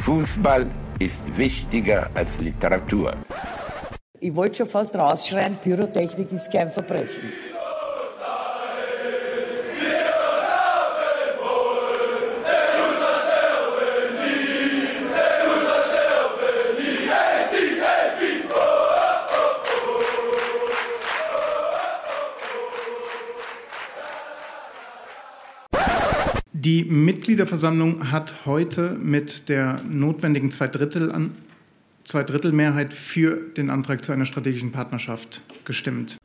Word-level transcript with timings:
Fußball 0.00 0.66
ist 0.98 1.36
wichtiger 1.36 2.08
als 2.14 2.40
Literatur. 2.40 3.12
Ich 4.18 4.34
wollte 4.34 4.56
schon 4.56 4.68
fast 4.68 4.94
rausschreien, 4.94 5.58
Pyrotechnik 5.58 6.32
ist 6.32 6.50
kein 6.50 6.70
Verbrechen. 6.70 7.32
Die 26.70 26.84
Mitgliederversammlung 26.84 28.12
hat 28.12 28.46
heute 28.46 28.90
mit 28.90 29.48
der 29.48 29.82
notwendigen 29.88 30.52
Zweidrittel 30.52 31.32
Zweidrittelmehrheit 32.04 32.94
für 32.94 33.34
den 33.56 33.70
Antrag 33.70 34.04
zu 34.04 34.12
einer 34.12 34.24
strategischen 34.24 34.70
Partnerschaft 34.70 35.42
gestimmt. 35.64 36.16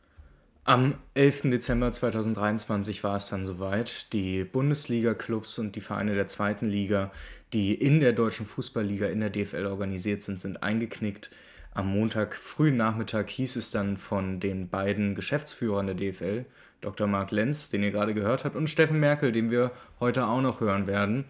Am 0.63 0.93
11. 1.15 1.49
Dezember 1.49 1.91
2023 1.91 3.03
war 3.03 3.15
es 3.15 3.27
dann 3.29 3.43
soweit. 3.43 4.13
Die 4.13 4.43
Bundesliga-Clubs 4.43 5.57
und 5.57 5.75
die 5.75 5.81
Vereine 5.81 6.13
der 6.13 6.27
zweiten 6.27 6.65
Liga, 6.65 7.11
die 7.51 7.73
in 7.73 7.99
der 7.99 8.13
deutschen 8.13 8.45
Fußballliga 8.45 9.07
in 9.07 9.21
der 9.21 9.31
DFL 9.31 9.65
organisiert 9.65 10.21
sind, 10.21 10.39
sind 10.39 10.61
eingeknickt. 10.61 11.31
Am 11.73 11.87
Montag 11.87 12.35
frühen 12.35 12.77
Nachmittag 12.77 13.31
hieß 13.31 13.55
es 13.55 13.71
dann 13.71 13.97
von 13.97 14.39
den 14.39 14.69
beiden 14.69 15.15
Geschäftsführern 15.15 15.87
der 15.87 15.95
DFL, 15.95 16.45
Dr. 16.85 17.07
Marc 17.07 17.31
Lenz, 17.31 17.69
den 17.69 17.81
ihr 17.81 17.89
gerade 17.89 18.13
gehört 18.13 18.45
habt, 18.45 18.55
und 18.55 18.69
Steffen 18.69 18.99
Merkel, 18.99 19.31
den 19.31 19.49
wir 19.49 19.71
heute 19.99 20.27
auch 20.27 20.41
noch 20.41 20.59
hören 20.59 20.85
werden. 20.85 21.25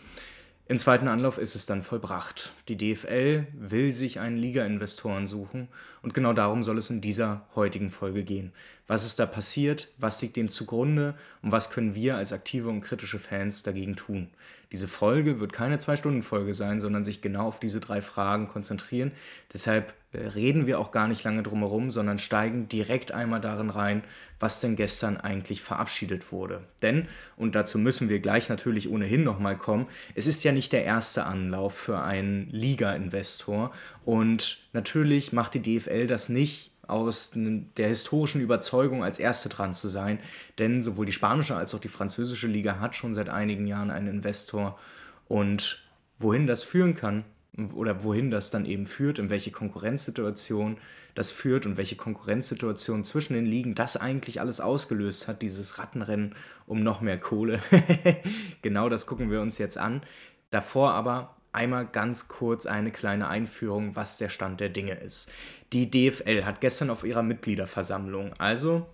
Im 0.67 0.77
zweiten 0.77 1.07
Anlauf 1.07 1.37
ist 1.37 1.55
es 1.55 1.65
dann 1.65 1.81
vollbracht. 1.81 2.51
Die 2.67 2.75
DFL 2.75 3.47
will 3.53 3.93
sich 3.93 4.19
einen 4.19 4.35
Liga-Investoren 4.35 5.27
suchen 5.27 5.69
und 6.01 6.13
genau 6.13 6.33
darum 6.33 6.61
soll 6.61 6.77
es 6.77 6.89
in 6.89 6.99
dieser 6.99 7.45
heutigen 7.55 7.89
Folge 7.89 8.23
gehen. 8.23 8.51
Was 8.85 9.05
ist 9.05 9.19
da 9.19 9.27
passiert? 9.27 9.87
Was 9.97 10.21
liegt 10.21 10.35
dem 10.35 10.49
zugrunde? 10.49 11.13
Und 11.41 11.53
was 11.53 11.69
können 11.69 11.95
wir 11.95 12.17
als 12.17 12.33
aktive 12.33 12.67
und 12.67 12.81
kritische 12.81 13.19
Fans 13.19 13.63
dagegen 13.63 13.95
tun? 13.95 14.27
Diese 14.75 14.89
Folge 14.89 15.39
wird 15.39 15.53
keine 15.53 15.77
Zwei-Stunden-Folge 15.77 16.53
sein, 16.53 16.81
sondern 16.81 17.05
sich 17.05 17.21
genau 17.21 17.47
auf 17.47 17.61
diese 17.61 17.79
drei 17.79 18.01
Fragen 18.01 18.49
konzentrieren. 18.49 19.13
Deshalb 19.53 19.93
reden 20.13 20.67
wir 20.67 20.81
auch 20.81 20.91
gar 20.91 21.07
nicht 21.07 21.23
lange 21.23 21.43
drum 21.43 21.59
herum, 21.59 21.91
sondern 21.91 22.19
steigen 22.19 22.67
direkt 22.67 23.13
einmal 23.13 23.39
darin 23.39 23.69
rein, 23.69 24.03
was 24.37 24.59
denn 24.59 24.75
gestern 24.75 25.15
eigentlich 25.15 25.61
verabschiedet 25.61 26.33
wurde. 26.33 26.61
Denn, 26.81 27.07
und 27.37 27.55
dazu 27.55 27.79
müssen 27.79 28.09
wir 28.09 28.19
gleich 28.19 28.49
natürlich 28.49 28.89
ohnehin 28.89 29.23
nochmal 29.23 29.57
kommen, 29.57 29.87
es 30.13 30.27
ist 30.27 30.43
ja 30.43 30.51
nicht 30.51 30.73
der 30.73 30.83
erste 30.83 31.25
Anlauf 31.25 31.73
für 31.73 32.01
einen 32.01 32.49
Liga-Investor 32.49 33.71
und 34.03 34.59
natürlich 34.73 35.31
macht 35.31 35.53
die 35.53 35.61
DFL 35.79 36.05
das 36.05 36.27
nicht 36.27 36.74
aus 36.87 37.31
der 37.35 37.87
historischen 37.87 38.41
Überzeugung 38.41 39.03
als 39.03 39.19
erste 39.19 39.49
dran 39.49 39.73
zu 39.73 39.87
sein, 39.87 40.19
denn 40.59 40.81
sowohl 40.81 41.05
die 41.05 41.11
spanische 41.11 41.55
als 41.55 41.73
auch 41.73 41.79
die 41.79 41.87
französische 41.87 42.47
Liga 42.47 42.79
hat 42.79 42.95
schon 42.95 43.13
seit 43.13 43.29
einigen 43.29 43.65
Jahren 43.65 43.91
einen 43.91 44.07
Investor 44.07 44.79
und 45.27 45.83
wohin 46.19 46.47
das 46.47 46.63
führen 46.63 46.95
kann, 46.95 47.25
oder 47.73 48.03
wohin 48.03 48.31
das 48.31 48.51
dann 48.51 48.65
eben 48.65 48.85
führt, 48.85 49.19
in 49.19 49.29
welche 49.29 49.51
Konkurrenzsituation 49.51 50.77
das 51.13 51.31
führt 51.31 51.65
und 51.65 51.77
welche 51.77 51.95
Konkurrenzsituation 51.95 53.05
zwischen 53.05 53.33
den 53.33 53.45
Ligen 53.45 53.75
das 53.75 53.95
eigentlich 53.95 54.41
alles 54.41 54.59
ausgelöst 54.59 55.27
hat, 55.27 55.41
dieses 55.41 55.79
Rattenrennen 55.79 56.35
um 56.67 56.83
noch 56.83 56.99
mehr 56.99 57.17
Kohle. 57.17 57.61
genau 58.61 58.89
das 58.89 59.05
gucken 59.05 59.31
wir 59.31 59.41
uns 59.41 59.57
jetzt 59.57 59.77
an. 59.77 60.01
Davor 60.49 60.91
aber 60.91 61.34
einmal 61.55 61.87
ganz 61.87 62.27
kurz 62.27 62.65
eine 62.65 62.91
kleine 62.91 63.27
Einführung, 63.27 63.95
was 63.95 64.17
der 64.17 64.29
Stand 64.29 64.59
der 64.59 64.69
Dinge 64.69 64.93
ist. 64.93 65.31
Die 65.73 65.89
DFL 65.89 66.43
hat 66.43 66.61
gestern 66.61 66.89
auf 66.89 67.03
ihrer 67.03 67.23
Mitgliederversammlung, 67.23 68.33
also 68.37 68.85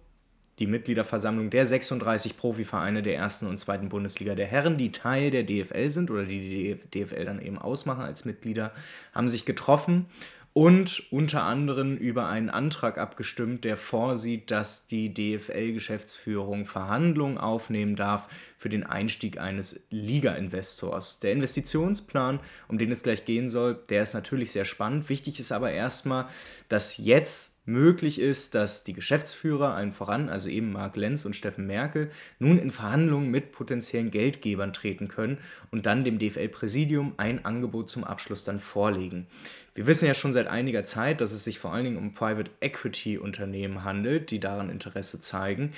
die 0.60 0.68
Mitgliederversammlung 0.68 1.50
der 1.50 1.66
36 1.66 2.38
Profivereine 2.38 3.02
der 3.02 3.16
ersten 3.16 3.48
und 3.48 3.58
zweiten 3.58 3.90
Bundesliga 3.90 4.36
der 4.36 4.46
Herren, 4.46 4.78
die 4.78 4.92
Teil 4.92 5.32
der 5.32 5.44
DFL 5.44 5.90
sind 5.90 6.12
oder 6.12 6.24
die 6.24 6.78
die 6.92 7.04
DFL 7.04 7.26
dann 7.26 7.42
eben 7.42 7.58
ausmachen 7.58 8.04
als 8.04 8.26
Mitglieder, 8.26 8.72
haben 9.14 9.28
sich 9.28 9.46
getroffen 9.46 10.06
und 10.54 11.12
unter 11.12 11.44
anderem 11.44 11.96
über 11.96 12.28
einen 12.28 12.50
Antrag 12.50 12.98
abgestimmt, 12.98 13.64
der 13.64 13.78
vorsieht, 13.78 14.52
dass 14.52 14.86
die 14.86 15.14
DFL-Geschäftsführung 15.14 16.66
Verhandlungen 16.66 17.38
aufnehmen 17.38 17.96
darf 17.96 18.28
für 18.62 18.70
den 18.70 18.84
Einstieg 18.84 19.40
eines 19.40 19.88
Liga-Investors. 19.90 21.20
Der 21.20 21.32
Investitionsplan, 21.32 22.40
um 22.68 22.78
den 22.78 22.92
es 22.92 23.02
gleich 23.02 23.26
gehen 23.26 23.50
soll, 23.50 23.74
der 23.90 24.04
ist 24.04 24.14
natürlich 24.14 24.52
sehr 24.52 24.66
spannend. 24.66 25.10
Wichtig 25.10 25.40
ist 25.40 25.52
aber 25.52 25.72
erstmal, 25.72 26.28
dass 26.70 26.98
jetzt 26.98 27.58
möglich 27.66 28.20
ist, 28.20 28.54
dass 28.54 28.84
die 28.84 28.94
Geschäftsführer, 28.94 29.74
allen 29.74 29.94
voran, 29.94 30.30
also 30.30 30.48
eben 30.48 30.74
Marc 30.74 30.96
Lenz 30.96 31.26
und 31.26 31.36
Steffen 31.36 31.66
Merkel, 31.66 32.12
nun 32.38 32.60
in 32.60 32.70
Verhandlungen 32.70 33.32
mit 33.32 33.52
potenziellen 33.52 34.12
Geldgebern 34.12 34.74
treten 34.74 35.08
können 35.08 35.40
und 35.72 35.88
dann 35.88 36.04
dem 36.04 36.20
DFL-Präsidium 36.20 37.14
ein 37.18 37.44
Angebot 37.44 37.90
zum 37.90 38.04
Abschluss 38.04 38.44
dann 38.44 38.60
vorlegen. 38.60 39.26
Wir 39.74 39.88
wissen 39.88 40.06
ja 40.06 40.14
schon 40.14 40.34
seit 40.34 40.48
einiger 40.48 40.84
Zeit, 40.84 41.20
dass 41.20 41.32
es 41.32 41.44
sich 41.44 41.58
vor 41.58 41.74
allen 41.74 41.86
Dingen 41.86 41.98
um 41.98 42.14
Private 42.14 42.52
Equity 42.60 43.18
Unternehmen 43.18 43.84
handelt, 43.84 44.30
die 44.30 44.40
daran 44.40 44.70
Interesse 44.70 45.20
zeigen. 45.20 45.72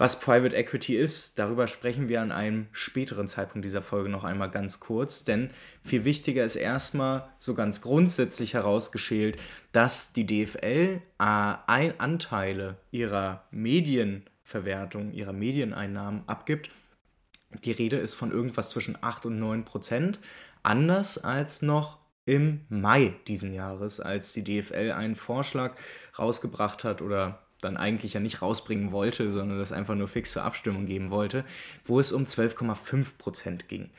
Was 0.00 0.18
Private 0.18 0.56
Equity 0.56 0.96
ist, 0.96 1.38
darüber 1.38 1.68
sprechen 1.68 2.08
wir 2.08 2.22
an 2.22 2.32
einem 2.32 2.68
späteren 2.72 3.28
Zeitpunkt 3.28 3.66
dieser 3.66 3.82
Folge 3.82 4.08
noch 4.08 4.24
einmal 4.24 4.50
ganz 4.50 4.80
kurz, 4.80 5.24
denn 5.24 5.50
viel 5.84 6.06
wichtiger 6.06 6.42
ist 6.42 6.56
erstmal 6.56 7.28
so 7.36 7.54
ganz 7.54 7.82
grundsätzlich 7.82 8.54
herausgeschält, 8.54 9.38
dass 9.72 10.14
die 10.14 10.24
DFL 10.24 11.02
Anteile 11.18 12.78
ihrer 12.90 13.44
Medienverwertung, 13.50 15.12
ihrer 15.12 15.34
Medieneinnahmen 15.34 16.26
abgibt. 16.26 16.70
Die 17.62 17.72
Rede 17.72 17.98
ist 17.98 18.14
von 18.14 18.30
irgendwas 18.30 18.70
zwischen 18.70 18.96
8 19.02 19.26
und 19.26 19.38
9 19.38 19.66
Prozent, 19.66 20.18
anders 20.62 21.18
als 21.18 21.60
noch 21.60 21.98
im 22.24 22.64
Mai 22.70 23.12
diesen 23.28 23.52
Jahres, 23.52 24.00
als 24.00 24.32
die 24.32 24.44
DFL 24.44 24.92
einen 24.92 25.14
Vorschlag 25.14 25.76
rausgebracht 26.18 26.84
hat 26.84 27.02
oder 27.02 27.42
dann 27.60 27.76
eigentlich 27.76 28.14
ja 28.14 28.20
nicht 28.20 28.42
rausbringen 28.42 28.92
wollte, 28.92 29.30
sondern 29.30 29.58
das 29.58 29.72
einfach 29.72 29.94
nur 29.94 30.08
fix 30.08 30.32
zur 30.32 30.44
Abstimmung 30.44 30.86
geben 30.86 31.10
wollte, 31.10 31.44
wo 31.84 32.00
es 32.00 32.12
um 32.12 32.24
12,5 32.24 33.18
Prozent 33.18 33.68
ging. 33.68 33.90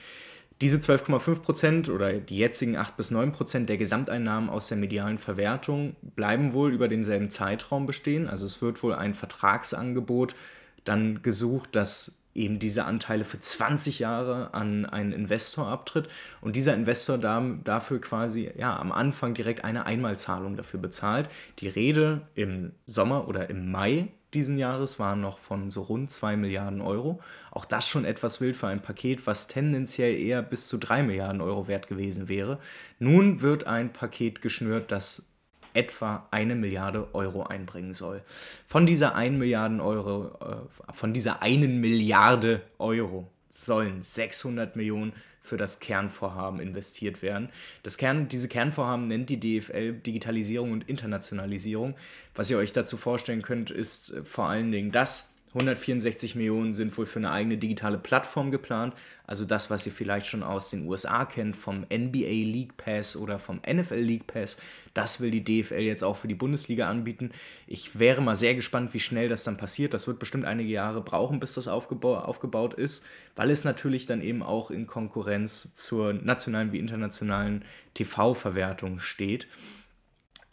Diese 0.62 0.78
12,5 0.78 1.40
Prozent 1.40 1.90
oder 1.90 2.14
die 2.14 2.38
jetzigen 2.38 2.78
8 2.78 2.96
bis 2.96 3.10
9 3.10 3.32
Prozent 3.32 3.68
der 3.68 3.78
Gesamteinnahmen 3.78 4.48
aus 4.50 4.68
der 4.68 4.78
medialen 4.78 5.18
Verwertung 5.18 5.96
bleiben 6.16 6.54
wohl 6.54 6.72
über 6.72 6.88
denselben 6.88 7.32
Zeitraum 7.32 7.88
bestehen. 7.88 8.28
Also 8.28 8.46
es 8.46 8.62
wird 8.62 8.82
wohl 8.84 8.94
ein 8.94 9.16
Vertragsangebot 9.16 10.36
dann 10.84 11.24
gesucht, 11.24 11.70
das 11.74 12.21
eben 12.34 12.60
diese 12.60 12.86
Anteile 12.86 13.26
für 13.26 13.40
20 13.40 14.00
Jahre 14.00 14.54
an 14.54 14.86
einen 14.86 15.12
Investor 15.12 15.68
abtritt 15.68 16.08
und 16.42 16.56
dieser 16.56 16.74
Investor 16.74 17.18
da, 17.18 17.42
dafür 17.64 18.00
quasi 18.02 18.52
ja, 18.58 18.78
am 18.78 18.92
Anfang 18.92 19.34
direkt 19.34 19.64
eine 19.64 19.86
Einmalzahlung 19.86 20.56
dafür 20.56 20.80
bezahlt. 20.80 21.30
Die 21.60 21.68
Rede 21.68 22.22
im 22.36 22.72
Sommer 22.86 23.28
oder 23.28 23.50
im 23.50 23.72
Mai 23.72 24.10
diesen 24.34 24.58
Jahres 24.58 24.98
war 24.98 25.16
noch 25.18 25.38
von 25.38 25.72
so 25.72 25.82
rund 25.82 26.10
2 26.10 26.38
Milliarden 26.38 26.80
Euro. 26.80 27.20
Auch 27.52 27.66
das 27.66 27.88
schon 27.88 28.06
etwas 28.06 28.40
wild 28.40 28.56
für 28.56 28.68
ein 28.68 28.82
Paket, 28.82 29.28
was 29.28 29.48
tendenziell 29.48 30.16
eher 30.16 30.42
bis 30.42 30.70
zu 30.70 30.78
3 30.78 31.04
Milliarden 31.04 31.42
Euro 31.42 31.68
wert 31.68 31.88
gewesen 31.88 32.30
wäre. 32.30 32.60
Nun 32.98 33.42
wird 33.42 33.68
ein 33.68 33.92
Paket 33.92 34.42
geschnürt, 34.42 34.92
das 34.92 35.31
etwa 35.74 36.28
eine 36.32 36.56
Milliarde 36.56 37.08
Euro 37.14 37.44
einbringen 37.44 37.94
soll. 37.94 38.22
Von 38.68 38.86
dieser 38.86 39.16
1 39.16 39.38
Milliarden 39.38 39.82
Euro, 39.82 40.38
äh, 40.40 40.94
von 40.94 41.14
dieser 41.14 41.42
einen 41.42 41.80
Milliarde 41.80 42.62
Euro 42.80 43.28
sollen 43.50 44.02
600 44.02 44.76
Millionen 44.76 45.14
für 45.42 45.58
das 45.58 45.80
Kernvorhaben 45.80 46.60
investiert 46.60 47.22
werden. 47.22 47.50
Das 47.84 47.98
Kern, 47.98 48.28
diese 48.30 48.48
Kernvorhaben 48.48 49.06
nennt 49.06 49.30
die 49.30 49.40
DFL 49.40 49.94
Digitalisierung 49.94 50.72
und 50.72 50.88
Internationalisierung. 50.88 51.96
Was 52.36 52.50
ihr 52.52 52.58
euch 52.58 52.74
dazu 52.74 52.96
vorstellen 52.96 53.42
könnt, 53.42 53.72
ist 53.72 54.12
äh, 54.12 54.24
vor 54.24 54.46
allen 54.46 54.72
Dingen 54.72 54.92
das, 54.92 55.36
164 55.54 56.36
Millionen 56.36 56.74
sind 56.74 56.98
wohl 56.98 57.06
für 57.06 57.20
eine 57.20 57.32
eigene 57.32 57.58
digitale 57.58 57.98
Plattform 57.98 58.52
geplant. 58.52 58.94
Also 59.28 59.44
das, 59.44 59.70
was 59.70 59.86
ihr 59.86 59.92
vielleicht 59.92 60.28
schon 60.28 60.44
aus 60.44 60.70
den 60.70 60.88
USA 60.88 61.26
kennt, 61.26 61.58
vom 61.58 61.86
NBA 61.94 62.46
League 62.46 62.78
Pass 62.78 63.18
oder 63.18 63.38
vom 63.38 63.60
NFL 63.70 63.96
League 63.96 64.28
Pass. 64.28 64.58
Das 64.94 65.20
will 65.20 65.30
die 65.30 65.44
DFL 65.44 65.82
jetzt 65.82 66.04
auch 66.04 66.16
für 66.16 66.30
die 66.30 66.36
Bundesliga 66.36 66.90
anbieten. 66.90 67.32
Ich 67.68 68.00
wäre 68.00 68.22
mal 68.22 68.38
sehr 68.38 68.56
gespannt, 68.56 68.94
wie 68.94 69.02
schnell 69.02 69.28
das 69.28 69.44
dann 69.44 69.58
passiert. 69.58 69.94
Das 69.94 70.08
wird 70.08 70.20
bestimmt 70.20 70.46
einige 70.46 70.72
Jahre 70.72 71.02
brauchen, 71.02 71.42
bis 71.42 71.56
das 71.56 71.68
aufgeba 71.68 72.22
aufgebaut 72.22 72.74
ist, 72.74 73.06
weil 73.36 73.52
es 73.52 73.66
natürlich 73.66 74.06
dann 74.06 74.22
eben 74.22 74.44
auch 74.44 74.72
in 74.72 74.88
Konkurrenz 74.88 75.74
zur 75.74 76.14
nationalen 76.14 76.72
wie 76.72 76.80
internationalen 76.80 77.66
TV-Verwertung 77.94 79.00
steht. 79.00 79.48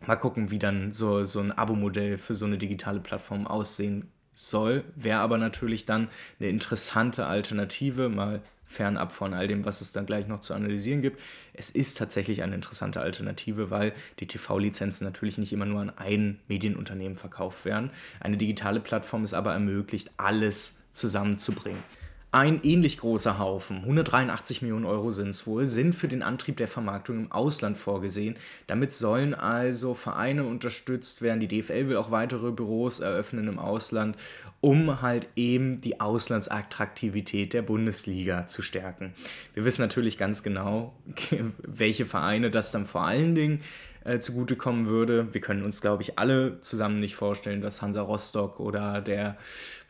Mal 0.05 0.17
gucken, 0.17 0.51
wie 0.51 0.59
dann 0.59 0.91
so, 0.91 1.25
so 1.25 1.41
ein 1.41 1.53
Abo-Modell 1.53 2.19
für 2.19 2.35
so 2.35 2.47
eine 2.47 2.59
digitale 2.59 3.01
Plattform 3.01 3.47
aussehen 3.47 4.11
soll, 4.38 4.85
wäre 4.94 5.19
aber 5.19 5.37
natürlich 5.37 5.85
dann 5.85 6.08
eine 6.38 6.49
interessante 6.49 7.26
Alternative, 7.26 8.08
mal 8.08 8.40
fernab 8.67 9.12
von 9.12 9.35
all 9.35 9.49
dem, 9.49 9.64
was 9.64 9.81
es 9.81 9.93
dann 9.93 10.06
gleich 10.06 10.29
noch 10.29 10.40
zu 10.40 10.55
analysieren 10.55 11.00
gibt. 11.00 11.20
Es 11.55 11.70
ist 11.70 11.96
tatsächlich 11.96 12.43
eine 12.43 12.55
interessante 12.55 13.00
Alternative, 13.00 13.70
weil 13.70 13.94
die 14.20 14.26
TV-Lizenzen 14.26 15.05
natürlich 15.05 15.38
nicht 15.38 15.52
immer 15.52 15.64
nur 15.64 15.81
an 15.81 15.93
ein 15.96 16.38
Medienunternehmen 16.49 17.17
verkauft 17.17 17.64
werden. 17.64 17.90
Eine 18.20 18.37
digitale 18.37 18.81
Plattform 18.81 19.25
ist 19.25 19.35
aber 19.35 19.55
ermöglicht, 19.55 20.11
alles 20.19 20.82
zusammenzubringen. 20.93 21.82
Ein 22.31 22.61
ähnlich 22.63 22.99
großer 22.99 23.39
Haufen, 23.39 23.79
183 23.79 24.61
Millionen 24.61 24.85
Euro 24.85 25.13
sind 25.13 25.31
es 25.31 25.47
wohl, 25.47 25.67
sind 25.67 25.95
für 25.95 26.09
den 26.09 26.23
Antrieb 26.23 26.59
der 26.59 26.69
Vermarktung 26.69 27.17
im 27.17 27.33
Ausland 27.33 27.79
vorgesehen. 27.79 28.37
Damit 28.67 28.93
sollen 28.93 29.33
also 29.33 29.95
Vereine 29.95 30.45
unterstützt 30.45 31.23
werden. 31.23 31.41
Die 31.41 31.49
DFL 31.49 31.89
will 31.89 31.97
auch 31.97 32.11
weitere 32.11 32.51
Büros 32.51 33.01
eröffnen 33.01 33.49
im 33.49 33.59
Ausland, 33.59 34.17
um 34.61 35.01
halt 35.01 35.27
eben 35.37 35.81
die 35.81 36.03
Auslandsattraktivität 36.03 37.55
der 37.55 37.63
Bundesliga 37.63 38.47
zu 38.47 38.61
stärken. 38.61 39.15
Wir 39.55 39.65
wissen 39.65 39.81
natürlich 39.81 40.19
ganz 40.19 40.43
genau, 40.43 40.93
welche 41.63 42.05
Vereine 42.05 42.51
das 42.51 42.73
dann 42.73 42.87
vor 42.87 43.07
allen 43.07 43.37
Dingen 43.37 43.63
äh, 44.08 44.20
zugutekommen 44.20 44.87
würde. 44.87 45.32
Wir 45.32 45.40
können 45.40 45.62
uns, 45.62 45.81
glaube 45.81 46.02
ich, 46.02 46.19
alle 46.19 46.60
zusammen 46.60 46.96
nicht 46.96 47.14
vorstellen, 47.14 47.60
dass 47.60 47.82
Hansa 47.82 48.00
Rostock 48.00 48.58
oder 48.58 49.00
der, 49.00 49.37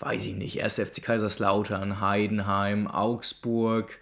weiß 0.00 0.26
ich 0.26 0.34
nicht, 0.34 0.62
1. 0.62 0.80
FC 0.80 1.02
Kaiserslautern, 1.02 2.00
Heidenheim, 2.00 2.86
Augsburg 2.88 3.98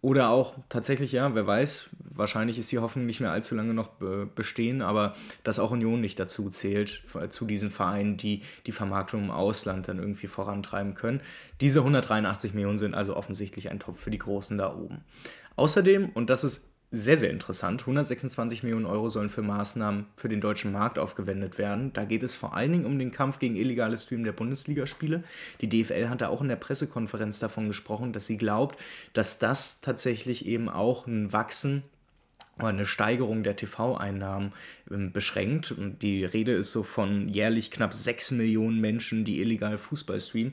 oder 0.00 0.30
auch 0.30 0.54
tatsächlich, 0.68 1.12
ja, 1.12 1.32
wer 1.36 1.46
weiß, 1.46 1.90
wahrscheinlich 2.00 2.58
ist 2.58 2.72
die 2.72 2.80
Hoffnung 2.80 3.06
nicht 3.06 3.20
mehr 3.20 3.30
allzu 3.30 3.54
lange 3.54 3.72
noch 3.72 3.90
bestehen, 4.34 4.82
aber 4.82 5.14
dass 5.44 5.60
auch 5.60 5.70
Union 5.70 6.00
nicht 6.00 6.18
dazu 6.18 6.50
zählt, 6.50 7.02
zu 7.28 7.46
diesen 7.46 7.70
Vereinen, 7.70 8.16
die 8.16 8.42
die 8.66 8.72
Vermarktung 8.72 9.22
im 9.22 9.30
Ausland 9.30 9.86
dann 9.86 10.00
irgendwie 10.00 10.26
vorantreiben 10.26 10.94
können. 10.94 11.20
Diese 11.60 11.78
183 11.80 12.52
Millionen 12.52 12.78
sind 12.78 12.94
also 12.94 13.16
offensichtlich 13.16 13.70
ein 13.70 13.78
Topf 13.78 14.00
für 14.00 14.10
die 14.10 14.18
Großen 14.18 14.58
da 14.58 14.74
oben. 14.74 15.04
Außerdem, 15.54 16.10
und 16.14 16.30
das 16.30 16.42
ist 16.42 16.71
sehr, 16.94 17.16
sehr 17.16 17.30
interessant. 17.30 17.80
126 17.80 18.62
Millionen 18.62 18.84
Euro 18.84 19.08
sollen 19.08 19.30
für 19.30 19.40
Maßnahmen 19.40 20.06
für 20.14 20.28
den 20.28 20.42
deutschen 20.42 20.72
Markt 20.72 20.98
aufgewendet 20.98 21.56
werden. 21.56 21.90
Da 21.94 22.04
geht 22.04 22.22
es 22.22 22.34
vor 22.34 22.54
allen 22.54 22.70
Dingen 22.70 22.84
um 22.84 22.98
den 22.98 23.10
Kampf 23.10 23.38
gegen 23.38 23.56
illegale 23.56 23.96
Stream 23.96 24.24
der 24.24 24.32
Bundesligaspiele. 24.32 25.24
Die 25.62 25.70
DFL 25.70 26.10
hat 26.10 26.20
da 26.20 26.28
auch 26.28 26.42
in 26.42 26.48
der 26.48 26.56
Pressekonferenz 26.56 27.38
davon 27.38 27.66
gesprochen, 27.66 28.12
dass 28.12 28.26
sie 28.26 28.36
glaubt, 28.36 28.78
dass 29.14 29.38
das 29.38 29.80
tatsächlich 29.80 30.44
eben 30.46 30.68
auch 30.68 31.06
ein 31.06 31.32
Wachsen 31.32 31.82
oder 32.58 32.68
eine 32.68 32.84
Steigerung 32.84 33.42
der 33.42 33.56
TV-Einnahmen 33.56 34.52
ähm, 34.90 35.12
beschränkt. 35.12 35.74
Die 36.02 36.26
Rede 36.26 36.52
ist 36.52 36.72
so 36.72 36.82
von 36.82 37.30
jährlich 37.30 37.70
knapp 37.70 37.94
6 37.94 38.32
Millionen 38.32 38.80
Menschen, 38.82 39.24
die 39.24 39.40
illegal 39.40 39.78
Fußball 39.78 40.20
streamen 40.20 40.52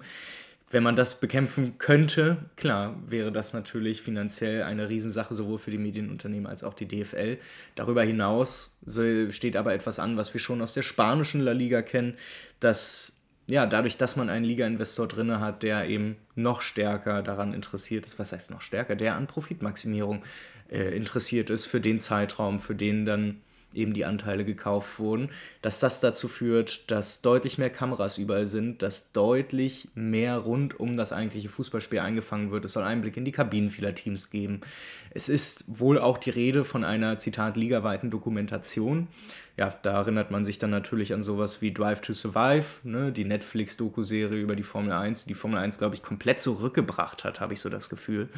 wenn 0.71 0.83
man 0.83 0.95
das 0.95 1.19
bekämpfen 1.19 1.77
könnte, 1.77 2.37
klar, 2.55 2.95
wäre 3.07 3.31
das 3.31 3.53
natürlich 3.53 4.01
finanziell 4.01 4.63
eine 4.63 4.89
Riesensache, 4.89 5.33
sowohl 5.33 5.57
für 5.57 5.71
die 5.71 5.77
Medienunternehmen 5.77 6.45
als 6.47 6.63
auch 6.63 6.73
die 6.73 6.87
DFL. 6.87 7.37
Darüber 7.75 8.03
hinaus 8.03 8.77
steht 9.29 9.55
aber 9.55 9.73
etwas 9.73 9.99
an, 9.99 10.17
was 10.17 10.33
wir 10.33 10.41
schon 10.41 10.61
aus 10.61 10.73
der 10.73 10.83
spanischen 10.83 11.41
La 11.41 11.53
Liga 11.53 11.81
kennen, 11.81 12.15
dass 12.59 13.19
ja, 13.49 13.65
dadurch, 13.65 13.97
dass 13.97 14.15
man 14.15 14.29
einen 14.29 14.45
Liga-Investor 14.45 15.07
drin 15.07 15.39
hat, 15.39 15.63
der 15.63 15.89
eben 15.89 16.17
noch 16.35 16.61
stärker 16.61 17.23
daran 17.23 17.53
interessiert 17.55 18.05
ist, 18.05 18.19
was 18.19 18.31
heißt 18.31 18.51
noch 18.51 18.61
stärker, 18.61 18.95
der 18.95 19.15
an 19.15 19.25
Profitmaximierung 19.25 20.21
äh, 20.69 20.95
interessiert 20.95 21.49
ist 21.49 21.65
für 21.65 21.81
den 21.81 21.99
Zeitraum, 21.99 22.59
für 22.59 22.75
den 22.75 23.07
dann 23.07 23.41
eben 23.73 23.93
die 23.93 24.05
Anteile 24.05 24.45
gekauft 24.45 24.99
wurden, 24.99 25.29
dass 25.61 25.79
das 25.79 25.99
dazu 25.99 26.27
führt, 26.27 26.89
dass 26.89 27.21
deutlich 27.21 27.57
mehr 27.57 27.69
Kameras 27.69 28.17
überall 28.17 28.47
sind, 28.47 28.81
dass 28.81 29.11
deutlich 29.11 29.89
mehr 29.93 30.37
rund 30.37 30.79
um 30.79 30.97
das 30.97 31.13
eigentliche 31.13 31.49
Fußballspiel 31.49 31.99
eingefangen 31.99 32.51
wird. 32.51 32.65
Es 32.65 32.73
soll 32.73 32.83
Einblick 32.83 33.17
in 33.17 33.25
die 33.25 33.31
Kabinen 33.31 33.69
vieler 33.69 33.93
Teams 33.93 34.29
geben. 34.29 34.61
Es 35.11 35.29
ist 35.29 35.65
wohl 35.67 35.99
auch 35.99 36.17
die 36.17 36.29
Rede 36.29 36.65
von 36.65 36.83
einer, 36.83 37.17
Zitat, 37.17 37.57
ligaweiten 37.57 38.09
Dokumentation. 38.09 39.07
Ja, 39.57 39.75
da 39.81 39.97
erinnert 39.97 40.31
man 40.31 40.45
sich 40.45 40.57
dann 40.57 40.69
natürlich 40.69 41.13
an 41.13 41.21
sowas 41.21 41.61
wie 41.61 41.73
Drive 41.73 42.01
to 42.01 42.13
Survive, 42.13 42.65
ne, 42.83 43.11
die 43.11 43.25
Netflix-Doku-Serie 43.25 44.39
über 44.39 44.55
die 44.55 44.63
Formel 44.63 44.93
1, 44.93 45.25
die 45.25 45.33
Formel 45.33 45.59
1, 45.59 45.77
glaube 45.77 45.95
ich, 45.95 46.01
komplett 46.01 46.39
zurückgebracht 46.39 47.23
hat, 47.23 47.39
habe 47.39 47.53
ich 47.53 47.59
so 47.59 47.69
das 47.69 47.89
Gefühl. 47.89 48.29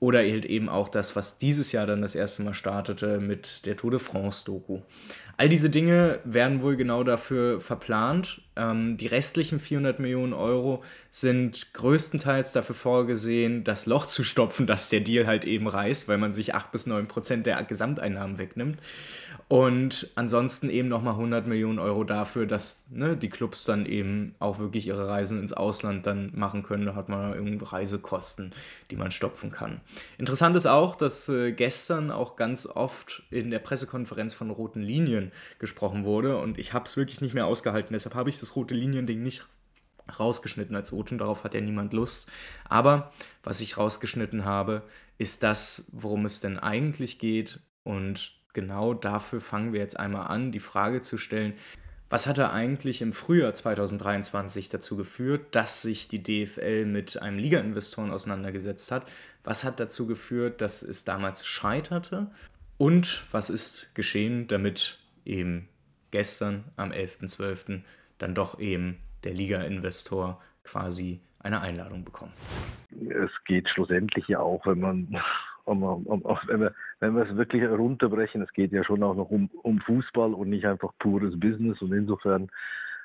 Oder 0.00 0.20
halt 0.20 0.44
eben 0.44 0.68
auch 0.68 0.88
das, 0.88 1.16
was 1.16 1.38
dieses 1.38 1.72
Jahr 1.72 1.86
dann 1.86 2.02
das 2.02 2.14
erste 2.14 2.42
Mal 2.42 2.54
startete 2.54 3.18
mit 3.18 3.66
der 3.66 3.76
Tour 3.76 3.90
de 3.90 4.00
France-Doku. 4.00 4.80
All 5.36 5.48
diese 5.48 5.70
Dinge 5.70 6.18
werden 6.24 6.62
wohl 6.62 6.76
genau 6.76 7.04
dafür 7.04 7.60
verplant. 7.60 8.42
Ähm, 8.56 8.96
die 8.96 9.06
restlichen 9.06 9.60
400 9.60 10.00
Millionen 10.00 10.32
Euro 10.32 10.82
sind 11.10 11.74
größtenteils 11.74 12.50
dafür 12.50 12.74
vorgesehen, 12.74 13.62
das 13.62 13.86
Loch 13.86 14.06
zu 14.06 14.24
stopfen, 14.24 14.66
das 14.66 14.88
der 14.88 15.00
Deal 15.00 15.28
halt 15.28 15.44
eben 15.44 15.68
reißt, 15.68 16.08
weil 16.08 16.18
man 16.18 16.32
sich 16.32 16.56
8 16.56 16.72
bis 16.72 16.86
9 16.86 17.06
Prozent 17.06 17.46
der 17.46 17.62
Gesamteinnahmen 17.62 18.38
wegnimmt. 18.38 18.78
Und 19.48 20.10
ansonsten 20.14 20.68
eben 20.68 20.88
nochmal 20.88 21.14
100 21.14 21.46
Millionen 21.46 21.78
Euro 21.78 22.04
dafür, 22.04 22.44
dass 22.44 22.86
ne, 22.90 23.16
die 23.16 23.30
Clubs 23.30 23.64
dann 23.64 23.86
eben 23.86 24.34
auch 24.40 24.58
wirklich 24.58 24.86
ihre 24.86 25.08
Reisen 25.08 25.40
ins 25.40 25.54
Ausland 25.54 26.06
dann 26.06 26.32
machen 26.34 26.62
können. 26.62 26.84
Da 26.84 26.94
hat 26.94 27.08
man 27.08 27.32
irgendwie 27.32 27.64
Reisekosten, 27.64 28.50
die 28.90 28.96
man 28.96 29.10
stopfen 29.10 29.50
kann. 29.50 29.80
Interessant 30.18 30.54
ist 30.54 30.66
auch, 30.66 30.96
dass 30.96 31.30
äh, 31.30 31.52
gestern 31.52 32.10
auch 32.10 32.36
ganz 32.36 32.66
oft 32.66 33.22
in 33.30 33.50
der 33.50 33.58
Pressekonferenz 33.58 34.34
von 34.34 34.50
roten 34.50 34.82
Linien 34.82 35.32
gesprochen 35.58 36.04
wurde. 36.04 36.36
Und 36.36 36.58
ich 36.58 36.74
habe 36.74 36.84
es 36.84 36.98
wirklich 36.98 37.22
nicht 37.22 37.32
mehr 37.32 37.46
ausgehalten. 37.46 37.94
Deshalb 37.94 38.14
habe 38.14 38.28
ich 38.28 38.38
das 38.38 38.54
rote 38.54 38.74
Linien-Ding 38.74 39.22
nicht 39.22 39.46
rausgeschnitten 40.18 40.76
als 40.76 40.92
O-Ton. 40.92 41.16
Darauf 41.16 41.44
hat 41.44 41.54
ja 41.54 41.62
niemand 41.62 41.94
Lust. 41.94 42.30
Aber 42.68 43.12
was 43.42 43.62
ich 43.62 43.78
rausgeschnitten 43.78 44.44
habe, 44.44 44.82
ist 45.16 45.42
das, 45.42 45.90
worum 45.92 46.26
es 46.26 46.40
denn 46.40 46.58
eigentlich 46.58 47.18
geht. 47.18 47.60
Und 47.82 48.37
genau 48.58 48.92
dafür 48.92 49.40
fangen 49.40 49.72
wir 49.72 49.78
jetzt 49.78 49.98
einmal 49.98 50.26
an, 50.26 50.50
die 50.50 50.58
Frage 50.58 51.00
zu 51.00 51.16
stellen, 51.16 51.54
was 52.10 52.26
hat 52.26 52.38
er 52.38 52.52
eigentlich 52.52 53.02
im 53.02 53.12
Frühjahr 53.12 53.54
2023 53.54 54.68
dazu 54.68 54.96
geführt, 54.96 55.54
dass 55.54 55.82
sich 55.82 56.08
die 56.08 56.22
DFL 56.22 56.86
mit 56.86 57.22
einem 57.22 57.38
Liga-Investoren 57.38 58.10
auseinandergesetzt 58.10 58.90
hat? 58.90 59.06
Was 59.44 59.62
hat 59.62 59.78
dazu 59.78 60.08
geführt, 60.08 60.60
dass 60.60 60.82
es 60.82 61.04
damals 61.04 61.46
scheiterte? 61.46 62.30
Und 62.78 63.24
was 63.30 63.48
ist 63.48 63.94
geschehen, 63.94 64.48
damit 64.48 64.98
eben 65.24 65.68
gestern 66.10 66.64
am 66.76 66.90
11.12. 66.90 67.82
dann 68.16 68.34
doch 68.34 68.58
eben 68.58 68.98
der 69.22 69.34
Liga-Investor 69.34 70.42
quasi 70.64 71.20
eine 71.38 71.60
Einladung 71.60 72.04
bekommt? 72.04 72.32
Es 72.90 73.30
geht 73.44 73.68
schlussendlich 73.68 74.26
ja 74.26 74.40
auch, 74.40 74.66
wenn 74.66 74.80
man 74.80 75.22
um, 75.64 75.82
um, 76.06 76.22
wenn, 76.46 76.60
wir, 76.60 76.74
wenn 77.00 77.14
wir 77.14 77.28
es 77.28 77.36
wirklich 77.36 77.62
runterbrechen, 77.68 78.40
es 78.42 78.52
geht 78.52 78.72
ja 78.72 78.84
schon 78.84 79.02
auch 79.02 79.14
noch 79.14 79.30
um, 79.30 79.50
um 79.62 79.80
Fußball 79.80 80.34
und 80.34 80.50
nicht 80.50 80.66
einfach 80.66 80.92
pures 80.98 81.38
Business 81.38 81.80
und 81.82 81.92
insofern 81.92 82.50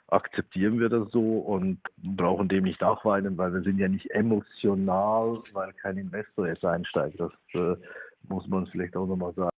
akzeptieren 0.08 0.80
wir 0.80 0.90
das 0.90 1.12
so 1.12 1.38
und 1.40 1.80
brauchen 1.98 2.50
dem 2.50 2.66
nicht 2.66 2.82
nachweinen, 2.82 3.38
weil 3.38 3.54
wir 3.54 3.62
sind 3.62 3.78
ja 3.80 3.88
nicht 3.88 4.12
emotional, 4.12 5.42
weil 5.54 5.72
kein 5.74 5.98
Investor 5.98 6.48
jetzt 6.48 6.66
einsteigt. 6.66 7.20
Das 7.20 7.32
äh, 7.54 7.76
muss 8.28 8.48
man 8.48 8.68
vielleicht 8.68 8.96
auch 8.96 9.08
nochmal 9.08 9.34
sagen. 9.34 9.50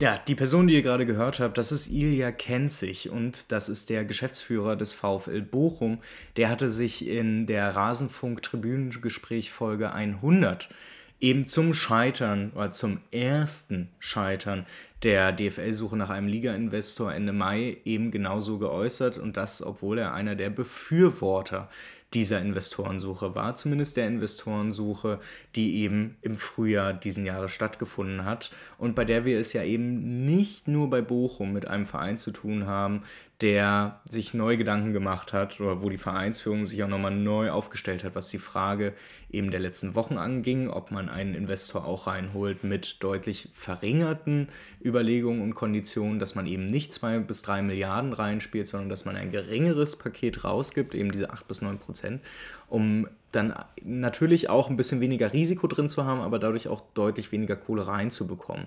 Ja, 0.00 0.18
die 0.26 0.34
Person, 0.34 0.66
die 0.66 0.74
ihr 0.74 0.82
gerade 0.82 1.06
gehört 1.06 1.38
habt, 1.38 1.56
das 1.58 1.70
ist 1.70 1.88
Ilja 1.88 2.32
Kenzig 2.32 3.10
und 3.10 3.52
das 3.52 3.68
ist 3.68 3.88
der 3.88 4.04
Geschäftsführer 4.04 4.74
des 4.74 4.92
VfL 4.92 5.42
Bochum. 5.42 6.00
Der 6.36 6.50
hatte 6.50 6.70
sich 6.70 7.08
in 7.08 7.46
der 7.46 7.76
Rasenfunk-Tribünengespräch-Folge 7.76 9.92
100 9.92 10.68
eben 11.22 11.46
zum 11.46 11.72
Scheitern 11.72 12.50
oder 12.54 12.72
zum 12.72 12.98
ersten 13.12 13.88
Scheitern 14.00 14.66
der 15.04 15.32
DFL-Suche 15.32 15.96
nach 15.96 16.10
einem 16.10 16.26
Liga-Investor 16.26 17.14
Ende 17.14 17.32
Mai 17.32 17.78
eben 17.84 18.10
genauso 18.10 18.58
geäußert 18.58 19.18
und 19.18 19.36
das, 19.36 19.62
obwohl 19.62 19.98
er 19.98 20.14
einer 20.14 20.34
der 20.34 20.50
Befürworter 20.50 21.70
dieser 22.12 22.40
Investorensuche 22.40 23.34
war, 23.34 23.54
zumindest 23.54 23.96
der 23.96 24.06
Investorensuche, 24.06 25.18
die 25.54 25.76
eben 25.76 26.16
im 26.20 26.36
Frühjahr 26.36 26.92
diesen 26.92 27.24
Jahres 27.24 27.52
stattgefunden 27.52 28.24
hat 28.24 28.50
und 28.76 28.94
bei 28.94 29.04
der 29.04 29.24
wir 29.24 29.38
es 29.38 29.52
ja 29.52 29.62
eben 29.62 30.26
nicht 30.26 30.68
nur 30.68 30.90
bei 30.90 31.00
Bochum 31.00 31.52
mit 31.52 31.66
einem 31.68 31.84
Verein 31.84 32.18
zu 32.18 32.32
tun 32.32 32.66
haben, 32.66 33.02
der 33.40 34.00
sich 34.04 34.34
neue 34.34 34.56
Gedanken 34.56 34.92
gemacht 34.92 35.32
hat 35.32 35.60
oder 35.60 35.82
wo 35.82 35.90
die 35.90 35.98
Vereinsführung 35.98 36.64
sich 36.64 36.82
auch 36.84 36.88
nochmal 36.88 37.14
neu 37.14 37.50
aufgestellt 37.50 38.04
hat, 38.04 38.14
was 38.14 38.28
die 38.28 38.38
Frage 38.38 38.94
eben 39.30 39.50
der 39.50 39.58
letzten 39.58 39.96
Wochen 39.96 40.16
anging, 40.16 40.68
ob 40.68 40.92
man 40.92 41.08
einen 41.08 41.34
Investor 41.34 41.84
auch 41.84 42.06
reinholt 42.06 42.62
mit 42.62 43.02
deutlich 43.02 43.48
verringerten 43.54 44.48
Überlegungen 44.84 45.42
und 45.42 45.54
Konditionen, 45.54 46.20
dass 46.20 46.36
man 46.36 46.46
eben 46.46 46.66
nicht 46.66 46.92
zwei 46.92 47.18
bis 47.18 47.42
drei 47.42 47.62
Milliarden 47.62 48.12
reinspielt, 48.12 48.68
sondern 48.68 48.90
dass 48.90 49.06
man 49.06 49.16
ein 49.16 49.32
geringeres 49.32 49.96
Paket 49.96 50.44
rausgibt, 50.44 50.94
eben 50.94 51.10
diese 51.10 51.30
acht 51.30 51.48
bis 51.48 51.62
neun 51.62 51.78
Prozent, 51.78 52.20
um 52.72 53.06
dann 53.32 53.54
natürlich 53.82 54.48
auch 54.48 54.70
ein 54.70 54.76
bisschen 54.76 55.00
weniger 55.00 55.32
Risiko 55.32 55.66
drin 55.66 55.90
zu 55.90 56.06
haben, 56.06 56.20
aber 56.20 56.38
dadurch 56.38 56.68
auch 56.68 56.82
deutlich 56.94 57.30
weniger 57.30 57.54
Kohle 57.54 57.86
reinzubekommen. 57.86 58.66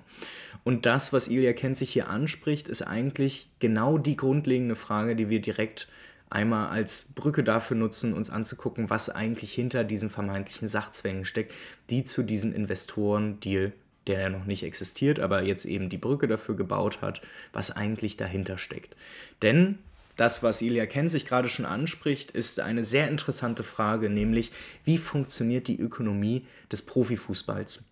Und 0.64 0.86
das, 0.86 1.12
was 1.12 1.28
Ilya 1.28 1.54
Kennt 1.54 1.76
sich 1.76 1.92
hier 1.92 2.08
anspricht, 2.08 2.68
ist 2.68 2.84
eigentlich 2.84 3.50
genau 3.60 3.98
die 3.98 4.16
grundlegende 4.16 4.76
Frage, 4.76 5.16
die 5.16 5.30
wir 5.30 5.42
direkt 5.42 5.88
einmal 6.30 6.70
als 6.70 7.14
Brücke 7.16 7.44
dafür 7.44 7.78
nutzen, 7.78 8.14
uns 8.14 8.30
anzugucken, 8.30 8.92
was 8.92 9.10
eigentlich 9.10 9.54
hinter 9.54 9.84
diesen 9.84 10.12
vermeintlichen 10.12 10.68
Sachzwängen 10.68 11.26
steckt, 11.26 11.54
die 11.90 12.04
zu 12.04 12.22
diesem 12.22 12.54
Investoren-Deal, 12.54 13.74
der 14.06 14.20
ja 14.20 14.30
noch 14.30 14.46
nicht 14.46 14.64
existiert, 14.64 15.20
aber 15.20 15.44
jetzt 15.44 15.66
eben 15.66 15.90
die 15.90 15.98
Brücke 15.98 16.28
dafür 16.28 16.56
gebaut 16.56 17.02
hat, 17.02 17.22
was 17.54 17.76
eigentlich 17.76 18.18
dahinter 18.18 18.60
steckt. 18.60 18.96
Denn 19.42 19.80
das, 20.16 20.44
was 20.44 20.62
Ilya 20.62 20.86
Ken 20.86 21.08
sich 21.08 21.26
gerade 21.26 21.50
schon 21.50 21.66
anspricht, 21.66 22.32
ist 22.32 22.60
eine 22.60 22.84
sehr 22.84 23.10
interessante 23.10 23.64
Frage, 23.64 24.10
nämlich 24.10 24.52
wie 24.84 24.98
funktioniert 24.98 25.68
die 25.68 25.80
Ökonomie 25.80 26.46
des 26.72 26.86
Profifußballs? 26.86 27.86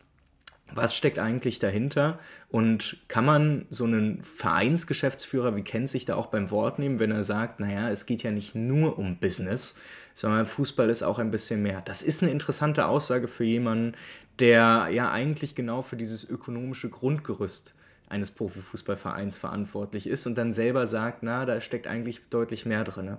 was 0.76 0.96
steckt 0.96 1.20
eigentlich 1.20 1.60
dahinter 1.60 2.20
und 2.50 2.98
kann 3.08 3.26
man 3.26 3.66
so 3.70 3.84
einen 3.84 4.24
Vereinsgeschäftsführer 4.24 5.56
wie 5.56 5.62
kennt 5.62 5.90
sich 5.90 6.06
da 6.06 6.16
auch 6.16 6.28
beim 6.28 6.52
Wort 6.52 6.80
nehmen, 6.80 7.00
wenn 7.00 7.12
er 7.12 7.24
sagt, 7.24 7.60
naja, 7.60 7.90
es 7.90 8.06
geht 8.06 8.24
ja 8.24 8.32
nicht 8.32 8.56
nur 8.56 8.98
um 8.98 9.18
Business, 9.18 9.80
sondern 10.14 10.46
Fußball 10.46 10.90
ist 10.90 11.04
auch 11.04 11.20
ein 11.20 11.32
bisschen 11.32 11.62
mehr. 11.62 11.82
Das 11.86 12.02
ist 12.02 12.24
eine 12.24 12.32
interessante 12.32 12.88
Aussage 12.88 13.28
für 13.28 13.44
jemanden, 13.44 13.94
der 14.40 14.90
ja 14.92 15.12
eigentlich 15.12 15.56
genau 15.56 15.82
für 15.82 15.96
dieses 15.98 16.28
ökonomische 16.28 16.90
Grundgerüst 16.90 17.76
eines 18.10 18.32
Profifußballvereins 18.32 19.38
verantwortlich 19.38 20.08
ist 20.08 20.26
und 20.26 20.36
dann 20.36 20.54
selber 20.54 20.88
sagt, 20.88 21.24
na, 21.24 21.46
da 21.46 21.62
steckt 21.62 21.88
eigentlich 21.88 22.22
deutlich 22.30 22.66
mehr 22.66 22.84
drin. 22.84 23.18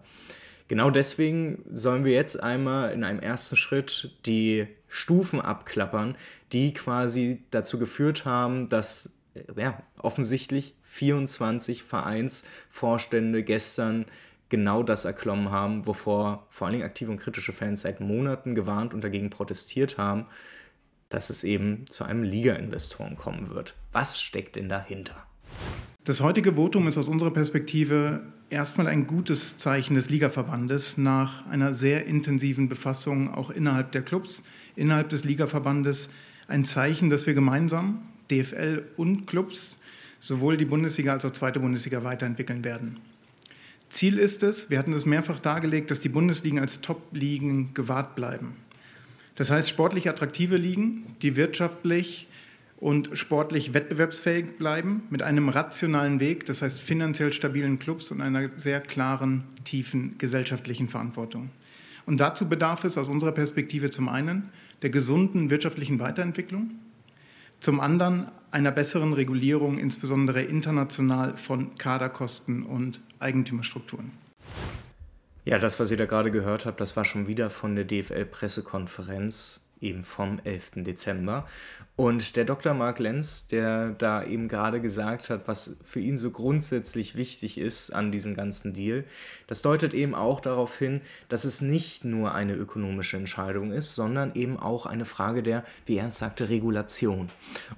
Genau 0.69 0.91
deswegen 0.91 1.63
sollen 1.71 2.05
wir 2.05 2.13
jetzt 2.13 2.43
einmal 2.43 2.93
in 2.93 3.05
einem 3.05 3.21
ersten 3.21 3.57
Schritt 3.57 4.17
die 4.25 4.67
Stufen 4.89 5.41
abklappern, 5.41 6.17
die 6.53 6.73
quasi 6.73 7.43
dazu 7.51 7.79
geführt 7.79 8.25
haben, 8.25 8.69
dass 8.69 9.19
ja, 9.57 9.83
offensichtlich 9.99 10.75
24 10.85 11.83
Vereinsvorstände 11.83 13.43
gestern 13.43 14.07
genau 14.49 14.83
das 14.83 15.05
erklommen 15.05 15.51
haben, 15.51 15.87
wovor 15.87 16.47
vor 16.51 16.67
allen 16.67 16.75
Dingen 16.75 16.87
aktive 16.87 17.11
und 17.11 17.19
kritische 17.19 17.53
Fans 17.53 17.83
seit 17.83 18.01
Monaten 18.01 18.55
gewarnt 18.55 18.95
und 18.95 19.03
dagegen 19.03 19.31
protestiert 19.31 19.99
haben, 19.99 20.27
dass 21.15 21.31
es 21.31 21.45
eben 21.45 21.85
zu 21.91 22.05
einem 22.05 22.25
Liga-Investoren 22.25 23.17
kommen 23.17 23.49
wird. 23.51 23.75
Was 23.93 24.21
steckt 24.21 24.57
denn 24.57 24.69
dahinter? 24.69 25.15
Das 26.03 26.21
heutige 26.21 26.57
Votum 26.57 26.89
ist 26.89 26.99
aus 26.99 27.09
unserer 27.09 27.31
Perspektive 27.31 28.23
erstmal 28.51 28.89
ein 28.89 29.07
gutes 29.07 29.57
Zeichen 29.57 29.95
des 29.95 30.11
Ligaverbandes 30.11 30.99
nach 30.99 31.47
einer 31.47 31.73
sehr 31.73 32.07
intensiven 32.07 32.69
Befassung 32.69 33.33
auch 33.33 33.51
innerhalb 33.51 33.93
der 33.93 34.03
Clubs, 34.03 34.43
innerhalb 34.75 35.09
des 35.09 35.23
Ligaverbandes. 35.23 36.09
Ein 36.49 36.65
Zeichen, 36.65 37.11
dass 37.11 37.27
wir 37.29 37.35
gemeinsam, 37.35 38.03
DFL 38.31 38.85
und 38.97 39.27
Clubs, 39.29 39.79
sowohl 40.19 40.57
die 40.57 40.65
Bundesliga 40.65 41.13
als 41.13 41.25
auch 41.25 41.33
zweite 41.33 41.61
Bundesliga 41.61 42.03
weiterentwickeln 42.03 42.65
werden. 42.65 42.99
Ziel 43.89 44.19
ist 44.19 44.43
es, 44.43 44.69
wir 44.69 44.81
hatten 44.81 44.93
es 44.93 45.07
mehrfach 45.07 45.39
dargelegt, 45.39 45.93
dass 45.93 46.01
die 46.01 46.09
Bundesligen 46.09 46.59
als 46.59 46.81
Top-Ligen 46.81 47.73
gewahrt 47.73 48.17
bleiben. 48.17 48.57
Das 49.35 49.51
heißt, 49.51 49.69
sportlich 49.69 50.09
attraktive 50.09 50.57
Ligen, 50.57 51.17
die 51.23 51.37
wirtschaftlich 51.37 52.29
und 52.77 53.11
sportlich 53.15 53.75
wettbewerbsfähig 53.75 54.59
bleiben 54.59 55.05
mit 55.11 55.23
einem 55.23 55.49
rationalen 55.49 56.21
Weg, 56.21 56.45
das 56.47 56.63
heißt 56.63 56.81
finanziell 56.81 57.33
stabilen 57.33 57.79
Clubs 57.79 58.11
und 58.11 58.21
einer 58.21 58.49
sehr 58.59 58.81
klaren, 58.81 59.45
tiefen 59.65 60.19
gesellschaftlichen 60.19 60.89
Verantwortung. 60.89 61.51
Und 62.07 62.19
dazu 62.19 62.49
bedarf 62.49 62.85
es 62.85 62.99
aus 62.99 63.09
unserer 63.09 63.33
Perspektive 63.33 63.91
zum 63.91 64.09
einen 64.09 64.51
der 64.83 64.91
gesunden 64.91 65.51
wirtschaftlichen 65.51 65.99
Weiterentwicklung, 65.99 66.73
zum 67.61 67.81
anderen 67.81 68.27
einer 68.51 68.71
besseren 68.71 69.15
Regulierung, 69.15 69.79
insbesondere 69.79 70.43
international 70.43 71.37
von 71.37 71.75
Kaderkosten 71.77 72.63
und 72.65 73.01
Eigentümerstrukturen. 73.19 74.13
Ja, 75.45 75.59
das, 75.59 75.79
was 75.79 75.91
ihr 75.91 75.99
da 75.99 76.07
gerade 76.07 76.31
gehört 76.31 76.65
habt, 76.65 76.81
das 76.81 76.97
war 76.97 77.05
schon 77.05 77.27
wieder 77.27 77.51
von 77.51 77.77
der 77.77 77.85
DFL-Pressekonferenz 77.85 79.65
eben 79.85 80.03
vom 80.03 80.41
11. 80.43 80.71
Dezember. 80.77 81.47
Und 81.97 82.35
der 82.35 82.45
Dr. 82.45 82.75
Mark 82.75 82.99
Lenz, 82.99 83.47
der 83.47 83.91
da 83.91 84.25
eben 84.25 84.49
gerade 84.49 84.81
gesagt 84.81 85.31
hat, 85.31 85.47
was 85.47 85.77
für 85.85 86.01
ihn 86.01 86.17
so 86.17 86.31
grundsätzlich 86.31 87.15
wichtig 87.15 87.57
ist 87.59 87.93
an 87.93 88.11
diesem 88.11 88.35
ganzen 88.35 88.73
Deal, 88.73 89.05
das 89.47 89.63
deutet 89.63 89.95
eben 89.95 90.15
auch 90.15 90.41
darauf 90.41 90.77
hin, 90.77 91.03
dass 91.29 91.45
es 91.45 91.61
nicht 91.61 92.05
nur 92.05 92.35
eine 92.35 92.55
ökonomische 92.55 93.17
Entscheidung 93.17 93.71
ist, 93.71 93.95
sondern 93.95 94.35
eben 94.35 94.59
auch 94.59 94.87
eine 94.87 95.05
Frage 95.05 95.45
der, 95.45 95.65
wie 95.87 95.99
er 95.99 96.09
es 96.09 96.19
sagte, 96.19 96.49
Regulation. 96.49 97.29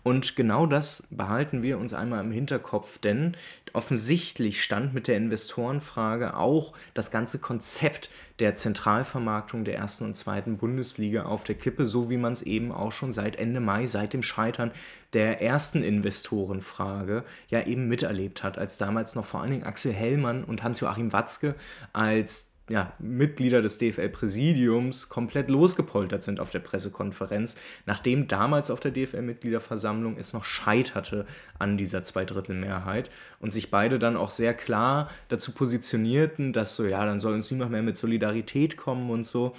Und 0.03 0.35
genau 0.37 0.67
das 0.67 1.09
behalten 1.11 1.63
wir 1.63 1.77
uns 1.77 1.93
einmal 1.93 2.25
im 2.25 2.33
Hinterkopf, 2.33 2.99
denn 2.99 3.37
offensichtlich 3.77 4.63
stand 4.63 4.95
mit 4.95 5.07
der 5.07 5.17
Investorenfrage 5.19 6.37
auch 6.37 6.73
das 6.95 7.11
ganze 7.11 7.39
Konzept 7.39 8.11
der 8.39 8.57
Zentralvermarktung 8.57 9.65
der 9.65 9.77
ersten 9.77 10.05
und 10.05 10.17
zweiten 10.17 10.57
Bundesliga 10.57 11.25
auf 11.25 11.45
der 11.45 11.55
Kippe, 11.55 11.87
so 11.87 12.11
wie 12.11 12.17
man 12.17 12.33
es 12.33 12.43
eben 12.43 12.73
auch 12.73 12.93
schon 12.93 13.13
seit 13.13 13.37
Ende 13.37 13.61
Mai, 13.61 13.87
seit 13.87 14.13
dem 14.13 14.23
Scheitern 14.23 14.73
der 15.13 15.43
ersten 15.43 15.83
Investorenfrage 15.83 17.25
ja 17.49 17.65
eben 17.65 17.87
miterlebt 17.87 18.43
hat, 18.43 18.59
als 18.59 18.79
damals 18.79 19.15
noch 19.15 19.25
vor 19.25 19.43
allen 19.43 19.53
Dingen 19.53 19.65
Axel 19.65 19.93
Hellmann 19.93 20.45
und 20.45 20.63
Hans-Joachim 20.63 21.13
Watzke 21.13 21.55
als 21.93 22.56
ja, 22.69 22.93
Mitglieder 22.99 23.63
des 23.63 23.79
DFL-Präsidiums 23.79 25.09
komplett 25.09 25.49
losgepoltert 25.49 26.25
sind 26.25 26.41
auf 26.41 26.51
der 26.51 26.59
Pressekonferenz, 26.59 27.57
nachdem 27.87 28.27
damals 28.27 28.71
auf 28.71 28.81
der 28.81 28.91
DFL-Mitgliederversammlung 28.91 30.17
es 30.17 30.33
noch 30.33 30.45
scheiterte 30.45 31.27
an 31.61 31.77
dieser 31.79 32.03
Zweidrittelmehrheit 32.03 33.09
und 33.39 33.53
sich 33.53 33.71
beide 33.71 34.01
dann 34.01 34.17
auch 34.17 34.31
sehr 34.31 34.53
klar 34.53 35.09
dazu 35.29 35.53
positionierten, 35.53 36.53
dass 36.53 36.75
so, 36.75 36.85
ja, 36.85 37.05
dann 37.07 37.21
soll 37.21 37.35
uns 37.35 37.51
niemand 37.51 37.71
mehr 37.71 37.83
mit 37.83 37.97
Solidarität 37.97 38.77
kommen 38.77 39.11
und 39.11 39.25
so. 39.25 39.55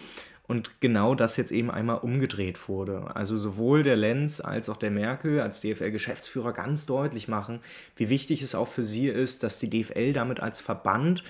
Und 0.48 0.80
genau 0.80 1.14
das 1.14 1.36
jetzt 1.36 1.52
eben 1.52 1.70
einmal 1.70 1.98
umgedreht 1.98 2.70
wurde. 2.70 3.14
Also 3.16 3.36
sowohl 3.36 3.84
der 3.84 3.98
Lenz 3.98 4.40
als 4.40 4.70
auch 4.70 4.78
der 4.78 4.92
Merkel 4.92 5.42
als 5.42 5.60
DFL-Geschäftsführer 5.60 6.54
ganz 6.54 6.86
deutlich 6.86 7.28
machen, 7.28 7.60
wie 7.98 8.08
wichtig 8.08 8.42
es 8.42 8.56
auch 8.56 8.70
für 8.70 8.86
sie 8.86 9.10
ist, 9.10 9.44
dass 9.44 9.60
die 9.60 9.70
DFL 9.70 10.14
damit 10.14 10.40
als 10.40 10.62
Verband 10.62 11.24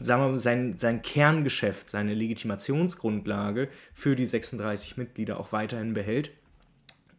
sagen 0.00 0.22
wir 0.22 0.28
mal, 0.30 0.38
sein, 0.38 0.78
sein 0.78 1.02
Kerngeschäft, 1.02 1.90
seine 1.90 2.14
Legitimationsgrundlage 2.14 3.68
für 3.92 4.16
die 4.16 4.24
36 4.24 4.96
Mitglieder 4.96 5.38
auch 5.38 5.52
weiterhin 5.52 5.92
behält 5.92 6.30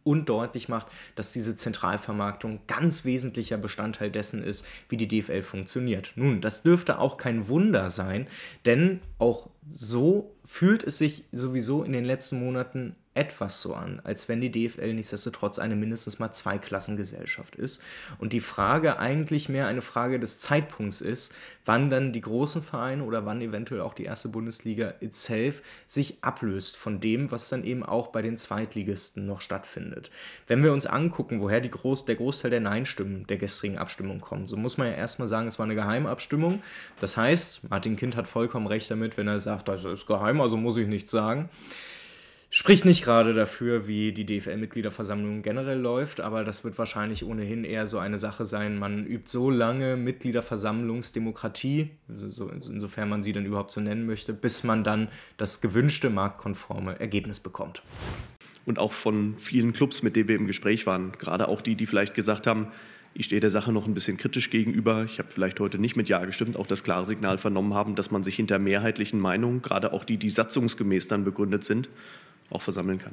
und 0.06 0.28
deutlich 0.28 0.68
macht, 0.68 0.86
dass 1.16 1.32
diese 1.32 1.56
Zentralvermarktung 1.56 2.60
ganz 2.66 3.04
wesentlicher 3.04 3.58
Bestandteil 3.58 4.10
dessen 4.10 4.42
ist, 4.42 4.64
wie 4.88 4.96
die 4.96 5.08
DFL 5.08 5.42
funktioniert. 5.42 6.12
Nun, 6.14 6.40
das 6.40 6.62
dürfte 6.62 6.98
auch 6.98 7.16
kein 7.16 7.48
Wunder 7.48 7.90
sein, 7.90 8.28
denn 8.64 9.00
auch 9.18 9.50
so 9.68 10.34
fühlt 10.44 10.84
es 10.84 10.98
sich 10.98 11.24
sowieso 11.32 11.82
in 11.82 11.92
den 11.92 12.04
letzten 12.04 12.38
Monaten 12.38 12.94
etwas 13.16 13.60
so 13.60 13.74
an, 13.74 14.00
als 14.04 14.28
wenn 14.28 14.40
die 14.40 14.50
DFL 14.50 14.94
nichtsdestotrotz 14.94 15.58
eine 15.58 15.76
mindestens 15.76 16.18
mal 16.18 16.32
Zweiklassengesellschaft 16.32 17.56
ist 17.56 17.82
und 18.18 18.32
die 18.32 18.40
Frage 18.40 18.98
eigentlich 18.98 19.48
mehr 19.48 19.66
eine 19.66 19.82
Frage 19.82 20.20
des 20.20 20.38
Zeitpunkts 20.38 21.00
ist, 21.00 21.32
wann 21.64 21.90
dann 21.90 22.12
die 22.12 22.20
großen 22.20 22.62
Vereine 22.62 23.02
oder 23.02 23.26
wann 23.26 23.40
eventuell 23.40 23.80
auch 23.80 23.94
die 23.94 24.04
erste 24.04 24.28
Bundesliga 24.28 24.94
itself 25.00 25.62
sich 25.86 26.18
ablöst 26.22 26.76
von 26.76 27.00
dem, 27.00 27.30
was 27.30 27.48
dann 27.48 27.64
eben 27.64 27.82
auch 27.82 28.08
bei 28.08 28.22
den 28.22 28.36
Zweitligisten 28.36 29.26
noch 29.26 29.40
stattfindet. 29.40 30.10
Wenn 30.46 30.62
wir 30.62 30.72
uns 30.72 30.86
angucken, 30.86 31.40
woher 31.40 31.60
Groß 31.66 32.04
der 32.04 32.14
Großteil 32.14 32.50
der 32.50 32.60
Nein-Stimmen 32.60 33.26
der 33.26 33.38
gestrigen 33.38 33.78
Abstimmung 33.78 34.20
kommen, 34.20 34.46
so 34.46 34.56
muss 34.56 34.78
man 34.78 34.88
ja 34.88 34.94
erstmal 34.94 35.26
sagen, 35.26 35.48
es 35.48 35.58
war 35.58 35.64
eine 35.64 35.74
Geheimabstimmung. 35.74 36.62
Das 37.00 37.16
heißt, 37.16 37.70
Martin 37.70 37.96
Kind 37.96 38.14
hat 38.14 38.28
vollkommen 38.28 38.66
recht 38.66 38.90
damit, 38.90 39.16
wenn 39.16 39.26
er 39.26 39.40
sagt, 39.40 39.68
das 39.68 39.84
ist 39.84 40.06
geheim, 40.06 40.40
also 40.40 40.56
muss 40.56 40.76
ich 40.76 40.86
nichts 40.86 41.10
sagen. 41.10 41.48
Spricht 42.48 42.84
nicht 42.84 43.02
gerade 43.02 43.34
dafür, 43.34 43.88
wie 43.88 44.12
die 44.12 44.24
DFL-Mitgliederversammlung 44.24 45.42
generell 45.42 45.80
läuft, 45.80 46.20
aber 46.20 46.44
das 46.44 46.62
wird 46.62 46.78
wahrscheinlich 46.78 47.24
ohnehin 47.24 47.64
eher 47.64 47.88
so 47.88 47.98
eine 47.98 48.18
Sache 48.18 48.44
sein. 48.44 48.78
Man 48.78 49.04
übt 49.04 49.28
so 49.28 49.50
lange 49.50 49.96
Mitgliederversammlungsdemokratie, 49.96 51.90
so, 52.28 52.48
insofern 52.48 53.08
man 53.08 53.22
sie 53.22 53.32
dann 53.32 53.44
überhaupt 53.44 53.72
so 53.72 53.80
nennen 53.80 54.06
möchte, 54.06 54.32
bis 54.32 54.62
man 54.62 54.84
dann 54.84 55.08
das 55.36 55.60
gewünschte 55.60 56.08
marktkonforme 56.08 57.00
Ergebnis 57.00 57.40
bekommt. 57.40 57.82
Und 58.64 58.78
auch 58.78 58.92
von 58.92 59.34
vielen 59.38 59.72
Clubs, 59.72 60.02
mit 60.02 60.14
denen 60.14 60.28
wir 60.28 60.36
im 60.36 60.46
Gespräch 60.46 60.86
waren, 60.86 61.12
gerade 61.12 61.48
auch 61.48 61.60
die, 61.60 61.74
die 61.74 61.86
vielleicht 61.86 62.14
gesagt 62.14 62.46
haben, 62.46 62.68
ich 63.18 63.26
stehe 63.26 63.40
der 63.40 63.50
Sache 63.50 63.72
noch 63.72 63.86
ein 63.86 63.94
bisschen 63.94 64.18
kritisch 64.18 64.50
gegenüber. 64.50 65.04
Ich 65.04 65.18
habe 65.18 65.30
vielleicht 65.32 65.58
heute 65.58 65.78
nicht 65.78 65.96
mit 65.96 66.08
Ja 66.10 66.22
gestimmt, 66.24 66.58
auch 66.58 66.66
das 66.66 66.84
klare 66.84 67.06
Signal 67.06 67.38
vernommen 67.38 67.72
haben, 67.72 67.94
dass 67.94 68.10
man 68.10 68.22
sich 68.22 68.36
hinter 68.36 68.58
mehrheitlichen 68.58 69.18
Meinungen, 69.18 69.62
gerade 69.62 69.94
auch 69.94 70.04
die, 70.04 70.18
die 70.18 70.28
satzungsgemäß 70.28 71.08
dann 71.08 71.24
begründet 71.24 71.64
sind, 71.64 71.88
auch 72.50 72.62
versammeln 72.62 72.98
kann. 72.98 73.12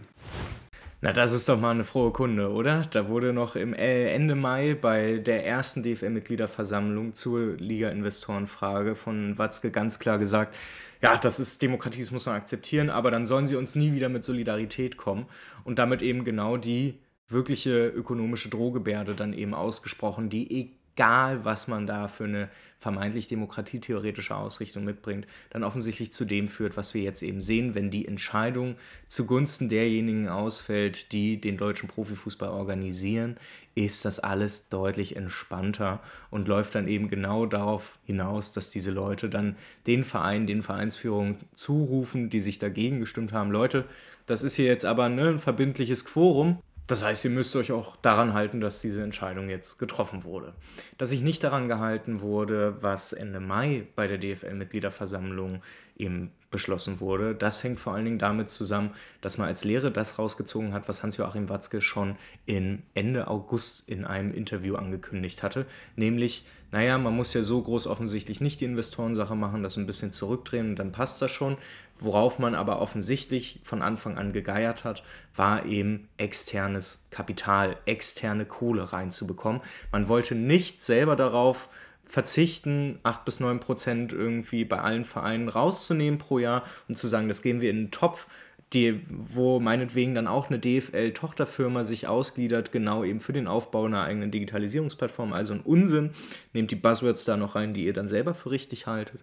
Na, 1.01 1.11
das 1.11 1.33
ist 1.33 1.49
doch 1.49 1.59
mal 1.59 1.71
eine 1.71 1.83
frohe 1.83 2.11
Kunde, 2.11 2.49
oder? 2.49 2.83
Da 2.83 3.09
wurde 3.09 3.33
noch 3.33 3.57
im 3.57 3.73
äh, 3.73 4.13
Ende 4.13 4.35
Mai 4.35 4.73
bei 4.73 5.17
der 5.17 5.45
ersten 5.45 5.83
DFL-Mitgliederversammlung 5.83 7.13
zur 7.13 7.57
Liga-Investorenfrage 7.57 8.95
von 8.95 9.37
Watzke 9.37 9.69
ganz 9.69 9.99
klar 9.99 10.17
gesagt, 10.17 10.55
ja, 11.01 11.17
das 11.17 11.41
ist 11.41 11.61
Demokratie, 11.61 11.99
das 11.99 12.11
muss 12.11 12.25
man 12.25 12.35
akzeptieren, 12.35 12.89
aber 12.89 13.11
dann 13.11 13.25
sollen 13.25 13.47
sie 13.47 13.57
uns 13.57 13.75
nie 13.75 13.91
wieder 13.91 14.07
mit 14.07 14.23
Solidarität 14.23 14.95
kommen 14.95 15.25
und 15.65 15.77
damit 15.77 16.01
eben 16.01 16.23
genau 16.23 16.55
die 16.55 16.99
wirkliche 17.27 17.87
ökonomische 17.87 18.47
Drohgebärde 18.47 19.13
dann 19.13 19.33
eben 19.33 19.53
ausgesprochen, 19.53 20.29
die 20.29 20.53
egal 20.95 21.43
was 21.45 21.67
man 21.67 21.87
da 21.87 22.07
für 22.07 22.25
eine 22.25 22.49
vermeintlich 22.79 23.27
demokratietheoretische 23.27 24.35
Ausrichtung 24.35 24.83
mitbringt, 24.83 25.25
dann 25.51 25.63
offensichtlich 25.63 26.11
zu 26.11 26.25
dem 26.25 26.49
führt, 26.49 26.75
was 26.75 26.93
wir 26.93 27.01
jetzt 27.01 27.23
eben 27.23 27.39
sehen, 27.39 27.75
wenn 27.75 27.89
die 27.89 28.05
Entscheidung 28.05 28.75
zugunsten 29.07 29.69
derjenigen 29.69 30.27
ausfällt, 30.27 31.13
die 31.13 31.39
den 31.39 31.55
deutschen 31.55 31.87
Profifußball 31.87 32.49
organisieren, 32.49 33.37
ist 33.73 34.03
das 34.03 34.19
alles 34.19 34.67
deutlich 34.67 35.15
entspannter 35.15 36.01
und 36.29 36.49
läuft 36.49 36.75
dann 36.75 36.89
eben 36.89 37.09
genau 37.09 37.45
darauf 37.45 37.97
hinaus, 38.05 38.51
dass 38.51 38.69
diese 38.69 38.91
Leute 38.91 39.29
dann 39.29 39.55
den 39.87 40.03
Verein, 40.03 40.45
den 40.45 40.61
Vereinsführungen 40.61 41.37
zurufen, 41.53 42.29
die 42.29 42.41
sich 42.41 42.59
dagegen 42.59 42.99
gestimmt 42.99 43.31
haben, 43.31 43.49
Leute, 43.49 43.85
das 44.25 44.43
ist 44.43 44.55
hier 44.55 44.65
jetzt 44.65 44.85
aber 44.85 45.07
ne, 45.07 45.29
ein 45.29 45.39
verbindliches 45.39 46.03
Quorum, 46.03 46.59
das 46.93 47.03
heißt, 47.03 47.25
ihr 47.25 47.31
müsst 47.31 47.55
euch 47.55 47.71
auch 47.71 47.95
daran 47.95 48.35
halten, 48.35 48.61
dass 48.61 48.79
diese 48.79 49.01
Entscheidung 49.01 49.49
jetzt 49.49 49.79
getroffen 49.79 50.23
wurde. 50.23 50.53
Dass 50.99 51.09
sich 51.09 51.21
nicht 51.21 51.43
daran 51.43 51.67
gehalten 51.67 52.21
wurde, 52.21 52.77
was 52.81 53.13
Ende 53.13 53.39
Mai 53.39 53.87
bei 53.95 54.05
der 54.05 54.19
DFL-Mitgliederversammlung 54.19 55.63
eben 55.97 56.31
beschlossen 56.53 57.01
wurde, 57.01 57.35
das 57.35 57.61
hängt 57.63 57.79
vor 57.79 57.93
allen 57.93 58.05
Dingen 58.05 58.19
damit 58.19 58.49
zusammen, 58.49 58.91
dass 59.19 59.37
man 59.37 59.49
als 59.49 59.65
Lehre 59.65 59.91
das 59.91 60.17
rausgezogen 60.17 60.71
hat, 60.71 60.87
was 60.87 61.03
Hans-Joachim 61.03 61.49
Watzke 61.49 61.81
schon 61.81 62.15
in 62.45 62.83
Ende 62.93 63.27
August 63.27 63.89
in 63.89 64.05
einem 64.05 64.33
Interview 64.33 64.75
angekündigt 64.75 65.43
hatte, 65.43 65.65
nämlich, 65.97 66.45
naja, 66.71 66.97
man 66.97 67.15
muss 67.15 67.33
ja 67.33 67.41
so 67.41 67.61
groß 67.61 67.87
offensichtlich 67.87 68.39
nicht 68.39 68.61
die 68.61 68.65
Investorensache 68.65 69.35
machen, 69.35 69.63
das 69.63 69.75
ein 69.75 69.85
bisschen 69.85 70.13
zurückdrehen 70.13 70.69
und 70.69 70.75
dann 70.77 70.93
passt 70.93 71.21
das 71.21 71.31
schon. 71.31 71.57
Worauf 71.99 72.39
man 72.39 72.55
aber 72.55 72.81
offensichtlich 72.81 73.59
von 73.63 73.81
Anfang 73.81 74.17
an 74.17 74.33
gegeiert 74.33 74.83
hat, 74.83 75.03
war 75.35 75.65
eben 75.65 76.07
externes 76.17 77.07
Kapital, 77.11 77.77
externe 77.85 78.45
Kohle 78.45 78.93
reinzubekommen. 78.93 79.61
Man 79.91 80.07
wollte 80.07 80.35
nicht 80.35 80.83
selber 80.83 81.15
darauf 81.15 81.69
verzichten, 82.05 82.99
8 83.03 83.25
bis 83.25 83.39
9 83.39 83.59
Prozent 83.59 84.13
irgendwie 84.13 84.65
bei 84.65 84.79
allen 84.79 85.05
Vereinen 85.05 85.49
rauszunehmen 85.49 86.19
pro 86.19 86.39
Jahr 86.39 86.63
und 86.87 86.97
zu 86.97 87.07
sagen, 87.07 87.27
das 87.27 87.41
gehen 87.41 87.61
wir 87.61 87.69
in 87.69 87.85
den 87.85 87.91
Topf, 87.91 88.27
die, 88.73 88.99
wo 89.09 89.59
meinetwegen 89.59 90.15
dann 90.15 90.27
auch 90.27 90.49
eine 90.49 90.59
DFL-Tochterfirma 90.59 91.83
sich 91.83 92.07
ausgliedert, 92.07 92.71
genau 92.71 93.03
eben 93.03 93.19
für 93.19 93.33
den 93.33 93.47
Aufbau 93.47 93.85
einer 93.85 94.03
eigenen 94.03 94.31
Digitalisierungsplattform. 94.31 95.31
Also 95.31 95.53
ein 95.53 95.61
Unsinn. 95.61 96.11
Nehmt 96.53 96.71
die 96.71 96.75
Buzzwords 96.75 97.25
da 97.25 97.37
noch 97.37 97.55
rein, 97.55 97.75
die 97.75 97.85
ihr 97.85 97.93
dann 97.93 98.07
selber 98.07 98.33
für 98.33 98.49
richtig 98.49 98.87
haltet. 98.87 99.21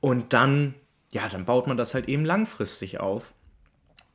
Und 0.00 0.32
dann 0.32 0.74
ja, 1.14 1.28
dann 1.28 1.44
baut 1.44 1.68
man 1.68 1.76
das 1.76 1.94
halt 1.94 2.08
eben 2.08 2.24
langfristig 2.24 2.98
auf. 2.98 3.34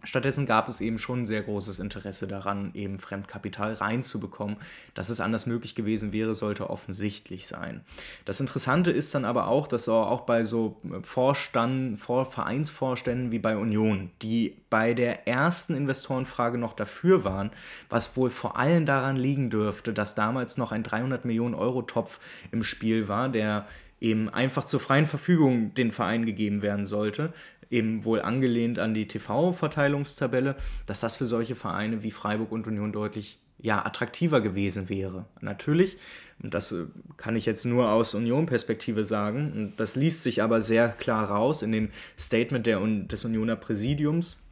Stattdessen 0.04 0.46
gab 0.46 0.70
es 0.70 0.80
eben 0.80 0.98
schon 0.98 1.26
sehr 1.26 1.42
großes 1.42 1.80
Interesse 1.80 2.26
daran, 2.26 2.72
eben 2.74 2.98
Fremdkapital 2.98 3.74
reinzubekommen. 3.74 4.56
Dass 4.94 5.10
es 5.10 5.20
anders 5.20 5.46
möglich 5.46 5.76
gewesen 5.76 6.14
wäre, 6.14 6.36
sollte 6.36 6.70
offensichtlich 6.70 7.48
sein. 7.48 7.82
Das 8.24 8.40
Interessante 8.40 8.92
ist 8.92 9.14
dann 9.14 9.26
aber 9.26 9.48
auch, 9.48 9.68
dass 9.68 9.90
auch 9.90 10.22
bei 10.22 10.44
so 10.44 10.78
Vorstand, 11.02 12.00
Vor 12.00 12.26
Vereinsvorständen 12.26 13.32
wie 13.32 13.40
bei 13.40 13.58
Union, 13.58 14.12
die 14.22 14.56
bei 14.70 14.94
der 14.94 15.28
ersten 15.28 15.76
Investorenfrage 15.76 16.58
noch 16.58 16.74
dafür 16.74 17.24
waren, 17.24 17.52
was 17.90 18.16
wohl 18.16 18.30
vor 18.30 18.58
allem 18.58 18.86
daran 18.86 19.18
liegen 19.18 19.50
dürfte, 19.50 19.94
dass 19.94 20.16
damals 20.16 20.58
noch 20.58 20.72
ein 20.72 20.84
300 20.84 21.26
Millionen 21.26 21.56
Euro 21.56 21.82
Topf 21.82 22.20
im 22.52 22.64
Spiel 22.64 23.08
war, 23.08 23.30
der 23.30 23.68
eben 24.02 24.30
einfach 24.30 24.66
zur 24.66 24.80
freien 24.80 25.06
Verfügung 25.06 25.74
den 25.74 25.92
Verein 25.92 26.26
gegeben 26.26 26.62
werden 26.62 26.86
sollte, 26.86 27.34
eben 27.70 28.04
wohl 28.04 28.22
angelehnt 28.22 28.80
an 28.80 28.94
die 28.94 29.08
TV-Verteilungstabelle, 29.08 30.56
dass 30.86 31.02
das 31.02 31.16
für 31.16 31.26
solche 31.26 31.56
Vereine 31.56 32.04
wie 32.04 32.12
Freiburg 32.12 32.52
und 32.52 32.68
Union 32.68 32.92
deutlich 32.92 33.40
ja, 33.62 33.86
attraktiver 33.86 34.42
gewesen 34.42 34.88
wäre. 34.90 35.26
Natürlich, 35.42 35.98
und 36.42 36.54
das 36.54 36.72
äh, 36.72 36.86
kann 37.18 37.36
ich 37.36 37.46
jetzt 37.46 37.66
nur 37.66 37.92
aus 37.92 38.16
Union-Perspektive 38.16 39.04
sagen, 39.04 39.52
und 39.54 39.80
das 39.80 39.96
liest 39.96 40.24
sich 40.24 40.42
aber 40.42 40.62
sehr 40.62 40.90
klar 40.90 41.30
raus 41.30 41.62
in 41.62 41.72
dem 41.72 41.90
Statement 42.18 42.66
der, 42.66 42.80
des 42.80 43.26
Unioner 43.26 43.56
Präsidiums. 43.56 44.46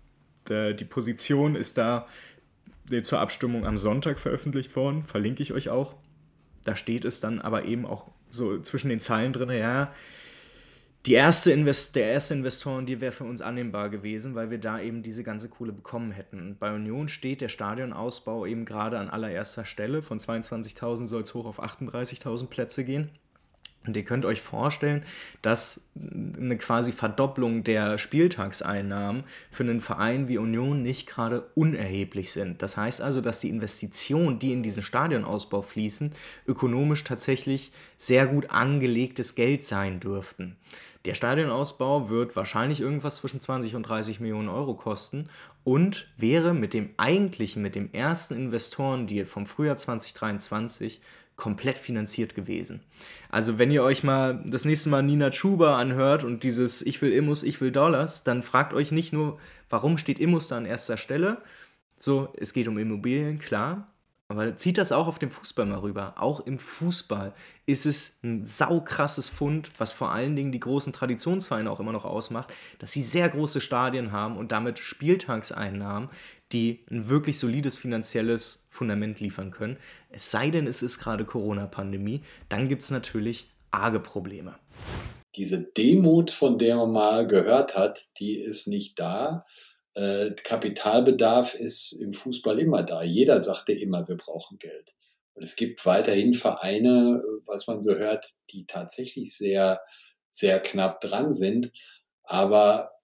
Die 0.49 0.85
Position 0.85 1.57
ist 1.57 1.77
da 1.77 2.07
zur 3.01 3.19
Abstimmung 3.19 3.65
am 3.65 3.75
Sonntag 3.75 4.17
veröffentlicht 4.17 4.77
worden, 4.77 5.03
verlinke 5.03 5.43
ich 5.43 5.51
euch 5.51 5.67
auch. 5.67 5.95
Da 6.63 6.77
steht 6.77 7.03
es 7.03 7.19
dann 7.19 7.41
aber 7.41 7.65
eben 7.65 7.85
auch 7.85 8.09
so 8.29 8.57
zwischen 8.61 8.87
den 8.87 9.01
Zeilen 9.01 9.33
drin, 9.33 9.49
ja, 9.49 9.91
die 11.07 11.13
erste 11.13 11.53
Invest 11.53 11.95
der 11.95 12.11
erste 12.11 12.33
Investoren, 12.33 12.85
die 12.85 12.99
wäre 12.99 13.13
für 13.13 13.23
uns 13.23 13.41
annehmbar 13.41 13.89
gewesen, 13.89 14.35
weil 14.35 14.51
wir 14.51 14.57
da 14.57 14.77
eben 14.81 15.03
diese 15.03 15.23
ganze 15.23 15.47
Kohle 15.47 15.71
bekommen 15.71 16.11
hätten. 16.11 16.41
Und 16.41 16.59
bei 16.59 16.75
Union 16.75 17.07
steht 17.07 17.39
der 17.39 17.47
Stadionausbau 17.47 18.45
eben 18.45 18.65
gerade 18.65 18.99
an 18.99 19.09
allererster 19.09 19.63
Stelle. 19.63 20.01
Von 20.01 20.19
22.000 20.19 21.07
soll 21.07 21.21
es 21.21 21.33
hoch 21.33 21.45
auf 21.45 21.63
38.000 21.63 22.47
Plätze 22.47 22.83
gehen. 22.83 23.09
Und 23.87 23.97
ihr 23.97 24.03
könnt 24.03 24.25
euch 24.25 24.41
vorstellen, 24.41 25.03
dass 25.41 25.89
eine 25.95 26.57
quasi 26.57 26.91
Verdopplung 26.91 27.63
der 27.63 27.97
Spieltagseinnahmen 27.97 29.23
für 29.49 29.63
einen 29.63 29.81
Verein 29.81 30.27
wie 30.27 30.37
Union 30.37 30.83
nicht 30.83 31.07
gerade 31.07 31.49
unerheblich 31.55 32.31
sind. 32.31 32.61
Das 32.61 32.77
heißt 32.77 33.01
also, 33.01 33.21
dass 33.21 33.39
die 33.39 33.49
Investitionen, 33.49 34.39
die 34.39 34.51
in 34.51 34.61
diesen 34.61 34.83
Stadionausbau 34.83 35.61
fließen, 35.61 36.13
ökonomisch 36.47 37.03
tatsächlich 37.03 37.71
sehr 37.97 38.27
gut 38.27 38.51
angelegtes 38.51 39.35
Geld 39.35 39.63
sein 39.63 39.99
dürften. 39.99 40.57
Der 41.05 41.15
Stadionausbau 41.15 42.09
wird 42.09 42.35
wahrscheinlich 42.35 42.81
irgendwas 42.81 43.15
zwischen 43.15 43.39
20 43.39 43.75
und 43.75 43.83
30 43.83 44.19
Millionen 44.19 44.49
Euro 44.49 44.73
kosten 44.73 45.29
und 45.63 46.07
wäre 46.17 46.53
mit 46.53 46.73
dem 46.73 46.89
eigentlichen, 46.97 47.61
mit 47.61 47.75
dem 47.75 47.93
ersten 47.93 48.35
Investorendeal 48.35 49.25
vom 49.25 49.45
Frühjahr 49.45 49.77
2023 49.77 50.99
komplett 51.37 51.77
finanziert 51.77 52.35
gewesen. 52.35 52.81
Also 53.29 53.57
wenn 53.57 53.71
ihr 53.71 53.83
euch 53.83 54.03
mal 54.03 54.43
das 54.45 54.65
nächste 54.65 54.89
Mal 54.89 55.03
Nina 55.03 55.29
Chuba 55.29 55.77
anhört 55.77 56.23
und 56.23 56.43
dieses 56.43 56.81
Ich 56.81 57.01
will 57.01 57.13
Immus, 57.13 57.43
ich 57.43 57.61
will 57.61 57.71
Dollars, 57.71 58.23
dann 58.23 58.43
fragt 58.43 58.73
euch 58.73 58.91
nicht 58.91 59.13
nur, 59.13 59.39
warum 59.69 59.97
steht 59.97 60.19
Immus 60.19 60.49
da 60.49 60.57
an 60.57 60.65
erster 60.65 60.97
Stelle. 60.97 61.37
So, 61.97 62.33
es 62.37 62.53
geht 62.53 62.67
um 62.67 62.77
Immobilien, 62.77 63.39
klar. 63.39 63.87
Aber 64.29 64.57
zieht 64.57 64.77
das 64.77 64.91
auch 64.91 65.07
auf 65.07 65.19
den 65.19 65.31
Fußball 65.31 65.65
mal 65.65 65.79
rüber. 65.79 66.15
Auch 66.17 66.41
im 66.41 66.57
Fußball 66.57 67.33
ist 67.65 67.85
es 67.85 68.19
ein 68.23 68.45
saukrasses 68.45 69.29
Fund, 69.29 69.71
was 69.77 69.93
vor 69.93 70.11
allen 70.11 70.35
Dingen 70.35 70.51
die 70.51 70.59
großen 70.59 70.91
Traditionsvereine 70.91 71.71
auch 71.71 71.79
immer 71.79 71.93
noch 71.93 72.03
ausmacht, 72.03 72.53
dass 72.79 72.91
sie 72.91 73.03
sehr 73.03 73.29
große 73.29 73.61
Stadien 73.61 74.11
haben 74.11 74.35
und 74.35 74.51
damit 74.51 74.79
Spieltagseinnahmen, 74.79 76.09
die 76.51 76.85
ein 76.89 77.09
wirklich 77.09 77.39
solides 77.39 77.77
finanzielles 77.77 78.67
Fundament 78.69 79.19
liefern 79.19 79.51
können. 79.51 79.77
Es 80.09 80.31
sei 80.31 80.49
denn, 80.49 80.67
es 80.67 80.81
ist 80.81 80.99
gerade 80.99 81.25
Corona-Pandemie, 81.25 82.21
dann 82.49 82.69
gibt 82.69 82.83
es 82.83 82.91
natürlich 82.91 83.49
arge 83.71 83.99
Probleme. 83.99 84.55
Diese 85.35 85.63
Demut, 85.63 86.31
von 86.31 86.57
der 86.57 86.77
man 86.77 86.91
mal 86.91 87.27
gehört 87.27 87.77
hat, 87.77 87.99
die 88.19 88.37
ist 88.39 88.67
nicht 88.67 88.99
da. 88.99 89.45
Äh, 89.93 90.31
Kapitalbedarf 90.31 91.53
ist 91.53 91.93
im 91.93 92.13
Fußball 92.13 92.59
immer 92.59 92.83
da. 92.83 93.03
Jeder 93.03 93.41
sagte 93.41 93.73
immer, 93.73 94.07
wir 94.07 94.17
brauchen 94.17 94.57
Geld. 94.57 94.95
Und 95.33 95.43
es 95.43 95.55
gibt 95.55 95.85
weiterhin 95.85 96.33
Vereine, 96.33 97.21
was 97.45 97.67
man 97.67 97.83
so 97.83 97.95
hört, 97.95 98.25
die 98.49 98.65
tatsächlich 98.65 99.37
sehr, 99.37 99.81
sehr 100.31 100.59
knapp 100.59 100.99
dran 101.01 101.31
sind. 101.31 101.71
Aber 102.23 102.96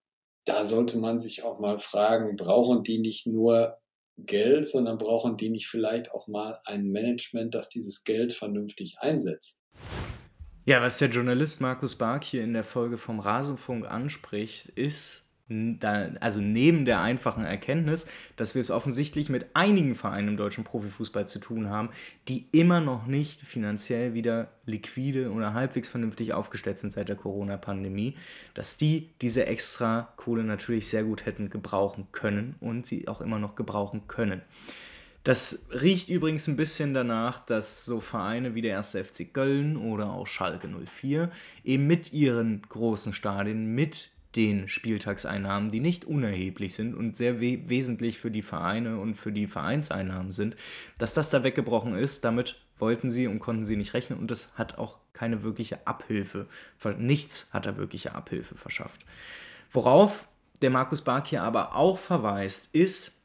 da 0.46 0.66
sollte 0.66 0.98
man 0.98 1.20
sich 1.20 1.44
auch 1.44 1.60
mal 1.60 1.78
fragen, 1.78 2.36
brauchen 2.36 2.84
die 2.84 3.00
nicht 3.00 3.28
nur 3.28 3.78
Geld, 4.18 4.68
sondern 4.70 4.98
brauchen 4.98 5.38
die 5.38 5.50
nicht 5.50 5.68
vielleicht 5.68 6.12
auch 6.12 6.28
mal 6.28 6.60
ein 6.66 6.90
Management, 6.90 7.56
das 7.56 7.70
dieses 7.70 8.04
Geld 8.04 8.34
vernünftig 8.34 8.98
einsetzt? 9.00 9.64
Ja, 10.66 10.82
was 10.82 11.00
der 11.00 11.10
Journalist 11.10 11.62
Markus 11.62 11.98
Bark 11.98 12.24
hier 12.24 12.44
in 12.44 12.54
der 12.54 12.64
Folge 12.64 12.98
vom 12.98 13.20
Rasenfunk 13.20 13.86
anspricht, 13.86 14.70
ist, 14.70 15.33
da, 15.50 16.10
also 16.22 16.40
neben 16.40 16.86
der 16.86 17.02
einfachen 17.02 17.44
Erkenntnis, 17.44 18.08
dass 18.38 18.56
wir 18.56 18.62
es 18.62 18.72
offensichtlich 18.72 19.30
mit 19.30 19.48
einigen 19.56 19.94
Vereinen 19.94 20.30
im 20.30 20.38
deutschen 20.38 20.64
Profifußball 20.64 21.28
zu 21.28 21.40
tun 21.40 21.70
haben, 21.70 21.90
die 22.30 22.48
immer 22.52 22.80
noch 22.80 23.08
nicht 23.08 23.42
finanziell 23.42 24.14
wieder 24.14 24.52
liquide 24.66 25.32
oder 25.32 25.54
halbwegs 25.54 25.90
vernünftig 25.90 26.34
aufgestellt 26.34 26.78
sind 26.78 26.94
seit 26.94 27.10
der 27.10 27.18
Corona-Pandemie, 27.18 28.16
dass 28.54 28.78
die 28.78 29.10
diese 29.22 29.46
extra 29.48 30.14
Kohle 30.16 30.44
natürlich 30.44 30.88
sehr 30.88 31.04
gut 31.04 31.26
hätten 31.26 31.50
gebrauchen 31.50 32.08
können 32.14 32.56
und 32.62 32.86
sie 32.86 33.08
auch 33.10 33.20
immer 33.20 33.40
noch 33.40 33.56
gebrauchen 33.56 34.08
können. 34.08 34.42
Das 35.26 35.70
riecht 35.72 36.10
übrigens 36.10 36.48
ein 36.48 36.58
bisschen 36.58 36.94
danach, 36.94 37.46
dass 37.46 37.86
so 37.86 38.02
Vereine 38.02 38.56
wie 38.56 38.62
der 38.62 38.78
1. 38.78 38.98
FC 38.98 39.34
Köln 39.34 39.78
oder 39.78 40.12
auch 40.12 40.28
Schalke 40.28 40.68
04 40.68 41.32
eben 41.64 41.88
mit 41.88 42.12
ihren 42.12 42.62
großen 42.68 43.14
Stadien, 43.14 43.74
mit 43.74 44.13
den 44.36 44.68
Spieltagseinnahmen, 44.68 45.70
die 45.70 45.80
nicht 45.80 46.06
unerheblich 46.06 46.74
sind 46.74 46.96
und 46.96 47.16
sehr 47.16 47.40
we 47.40 47.60
wesentlich 47.68 48.18
für 48.18 48.32
die 48.32 48.42
Vereine 48.42 49.00
und 49.00 49.16
für 49.16 49.32
die 49.32 49.48
Vereinseinnahmen 49.48 50.32
sind, 50.32 50.56
dass 50.98 51.14
das 51.14 51.30
da 51.30 51.44
weggebrochen 51.44 51.96
ist, 51.96 52.24
damit 52.26 52.60
wollten 52.80 53.10
sie 53.10 53.28
und 53.28 53.40
konnten 53.40 53.66
sie 53.66 53.78
nicht 53.78 53.94
rechnen 53.94 54.20
und 54.20 54.32
das 54.32 54.54
hat 54.56 54.78
auch 54.78 55.00
keine 55.14 55.44
wirkliche 55.44 55.86
Abhilfe, 55.88 56.48
nichts 56.98 57.54
hat 57.54 57.66
da 57.66 57.78
wirkliche 57.78 58.16
Abhilfe 58.16 58.56
verschafft. 58.56 59.06
Worauf 59.72 60.28
der 60.62 60.70
Markus 60.70 61.02
Bark 61.02 61.28
hier 61.28 61.44
aber 61.44 61.76
auch 61.76 62.00
verweist, 62.00 62.74
ist 62.74 63.24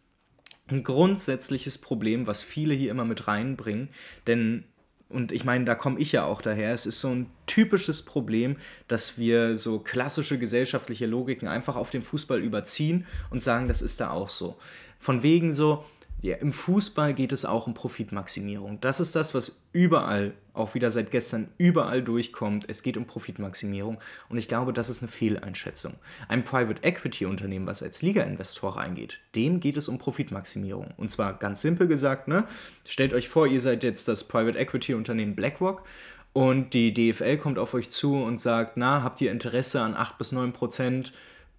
ein 0.70 0.82
grundsätzliches 0.82 1.78
Problem, 1.78 2.26
was 2.26 2.42
viele 2.42 2.74
hier 2.74 2.90
immer 2.90 3.04
mit 3.04 3.26
reinbringen, 3.26 3.88
denn 4.26 4.64
und 5.10 5.32
ich 5.32 5.44
meine, 5.44 5.64
da 5.64 5.74
komme 5.74 5.98
ich 5.98 6.12
ja 6.12 6.24
auch 6.24 6.42
daher, 6.42 6.72
es 6.72 6.84
ist 6.84 7.00
so 7.00 7.08
ein 7.08 7.30
typisches 7.46 8.02
Problem, 8.02 8.56
dass 8.88 9.16
wir 9.16 9.56
so 9.56 9.78
klassische 9.78 10.38
gesellschaftliche 10.38 11.06
Logiken 11.06 11.48
einfach 11.48 11.76
auf 11.76 11.90
den 11.90 12.02
Fußball 12.02 12.40
überziehen 12.40 13.06
und 13.30 13.42
sagen, 13.42 13.68
das 13.68 13.80
ist 13.80 14.00
da 14.00 14.10
auch 14.10 14.28
so. 14.28 14.58
Von 14.98 15.22
wegen 15.22 15.54
so, 15.54 15.84
ja, 16.20 16.36
im 16.36 16.52
Fußball 16.52 17.14
geht 17.14 17.30
es 17.30 17.44
auch 17.44 17.68
um 17.68 17.74
Profitmaximierung. 17.74 18.80
Das 18.80 18.98
ist 18.98 19.14
das, 19.14 19.34
was 19.34 19.62
überall, 19.72 20.34
auch 20.52 20.74
wieder 20.74 20.90
seit 20.90 21.12
gestern, 21.12 21.48
überall 21.58 22.02
durchkommt. 22.02 22.64
Es 22.68 22.82
geht 22.82 22.96
um 22.96 23.06
Profitmaximierung 23.06 23.98
und 24.28 24.36
ich 24.36 24.48
glaube, 24.48 24.72
das 24.72 24.88
ist 24.88 25.00
eine 25.00 25.10
Fehleinschätzung. 25.10 25.94
Ein 26.26 26.44
Private 26.44 26.82
Equity 26.82 27.26
Unternehmen, 27.26 27.68
was 27.68 27.84
als 27.84 28.02
Liga-Investor 28.02 28.76
reingeht, 28.76 29.20
dem 29.36 29.60
geht 29.60 29.76
es 29.76 29.86
um 29.86 29.98
Profitmaximierung. 29.98 30.88
Und 30.96 31.10
zwar 31.12 31.34
ganz 31.38 31.60
simpel 31.60 31.86
gesagt, 31.86 32.26
ne? 32.26 32.46
stellt 32.84 33.14
euch 33.14 33.28
vor, 33.28 33.46
ihr 33.46 33.60
seid 33.60 33.84
jetzt 33.84 34.08
das 34.08 34.24
Private 34.24 34.58
Equity 34.58 34.94
Unternehmen 34.94 35.36
BlackRock 35.36 35.84
und 36.32 36.74
die 36.74 36.92
DFL 36.92 37.36
kommt 37.38 37.58
auf 37.58 37.74
euch 37.74 37.90
zu 37.90 38.16
und 38.16 38.40
sagt, 38.40 38.76
na, 38.76 39.04
habt 39.04 39.20
ihr 39.20 39.30
Interesse 39.30 39.82
an 39.82 39.94
8 39.94 40.18
bis 40.18 40.32
9 40.32 40.52
Prozent 40.52 41.12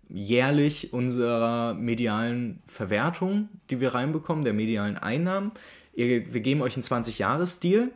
jährlich 0.10 0.91
unserer 0.91 1.74
medialen 1.76 2.62
Verwertung, 2.67 3.50
die 3.69 3.80
wir 3.80 3.93
reinbekommen, 3.93 4.43
der 4.43 4.54
medialen 4.54 4.98
Einnahmen. 4.98 5.52
Ihr, 5.93 6.34
wir 6.34 6.41
geben 6.41 6.62
euch 6.62 6.76
einen 6.76 6.84
20-Jahres-Deal 6.84 7.91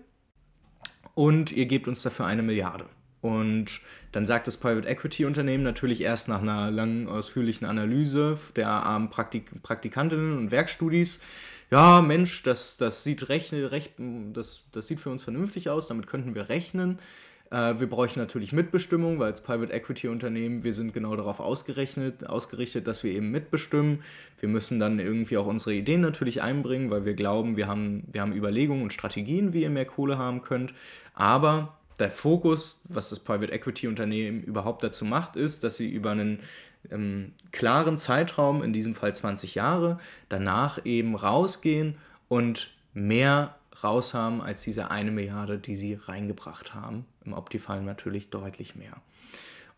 und 1.15 1.51
ihr 1.51 1.65
gebt 1.65 1.87
uns 1.87 2.03
dafür 2.03 2.25
eine 2.25 2.43
Milliarde. 2.43 2.85
Und 3.21 3.81
dann 4.11 4.27
sagt 4.27 4.47
das 4.47 4.57
Private 4.57 4.87
Equity 4.87 5.25
Unternehmen 5.25 5.63
natürlich 5.63 6.01
erst 6.01 6.27
nach 6.27 6.41
einer 6.41 6.69
langen, 6.69 7.07
ausführlichen 7.07 7.65
Analyse 7.65 8.37
der 8.55 8.67
armen 8.67 9.09
Praktik 9.09 9.63
Praktikantinnen 9.63 10.37
und 10.37 10.51
Werkstudis, 10.51 11.21
ja, 11.71 12.01
Mensch, 12.01 12.43
das, 12.43 12.77
das, 12.77 13.03
sieht 13.03 13.29
recht, 13.29 13.51
recht, 13.51 13.93
das, 13.97 14.65
das 14.71 14.85
sieht 14.85 14.99
für 14.99 15.09
uns 15.09 15.23
vernünftig 15.23 15.69
aus, 15.69 15.87
damit 15.87 16.05
könnten 16.05 16.35
wir 16.35 16.47
rechnen. 16.47 16.99
Äh, 17.53 17.79
wir 17.79 17.87
bräuchten 17.87 18.19
natürlich 18.19 18.51
Mitbestimmung, 18.51 19.19
weil 19.19 19.27
als 19.27 19.41
Private 19.41 19.71
Equity 19.71 20.07
Unternehmen, 20.07 20.63
wir 20.63 20.73
sind 20.73 20.91
genau 20.91 21.15
darauf 21.15 21.39
ausgerechnet, 21.39 22.27
ausgerichtet, 22.27 22.87
dass 22.87 23.03
wir 23.03 23.11
eben 23.13 23.29
mitbestimmen. 23.29 24.01
Wir 24.39 24.49
müssen 24.49 24.79
dann 24.79 24.97
irgendwie 24.97 25.37
auch 25.37 25.45
unsere 25.45 25.75
Ideen 25.75 26.01
natürlich 26.01 26.41
einbringen, 26.41 26.89
weil 26.89 27.05
wir 27.05 27.13
glauben, 27.13 27.55
wir 27.55 27.67
haben, 27.67 28.03
wir 28.11 28.21
haben 28.21 28.33
Überlegungen 28.33 28.81
und 28.81 28.91
Strategien, 28.91 29.53
wie 29.53 29.61
ihr 29.61 29.69
mehr 29.69 29.85
Kohle 29.85 30.17
haben 30.17 30.41
könnt. 30.41 30.73
Aber 31.13 31.77
der 31.99 32.09
Fokus, 32.09 32.81
was 32.89 33.11
das 33.11 33.19
Private 33.19 33.53
Equity 33.53 33.87
Unternehmen 33.87 34.41
überhaupt 34.41 34.83
dazu 34.83 35.05
macht, 35.05 35.35
ist, 35.35 35.63
dass 35.63 35.77
sie 35.77 35.91
über 35.91 36.09
einen 36.09 36.39
ähm, 36.89 37.33
klaren 37.51 37.99
Zeitraum, 37.99 38.63
in 38.63 38.73
diesem 38.73 38.95
Fall 38.95 39.13
20 39.13 39.53
Jahre, 39.53 39.99
danach 40.27 40.83
eben 40.85 41.15
rausgehen 41.15 41.97
und 42.29 42.71
mehr 42.95 43.55
raushaben 43.83 44.41
als 44.41 44.63
diese 44.63 44.91
eine 44.91 45.11
Milliarde, 45.11 45.59
die 45.59 45.75
sie 45.75 45.93
reingebracht 45.93 46.73
haben. 46.73 47.05
Im 47.25 47.33
Optifall 47.33 47.81
natürlich 47.81 48.29
deutlich 48.29 48.75
mehr. 48.75 48.93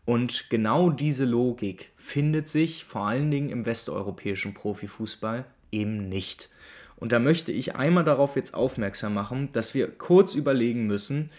Und 0.04 0.50
genau 0.50 0.90
diese 0.90 1.24
Logik 1.24 1.90
findet 1.96 2.48
sich 2.48 2.84
vor 2.84 3.06
allen 3.06 3.30
Dingen 3.30 3.50
im 3.50 3.66
westeuropäischen 3.66 4.54
Profifußball 4.54 5.44
eben 5.72 6.08
nicht. 6.08 6.48
Und 6.96 7.12
da 7.12 7.18
möchte 7.18 7.52
ich 7.52 7.76
einmal 7.76 8.04
darauf 8.04 8.36
jetzt 8.36 8.54
aufmerksam 8.54 9.14
machen, 9.14 9.50
dass 9.52 9.74
wir 9.74 9.88
kurz 9.88 10.34
überlegen 10.34 10.86
müssen, 10.86 11.30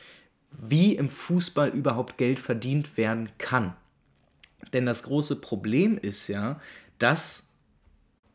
wie 0.52 0.96
im 0.96 1.10
Fußball 1.10 1.70
überhaupt 1.70 2.18
Geld 2.18 2.40
verdient 2.40 2.98
werden 2.98 3.30
kann. 3.38 3.74
Denn 4.74 4.86
das 4.86 5.04
große 5.04 5.38
Problem 5.38 5.98
ist 5.98 6.28
ja, 6.28 6.60
dass 7.00 7.47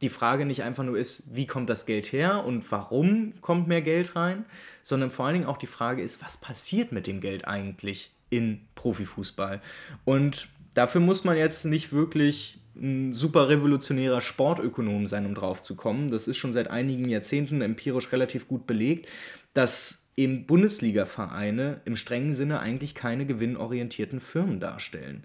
die 0.02 0.08
Frage 0.08 0.44
nicht 0.44 0.62
einfach 0.62 0.84
nur 0.84 0.98
ist, 0.98 1.34
wie 1.34 1.46
kommt 1.46 1.70
das 1.70 1.86
Geld 1.86 2.12
her 2.12 2.44
und 2.44 2.70
warum 2.70 3.34
kommt 3.40 3.68
mehr 3.68 3.82
Geld 3.82 4.16
rein, 4.16 4.44
sondern 4.82 5.10
vor 5.10 5.26
allen 5.26 5.34
Dingen 5.34 5.46
auch 5.46 5.56
die 5.56 5.66
Frage 5.66 6.02
ist, 6.02 6.22
was 6.22 6.36
passiert 6.36 6.92
mit 6.92 7.06
dem 7.06 7.20
Geld 7.20 7.46
eigentlich 7.46 8.12
in 8.28 8.60
Profifußball? 8.74 9.60
Und 10.04 10.48
dafür 10.74 11.00
muss 11.00 11.24
man 11.24 11.36
jetzt 11.36 11.64
nicht 11.64 11.92
wirklich 11.92 12.58
ein 12.74 13.12
super 13.12 13.48
revolutionärer 13.48 14.20
Sportökonom 14.20 15.06
sein, 15.06 15.26
um 15.26 15.34
drauf 15.34 15.62
zu 15.62 15.76
kommen. 15.76 16.10
Das 16.10 16.26
ist 16.26 16.38
schon 16.38 16.52
seit 16.52 16.68
einigen 16.68 17.08
Jahrzehnten 17.08 17.60
empirisch 17.60 18.12
relativ 18.12 18.48
gut 18.48 18.66
belegt, 18.66 19.08
dass 19.54 20.10
eben 20.16 20.46
Bundesliga-Vereine 20.46 21.80
im 21.84 21.96
strengen 21.96 22.34
Sinne 22.34 22.60
eigentlich 22.60 22.94
keine 22.94 23.26
gewinnorientierten 23.26 24.20
Firmen 24.20 24.58
darstellen. 24.58 25.24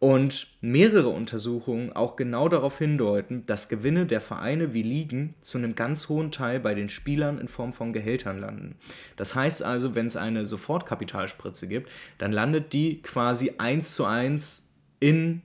Und 0.00 0.46
mehrere 0.62 1.08
Untersuchungen 1.10 1.92
auch 1.92 2.16
genau 2.16 2.48
darauf 2.48 2.78
hindeuten, 2.78 3.44
dass 3.46 3.68
Gewinne 3.68 4.06
der 4.06 4.22
Vereine 4.22 4.72
wie 4.72 4.82
Ligen 4.82 5.34
zu 5.42 5.58
einem 5.58 5.74
ganz 5.74 6.08
hohen 6.08 6.32
Teil 6.32 6.58
bei 6.58 6.74
den 6.74 6.88
Spielern 6.88 7.38
in 7.38 7.48
Form 7.48 7.74
von 7.74 7.92
Gehältern 7.92 8.40
landen. 8.40 8.76
Das 9.16 9.34
heißt 9.34 9.62
also, 9.62 9.94
wenn 9.94 10.06
es 10.06 10.16
eine 10.16 10.46
Sofortkapitalspritze 10.46 11.68
gibt, 11.68 11.90
dann 12.16 12.32
landet 12.32 12.72
die 12.72 13.02
quasi 13.02 13.52
eins 13.58 13.94
zu 13.94 14.06
eins 14.06 14.70
in 15.00 15.42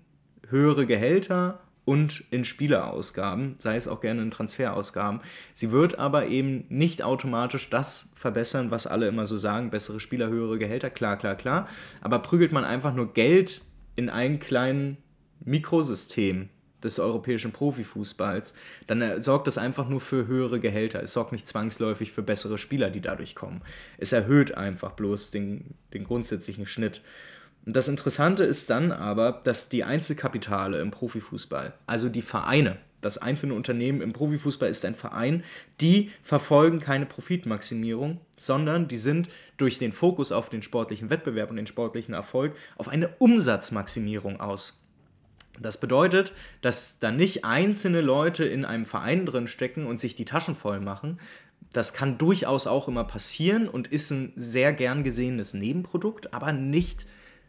höhere 0.48 0.86
Gehälter 0.86 1.60
und 1.84 2.24
in 2.32 2.46
Spielerausgaben, 2.46 3.56
sei 3.58 3.76
es 3.76 3.90
auch 3.90 4.00
gerne 4.00 4.22
in 4.22 4.32
Transferausgaben. 4.32 5.20
Sie 5.54 5.72
wird 5.72 6.00
aber 6.00 6.28
eben 6.28 6.64
nicht 6.70 7.04
automatisch 7.04 7.70
das 7.70 8.14
verbessern, 8.16 8.72
was 8.72 8.88
alle 8.88 9.10
immer 9.10 9.26
so 9.26 9.36
sagen, 9.36 9.70
bessere 9.70 10.00
Spieler, 10.00 10.30
höhere 10.30 10.58
Gehälter, 10.58 10.90
klar, 10.90 11.18
klar, 11.18 11.36
klar. 11.36 11.68
Aber 12.00 12.20
prügelt 12.20 12.54
man 12.54 12.64
einfach 12.64 12.94
nur 12.94 13.14
Geld 13.14 13.62
in 13.96 14.10
ein 14.10 14.40
kleinen 14.40 14.98
Mikrosystem 15.44 16.50
des 16.84 17.00
europäischen 17.00 17.52
Profifußballs, 17.52 18.54
dann 18.88 19.22
sorgt 19.22 19.48
das 19.48 19.58
einfach 19.58 19.90
nur 19.90 20.00
für 20.00 20.28
höhere 20.28 20.60
Gehälter. 20.60 21.02
Es 21.02 21.14
sorgt 21.14 21.32
nicht 21.32 21.48
zwangsläufig 21.48 22.12
für 22.12 22.22
bessere 22.22 22.58
Spieler, 22.58 22.90
die 22.90 23.02
dadurch 23.02 23.36
kommen. 23.36 23.62
Es 23.98 24.14
erhöht 24.14 24.56
einfach 24.56 24.92
bloß 24.92 25.32
den, 25.32 25.74
den 25.94 26.04
grundsätzlichen 26.04 26.68
Schnitt. 26.68 27.02
Und 27.66 27.76
das 27.76 27.88
Interessante 27.88 28.44
ist 28.44 28.70
dann 28.70 28.92
aber, 28.92 29.42
dass 29.44 29.70
die 29.70 29.84
Einzelkapitale 29.84 30.80
im 30.80 30.92
Profifußball, 30.92 31.74
also 31.88 32.10
die 32.10 32.22
Vereine, 32.22 32.78
das 33.06 33.20
einzelne 33.20 33.54
Unternehmen 33.54 34.02
im 34.02 34.14
Profifußball 34.14 34.68
ist 34.68 34.84
ein 34.84 34.96
Verein, 34.96 35.44
die 35.80 36.12
verfolgen 36.24 36.80
keine 36.80 37.06
Profitmaximierung, 37.06 38.20
sondern 38.36 38.88
die 38.88 38.98
sind 38.98 39.30
durch 39.58 39.78
den 39.78 39.94
Fokus 39.94 40.32
auf 40.32 40.50
den 40.50 40.64
sportlichen 40.64 41.12
Wettbewerb 41.12 41.52
und 41.52 41.58
den 41.58 41.68
sportlichen 41.68 42.16
Erfolg 42.16 42.56
auf 42.78 42.90
eine 42.90 43.10
Umsatzmaximierung 43.20 44.40
aus. 44.40 44.82
Das 45.60 45.80
bedeutet, 45.80 46.34
dass 46.62 47.00
da 47.00 47.12
nicht 47.12 47.46
einzelne 47.46 48.02
Leute 48.02 48.44
in 48.44 48.66
einem 48.66 48.86
Verein 48.86 49.26
drin 49.26 49.48
stecken 49.48 49.86
und 49.86 50.00
sich 50.00 50.16
die 50.16 50.26
Taschen 50.26 50.56
voll 50.56 50.80
machen. 50.80 51.20
Das 51.72 51.94
kann 51.94 52.18
durchaus 52.18 52.66
auch 52.66 52.88
immer 52.88 53.04
passieren 53.04 53.70
und 53.70 53.88
ist 53.88 54.10
ein 54.10 54.34
sehr 54.36 54.74
gern 54.74 55.04
gesehenes 55.04 55.54
Nebenprodukt, 55.54 56.34
aber 56.34 56.54
nicht, 56.54 57.06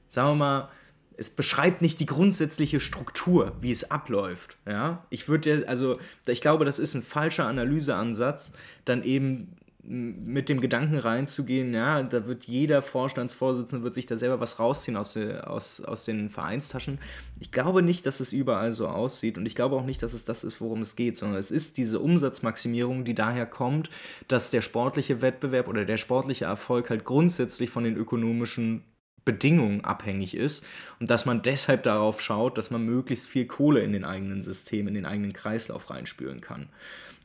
sagen 0.08 0.32
wir 0.32 0.34
mal, 0.34 0.68
es 1.16 1.30
beschreibt 1.30 1.82
nicht 1.82 2.00
die 2.00 2.06
grundsätzliche 2.06 2.80
Struktur, 2.80 3.52
wie 3.60 3.70
es 3.70 3.90
abläuft. 3.90 4.56
Ja? 4.66 5.04
Ich 5.10 5.28
würde 5.28 5.64
also, 5.68 5.98
ich 6.26 6.40
glaube, 6.40 6.64
das 6.64 6.78
ist 6.78 6.94
ein 6.94 7.02
falscher 7.02 7.46
Analyseansatz, 7.46 8.52
dann 8.84 9.02
eben 9.02 9.56
mit 9.88 10.48
dem 10.48 10.60
Gedanken 10.60 10.96
reinzugehen, 10.96 11.72
ja, 11.72 12.02
da 12.02 12.26
wird 12.26 12.44
jeder 12.44 12.82
Vorstandsvorsitzende 12.82 13.84
wird 13.84 13.94
sich 13.94 14.06
da 14.06 14.16
selber 14.16 14.40
was 14.40 14.58
rausziehen 14.58 14.96
aus, 14.96 15.16
aus, 15.16 15.80
aus 15.80 16.04
den 16.04 16.28
Vereinstaschen. 16.28 16.98
Ich 17.38 17.52
glaube 17.52 17.82
nicht, 17.82 18.04
dass 18.04 18.18
es 18.18 18.32
überall 18.32 18.72
so 18.72 18.88
aussieht 18.88 19.38
und 19.38 19.46
ich 19.46 19.54
glaube 19.54 19.76
auch 19.76 19.84
nicht, 19.84 20.02
dass 20.02 20.12
es 20.12 20.24
das 20.24 20.42
ist, 20.42 20.60
worum 20.60 20.80
es 20.80 20.96
geht, 20.96 21.16
sondern 21.16 21.38
es 21.38 21.52
ist 21.52 21.76
diese 21.76 22.00
Umsatzmaximierung, 22.00 23.04
die 23.04 23.14
daher 23.14 23.46
kommt, 23.46 23.90
dass 24.26 24.50
der 24.50 24.60
sportliche 24.60 25.22
Wettbewerb 25.22 25.68
oder 25.68 25.84
der 25.84 25.98
sportliche 25.98 26.46
Erfolg 26.46 26.90
halt 26.90 27.04
grundsätzlich 27.04 27.70
von 27.70 27.84
den 27.84 27.96
ökonomischen 27.96 28.82
Bedingungen 29.26 29.84
abhängig 29.84 30.34
ist 30.34 30.64
und 30.98 31.10
dass 31.10 31.26
man 31.26 31.42
deshalb 31.42 31.82
darauf 31.82 32.22
schaut, 32.22 32.56
dass 32.56 32.70
man 32.70 32.86
möglichst 32.86 33.26
viel 33.26 33.44
Kohle 33.44 33.80
in 33.80 33.92
den 33.92 34.06
eigenen 34.06 34.42
System, 34.42 34.88
in 34.88 34.94
den 34.94 35.04
eigenen 35.04 35.34
Kreislauf 35.34 35.90
reinspüren 35.90 36.40
kann. 36.40 36.70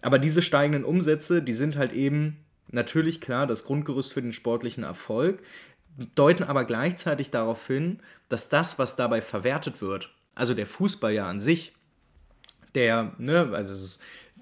Aber 0.02 0.20
diese 0.20 0.42
steigenden 0.42 0.84
Umsätze, 0.84 1.42
die 1.42 1.54
sind 1.54 1.78
halt 1.78 1.94
eben 1.94 2.44
natürlich 2.70 3.22
klar 3.22 3.48
das 3.48 3.64
Grundgerüst 3.64 4.12
für 4.12 4.22
den 4.22 4.34
sportlichen 4.34 4.84
Erfolg, 4.84 5.40
deuten 6.16 6.44
aber 6.44 6.66
gleichzeitig 6.66 7.32
darauf 7.32 7.68
hin, 7.68 8.00
dass 8.28 8.50
das, 8.50 8.80
was 8.80 8.96
dabei 8.96 9.22
verwertet 9.22 9.82
wird, 9.82 10.14
also 10.36 10.54
der 10.54 10.68
Fußball 10.68 11.14
ja 11.14 11.30
an 11.30 11.40
sich, 11.40 11.74
der, 12.74 13.14
ne, 13.18 13.52
also 13.54 13.74
es 13.74 13.82
ist 13.82 14.02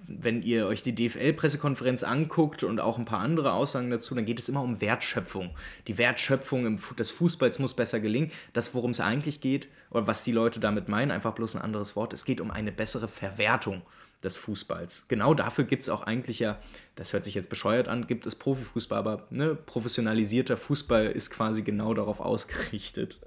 wenn 0.10 0.41
ihr 0.41 0.65
euch 0.65 0.82
die 0.82 0.95
DFL-Pressekonferenz 0.95 2.04
anguckt 2.04 2.63
und 2.63 2.80
auch 2.80 2.98
ein 2.98 3.06
paar 3.06 3.19
andere 3.19 3.54
Aussagen 3.54 3.89
dazu, 3.89 4.15
dann 4.15 4.26
geht 4.26 4.39
es 4.39 4.50
immer 4.50 4.63
um 4.63 4.82
Wertschöpfung. 4.82 5.52
Die 5.88 5.98
Wertschöpfung 5.98 6.80
des 6.98 7.12
Fußballs 7.12 7.60
muss 7.60 7.76
besser 7.76 8.00
gelingen. 8.00 8.32
Das, 8.54 8.74
worum 8.74 8.91
es 8.91 9.00
eigentlich 9.00 9.41
geht, 9.41 9.69
oder 9.91 10.08
was 10.08 10.24
die 10.24 10.32
Leute 10.32 10.60
damit 10.60 10.88
meinen, 10.88 11.12
einfach 11.12 11.34
bloß 11.34 11.56
ein 11.56 11.62
anderes 11.62 11.95
Wort, 11.95 12.13
es 12.13 12.26
geht 12.26 12.41
um 12.41 12.52
eine 12.52 12.72
bessere 12.72 13.08
Verwertung 13.08 13.84
des 14.24 14.36
Fußballs. 14.36 15.06
Genau 15.08 15.34
dafür 15.34 15.63
gibt 15.63 15.84
es 15.84 15.89
auch 15.89 16.04
eigentlich 16.04 16.39
ja, 16.39 16.60
das 16.95 17.13
hört 17.13 17.24
sich 17.24 17.36
jetzt 17.36 17.50
bescheuert 17.50 17.88
an, 17.88 18.06
gibt 18.06 18.26
es 18.26 18.36
Profifußball, 18.36 18.98
aber 19.00 19.28
ne, 19.30 19.56
professionalisierter 19.56 20.58
Fußball 20.58 21.08
ist 21.08 21.30
quasi 21.30 21.62
genau 21.62 21.93
darauf 21.93 22.19
ausgerichtet. 22.19 23.19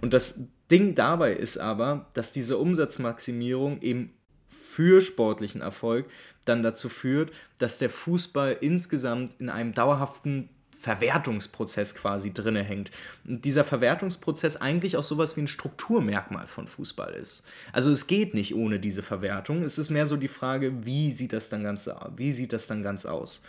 Und 0.00 0.12
das 0.12 0.40
Ding 0.70 0.94
dabei 0.94 1.32
ist 1.32 1.58
aber, 1.58 2.06
dass 2.14 2.32
diese 2.32 2.58
Umsatzmaximierung 2.58 3.82
eben 3.82 4.14
für 4.74 5.00
sportlichen 5.00 5.60
Erfolg 5.60 6.06
dann 6.44 6.62
dazu 6.62 6.88
führt, 6.88 7.30
dass 7.58 7.78
der 7.78 7.90
Fußball 7.90 8.56
insgesamt 8.60 9.32
in 9.38 9.48
einem 9.48 9.72
dauerhaften 9.72 10.48
Verwertungsprozess 10.78 11.94
quasi 11.94 12.32
drinne 12.32 12.64
hängt. 12.64 12.90
Und 13.24 13.44
dieser 13.44 13.64
Verwertungsprozess 13.64 14.56
eigentlich 14.56 14.96
auch 14.96 15.02
sowas 15.04 15.36
wie 15.36 15.42
ein 15.42 15.46
Strukturmerkmal 15.46 16.46
von 16.48 16.66
Fußball 16.66 17.12
ist. 17.12 17.44
Also 17.72 17.90
es 17.90 18.08
geht 18.08 18.34
nicht 18.34 18.54
ohne 18.56 18.80
diese 18.80 19.02
Verwertung. 19.02 19.62
Es 19.62 19.78
ist 19.78 19.90
mehr 19.90 20.06
so 20.06 20.16
die 20.16 20.26
Frage, 20.26 20.84
wie 20.84 21.12
sieht 21.12 21.32
das 21.32 21.50
dann 21.50 21.62
ganz, 21.62 21.88
wie 22.16 22.32
sieht 22.32 22.52
das 22.52 22.66
dann 22.66 22.82
ganz 22.82 23.06
aus? 23.06 23.42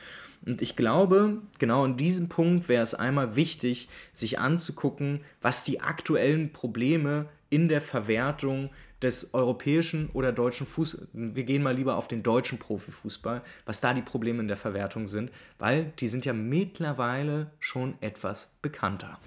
Und 0.46 0.62
ich 0.62 0.76
glaube, 0.76 1.38
genau 1.58 1.86
in 1.86 1.98
diesem 1.98 2.30
Punkt 2.30 2.68
wäre 2.70 2.84
es 2.84 2.94
einmal 2.94 3.36
wichtig, 3.36 3.88
sich 4.12 4.40
anzugucken, 4.40 5.22
was 5.42 5.64
die 5.64 5.80
aktuellen 5.80 6.52
Probleme 6.52 7.30
in 7.50 7.70
der 7.70 7.82
Verwertung 7.82 8.70
des 9.04 9.34
europäischen 9.34 10.10
oder 10.14 10.32
deutschen 10.32 10.66
Fußballs, 10.66 11.10
wir 11.14 11.44
gehen 11.44 11.62
mal 11.62 11.76
lieber 11.76 11.98
auf 11.98 12.08
den 12.08 12.24
deutschen 12.24 12.58
Profifußball, 12.58 13.42
was 13.66 13.82
da 13.82 13.94
die 13.94 14.02
Probleme 14.02 14.42
in 14.42 14.48
der 14.48 14.58
Verwertung 14.58 15.08
sind, 15.08 15.32
weil 15.60 15.94
die 16.00 16.08
sind 16.08 16.26
ja 16.26 16.34
mittlerweile 16.34 17.52
schon 17.60 17.96
etwas 18.02 18.54
bekannter. 18.62 19.20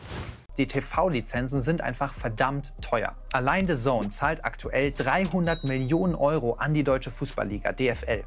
Die 0.59 0.67
TV-Lizenzen 0.67 1.61
sind 1.61 1.83
einfach 1.83 2.15
verdammt 2.15 2.73
teuer. 2.81 3.15
Allein 3.33 3.67
The 3.67 3.75
Zone 3.75 4.09
zahlt 4.09 4.45
aktuell 4.47 4.91
300 4.91 5.65
Millionen 5.65 6.15
Euro 6.15 6.55
an 6.55 6.73
die 6.73 6.83
deutsche 6.83 7.11
Fußballliga 7.11 7.73
DFL. 7.73 8.25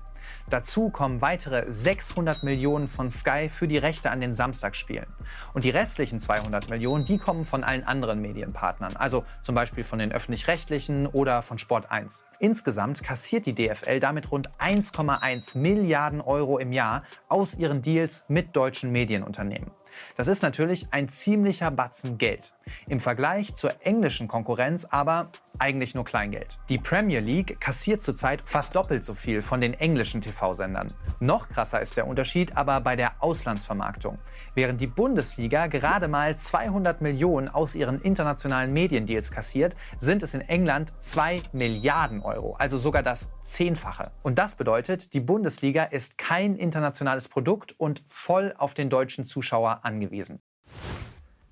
Dazu 0.50 0.90
kommen 0.90 1.22
weitere 1.22 1.66
600 1.72 2.44
Millionen 2.44 2.88
von 2.88 3.10
Sky 3.10 3.50
für 3.50 3.68
die 3.68 3.78
Rechte 3.78 4.12
an 4.12 4.22
den 4.22 4.34
Samstagsspielen. 4.34 5.08
Und 5.54 5.64
die 5.64 5.70
restlichen 5.72 6.20
200 6.20 6.70
Millionen, 6.70 7.06
die 7.06 7.18
kommen 7.18 7.46
von 7.46 7.64
allen 7.64 7.84
anderen 7.84 8.22
Medienpartnern, 8.22 8.96
also 8.96 9.26
zum 9.42 9.56
Beispiel 9.56 9.84
von 9.84 10.00
den 10.00 10.12
öffentlich-rechtlichen 10.12 11.08
oder 11.08 11.42
von 11.42 11.58
Sport 11.58 11.90
1. 11.90 12.26
Insgesamt 12.40 13.04
kassiert 13.04 13.48
die 13.48 13.56
DFL 13.56 14.00
damit 14.00 14.32
rund 14.32 14.50
1,1 14.60 15.58
Milliarden 15.58 16.22
Euro 16.22 16.60
im 16.60 16.72
Jahr 16.72 17.04
aus 17.28 17.56
ihren 17.58 17.82
Deals 17.82 18.24
mit 18.28 18.56
deutschen 18.56 18.92
Medienunternehmen. 18.92 19.72
Das 20.16 20.28
ist 20.28 20.44
natürlich 20.44 20.88
ein 20.92 21.10
ziemlicher 21.10 21.72
Batzen 21.72 22.19
Geld. 22.20 22.54
Im 22.88 23.00
Vergleich 23.00 23.56
zur 23.56 23.72
englischen 23.86 24.28
Konkurrenz 24.28 24.86
aber 24.86 25.32
eigentlich 25.60 25.94
nur 25.94 26.06
Kleingeld. 26.06 26.56
Die 26.70 26.78
Premier 26.78 27.20
League 27.20 27.60
kassiert 27.60 28.02
zurzeit 28.02 28.42
fast 28.46 28.76
doppelt 28.76 29.04
so 29.04 29.14
viel 29.14 29.42
von 29.42 29.62
den 29.62 29.74
englischen 29.74 30.22
TV-Sendern. 30.22 30.94
Noch 31.20 31.50
krasser 31.50 31.82
ist 31.82 31.98
der 31.98 32.08
Unterschied 32.08 32.56
aber 32.56 32.80
bei 32.82 32.96
der 32.96 33.22
Auslandsvermarktung. 33.22 34.16
Während 34.56 34.80
die 34.80 34.88
Bundesliga 34.88 35.68
gerade 35.68 36.08
mal 36.08 36.38
200 36.38 37.02
Millionen 37.02 37.50
aus 37.50 37.76
ihren 37.76 38.02
internationalen 38.02 38.72
Mediendeals 38.74 39.32
kassiert, 39.32 39.76
sind 39.98 40.24
es 40.24 40.34
in 40.34 40.42
England 40.42 40.94
2 41.00 41.42
Milliarden 41.52 42.22
Euro, 42.22 42.56
also 42.58 42.78
sogar 42.78 43.04
das 43.04 43.32
Zehnfache. 43.42 44.12
Und 44.24 44.40
das 44.40 44.56
bedeutet, 44.56 45.14
die 45.14 45.20
Bundesliga 45.20 45.84
ist 45.84 46.18
kein 46.18 46.56
internationales 46.56 47.28
Produkt 47.28 47.76
und 47.78 48.04
voll 48.08 48.54
auf 48.58 48.74
den 48.74 48.90
deutschen 48.90 49.26
Zuschauer 49.26 49.82
angewiesen. 49.84 50.42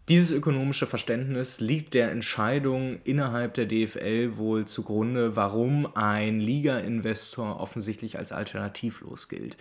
Dieses 0.09 0.31
ökonomische 0.31 0.87
Verständnis 0.87 1.59
liegt 1.59 1.93
der 1.93 2.11
Entscheidung 2.11 3.01
innerhalb 3.03 3.55
der 3.55 3.65
DFL 3.65 4.37
wohl 4.37 4.63
zugrunde, 4.63 5.35
warum 5.35 5.85
ein 5.97 6.39
Liga-Investor 6.39 7.59
offensichtlich 7.59 8.17
als 8.17 8.31
alternativlos 8.31 9.27
gilt. 9.27 9.57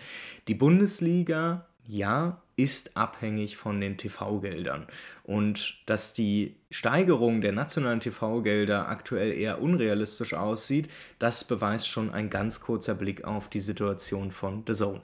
Die 0.46 0.54
Bundesliga, 0.54 1.66
ja, 1.84 2.40
ist 2.54 2.96
abhängig 2.96 3.56
von 3.56 3.80
den 3.80 3.98
TV-Geldern. 3.98 4.86
Und 5.24 5.78
dass 5.86 6.14
die 6.14 6.56
Steigerung 6.70 7.40
der 7.40 7.52
nationalen 7.52 8.00
TV-Gelder 8.00 8.88
aktuell 8.88 9.32
eher 9.32 9.60
unrealistisch 9.60 10.32
aussieht, 10.32 10.88
das 11.18 11.44
beweist 11.44 11.88
schon 11.88 12.12
ein 12.12 12.30
ganz 12.30 12.60
kurzer 12.60 12.94
Blick 12.94 13.24
auf 13.24 13.48
die 13.48 13.60
Situation 13.60 14.30
von 14.30 14.62
The 14.66 14.74
Zone. 14.74 15.02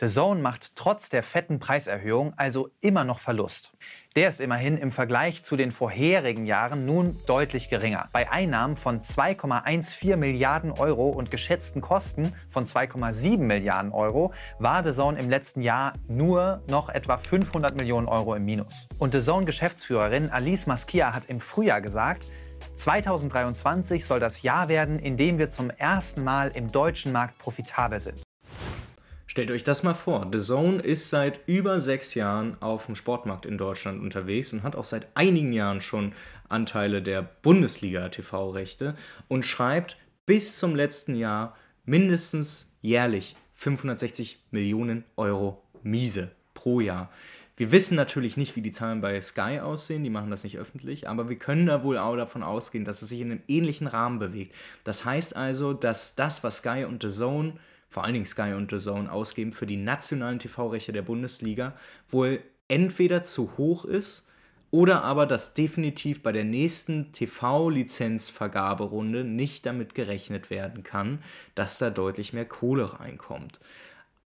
The 0.00 0.06
Zone 0.08 0.40
macht 0.40 0.74
trotz 0.76 1.10
der 1.10 1.22
fetten 1.22 1.60
Preiserhöhung 1.60 2.32
also 2.36 2.70
immer 2.80 3.04
noch 3.04 3.20
Verlust. 3.20 3.72
Der 4.16 4.28
ist 4.28 4.40
immerhin 4.40 4.76
im 4.76 4.90
Vergleich 4.90 5.44
zu 5.44 5.54
den 5.54 5.70
vorherigen 5.70 6.44
Jahren 6.44 6.84
nun 6.84 7.16
deutlich 7.26 7.68
geringer. 7.68 8.08
Bei 8.12 8.28
Einnahmen 8.28 8.76
von 8.76 9.00
2,14 9.00 10.16
Milliarden 10.16 10.72
Euro 10.72 11.10
und 11.10 11.30
geschätzten 11.30 11.80
Kosten 11.80 12.32
von 12.48 12.64
2,7 12.64 13.38
Milliarden 13.38 13.92
Euro 13.92 14.32
war 14.58 14.82
The 14.82 14.90
Zone 14.90 15.16
im 15.16 15.30
letzten 15.30 15.62
Jahr 15.62 15.92
nur 16.08 16.60
noch 16.66 16.88
etwa 16.88 17.18
500 17.18 17.76
Millionen 17.76 18.08
Euro 18.08 18.34
im 18.34 18.44
Minus. 18.44 18.88
Und 18.98 19.14
The 19.14 19.20
Zone-Geschäftsführerin 19.20 20.28
Alice 20.30 20.66
Maskia 20.66 21.14
hat 21.14 21.26
im 21.26 21.38
Frühjahr 21.38 21.80
gesagt, 21.80 22.26
2023 22.74 24.04
soll 24.04 24.18
das 24.18 24.42
Jahr 24.42 24.68
werden, 24.68 24.98
in 24.98 25.16
dem 25.16 25.38
wir 25.38 25.50
zum 25.50 25.70
ersten 25.70 26.24
Mal 26.24 26.50
im 26.52 26.72
deutschen 26.72 27.12
Markt 27.12 27.38
profitabel 27.38 28.00
sind. 28.00 28.20
Stellt 29.30 29.52
euch 29.52 29.62
das 29.62 29.84
mal 29.84 29.94
vor. 29.94 30.26
The 30.32 30.40
Zone 30.40 30.82
ist 30.82 31.08
seit 31.08 31.46
über 31.46 31.78
sechs 31.78 32.14
Jahren 32.14 32.60
auf 32.60 32.86
dem 32.86 32.96
Sportmarkt 32.96 33.46
in 33.46 33.58
Deutschland 33.58 34.02
unterwegs 34.02 34.52
und 34.52 34.64
hat 34.64 34.74
auch 34.74 34.82
seit 34.82 35.06
einigen 35.16 35.52
Jahren 35.52 35.80
schon 35.80 36.14
Anteile 36.48 37.00
der 37.00 37.22
Bundesliga-TV-Rechte 37.22 38.96
und 39.28 39.46
schreibt 39.46 39.98
bis 40.26 40.56
zum 40.56 40.74
letzten 40.74 41.14
Jahr 41.14 41.56
mindestens 41.84 42.76
jährlich 42.82 43.36
560 43.54 44.46
Millionen 44.50 45.04
Euro 45.14 45.62
Miese 45.84 46.32
pro 46.52 46.80
Jahr. 46.80 47.08
Wir 47.56 47.70
wissen 47.70 47.94
natürlich 47.94 48.36
nicht, 48.36 48.56
wie 48.56 48.62
die 48.62 48.72
Zahlen 48.72 49.00
bei 49.00 49.20
Sky 49.20 49.60
aussehen, 49.60 50.02
die 50.02 50.10
machen 50.10 50.30
das 50.30 50.42
nicht 50.42 50.58
öffentlich, 50.58 51.08
aber 51.08 51.28
wir 51.28 51.38
können 51.38 51.66
da 51.66 51.84
wohl 51.84 51.98
auch 51.98 52.16
davon 52.16 52.42
ausgehen, 52.42 52.84
dass 52.84 53.00
es 53.00 53.10
sich 53.10 53.20
in 53.20 53.30
einem 53.30 53.42
ähnlichen 53.46 53.86
Rahmen 53.86 54.18
bewegt. 54.18 54.56
Das 54.82 55.04
heißt 55.04 55.36
also, 55.36 55.72
dass 55.72 56.16
das, 56.16 56.42
was 56.42 56.56
Sky 56.56 56.84
und 56.84 57.00
The 57.04 57.10
Zone 57.10 57.52
vor 57.90 58.04
allen 58.04 58.14
Dingen 58.14 58.24
Sky 58.24 58.54
und 58.54 58.70
The 58.70 58.78
Zone 58.78 59.12
ausgeben 59.12 59.52
für 59.52 59.66
die 59.66 59.76
nationalen 59.76 60.38
TV-Rechte 60.38 60.92
der 60.92 61.02
Bundesliga, 61.02 61.74
wohl 62.08 62.40
entweder 62.68 63.22
zu 63.24 63.58
hoch 63.58 63.84
ist 63.84 64.30
oder 64.70 65.02
aber 65.02 65.26
dass 65.26 65.54
definitiv 65.54 66.22
bei 66.22 66.30
der 66.30 66.44
nächsten 66.44 67.10
TV-Lizenzvergaberunde 67.12 69.24
nicht 69.24 69.66
damit 69.66 69.96
gerechnet 69.96 70.50
werden 70.50 70.84
kann, 70.84 71.18
dass 71.56 71.78
da 71.78 71.90
deutlich 71.90 72.32
mehr 72.32 72.46
Kohle 72.46 73.00
reinkommt. 73.00 73.58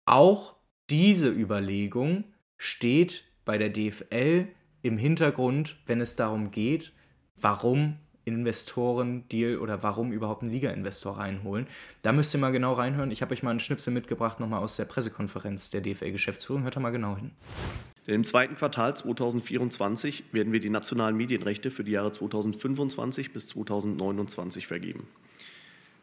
Auch 0.05 0.55
diese 0.89 1.29
Überlegung 1.29 2.23
steht 2.57 3.25
bei 3.43 3.57
der 3.57 3.69
DFL 3.69 4.47
im 4.81 4.97
Hintergrund, 4.97 5.75
wenn 5.85 5.99
es 5.99 6.15
darum 6.15 6.51
geht, 6.51 6.93
warum 7.35 7.97
Investoren-Deal 8.35 9.57
oder 9.57 9.83
warum 9.83 10.11
überhaupt 10.11 10.41
einen 10.41 10.51
Liga-Investor 10.51 11.17
reinholen. 11.17 11.67
Da 12.01 12.11
müsst 12.11 12.33
ihr 12.33 12.39
mal 12.39 12.51
genau 12.51 12.73
reinhören. 12.73 13.11
Ich 13.11 13.21
habe 13.21 13.33
euch 13.33 13.43
mal 13.43 13.51
einen 13.51 13.59
Schnipsel 13.59 13.93
mitgebracht, 13.93 14.39
nochmal 14.39 14.63
aus 14.63 14.75
der 14.77 14.85
Pressekonferenz 14.85 15.71
der 15.71 15.81
DFL-Geschäftsführung. 15.81 16.63
Hört 16.63 16.75
da 16.75 16.79
mal 16.79 16.91
genau 16.91 17.15
hin. 17.15 17.31
Im 18.05 18.23
zweiten 18.23 18.55
Quartal 18.55 18.97
2024 18.97 20.23
werden 20.31 20.51
wir 20.51 20.59
die 20.59 20.71
nationalen 20.71 21.15
Medienrechte 21.15 21.69
für 21.69 21.83
die 21.83 21.91
Jahre 21.91 22.11
2025 22.11 23.33
bis 23.33 23.47
2029 23.47 24.65
vergeben. 24.65 25.07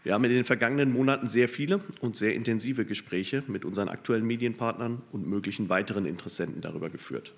Wir 0.04 0.14
haben 0.14 0.22
in 0.22 0.30
den 0.30 0.44
vergangenen 0.44 0.92
Monaten 0.92 1.26
sehr 1.26 1.48
viele 1.48 1.80
und 2.00 2.14
sehr 2.14 2.34
intensive 2.34 2.84
Gespräche 2.84 3.42
mit 3.48 3.64
unseren 3.64 3.88
aktuellen 3.88 4.24
Medienpartnern 4.24 5.02
und 5.10 5.26
möglichen 5.26 5.68
weiteren 5.68 6.06
Interessenten 6.06 6.60
darüber 6.60 6.90
geführt. 6.90 7.34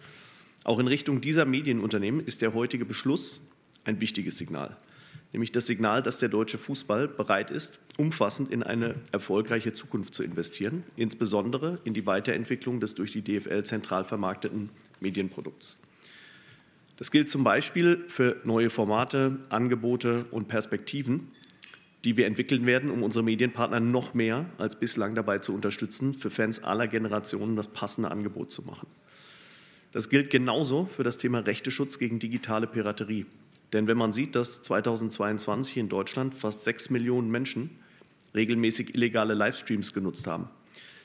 Auch 0.64 0.78
in 0.78 0.86
Richtung 0.86 1.22
dieser 1.22 1.46
Medienunternehmen 1.46 2.22
ist 2.22 2.42
der 2.42 2.52
heutige 2.52 2.84
Beschluss 2.84 3.40
ein 3.88 4.00
wichtiges 4.00 4.38
Signal, 4.38 4.76
nämlich 5.32 5.50
das 5.50 5.66
Signal, 5.66 6.02
dass 6.02 6.18
der 6.18 6.28
deutsche 6.28 6.58
Fußball 6.58 7.08
bereit 7.08 7.50
ist, 7.50 7.80
umfassend 7.96 8.52
in 8.52 8.62
eine 8.62 8.94
erfolgreiche 9.10 9.72
Zukunft 9.72 10.14
zu 10.14 10.22
investieren, 10.22 10.84
insbesondere 10.96 11.80
in 11.84 11.94
die 11.94 12.06
Weiterentwicklung 12.06 12.80
des 12.80 12.94
durch 12.94 13.12
die 13.12 13.22
DFL 13.22 13.64
zentral 13.64 14.04
vermarkteten 14.04 14.70
Medienprodukts. 15.00 15.80
Das 16.96 17.10
gilt 17.10 17.28
zum 17.30 17.44
Beispiel 17.44 18.04
für 18.08 18.40
neue 18.44 18.70
Formate, 18.70 19.38
Angebote 19.48 20.26
und 20.30 20.48
Perspektiven, 20.48 21.28
die 22.04 22.16
wir 22.16 22.26
entwickeln 22.26 22.66
werden, 22.66 22.90
um 22.90 23.02
unsere 23.02 23.24
Medienpartner 23.24 23.80
noch 23.80 24.14
mehr 24.14 24.46
als 24.58 24.76
bislang 24.76 25.14
dabei 25.14 25.38
zu 25.38 25.54
unterstützen, 25.54 26.14
für 26.14 26.30
Fans 26.30 26.62
aller 26.62 26.88
Generationen 26.88 27.56
das 27.56 27.68
passende 27.68 28.10
Angebot 28.10 28.50
zu 28.50 28.62
machen. 28.62 28.88
Das 29.92 30.10
gilt 30.10 30.30
genauso 30.30 30.84
für 30.84 31.02
das 31.02 31.18
Thema 31.18 31.40
Rechteschutz 31.40 31.98
gegen 31.98 32.18
digitale 32.18 32.66
Piraterie. 32.66 33.26
Denn 33.72 33.86
wenn 33.86 33.98
man 33.98 34.12
sieht, 34.12 34.34
dass 34.34 34.62
2022 34.62 35.76
in 35.76 35.88
Deutschland 35.88 36.34
fast 36.34 36.64
sechs 36.64 36.90
Millionen 36.90 37.30
Menschen 37.30 37.70
regelmäßig 38.34 38.94
illegale 38.94 39.34
Livestreams 39.34 39.92
genutzt 39.92 40.26
haben, 40.26 40.48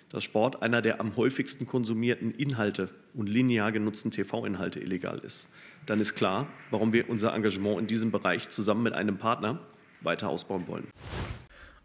dass 0.10 0.24
Sport 0.24 0.62
einer 0.62 0.82
der 0.82 1.02
am 1.02 1.16
häufigsten 1.18 1.66
konsumierten 1.66 2.32
Inhalte 2.32 2.90
und 3.14 3.28
linear 3.28 3.72
genutzten 3.72 4.12
TV-Inhalte 4.12 4.80
illegal 4.80 5.20
ist, 5.20 5.50
dann 5.86 6.00
ist 6.00 6.16
klar, 6.16 6.48
warum 6.72 6.94
wir 6.94 7.10
unser 7.10 7.34
Engagement 7.34 7.80
in 7.80 7.88
diesem 7.88 8.12
Bereich 8.12 8.50
zusammen 8.50 8.84
mit 8.84 8.94
einem 8.94 9.18
Partner 9.18 9.60
weiter 10.02 10.30
ausbauen 10.30 10.68
wollen. 10.68 10.88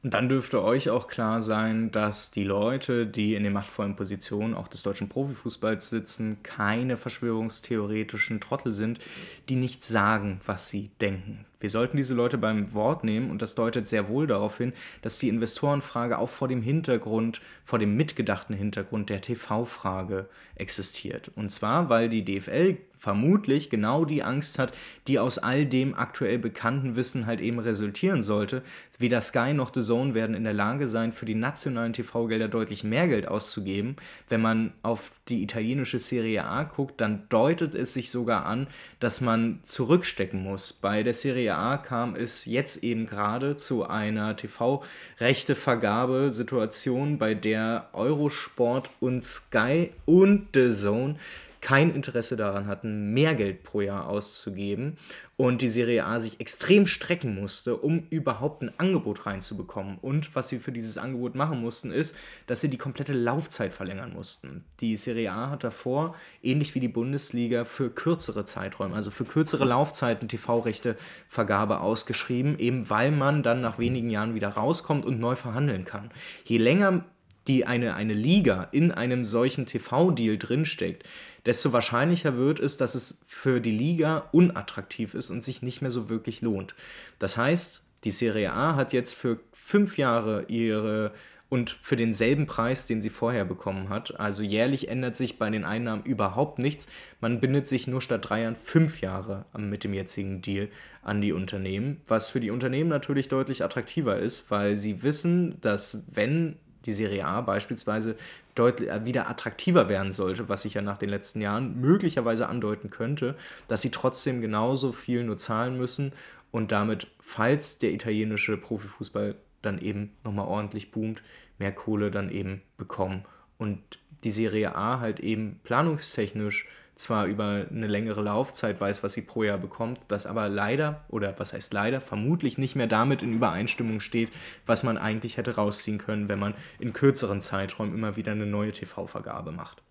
Und 0.05 0.15
dann 0.15 0.29
dürfte 0.29 0.63
euch 0.63 0.91
auch 0.91 1.09
klar 1.09 1.43
sein, 1.43 1.91
dass 1.91 2.31
die 2.31 2.45
Leute, 2.45 3.05
die 3.05 3.35
in 3.35 3.43
den 3.43 3.53
machtvollen 3.53 3.97
Positionen 3.97 4.55
auch 4.55 4.69
des 4.69 4.85
deutschen 4.85 5.09
Profifußballs 5.09 5.91
sitzen, 5.91 6.39
keine 6.45 6.97
verschwörungstheoretischen 6.97 8.41
Trottel 8.41 8.73
sind, 8.73 9.01
die 9.49 9.57
nicht 9.57 9.83
sagen, 9.83 10.41
was 10.47 10.71
sie 10.71 10.91
denken. 11.01 11.45
Wir 11.59 11.71
sollten 11.71 11.97
diese 11.97 12.15
Leute 12.15 12.39
beim 12.39 12.73
Wort 12.75 13.03
nehmen 13.03 13.29
und 13.29 13.43
das 13.43 13.57
deutet 13.57 13.89
sehr 13.89 14.07
wohl 14.07 14.29
darauf 14.29 14.59
hin, 14.59 14.73
dass 15.03 15.19
die 15.19 15.29
Investorenfrage 15.29 16.19
auch 16.19 16.29
vor 16.29 16.47
dem 16.47 16.63
Hintergrund, 16.63 17.41
vor 17.65 17.81
dem 17.81 17.97
mitgedachten 17.97 18.55
Hintergrund 18.55 19.11
der 19.11 19.21
TV-Frage 19.21 20.29
existiert. 20.59 21.31
Und 21.35 21.51
zwar, 21.51 21.89
weil 21.89 22.09
die 22.09 22.25
DFL 22.25 22.77
vermutlich 22.99 23.71
genau 23.71 24.05
die 24.05 24.23
Angst 24.23 24.59
hat, 24.59 24.77
die 25.07 25.19
aus 25.19 25.39
all 25.39 25.65
dem 25.65 25.95
aktuell 25.95 26.39
bekannten 26.39 26.97
Wissen 26.97 27.25
halt 27.27 27.41
eben 27.41 27.61
resultieren 27.61 28.23
sollte. 28.23 28.63
Weder 28.99 29.21
Sky 29.21 29.53
noch 29.55 29.73
The 29.73 29.81
Zone 29.81 30.15
werden 30.15 30.35
in 30.35 30.43
der 30.43 30.55
Lage 30.55 30.89
sein, 30.89 31.13
für 31.13 31.25
die 31.25 31.37
nationalen 31.37 31.93
TV-Gelder 31.93 32.49
deutlich 32.49 32.83
mehr 32.83 33.07
Geld 33.07 33.29
auszugeben. 33.29 33.95
Wenn 34.29 34.41
man 34.41 34.73
auf 34.83 35.13
die 35.29 35.45
italienische 35.45 36.01
Serie 36.01 36.45
A 36.45 36.65
guckt, 36.65 37.01
dann 37.01 37.29
deutet 37.29 37.77
es 37.77 37.95
sich 37.95 38.11
sogar 38.11 38.47
an, 38.47 38.67
dass 38.99 39.21
man 39.21 39.61
zurückstecken 39.63 40.43
muss. 40.43 40.73
Bei 40.73 41.05
der 41.05 41.15
Serie 41.15 41.55
A 41.55 41.77
kam 41.77 42.17
es 42.17 42.47
jetzt 42.47 42.83
eben 42.83 43.07
gerade 43.07 43.55
zu 43.55 43.87
einer 43.87 44.37
TV-Rechtevergabesituation, 44.37 47.19
bei 47.19 47.35
der 47.35 47.91
Eurosport 47.93 48.91
und 48.99 49.23
Sky 49.23 49.93
und 50.05 50.48
The 50.55 50.73
Zone 50.73 51.17
kein 51.61 51.95
Interesse 51.95 52.37
daran 52.37 52.67
hatten, 52.67 53.13
mehr 53.13 53.35
Geld 53.35 53.63
pro 53.63 53.81
Jahr 53.81 54.09
auszugeben 54.09 54.97
und 55.37 55.63
die 55.63 55.69
Serie 55.69 56.05
A 56.05 56.21
sich 56.21 56.41
extrem 56.41 56.87
strecken 56.87 57.35
musste, 57.35 57.77
um 57.77 58.07
überhaupt 58.11 58.63
ein 58.63 58.73
Angebot 58.79 59.27
reinzubekommen. 59.27 59.99
Und 59.99 60.35
was 60.35 60.49
sie 60.49 60.59
für 60.59 60.73
dieses 60.73 60.99
Angebot 60.99 61.35
machen 61.35 61.61
mussten, 61.61 61.91
ist, 61.91 62.17
dass 62.47 62.61
sie 62.61 62.71
die 62.71 62.79
komplette 62.79 63.13
Laufzeit 63.13 63.73
verlängern 63.73 64.13
mussten. 64.13 64.65
Die 64.81 64.97
Serie 64.97 65.33
A 65.33 65.51
hat 65.51 65.65
davor, 65.65 66.15
ähnlich 66.43 66.75
wie 66.75 66.81
die 66.81 66.89
Bundesliga, 66.89 67.65
für 67.65 67.91
kürzere 67.91 68.45
Zeiträume, 68.45 68.95
also 68.95 69.11
für 69.11 69.25
kürzere 69.25 69.65
Laufzeiten 69.65 70.29
TV-Rechte-Vergabe 70.29 71.81
ausgeschrieben, 71.81 72.59
eben 72.59 72.89
weil 72.91 73.11
man 73.11 73.43
dann 73.43 73.61
nach 73.61 73.79
wenigen 73.79 74.11
Jahren 74.11 74.35
wieder 74.35 74.49
rauskommt 74.49 75.05
und 75.05 75.19
neu 75.19 75.35
verhandeln 75.35 75.85
kann. 75.85 76.11
Je 76.45 76.59
länger 76.59 77.05
die 77.49 77.67
eine, 77.67 77.95
eine 77.95 78.15
Liga 78.15 78.69
in 78.73 78.93
einem 78.93 79.25
solchen 79.25 79.67
TV-Deal 79.67 80.39
drinsteckt, 80.39 81.09
desto 81.47 81.73
wahrscheinlicher 81.73 82.37
wird 82.37 82.61
es, 82.61 82.77
dass 82.77 82.95
es 82.95 83.23
für 83.27 83.61
die 83.61 83.77
Liga 83.77 84.29
unattraktiv 84.33 85.15
ist 85.15 85.31
und 85.31 85.43
sich 85.43 85.63
nicht 85.63 85.81
mehr 85.81 85.91
so 85.91 86.09
wirklich 86.09 86.43
lohnt. 86.43 86.75
Das 87.19 87.37
heißt, 87.37 87.83
die 88.05 88.11
Serie 88.11 88.53
A 88.53 88.77
hat 88.77 88.93
jetzt 88.93 89.15
für 89.15 89.41
fünf 89.53 89.99
Jahre 89.99 90.45
ihre 90.49 91.13
und 91.49 91.71
für 91.71 91.97
denselben 91.97 92.47
Preis, 92.47 92.87
den 92.87 93.01
sie 93.01 93.09
vorher 93.09 93.45
bekommen 93.45 93.89
hat. 93.89 94.21
Also 94.21 94.43
jährlich 94.43 94.89
ändert 94.89 95.17
sich 95.17 95.39
bei 95.39 95.49
den 95.49 95.65
Einnahmen 95.65 96.03
überhaupt 96.03 96.59
nichts. 96.59 96.89
Man 97.21 97.41
bindet 97.41 97.67
sich 97.67 97.87
nur 97.87 98.03
statt 98.03 98.29
drei 98.29 98.43
Jahren 98.43 98.57
fünf 98.57 99.01
Jahre 99.01 99.47
mit 99.57 99.83
dem 99.83 99.95
jetzigen 99.95 100.43
Deal 100.43 100.69
an 101.03 101.23
die 101.23 101.33
Unternehmen, 101.33 102.03
was 102.07 102.29
für 102.29 102.41
die 102.41 102.51
Unternehmen 102.51 102.91
natürlich 102.91 103.29
deutlich 103.29 103.65
attraktiver 103.65 104.19
ist, 104.19 104.51
weil 104.51 104.77
sie 104.77 105.03
wissen, 105.03 105.59
dass 105.63 106.05
wenn 106.13 106.57
die 106.89 106.93
Serie 106.93 107.25
A 107.25 107.41
beispielsweise 107.43 108.17
deutlich 108.55 108.91
äh, 108.91 109.05
wieder 109.05 109.31
attraktiver 109.31 109.89
werden 109.89 110.11
sollte, 110.11 110.49
was 110.49 110.63
sich 110.63 110.75
ja 110.75 110.83
nach 110.83 110.99
den 110.99 111.11
letzten 111.11 111.41
Jahren 111.41 111.81
möglicherweise 111.81 112.49
andeuten 112.49 112.91
könnte, 112.91 113.37
dass 113.69 113.83
sie 113.83 113.91
trotzdem 113.91 114.41
genauso 114.41 114.91
viel 114.93 115.23
nur 115.23 115.37
zahlen 115.37 115.77
müssen 115.77 116.13
und 116.51 116.73
damit, 116.73 117.07
falls 117.21 117.79
der 117.79 117.93
italienische 117.93 118.57
Profifußball 118.57 119.37
dann 119.63 119.79
eben 119.79 120.13
nochmal 120.25 120.49
ordentlich 120.49 120.91
boomt, 120.91 121.23
mehr 121.59 121.73
Kohle 121.73 122.11
dann 122.11 122.31
eben 122.31 122.63
bekommen. 122.77 123.25
Und 123.59 123.81
die 124.25 124.31
Serie 124.31 124.75
A 124.75 125.01
halt 125.01 125.21
eben 125.21 125.61
planungstechnisch 125.65 126.67
zwar 126.99 127.27
über 127.27 127.67
eine 127.71 127.87
längere 127.87 128.23
Laufzeit 128.23 128.81
weiß, 128.81 129.05
was 129.05 129.13
sie 129.13 129.23
pro 129.23 129.45
Jahr 129.45 129.59
bekommt, 129.59 130.01
das 130.09 130.27
aber 130.27 130.49
leider, 130.49 131.05
oder 131.09 131.39
was 131.39 131.53
heißt 131.53 131.73
leider, 131.73 132.01
vermutlich 132.01 132.59
nicht 132.59 132.75
mehr 132.75 132.89
damit 132.89 133.23
in 133.23 133.33
Übereinstimmung 133.33 134.01
steht, 134.01 134.31
was 134.67 134.83
man 134.83 134.99
eigentlich 134.99 135.37
hätte 135.37 135.55
rausziehen 135.55 135.99
können, 135.99 136.29
wenn 136.29 136.41
man 136.41 136.55
in 136.81 136.93
kürzeren 136.93 137.41
Zeiträumen 137.41 137.95
immer 137.95 138.17
wieder 138.17 138.33
eine 138.33 138.47
neue 138.47 138.73
TV-Vergabe 138.73 139.53
macht. 139.53 139.83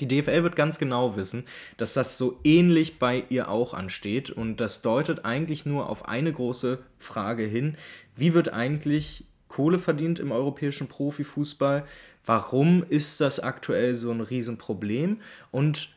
Die 0.00 0.08
DFL 0.08 0.42
wird 0.42 0.56
ganz 0.56 0.78
genau 0.78 1.16
wissen, 1.16 1.44
dass 1.76 1.92
das 1.92 2.16
so 2.16 2.40
ähnlich 2.44 2.98
bei 2.98 3.24
ihr 3.28 3.50
auch 3.50 3.74
ansteht 3.74 4.30
und 4.30 4.56
das 4.56 4.80
deutet 4.80 5.26
eigentlich 5.26 5.66
nur 5.66 5.90
auf 5.90 6.08
eine 6.08 6.32
große 6.32 6.78
Frage 6.98 7.44
hin. 7.44 7.76
Wie 8.16 8.32
wird 8.32 8.54
eigentlich 8.54 9.26
Kohle 9.48 9.78
verdient 9.78 10.18
im 10.18 10.32
europäischen 10.32 10.88
Profifußball? 10.88 11.84
Warum 12.24 12.84
ist 12.88 13.20
das 13.20 13.38
aktuell 13.38 13.96
so 13.96 14.10
ein 14.10 14.22
Riesenproblem? 14.22 15.20
Und 15.50 15.90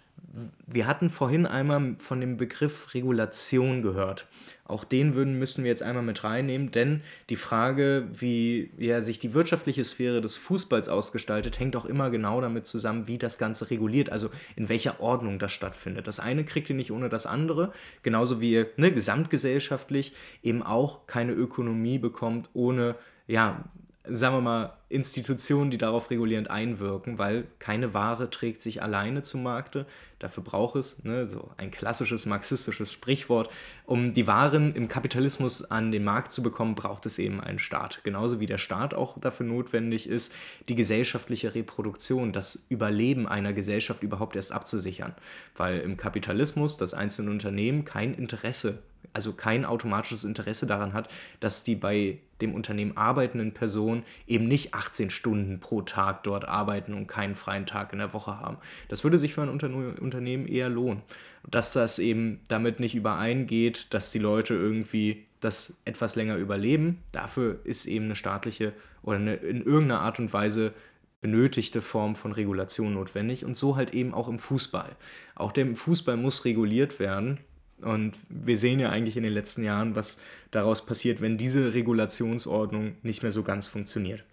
wir 0.68 0.88
hatten 0.88 1.10
vorhin 1.10 1.46
einmal 1.46 1.96
von 1.98 2.20
dem 2.20 2.38
Begriff 2.38 2.94
Regulation 2.94 3.82
gehört. 3.82 4.28
Auch 4.66 4.84
den 4.84 5.14
würden, 5.14 5.38
müssen 5.38 5.64
wir 5.64 5.70
jetzt 5.70 5.84
einmal 5.84 6.04
mit 6.04 6.24
reinnehmen, 6.24 6.72
denn 6.72 7.02
die 7.30 7.36
Frage, 7.36 8.08
wie 8.12 8.72
ja, 8.78 9.02
sich 9.02 9.20
die 9.20 9.34
wirtschaftliche 9.34 9.84
Sphäre 9.84 10.22
des 10.22 10.36
Fußballs 10.38 10.90
ausgestaltet, 10.90 11.60
hängt 11.60 11.76
auch 11.76 11.86
immer 11.86 12.10
genau 12.10 12.42
damit 12.42 12.66
zusammen, 12.66 13.08
wie 13.08 13.18
das 13.18 13.38
Ganze 13.38 13.70
reguliert, 13.70 14.12
also 14.12 14.30
in 14.56 14.68
welcher 14.68 15.00
Ordnung 15.00 15.40
das 15.40 15.54
stattfindet. 15.54 16.08
Das 16.08 16.20
eine 16.20 16.44
kriegt 16.44 16.70
ihr 16.70 16.76
nicht 16.76 16.92
ohne 16.92 17.10
das 17.10 17.28
andere, 17.28 17.72
genauso 18.02 18.42
wie 18.42 18.54
ihr 18.54 18.68
ne, 18.76 18.92
gesamtgesellschaftlich 18.92 20.14
eben 20.42 20.64
auch 20.64 21.06
keine 21.06 21.34
Ökonomie 21.34 22.00
bekommt 22.00 22.50
ohne 22.54 22.96
ja, 23.28 23.64
sagen 24.10 24.36
wir 24.36 24.42
mal, 24.42 24.74
Institutionen, 24.90 25.72
die 25.72 25.78
darauf 25.78 26.10
regulierend 26.10 26.50
einwirken, 26.50 27.18
weil 27.18 27.46
keine 27.60 27.94
Ware 27.94 28.30
trägt 28.30 28.62
sich 28.62 28.82
alleine 28.82 29.24
zum 29.24 29.44
Markte. 29.44 29.86
Dafür 30.20 30.44
braucht 30.44 30.76
es 30.76 31.04
ne, 31.04 31.28
so 31.28 31.52
ein 31.58 31.72
klassisches 31.72 32.26
marxistisches 32.26 32.94
Sprichwort. 32.94 33.50
Um 33.86 34.14
die 34.14 34.28
Waren 34.28 34.76
im 34.76 34.88
Kapitalismus 34.88 35.70
an 35.70 35.92
den 35.92 36.04
Markt 36.04 36.32
zu 36.32 36.44
bekommen, 36.44 36.76
braucht 36.76 37.06
es 37.06 37.20
eben 37.20 37.42
einen 37.42 37.60
Staat. 37.60 38.02
Genauso 38.04 38.40
wie 38.40 38.46
der 38.46 38.58
Staat 38.58 38.94
auch 38.94 39.20
dafür 39.20 39.46
notwendig 39.46 40.08
ist, 40.08 40.34
die 40.70 40.76
gesellschaftliche 40.76 41.56
Reproduktion, 41.56 42.32
das 42.32 42.66
Überleben 42.70 43.28
einer 43.28 43.54
Gesellschaft 43.54 44.04
überhaupt 44.04 44.36
erst 44.36 44.52
abzusichern. 44.52 45.16
Weil 45.56 45.80
im 45.80 45.98
Kapitalismus 45.98 46.78
das 46.78 46.94
einzelne 46.94 47.32
Unternehmen 47.32 47.86
kein 47.86 48.14
Interesse 48.14 48.84
also 49.16 49.34
kein 49.34 49.64
automatisches 49.64 50.26
Interesse 50.26 50.68
daran 50.68 50.94
hat, 50.94 51.08
dass 51.40 51.64
die 51.64 51.76
bei 51.76 52.20
dem 52.42 52.54
Unternehmen 52.54 52.98
arbeitenden 52.98 53.54
Personen 53.54 54.04
eben 54.28 54.48
nicht 54.48 54.74
18 54.74 55.10
Stunden 55.10 55.60
pro 55.60 55.82
Tag 55.82 56.24
dort 56.24 56.48
arbeiten 56.48 56.94
und 56.94 57.08
keinen 57.08 57.36
freien 57.36 57.66
Tag 57.66 57.94
in 57.94 58.00
der 58.00 58.14
Woche 58.14 58.40
haben. 58.40 58.58
Das 58.90 59.04
würde 59.04 59.18
sich 59.18 59.34
für 59.34 59.42
ein 59.42 59.50
Unternehmen 59.50 60.48
eher 60.48 60.70
lohnen. 60.70 61.02
Dass 61.50 61.74
das 61.74 62.00
eben 62.00 62.42
damit 62.48 62.80
nicht 62.80 62.96
übereingeht, 62.96 63.88
dass 63.94 64.12
die 64.12 64.20
Leute 64.20 64.54
irgendwie 64.54 65.26
das 65.40 65.82
etwas 65.86 66.16
länger 66.16 66.38
überleben, 66.38 67.04
dafür 67.12 67.60
ist 67.64 67.86
eben 67.86 68.06
eine 68.06 68.16
staatliche 68.16 68.74
oder 69.04 69.18
eine 69.18 69.36
in 69.36 69.62
irgendeiner 69.62 70.02
Art 70.02 70.20
und 70.20 70.34
Weise 70.34 70.74
benötigte 71.22 71.82
Form 71.82 72.16
von 72.16 72.32
Regulation 72.32 72.94
notwendig 72.94 73.46
und 73.46 73.56
so 73.56 73.76
halt 73.76 73.94
eben 73.94 74.14
auch 74.14 74.28
im 74.28 74.40
Fußball. 74.40 74.96
Auch 75.36 75.52
der 75.52 75.76
Fußball 75.76 76.18
muss 76.18 76.46
reguliert 76.46 77.00
werden 77.00 77.40
und 77.82 78.18
wir 78.30 78.58
sehen 78.58 78.80
ja 78.80 78.90
eigentlich 78.90 79.18
in 79.18 79.24
den 79.24 79.34
letzten 79.34 79.64
Jahren, 79.64 79.96
was 79.96 80.20
daraus 80.52 80.86
passiert, 80.86 81.22
wenn 81.22 81.38
diese 81.38 81.74
Regulationsordnung 81.74 82.96
nicht 83.04 83.22
mehr 83.22 83.32
so 83.32 83.44
ganz 83.44 83.68
funktioniert. 83.68 84.24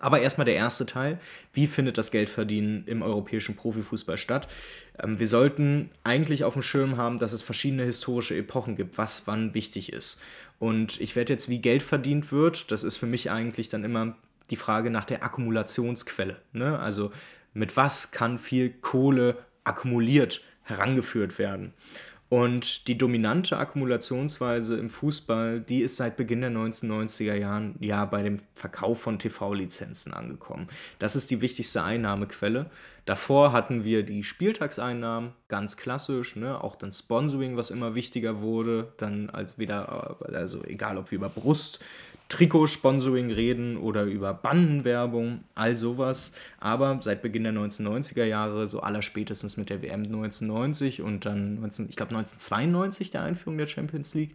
Aber 0.00 0.20
erstmal 0.20 0.44
der 0.44 0.56
erste 0.56 0.84
Teil. 0.84 1.18
Wie 1.52 1.66
findet 1.66 1.96
das 1.96 2.10
Geldverdienen 2.10 2.84
im 2.86 3.02
europäischen 3.02 3.54
Profifußball 3.54 4.18
statt? 4.18 4.48
Ähm, 4.98 5.18
wir 5.18 5.28
sollten 5.28 5.90
eigentlich 6.04 6.44
auf 6.44 6.54
dem 6.54 6.62
Schirm 6.62 6.96
haben, 6.96 7.18
dass 7.18 7.32
es 7.32 7.42
verschiedene 7.42 7.84
historische 7.84 8.36
Epochen 8.36 8.76
gibt, 8.76 8.98
was 8.98 9.26
wann 9.26 9.54
wichtig 9.54 9.92
ist. 9.92 10.20
Und 10.58 11.00
ich 11.00 11.16
werde 11.16 11.32
jetzt, 11.32 11.48
wie 11.48 11.60
Geld 11.60 11.82
verdient 11.82 12.32
wird, 12.32 12.70
das 12.70 12.82
ist 12.82 12.96
für 12.96 13.06
mich 13.06 13.30
eigentlich 13.30 13.68
dann 13.68 13.84
immer 13.84 14.16
die 14.50 14.56
Frage 14.56 14.90
nach 14.90 15.04
der 15.04 15.22
Akkumulationsquelle. 15.22 16.40
Ne? 16.52 16.78
Also 16.78 17.12
mit 17.54 17.76
was 17.76 18.10
kann 18.10 18.38
viel 18.38 18.70
Kohle 18.70 19.38
akkumuliert 19.64 20.42
herangeführt 20.62 21.38
werden? 21.38 21.72
Und 22.28 22.88
die 22.88 22.98
dominante 22.98 23.56
Akkumulationsweise 23.56 24.76
im 24.78 24.90
Fußball, 24.90 25.60
die 25.60 25.82
ist 25.82 25.96
seit 25.96 26.16
Beginn 26.16 26.40
der 26.40 26.50
1990er 26.50 27.34
Jahren 27.34 27.76
ja 27.78 28.04
bei 28.04 28.22
dem 28.22 28.40
Verkauf 28.54 29.00
von 29.00 29.20
TV-Lizenzen 29.20 30.12
angekommen. 30.12 30.66
Das 30.98 31.14
ist 31.14 31.30
die 31.30 31.40
wichtigste 31.40 31.84
Einnahmequelle. 31.84 32.68
Davor 33.04 33.52
hatten 33.52 33.84
wir 33.84 34.02
die 34.02 34.24
Spieltagseinnahmen, 34.24 35.30
ganz 35.46 35.76
klassisch, 35.76 36.34
ne? 36.34 36.62
auch 36.62 36.74
dann 36.74 36.90
Sponsoring, 36.90 37.56
was 37.56 37.70
immer 37.70 37.94
wichtiger 37.94 38.40
wurde, 38.40 38.92
dann 38.96 39.30
als 39.30 39.58
wieder, 39.58 40.16
also 40.32 40.64
egal 40.64 40.98
ob 40.98 41.12
wir 41.12 41.18
über 41.18 41.28
Brust, 41.28 41.78
Trikotsponsoring 42.28 43.30
reden 43.30 43.76
oder 43.76 44.02
über 44.02 44.34
Bandenwerbung, 44.34 45.44
all 45.54 45.76
sowas. 45.76 46.32
Aber 46.58 46.98
seit 47.00 47.22
Beginn 47.22 47.44
der 47.44 47.52
1990er 47.52 48.24
Jahre, 48.24 48.66
so 48.66 48.80
aller 48.80 49.02
spätestens 49.02 49.56
mit 49.56 49.70
der 49.70 49.82
WM 49.82 50.02
1990 50.02 51.02
und 51.02 51.24
dann 51.24 51.60
19, 51.60 51.88
ich 51.88 51.96
glaube 51.96 52.16
1992 52.16 53.10
der 53.10 53.22
Einführung 53.22 53.58
der 53.58 53.66
Champions 53.66 54.14
League. 54.14 54.34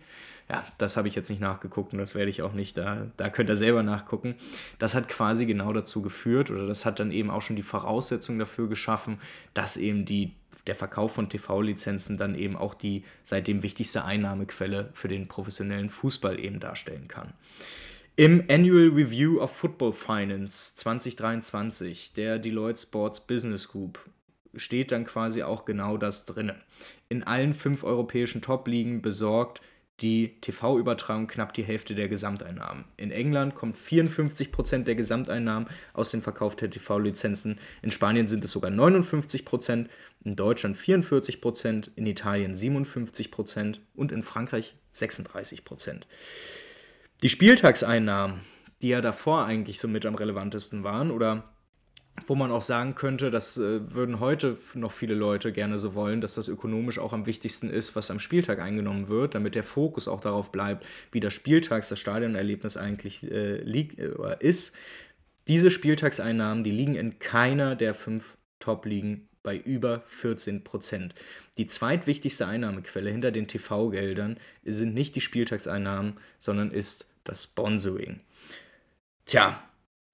Ja, 0.49 0.63
das 0.77 0.97
habe 0.97 1.07
ich 1.07 1.15
jetzt 1.15 1.29
nicht 1.29 1.41
nachgeguckt 1.41 1.93
und 1.93 1.99
das 1.99 2.15
werde 2.15 2.29
ich 2.29 2.41
auch 2.41 2.53
nicht, 2.53 2.77
da, 2.77 3.07
da 3.17 3.29
könnt 3.29 3.49
ihr 3.49 3.55
selber 3.55 3.83
nachgucken. 3.83 4.35
Das 4.79 4.95
hat 4.95 5.07
quasi 5.07 5.45
genau 5.45 5.71
dazu 5.71 6.01
geführt 6.01 6.49
oder 6.49 6.67
das 6.67 6.85
hat 6.85 6.99
dann 6.99 7.11
eben 7.11 7.29
auch 7.29 7.41
schon 7.41 7.55
die 7.55 7.61
Voraussetzung 7.61 8.39
dafür 8.39 8.67
geschaffen, 8.67 9.17
dass 9.53 9.77
eben 9.77 10.05
die 10.05 10.33
der 10.67 10.75
Verkauf 10.75 11.13
von 11.13 11.29
TV-Lizenzen 11.29 12.17
dann 12.17 12.35
eben 12.35 12.55
auch 12.55 12.73
die 12.73 13.03
seitdem 13.23 13.63
wichtigste 13.63 14.05
Einnahmequelle 14.05 14.89
für 14.93 15.07
den 15.07 15.27
professionellen 15.27 15.89
Fußball 15.89 16.39
eben 16.39 16.59
darstellen 16.59 17.07
kann. 17.07 17.33
Im 18.15 18.43
Annual 18.49 18.89
Review 18.89 19.39
of 19.39 19.51
Football 19.51 19.93
Finance 19.93 20.75
2023 20.75 22.13
der 22.13 22.39
Deloitte 22.39 22.81
Sports 22.81 23.25
Business 23.25 23.69
Group 23.69 23.99
steht 24.55 24.91
dann 24.91 25.05
quasi 25.05 25.43
auch 25.43 25.65
genau 25.65 25.97
das 25.97 26.25
drin. 26.25 26.51
In 27.09 27.23
allen 27.23 27.53
fünf 27.53 27.83
europäischen 27.83 28.41
Top-Ligen 28.41 29.01
besorgt 29.01 29.61
die 30.01 30.39
TV-Übertragung 30.41 31.27
knapp 31.27 31.53
die 31.53 31.63
Hälfte 31.63 31.93
der 31.93 32.09
Gesamteinnahmen. 32.09 32.85
In 32.97 33.11
England 33.11 33.55
kommt 33.55 33.75
54% 33.75 34.83
der 34.83 34.95
Gesamteinnahmen 34.95 35.69
aus 35.93 36.11
dem 36.11 36.21
Verkauf 36.21 36.55
der 36.55 36.71
TV-Lizenzen, 36.71 37.59
in 37.81 37.91
Spanien 37.91 38.27
sind 38.27 38.43
es 38.43 38.51
sogar 38.51 38.71
59%, 38.71 39.87
in 40.23 40.35
Deutschland 40.35 40.77
44%, 40.77 41.91
in 41.95 42.05
Italien 42.05 42.53
57% 42.53 43.79
und 43.93 44.11
in 44.11 44.23
Frankreich 44.23 44.75
36%. 44.93 46.01
Die 47.23 47.29
Spieltagseinnahmen, 47.29 48.41
die 48.81 48.89
ja 48.89 49.01
davor 49.01 49.45
eigentlich 49.45 49.79
so 49.79 49.87
mit 49.87 50.05
am 50.05 50.15
relevantesten 50.15 50.83
waren 50.83 51.11
oder 51.11 51.51
wo 52.27 52.35
man 52.35 52.51
auch 52.51 52.61
sagen 52.61 52.93
könnte, 52.93 53.31
das 53.31 53.57
äh, 53.57 53.93
würden 53.93 54.19
heute 54.19 54.57
noch 54.75 54.91
viele 54.91 55.15
Leute 55.15 55.51
gerne 55.51 55.77
so 55.77 55.95
wollen, 55.95 56.21
dass 56.21 56.35
das 56.35 56.49
ökonomisch 56.49 56.99
auch 56.99 57.13
am 57.13 57.25
wichtigsten 57.25 57.69
ist, 57.69 57.95
was 57.95 58.11
am 58.11 58.19
Spieltag 58.19 58.59
eingenommen 58.59 59.07
wird, 59.07 59.33
damit 59.33 59.55
der 59.55 59.63
Fokus 59.63 60.07
auch 60.07 60.21
darauf 60.21 60.51
bleibt, 60.51 60.85
wie 61.11 61.19
das 61.19 61.33
Spieltags, 61.33 61.89
das 61.89 61.99
Stadionerlebnis 61.99 62.77
eigentlich 62.77 63.23
äh, 63.23 63.61
liegt, 63.61 63.99
äh, 63.99 64.11
ist. 64.39 64.75
Diese 65.47 65.71
Spieltagseinnahmen, 65.71 66.63
die 66.63 66.71
liegen 66.71 66.95
in 66.95 67.17
keiner 67.17 67.75
der 67.75 67.93
fünf 67.93 68.37
Top-Ligen 68.59 69.27
bei 69.43 69.57
über 69.57 70.03
14 70.07 70.63
Prozent. 70.63 71.15
Die 71.57 71.67
zweitwichtigste 71.67 72.47
Einnahmequelle 72.47 73.09
hinter 73.09 73.31
den 73.31 73.47
TV-Geldern 73.47 74.37
sind 74.63 74.93
nicht 74.93 75.15
die 75.15 75.21
Spieltagseinnahmen, 75.21 76.17
sondern 76.39 76.71
ist 76.71 77.07
das 77.23 77.43
Sponsoring. 77.43 78.19
Tja, 79.25 79.63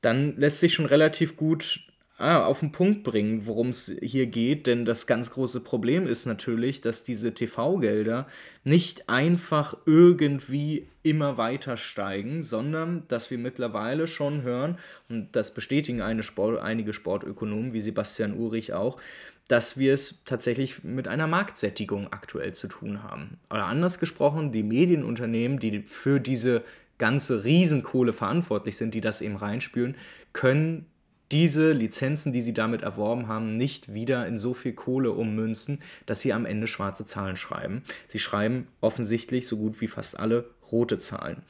dann 0.02 0.38
lässt 0.38 0.60
sich 0.60 0.74
schon 0.74 0.86
relativ 0.86 1.36
gut 1.36 1.87
ah, 2.18 2.44
auf 2.46 2.60
den 2.60 2.72
Punkt 2.72 3.04
bringen, 3.04 3.46
worum 3.46 3.70
es 3.70 3.96
hier 4.02 4.28
geht. 4.28 4.68
Denn 4.68 4.86
das 4.86 5.08
ganz 5.08 5.32
große 5.32 5.62
Problem 5.62 6.08
ist 6.08 6.26
natürlich, 6.26 6.82
dass 6.82 7.04
diese 7.04 7.34
TV-Gelder 7.34 8.28
nicht 8.64 9.10
einfach 9.10 9.78
irgendwie 9.86 10.88
immer 11.04 11.38
weiter 11.38 11.78
steigen, 11.78 12.44
sondern 12.44 13.04
dass 13.08 13.32
wir 13.32 13.38
mittlerweile 13.38 14.08
schon 14.08 14.42
hören, 14.42 14.78
und 15.10 15.30
das 15.36 15.54
bestätigen 15.54 16.24
Sport, 16.24 16.60
einige 16.60 16.94
Sportökonomen 16.94 17.74
wie 17.74 17.82
Sebastian 17.82 18.38
Urich 18.38 18.74
auch, 18.74 19.00
dass 19.48 19.78
wir 19.78 19.94
es 19.94 20.24
tatsächlich 20.26 20.84
mit 20.84 21.08
einer 21.08 21.28
Marktsättigung 21.28 22.12
aktuell 22.12 22.54
zu 22.54 22.68
tun 22.68 23.04
haben. 23.04 23.38
Oder 23.50 23.66
anders 23.66 24.00
gesprochen, 24.00 24.52
die 24.52 24.64
Medienunternehmen, 24.64 25.60
die 25.60 25.84
für 25.84 26.20
diese 26.20 26.64
ganze 26.98 27.46
Riesenkohle 27.46 28.12
verantwortlich 28.12 28.76
sind, 28.76 28.94
die 28.94 29.02
das 29.02 29.22
eben 29.22 29.38
reinspülen, 29.38 29.96
können 30.34 30.86
diese 31.32 31.74
Lizenzen, 31.74 32.32
die 32.32 32.42
sie 32.42 32.54
damit 32.54 32.82
erworben 32.82 33.28
haben, 33.28 33.58
nicht 33.58 33.94
wieder 33.94 34.28
in 34.28 34.38
so 34.38 34.54
viel 34.54 34.74
Kohle 34.74 35.12
ummünzen, 35.12 35.80
dass 36.06 36.22
sie 36.22 36.34
am 36.34 36.46
Ende 36.46 36.68
schwarze 36.68 37.06
Zahlen 37.06 37.38
schreiben. 37.38 37.84
Sie 38.08 38.20
schreiben 38.20 38.68
offensichtlich 38.82 39.48
so 39.48 39.58
gut 39.58 39.82
wie 39.82 39.88
fast 39.88 40.20
alle 40.20 40.50
rote 40.72 40.98
Zahlen. 40.98 41.44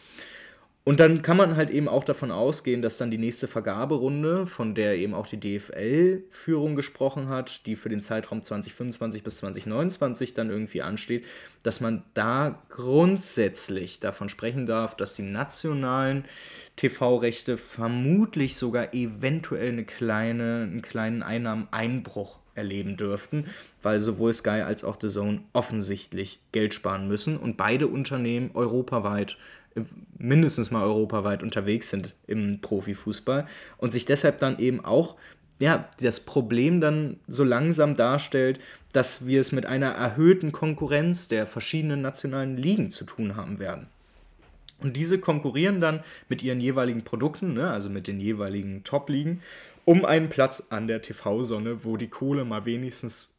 Und 0.88 1.02
dann 1.02 1.22
kann 1.22 1.36
man 1.36 1.58
halt 1.58 1.70
eben 1.70 1.90
auch 1.90 2.06
davon 2.06 2.32
ausgehen, 2.32 2.82
dass 2.82 2.98
dann 2.98 3.12
die 3.12 3.18
nächste 3.18 3.50
Vergaberunde, 3.50 4.46
von 4.48 4.74
der 4.74 4.96
eben 4.96 5.14
auch 5.14 5.28
die 5.28 5.38
DFL-Führung 5.38 6.78
gesprochen 6.78 7.28
hat, 7.28 7.66
die 7.66 7.76
für 7.76 7.90
den 7.90 8.00
Zeitraum 8.00 8.42
2025 8.42 9.22
bis 9.22 9.40
2029 9.40 10.34
dann 10.34 10.50
irgendwie 10.50 10.82
ansteht, 10.82 11.26
dass 11.62 11.82
man 11.82 12.04
da 12.14 12.64
grundsätzlich 12.70 14.00
davon 14.00 14.30
sprechen 14.30 14.66
darf, 14.66 14.96
dass 14.96 15.14
die 15.14 15.24
nationalen 15.24 16.24
TV-Rechte 16.78 17.58
vermutlich 17.58 18.56
sogar 18.56 18.94
eventuell 18.94 19.74
eine 19.74 19.84
kleine, 19.84 20.70
einen 20.72 20.82
kleinen 20.82 21.22
Einnahmeneinbruch 21.22 22.40
erleben 22.56 22.96
dürften, 22.96 23.48
weil 23.82 24.00
sowohl 24.00 24.34
Sky 24.34 24.62
als 24.62 24.86
auch 24.86 24.98
The 25.02 25.10
Zone 25.10 25.42
offensichtlich 25.52 26.40
Geld 26.54 26.74
sparen 26.74 27.10
müssen 27.10 27.36
und 27.36 27.58
beide 27.58 27.88
Unternehmen 27.88 28.52
europaweit 28.54 29.38
mindestens 30.18 30.72
mal 30.72 30.84
europaweit 30.84 31.44
unterwegs 31.44 31.90
sind 31.90 32.16
im 32.26 32.62
Profifußball 32.62 33.48
und 33.78 33.92
sich 33.92 34.06
deshalb 34.06 34.40
dann 34.40 34.60
eben 34.60 34.84
auch 34.84 35.16
ja, 35.60 35.90
das 36.00 36.20
Problem 36.20 36.82
dann 36.82 37.18
so 37.28 37.44
langsam 37.44 37.96
darstellt, 37.96 38.60
dass 38.94 39.26
wir 39.26 39.42
es 39.42 39.52
mit 39.52 39.66
einer 39.66 39.90
erhöhten 39.90 40.52
Konkurrenz 40.52 41.28
der 41.28 41.48
verschiedenen 41.48 42.02
nationalen 42.02 42.58
Ligen 42.58 42.90
zu 42.92 43.06
tun 43.06 43.36
haben 43.36 43.60
werden. 43.60 43.88
Und 44.80 44.96
diese 44.96 45.20
konkurrieren 45.20 45.82
dann 45.82 46.04
mit 46.30 46.44
ihren 46.44 46.60
jeweiligen 46.60 47.04
Produkten, 47.04 47.54
ne, 47.54 47.72
also 47.72 47.90
mit 47.90 48.08
den 48.08 48.20
jeweiligen 48.20 48.84
Top-Ligen, 48.84 49.42
um 49.86 50.06
einen 50.06 50.30
Platz 50.30 50.68
an 50.70 50.88
der 50.88 51.02
TV-Sonne, 51.02 51.84
wo 51.84 51.98
die 51.98 52.10
Kohle 52.10 52.46
mal 52.46 52.66
wenigstens 52.66 53.37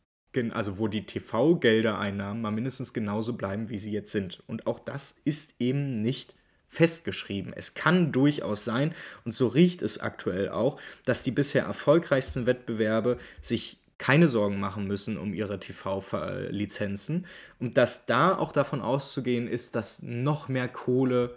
also 0.52 0.78
wo 0.78 0.88
die 0.88 1.06
TV-Geldereinnahmen 1.06 2.42
mal 2.42 2.50
mindestens 2.50 2.92
genauso 2.92 3.34
bleiben, 3.34 3.70
wie 3.70 3.78
sie 3.78 3.92
jetzt 3.92 4.12
sind. 4.12 4.42
Und 4.46 4.66
auch 4.66 4.78
das 4.78 5.16
ist 5.24 5.54
eben 5.58 6.02
nicht 6.02 6.34
festgeschrieben. 6.68 7.52
Es 7.54 7.74
kann 7.74 8.12
durchaus 8.12 8.64
sein, 8.64 8.94
und 9.24 9.32
so 9.32 9.48
riecht 9.48 9.82
es 9.82 10.00
aktuell 10.00 10.50
auch, 10.50 10.80
dass 11.04 11.22
die 11.22 11.30
bisher 11.30 11.64
erfolgreichsten 11.64 12.46
Wettbewerbe 12.46 13.18
sich 13.40 13.78
keine 13.96 14.28
Sorgen 14.28 14.60
machen 14.60 14.86
müssen 14.86 15.18
um 15.18 15.34
ihre 15.34 15.58
TV-Lizenzen 15.58 17.26
und 17.58 17.76
dass 17.76 18.06
da 18.06 18.36
auch 18.36 18.52
davon 18.52 18.80
auszugehen 18.80 19.48
ist, 19.48 19.74
dass 19.74 20.02
noch 20.02 20.48
mehr 20.48 20.68
Kohle 20.68 21.36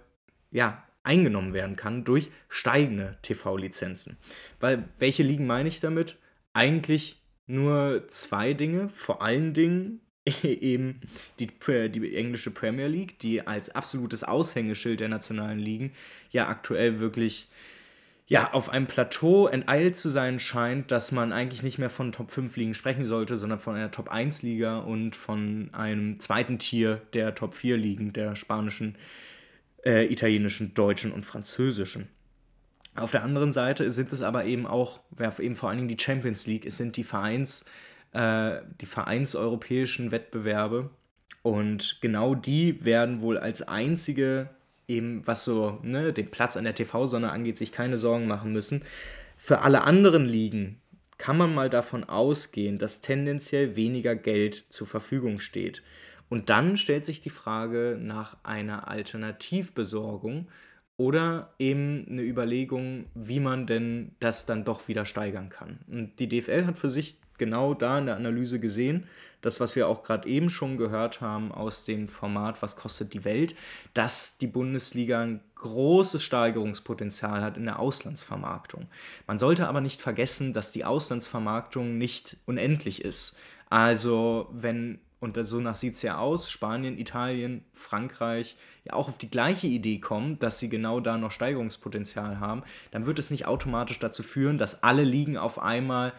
ja, 0.52 0.84
eingenommen 1.04 1.54
werden 1.54 1.76
kann 1.76 2.04
durch 2.04 2.30
steigende 2.50 3.18
TV-Lizenzen. 3.24 4.18
Weil 4.60 4.88
welche 5.00 5.24
liegen 5.24 5.48
meine 5.48 5.70
ich 5.70 5.80
damit? 5.80 6.18
Eigentlich 6.54 7.21
nur 7.48 8.08
zwei 8.08 8.54
Dinge. 8.54 8.90
Vor 8.90 9.22
allen 9.22 9.54
Dingen 9.54 10.02
eben 10.44 11.02
die, 11.40 11.48
die 11.90 12.16
englische 12.16 12.52
Premier 12.52 12.88
League, 12.88 13.20
die 13.20 13.46
als 13.46 13.74
absolutes 13.74 14.24
Aushängeschild 14.24 15.00
der 15.00 15.10
nationalen 15.10 15.60
Ligen 15.60 15.92
ja 16.32 16.48
aktuell 16.48 17.00
wirklich 17.00 17.50
ja, 18.32 18.54
auf 18.54 18.70
einem 18.70 18.88
Plateau 18.88 19.48
enteilt 19.48 19.98
zu 19.98 20.08
sein 20.08 20.40
scheint, 20.40 20.90
dass 20.90 21.12
man 21.12 21.34
eigentlich 21.34 21.64
nicht 21.64 21.80
mehr 21.80 21.90
von 21.90 22.14
Top 22.14 22.32
5 22.32 22.56
Ligen 22.56 22.74
sprechen 22.74 23.06
sollte, 23.06 23.36
sondern 23.36 23.60
von 23.60 23.76
einer 23.76 23.92
Top 23.92 24.08
1 24.08 24.42
Liga 24.42 24.78
und 24.78 25.18
von 25.18 25.70
einem 25.74 26.18
zweiten 26.18 26.58
Tier 26.58 27.02
der 27.14 27.36
Top 27.36 27.56
4 27.56 27.76
Ligen, 27.76 28.14
der 28.14 28.38
spanischen, 28.38 28.96
äh, 29.84 30.06
italienischen, 30.06 30.74
deutschen 30.74 31.12
und 31.12 31.26
französischen. 31.26 32.08
Auf 32.96 33.12
der 33.12 33.24
anderen 33.24 33.52
Seite 33.52 33.90
sind 33.92 34.12
es 34.12 34.22
aber 34.22 34.46
eben 34.46 34.68
auch, 34.68 35.00
eben 35.40 35.56
vor 35.56 35.70
allen 35.70 35.78
Dingen 35.78 35.88
die 35.88 36.02
Champions 36.02 36.46
League, 36.46 36.66
es 36.66 36.78
sind 36.78 36.98
die 36.98 37.04
Vereins, 37.04 37.66
äh, 38.12 38.62
die 38.82 38.86
vereinseuropäischen 38.86 40.12
Wettbewerbe 40.12 40.90
und 41.42 42.00
genau 42.02 42.36
die 42.36 42.84
werden 42.84 43.22
wohl 43.22 43.38
als 43.38 43.62
einzige 43.62 44.50
eben, 44.88 45.26
was 45.26 45.46
so 45.46 45.80
ne, 45.84 46.12
den 46.12 46.30
Platz 46.30 46.58
an 46.58 46.66
der 46.66 46.76
TV-Sonne 46.76 47.32
angeht, 47.32 47.58
sich 47.58 47.72
keine 47.72 47.98
Sorgen 47.98 48.28
machen 48.28 48.52
müssen. 48.52 48.84
Für 49.38 49.60
alle 49.62 49.84
anderen 49.84 50.26
Ligen 50.26 50.82
kann 51.18 51.38
man 51.38 51.54
mal 51.54 51.70
davon 51.70 52.04
ausgehen, 52.04 52.78
dass 52.78 53.02
tendenziell 53.02 53.76
weniger 53.76 54.16
Geld 54.16 54.66
zur 54.70 54.88
Verfügung 54.88 55.40
steht. 55.40 55.82
Und 56.30 56.50
dann 56.50 56.78
stellt 56.78 57.06
sich 57.06 57.22
die 57.22 57.30
Frage 57.30 57.98
nach 58.00 58.38
einer 58.44 58.88
Alternativbesorgung, 58.88 60.48
oder 61.02 61.50
eben 61.58 62.06
eine 62.08 62.22
Überlegung, 62.22 63.06
wie 63.16 63.40
man 63.40 63.66
denn 63.66 64.12
das 64.20 64.46
dann 64.46 64.64
doch 64.64 64.88
wieder 64.88 65.06
steigern 65.06 65.50
kann. 65.50 65.80
Und 65.88 66.20
die 66.20 66.30
DFL 66.30 66.68
hat 66.68 66.78
für 66.78 66.92
sich 66.92 67.18
genau 67.40 67.74
da 67.74 67.98
in 67.98 68.06
der 68.06 68.18
Analyse 68.18 68.60
gesehen, 68.60 69.08
das, 69.42 69.60
was 69.60 69.76
wir 69.76 69.88
auch 69.88 70.04
gerade 70.04 70.30
eben 70.30 70.52
schon 70.52 70.78
gehört 70.78 71.20
haben 71.20 71.52
aus 71.52 71.86
dem 71.86 72.08
Format 72.08 72.62
Was 72.62 72.76
kostet 72.76 73.16
die 73.16 73.26
Welt, 73.26 73.56
dass 73.96 74.38
die 74.38 74.46
Bundesliga 74.46 75.22
ein 75.22 75.40
großes 75.56 76.22
Steigerungspotenzial 76.22 77.42
hat 77.42 77.58
in 77.58 77.66
der 77.66 77.80
Auslandsvermarktung. 77.80 78.86
Man 79.26 79.40
sollte 79.40 79.68
aber 79.68 79.82
nicht 79.82 80.04
vergessen, 80.04 80.54
dass 80.54 80.72
die 80.72 80.86
Auslandsvermarktung 80.86 81.98
nicht 81.98 82.38
unendlich 82.46 83.04
ist. 83.04 83.40
Also 83.72 84.50
wenn 84.52 85.00
und 85.22 85.38
so 85.46 85.60
nach 85.60 85.76
sieht 85.76 85.94
es 85.94 86.02
ja 86.02 86.18
aus, 86.18 86.50
Spanien, 86.50 86.98
Italien, 86.98 87.64
Frankreich 87.74 88.58
ja 88.84 88.94
auch 88.94 89.08
auf 89.08 89.20
die 89.20 89.30
gleiche 89.30 89.68
Idee 89.68 90.00
kommen, 90.00 90.40
dass 90.40 90.58
sie 90.58 90.68
genau 90.68 91.00
da 91.00 91.18
noch 91.18 91.30
Steigerungspotenzial 91.30 92.40
haben, 92.40 92.64
dann 92.90 93.06
wird 93.06 93.20
es 93.20 93.30
nicht 93.30 93.46
automatisch 93.46 94.00
dazu 94.00 94.24
führen, 94.24 94.58
dass 94.58 94.82
alle 94.82 95.04
Ligen 95.04 95.38
auf 95.38 95.62
einmal 95.62 96.12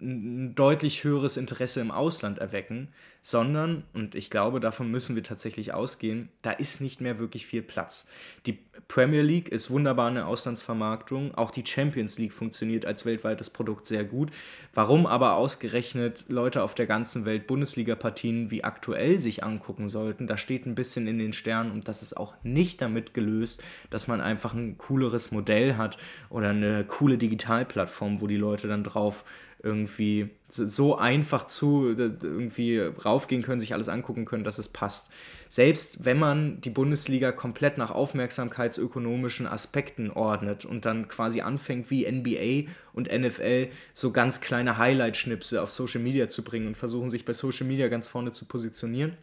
ein 0.00 0.54
deutlich 0.54 1.04
höheres 1.04 1.36
Interesse 1.36 1.80
im 1.80 1.90
Ausland 1.90 2.38
erwecken, 2.38 2.88
sondern, 3.22 3.84
und 3.92 4.14
ich 4.14 4.30
glaube, 4.30 4.58
davon 4.58 4.90
müssen 4.90 5.14
wir 5.14 5.22
tatsächlich 5.22 5.74
ausgehen, 5.74 6.30
da 6.40 6.52
ist 6.52 6.80
nicht 6.80 7.02
mehr 7.02 7.18
wirklich 7.18 7.44
viel 7.44 7.60
Platz. 7.60 8.08
Die 8.46 8.58
Premier 8.88 9.20
League 9.20 9.50
ist 9.50 9.70
wunderbar 9.70 10.08
eine 10.08 10.26
Auslandsvermarktung, 10.26 11.34
auch 11.34 11.50
die 11.50 11.66
Champions 11.66 12.18
League 12.18 12.32
funktioniert 12.32 12.86
als 12.86 13.04
weltweites 13.04 13.50
Produkt 13.50 13.86
sehr 13.86 14.04
gut. 14.04 14.30
Warum 14.72 15.06
aber 15.06 15.34
ausgerechnet 15.34 16.24
Leute 16.28 16.62
auf 16.62 16.74
der 16.74 16.86
ganzen 16.86 17.26
Welt 17.26 17.46
Bundesliga-Partien 17.46 18.50
wie 18.50 18.64
aktuell 18.64 19.18
sich 19.18 19.44
angucken 19.44 19.88
sollten, 19.88 20.26
da 20.26 20.38
steht 20.38 20.64
ein 20.64 20.74
bisschen 20.74 21.06
in 21.06 21.18
den 21.18 21.34
Sternen 21.34 21.72
und 21.72 21.88
das 21.88 22.00
ist 22.00 22.16
auch 22.16 22.34
nicht 22.42 22.80
damit 22.80 23.12
gelöst, 23.12 23.62
dass 23.90 24.08
man 24.08 24.22
einfach 24.22 24.54
ein 24.54 24.78
cooleres 24.78 25.30
Modell 25.30 25.76
hat 25.76 25.98
oder 26.30 26.48
eine 26.48 26.84
coole 26.84 27.18
Digitalplattform, 27.18 28.22
wo 28.22 28.26
die 28.26 28.36
Leute 28.36 28.66
dann 28.66 28.82
drauf 28.82 29.24
irgendwie 29.62 30.30
so 30.48 30.96
einfach 30.96 31.44
zu 31.46 31.88
irgendwie 31.88 32.78
raufgehen 32.78 33.42
können, 33.42 33.60
sich 33.60 33.74
alles 33.74 33.88
angucken 33.88 34.24
können, 34.24 34.44
dass 34.44 34.58
es 34.58 34.68
passt. 34.68 35.12
Selbst 35.48 36.04
wenn 36.04 36.18
man 36.18 36.60
die 36.60 36.70
Bundesliga 36.70 37.32
komplett 37.32 37.76
nach 37.76 37.90
aufmerksamkeitsökonomischen 37.90 39.46
Aspekten 39.46 40.10
ordnet 40.10 40.64
und 40.64 40.84
dann 40.84 41.08
quasi 41.08 41.40
anfängt 41.40 41.90
wie 41.90 42.10
NBA 42.10 42.70
und 42.92 43.12
NFL 43.12 43.68
so 43.92 44.12
ganz 44.12 44.40
kleine 44.40 44.78
Highlight-Schnipse 44.78 45.62
auf 45.62 45.70
Social 45.70 46.00
Media 46.00 46.28
zu 46.28 46.42
bringen 46.42 46.68
und 46.68 46.76
versuchen 46.76 47.10
sich 47.10 47.24
bei 47.24 47.32
Social 47.32 47.66
Media 47.66 47.88
ganz 47.88 48.06
vorne 48.08 48.32
zu 48.32 48.44
positionieren, 48.46 49.16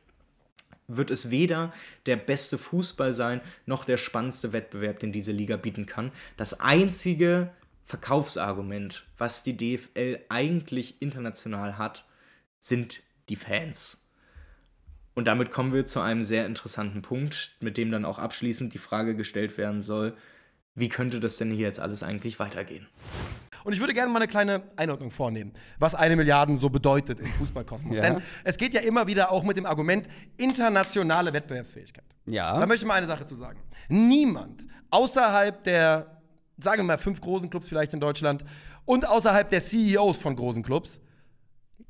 wird 0.88 1.12
es 1.12 1.30
weder 1.30 1.74
der 2.06 2.18
beste 2.18 2.58
Fußball 2.58 3.12
sein, 3.12 3.42
noch 3.66 3.86
der 3.86 3.98
spannendste 3.98 4.54
Wettbewerb, 4.54 5.00
den 5.00 5.12
diese 5.12 5.32
Liga 5.32 5.58
bieten 5.58 5.86
kann. 5.86 6.12
Das 6.38 6.60
einzige 6.60 7.50
Verkaufsargument, 7.88 9.06
was 9.18 9.44
die 9.44 9.56
DFL 9.56 10.20
eigentlich 10.28 11.02
international 11.02 11.78
hat, 11.78 12.06
sind 12.60 13.02
die 13.30 13.38
Fans. 13.38 14.10
Und 15.16 15.26
damit 15.26 15.52
kommen 15.52 15.74
wir 15.74 15.86
zu 15.86 16.02
einem 16.02 16.22
sehr 16.22 16.46
interessanten 16.46 17.02
Punkt, 17.02 17.56
mit 17.62 17.78
dem 17.78 17.90
dann 17.90 18.04
auch 18.04 18.20
abschließend 18.20 18.74
die 18.74 18.78
Frage 18.78 19.16
gestellt 19.16 19.58
werden 19.58 19.82
soll, 19.82 20.16
wie 20.76 20.90
könnte 20.90 21.22
das 21.22 21.38
denn 21.38 21.50
hier 21.50 21.66
jetzt 21.66 21.80
alles 21.80 22.04
eigentlich 22.04 22.40
weitergehen? 22.40 22.88
Und 23.64 23.74
ich 23.74 23.80
würde 23.80 23.94
gerne 23.94 24.12
mal 24.12 24.20
eine 24.20 24.28
kleine 24.28 24.64
Einordnung 24.76 25.10
vornehmen, 25.10 25.54
was 25.80 25.96
eine 25.96 26.18
Milliarde 26.18 26.56
so 26.58 26.70
bedeutet 26.70 27.22
im 27.22 27.26
Fußballkosmos. 27.26 27.98
Ja. 27.98 28.04
Denn 28.04 28.22
es 28.44 28.58
geht 28.58 28.74
ja 28.74 28.82
immer 28.82 29.08
wieder 29.08 29.32
auch 29.32 29.44
mit 29.44 29.56
dem 29.56 29.66
Argument 29.66 30.08
internationale 30.36 31.32
Wettbewerbsfähigkeit. 31.32 32.06
Ja. 32.26 32.60
Da 32.60 32.66
möchte 32.66 32.84
ich 32.84 32.88
mal 32.88 32.96
eine 32.96 33.08
Sache 33.08 33.26
zu 33.26 33.36
sagen. 33.36 33.60
Niemand 33.88 34.66
außerhalb 34.92 35.64
der 35.64 36.17
sagen 36.58 36.80
wir 36.80 36.84
mal, 36.84 36.98
fünf 36.98 37.22
großen 37.22 37.50
Clubs 37.50 37.68
vielleicht 37.68 37.94
in 37.94 38.00
Deutschland 38.00 38.44
und 38.86 39.08
außerhalb 39.08 39.50
der 39.50 39.62
CEOs 39.62 40.20
von 40.20 40.36
großen 40.36 40.64
Clubs. 40.64 41.00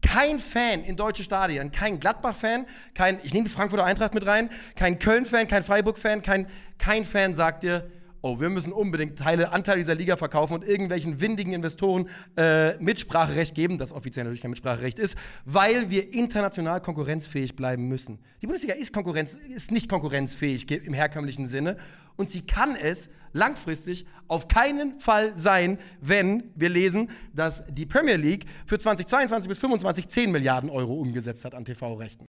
Kein 0.01 0.39
Fan 0.39 0.83
in 0.83 0.95
deutsche 0.95 1.23
Stadien, 1.23 1.71
kein 1.71 1.99
Gladbach-Fan, 1.99 2.67
kein, 2.93 3.19
ich 3.23 3.33
nehme 3.33 3.45
die 3.45 3.53
Frankfurter 3.53 3.83
Eintracht 3.83 4.13
mit 4.13 4.25
rein, 4.25 4.51
kein 4.75 4.99
Köln-Fan, 4.99 5.47
kein 5.47 5.63
Freiburg-Fan, 5.63 6.21
kein, 6.21 6.47
kein 6.77 7.03
Fan 7.03 7.35
sagt 7.35 7.63
dir, 7.63 7.89
oh, 8.27 8.39
wir 8.41 8.49
müssen 8.49 8.73
unbedingt 8.73 9.17
Teile, 9.17 9.51
Anteile 9.51 9.77
dieser 9.77 9.95
Liga 9.95 10.17
verkaufen 10.17 10.55
und 10.55 10.67
irgendwelchen 10.67 11.21
windigen 11.21 11.53
Investoren 11.53 12.09
äh, 12.35 12.77
Mitspracherecht 12.77 13.55
geben, 13.55 13.77
das 13.77 13.93
offiziell 13.93 14.25
natürlich 14.25 14.41
kein 14.41 14.51
Mitspracherecht 14.51 14.99
ist, 14.99 15.17
weil 15.45 15.89
wir 15.89 16.13
international 16.13 16.81
konkurrenzfähig 16.81 17.55
bleiben 17.55 17.87
müssen. 17.87 18.19
Die 18.41 18.47
Bundesliga 18.47 18.75
ist, 18.75 18.91
Konkurrenz, 18.91 19.37
ist 19.55 19.71
nicht 19.71 19.87
konkurrenzfähig 19.87 20.69
im 20.69 20.93
herkömmlichen 20.93 21.47
Sinne 21.47 21.77
und 22.17 22.29
sie 22.29 22.41
kann 22.41 22.75
es 22.75 23.09
langfristig 23.31 24.05
auf 24.27 24.47
keinen 24.47 24.99
Fall 24.99 25.37
sein, 25.37 25.77
wenn 26.01 26.51
wir 26.55 26.69
lesen, 26.69 27.09
dass 27.33 27.63
die 27.69 27.85
Premier 27.85 28.17
League 28.17 28.45
für 28.65 28.77
2022 28.77 29.47
bis 29.47 29.59
2025 29.59 30.09
10 30.09 30.31
Milliarden 30.31 30.69
Euro 30.69 30.95
umgesetzt 30.95 31.45
hat 31.45 31.53
an 31.53 31.63
TV-Rechten. 31.63 32.25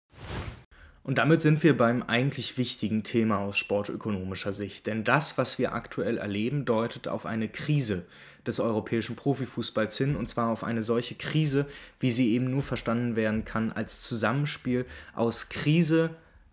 Und 1.04 1.18
damit 1.18 1.42
sind 1.42 1.64
wir 1.64 1.76
beim 1.76 2.02
eigentlich 2.02 2.58
wichtigen 2.58 3.04
Thema 3.04 3.40
aus 3.40 3.58
sportökonomischer 3.58 4.54
Sicht. 4.54 4.88
Denn 4.88 5.04
das, 5.04 5.38
was 5.38 5.60
wir 5.60 5.74
aktuell 5.74 6.18
erleben, 6.18 6.64
deutet 6.64 7.10
auf 7.10 7.26
eine 7.26 7.50
Krise 7.50 8.06
des 8.48 8.62
europäischen 8.62 9.18
Profifußballs 9.18 9.98
hin. 9.98 10.16
Und 10.16 10.30
zwar 10.30 10.50
auf 10.50 10.64
eine 10.64 10.82
solche 10.82 11.16
Krise, 11.16 11.66
wie 12.00 12.12
sie 12.12 12.34
eben 12.34 12.50
nur 12.50 12.62
verstanden 12.62 13.18
werden 13.18 13.44
kann 13.44 13.74
als 13.74 14.02
Zusammenspiel 14.02 14.86
aus 15.14 15.50
Krise, 15.50 16.12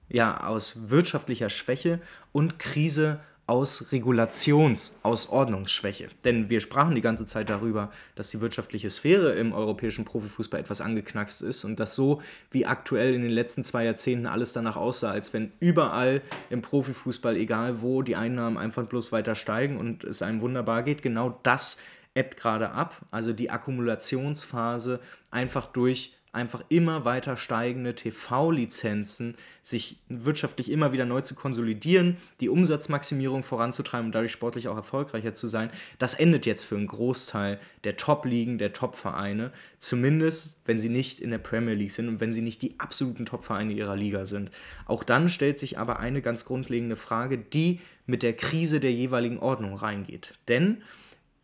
ja, 0.08 0.42
aus 0.44 0.90
wirtschaftlicher 0.90 1.50
Schwäche 1.50 2.00
und 2.32 2.58
Krise 2.58 3.20
aus 3.50 3.90
Regulations-, 3.90 5.00
aus 5.02 5.28
Ordnungsschwäche. 5.28 6.06
Denn 6.24 6.48
wir 6.48 6.60
sprachen 6.60 6.94
die 6.94 7.00
ganze 7.00 7.26
Zeit 7.26 7.50
darüber, 7.50 7.90
dass 8.14 8.30
die 8.30 8.40
wirtschaftliche 8.40 8.88
Sphäre 8.88 9.32
im 9.32 9.52
europäischen 9.52 10.04
Profifußball 10.04 10.60
etwas 10.60 10.80
angeknackst 10.80 11.42
ist 11.42 11.64
und 11.64 11.80
dass 11.80 11.96
so 11.96 12.22
wie 12.52 12.64
aktuell 12.64 13.12
in 13.12 13.22
den 13.22 13.32
letzten 13.32 13.64
zwei 13.64 13.84
Jahrzehnten 13.84 14.26
alles 14.26 14.52
danach 14.52 14.76
aussah, 14.76 15.10
als 15.10 15.32
wenn 15.34 15.50
überall 15.58 16.22
im 16.48 16.62
Profifußball, 16.62 17.36
egal 17.36 17.82
wo, 17.82 18.02
die 18.02 18.14
Einnahmen 18.14 18.56
einfach 18.56 18.86
bloß 18.86 19.10
weiter 19.10 19.34
steigen 19.34 19.78
und 19.78 20.04
es 20.04 20.22
einem 20.22 20.42
wunderbar 20.42 20.84
geht. 20.84 21.02
Genau 21.02 21.40
das 21.42 21.82
ebbt 22.14 22.36
gerade 22.36 22.70
ab. 22.70 23.00
Also 23.10 23.32
die 23.32 23.50
Akkumulationsphase 23.50 25.00
einfach 25.32 25.66
durch 25.66 26.14
einfach 26.32 26.62
immer 26.68 27.04
weiter 27.04 27.36
steigende 27.36 27.94
TV-Lizenzen, 27.94 29.34
sich 29.62 29.98
wirtschaftlich 30.08 30.70
immer 30.70 30.92
wieder 30.92 31.04
neu 31.04 31.22
zu 31.22 31.34
konsolidieren, 31.34 32.16
die 32.40 32.48
Umsatzmaximierung 32.48 33.42
voranzutreiben 33.42 34.06
und 34.06 34.14
dadurch 34.14 34.32
sportlich 34.32 34.68
auch 34.68 34.76
erfolgreicher 34.76 35.34
zu 35.34 35.48
sein, 35.48 35.70
das 35.98 36.14
endet 36.14 36.46
jetzt 36.46 36.64
für 36.64 36.76
einen 36.76 36.86
Großteil 36.86 37.58
der 37.84 37.96
Top-Ligen, 37.96 38.58
der 38.58 38.72
Top-Vereine, 38.72 39.52
zumindest 39.78 40.56
wenn 40.64 40.78
sie 40.78 40.88
nicht 40.88 41.18
in 41.18 41.30
der 41.30 41.38
Premier 41.38 41.74
League 41.74 41.90
sind 41.90 42.08
und 42.08 42.20
wenn 42.20 42.32
sie 42.32 42.42
nicht 42.42 42.62
die 42.62 42.78
absoluten 42.78 43.26
Top-Vereine 43.26 43.72
ihrer 43.72 43.96
Liga 43.96 44.26
sind. 44.26 44.50
Auch 44.86 45.02
dann 45.02 45.28
stellt 45.28 45.58
sich 45.58 45.78
aber 45.78 45.98
eine 45.98 46.22
ganz 46.22 46.44
grundlegende 46.44 46.96
Frage, 46.96 47.38
die 47.38 47.80
mit 48.06 48.22
der 48.22 48.34
Krise 48.34 48.78
der 48.78 48.92
jeweiligen 48.92 49.38
Ordnung 49.38 49.74
reingeht. 49.74 50.34
Denn 50.48 50.82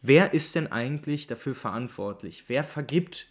wer 0.02 0.32
ist 0.32 0.54
denn 0.54 0.70
eigentlich 0.70 1.26
dafür 1.26 1.54
verantwortlich? 1.54 2.44
Wer 2.48 2.62
vergibt 2.62 3.26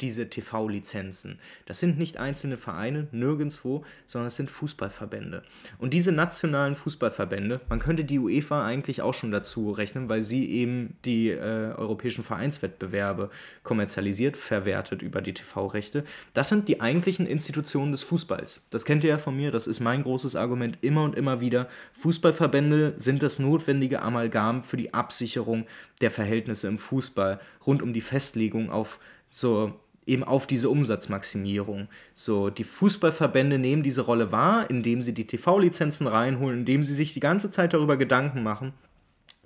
diese 0.00 0.28
TV-Lizenzen. 0.28 1.38
Das 1.64 1.80
sind 1.80 1.98
nicht 1.98 2.18
einzelne 2.18 2.56
Vereine, 2.56 3.08
nirgendwo, 3.12 3.84
sondern 4.04 4.28
es 4.28 4.36
sind 4.36 4.50
Fußballverbände. 4.50 5.42
Und 5.78 5.94
diese 5.94 6.12
nationalen 6.12 6.74
Fußballverbände, 6.74 7.60
man 7.68 7.78
könnte 7.78 8.04
die 8.04 8.18
UEFA 8.18 8.64
eigentlich 8.64 9.02
auch 9.02 9.14
schon 9.14 9.30
dazu 9.30 9.70
rechnen, 9.70 10.08
weil 10.08 10.22
sie 10.22 10.50
eben 10.50 10.96
die 11.04 11.30
äh, 11.30 11.72
europäischen 11.76 12.24
Vereinswettbewerbe 12.24 13.30
kommerzialisiert, 13.62 14.36
verwertet 14.36 15.02
über 15.02 15.22
die 15.22 15.34
TV-Rechte. 15.34 16.04
Das 16.34 16.48
sind 16.48 16.68
die 16.68 16.80
eigentlichen 16.80 17.26
Institutionen 17.26 17.92
des 17.92 18.02
Fußballs. 18.02 18.68
Das 18.70 18.84
kennt 18.84 19.04
ihr 19.04 19.10
ja 19.10 19.18
von 19.18 19.36
mir, 19.36 19.50
das 19.50 19.66
ist 19.66 19.80
mein 19.80 20.02
großes 20.02 20.36
Argument 20.36 20.78
immer 20.82 21.04
und 21.04 21.16
immer 21.16 21.40
wieder. 21.40 21.68
Fußballverbände 21.92 22.94
sind 22.96 23.22
das 23.22 23.38
notwendige 23.38 24.02
Amalgam 24.02 24.62
für 24.62 24.76
die 24.76 24.92
Absicherung 24.92 25.66
der 26.00 26.10
Verhältnisse 26.10 26.68
im 26.68 26.78
Fußball 26.78 27.40
rund 27.66 27.82
um 27.82 27.92
die 27.92 28.00
Festlegung 28.02 28.70
auf 28.70 29.00
so 29.30 29.78
eben 30.06 30.22
auf 30.22 30.46
diese 30.46 30.70
Umsatzmaximierung. 30.70 31.88
So, 32.14 32.48
die 32.48 32.64
Fußballverbände 32.64 33.58
nehmen 33.58 33.82
diese 33.82 34.02
Rolle 34.02 34.32
wahr, 34.32 34.70
indem 34.70 35.02
sie 35.02 35.12
die 35.12 35.26
TV-Lizenzen 35.26 36.06
reinholen, 36.06 36.60
indem 36.60 36.82
sie 36.82 36.94
sich 36.94 37.12
die 37.12 37.20
ganze 37.20 37.50
Zeit 37.50 37.74
darüber 37.74 37.96
Gedanken 37.96 38.42
machen, 38.42 38.72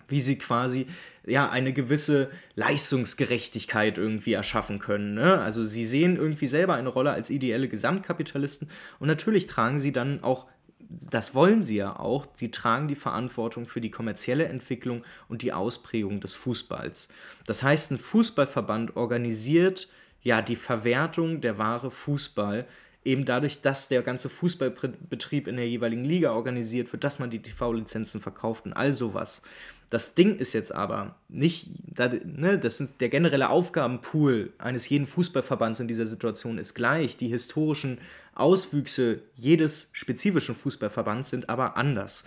wie 0.09 0.21
sie 0.21 0.37
quasi 0.37 0.87
ja 1.27 1.49
eine 1.49 1.73
gewisse 1.73 2.31
Leistungsgerechtigkeit 2.57 3.97
irgendwie 3.97 4.35
erschaffen 4.35 4.79
können. 4.79 5.15
Ne? 5.15 5.39
Also 5.41 5.65
sie 5.65 5.85
sehen 5.85 6.17
irgendwie 6.17 6.47
selber 6.47 6.75
eine 6.75 6.89
Rolle 6.89 7.13
als 7.13 7.31
ideelle 7.31 7.69
Gesamtkapitalisten 7.69 8.69
und 8.99 9.09
natürlich 9.09 9.47
tragen 9.47 9.79
sie 9.79 9.93
dann 9.93 10.23
auch 10.23 10.47
das 10.91 11.35
wollen 11.35 11.63
sie 11.63 11.77
ja 11.77 11.99
auch, 11.99 12.27
sie 12.35 12.51
tragen 12.51 12.89
die 12.89 12.97
Verantwortung 12.97 13.67
für 13.67 13.81
die 13.81 13.91
kommerzielle 13.91 14.47
Entwicklung 14.47 15.05
und 15.29 15.43
die 15.43 15.53
Ausprägung 15.53 16.21
des 16.21 16.35
Fußballs. 16.35 17.09
Das 17.47 17.63
heißt, 17.63 17.93
ein 17.93 17.99
Fußballverband 17.99 18.97
organisiert 18.97 19.89
ja 20.23 20.43
die 20.43 20.57
Verwertung 20.57 21.41
der 21.41 21.59
Ware 21.59 21.91
Fußball 21.91 22.67
eben 23.05 23.25
dadurch, 23.25 23.63
dass 23.63 23.89
der 23.89 24.03
ganze 24.03 24.29
Fußballbetrieb 24.29 25.49
in 25.49 25.57
der 25.57 25.69
jeweiligen 25.69 26.05
Liga 26.05 26.33
organisiert 26.33 26.93
wird, 26.93 27.05
dass 27.05 27.19
man 27.19 27.31
die 27.31 27.41
TV-Lizenzen 27.41 28.21
verkauft 28.21 28.67
und 28.67 28.75
all 28.75 28.93
sowas. 28.93 29.43
Das 29.89 30.15
Ding 30.15 30.37
ist 30.37 30.53
jetzt 30.53 30.73
aber 30.73 31.17
nicht, 31.29 31.71
ne, 31.99 32.59
das 32.59 32.81
ist 32.81 33.01
der 33.01 33.09
generelle 33.09 33.51
Aufgabenpool 33.51 34.53
eines 34.59 34.89
jeden 34.89 35.07
Fußballverbands 35.07 35.81
in 35.81 35.89
dieser 35.89 36.07
Situation 36.07 36.59
ist 36.59 36.75
gleich. 36.75 37.17
Die 37.17 37.29
historischen 37.29 37.99
Auswüchse 38.35 39.23
jedes 39.35 39.91
spezifischen 39.93 40.55
Fußballverbands 40.55 41.31
sind 41.31 41.49
aber 41.49 41.77
anders. 41.77 42.25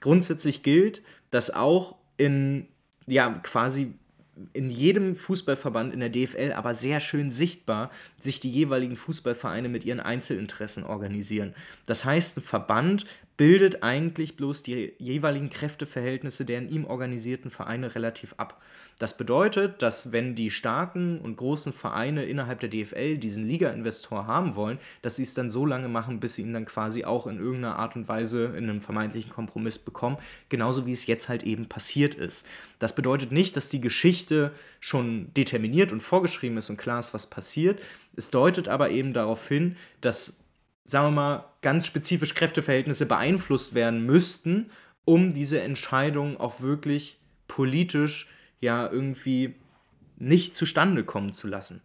Grundsätzlich 0.00 0.62
gilt, 0.62 1.02
dass 1.30 1.54
auch 1.54 1.96
in 2.16 2.68
ja 3.06 3.30
quasi 3.42 3.94
in 4.52 4.70
jedem 4.70 5.14
Fußballverband 5.14 5.92
in 5.92 6.00
der 6.00 6.10
DFL 6.10 6.52
aber 6.52 6.74
sehr 6.74 7.00
schön 7.00 7.30
sichtbar 7.30 7.90
sich 8.18 8.40
die 8.40 8.50
jeweiligen 8.50 8.96
Fußballvereine 8.96 9.68
mit 9.68 9.84
ihren 9.84 10.00
Einzelinteressen 10.00 10.84
organisieren. 10.84 11.54
Das 11.86 12.04
heißt, 12.04 12.38
ein 12.38 12.42
Verband 12.42 13.04
bildet 13.36 13.82
eigentlich 13.82 14.36
bloß 14.36 14.62
die 14.62 14.92
jeweiligen 14.98 15.50
Kräfteverhältnisse 15.50 16.44
der 16.44 16.58
in 16.58 16.70
ihm 16.70 16.84
organisierten 16.84 17.50
Vereine 17.50 17.94
relativ 17.94 18.34
ab. 18.36 18.60
Das 18.98 19.16
bedeutet, 19.16 19.82
dass 19.82 20.12
wenn 20.12 20.34
die 20.34 20.50
starken 20.50 21.18
und 21.18 21.36
großen 21.36 21.72
Vereine 21.72 22.24
innerhalb 22.24 22.60
der 22.60 22.68
DFL 22.68 23.16
diesen 23.16 23.46
Liga-Investor 23.46 24.26
haben 24.26 24.54
wollen, 24.54 24.78
dass 25.00 25.16
sie 25.16 25.22
es 25.22 25.34
dann 25.34 25.50
so 25.50 25.66
lange 25.66 25.88
machen, 25.88 26.20
bis 26.20 26.34
sie 26.34 26.42
ihn 26.42 26.52
dann 26.52 26.66
quasi 26.66 27.04
auch 27.04 27.26
in 27.26 27.38
irgendeiner 27.38 27.78
Art 27.78 27.96
und 27.96 28.06
Weise 28.06 28.46
in 28.56 28.64
einem 28.64 28.80
vermeintlichen 28.80 29.32
Kompromiss 29.32 29.78
bekommen, 29.78 30.18
genauso 30.50 30.86
wie 30.86 30.92
es 30.92 31.06
jetzt 31.06 31.28
halt 31.28 31.42
eben 31.42 31.66
passiert 31.66 32.14
ist. 32.14 32.46
Das 32.78 32.94
bedeutet 32.94 33.32
nicht, 33.32 33.56
dass 33.56 33.68
die 33.68 33.80
Geschichte 33.80 34.52
schon 34.78 35.32
determiniert 35.34 35.90
und 35.90 36.02
vorgeschrieben 36.02 36.58
ist 36.58 36.70
und 36.70 36.76
klar 36.76 37.00
ist, 37.00 37.14
was 37.14 37.28
passiert. 37.28 37.82
Es 38.14 38.30
deutet 38.30 38.68
aber 38.68 38.90
eben 38.90 39.14
darauf 39.14 39.48
hin, 39.48 39.76
dass 40.00 40.41
sagen 40.84 41.08
wir 41.08 41.10
mal, 41.12 41.44
ganz 41.62 41.86
spezifisch 41.86 42.34
Kräfteverhältnisse 42.34 43.06
beeinflusst 43.06 43.74
werden 43.74 44.04
müssten, 44.04 44.70
um 45.04 45.32
diese 45.32 45.60
Entscheidung 45.60 46.38
auch 46.38 46.60
wirklich 46.60 47.18
politisch 47.48 48.28
ja 48.60 48.90
irgendwie 48.90 49.54
nicht 50.16 50.56
zustande 50.56 51.04
kommen 51.04 51.32
zu 51.32 51.48
lassen. 51.48 51.82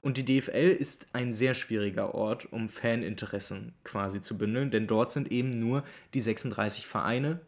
Und 0.00 0.16
die 0.16 0.24
DFL 0.24 0.76
ist 0.78 1.08
ein 1.12 1.32
sehr 1.32 1.54
schwieriger 1.54 2.14
Ort, 2.14 2.52
um 2.52 2.68
Faninteressen 2.68 3.74
quasi 3.82 4.22
zu 4.22 4.38
bündeln, 4.38 4.70
denn 4.70 4.86
dort 4.86 5.10
sind 5.10 5.32
eben 5.32 5.50
nur 5.50 5.82
die 6.14 6.20
36 6.20 6.86
Vereine 6.86 7.40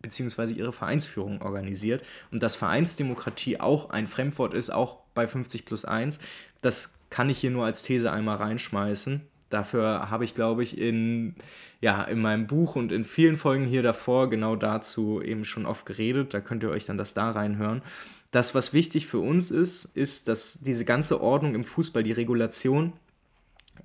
bzw. 0.00 0.52
ihre 0.54 0.72
Vereinsführung 0.72 1.42
organisiert. 1.42 2.02
Und 2.30 2.42
dass 2.42 2.56
Vereinsdemokratie 2.56 3.60
auch 3.60 3.90
ein 3.90 4.06
Fremdwort 4.06 4.54
ist, 4.54 4.70
auch 4.70 5.00
bei 5.14 5.26
50 5.26 5.66
plus 5.66 5.84
1, 5.84 6.20
das 6.62 7.00
kann 7.10 7.28
ich 7.28 7.38
hier 7.38 7.50
nur 7.50 7.66
als 7.66 7.82
These 7.82 8.10
einmal 8.10 8.36
reinschmeißen. 8.36 9.26
Dafür 9.50 10.10
habe 10.10 10.24
ich, 10.24 10.34
glaube 10.34 10.62
ich, 10.62 10.78
in, 10.78 11.34
ja, 11.80 12.02
in 12.04 12.20
meinem 12.20 12.46
Buch 12.46 12.76
und 12.76 12.92
in 12.92 13.04
vielen 13.04 13.36
Folgen 13.36 13.64
hier 13.64 13.82
davor 13.82 14.28
genau 14.28 14.56
dazu 14.56 15.22
eben 15.22 15.44
schon 15.44 15.66
oft 15.66 15.86
geredet. 15.86 16.34
Da 16.34 16.40
könnt 16.40 16.62
ihr 16.62 16.70
euch 16.70 16.86
dann 16.86 16.98
das 16.98 17.14
da 17.14 17.30
reinhören. 17.30 17.82
Das, 18.30 18.54
was 18.54 18.74
wichtig 18.74 19.06
für 19.06 19.20
uns 19.20 19.50
ist, 19.50 19.86
ist, 19.96 20.28
dass 20.28 20.58
diese 20.60 20.84
ganze 20.84 21.22
Ordnung 21.22 21.54
im 21.54 21.64
Fußball, 21.64 22.02
die 22.02 22.12
Regulation, 22.12 22.92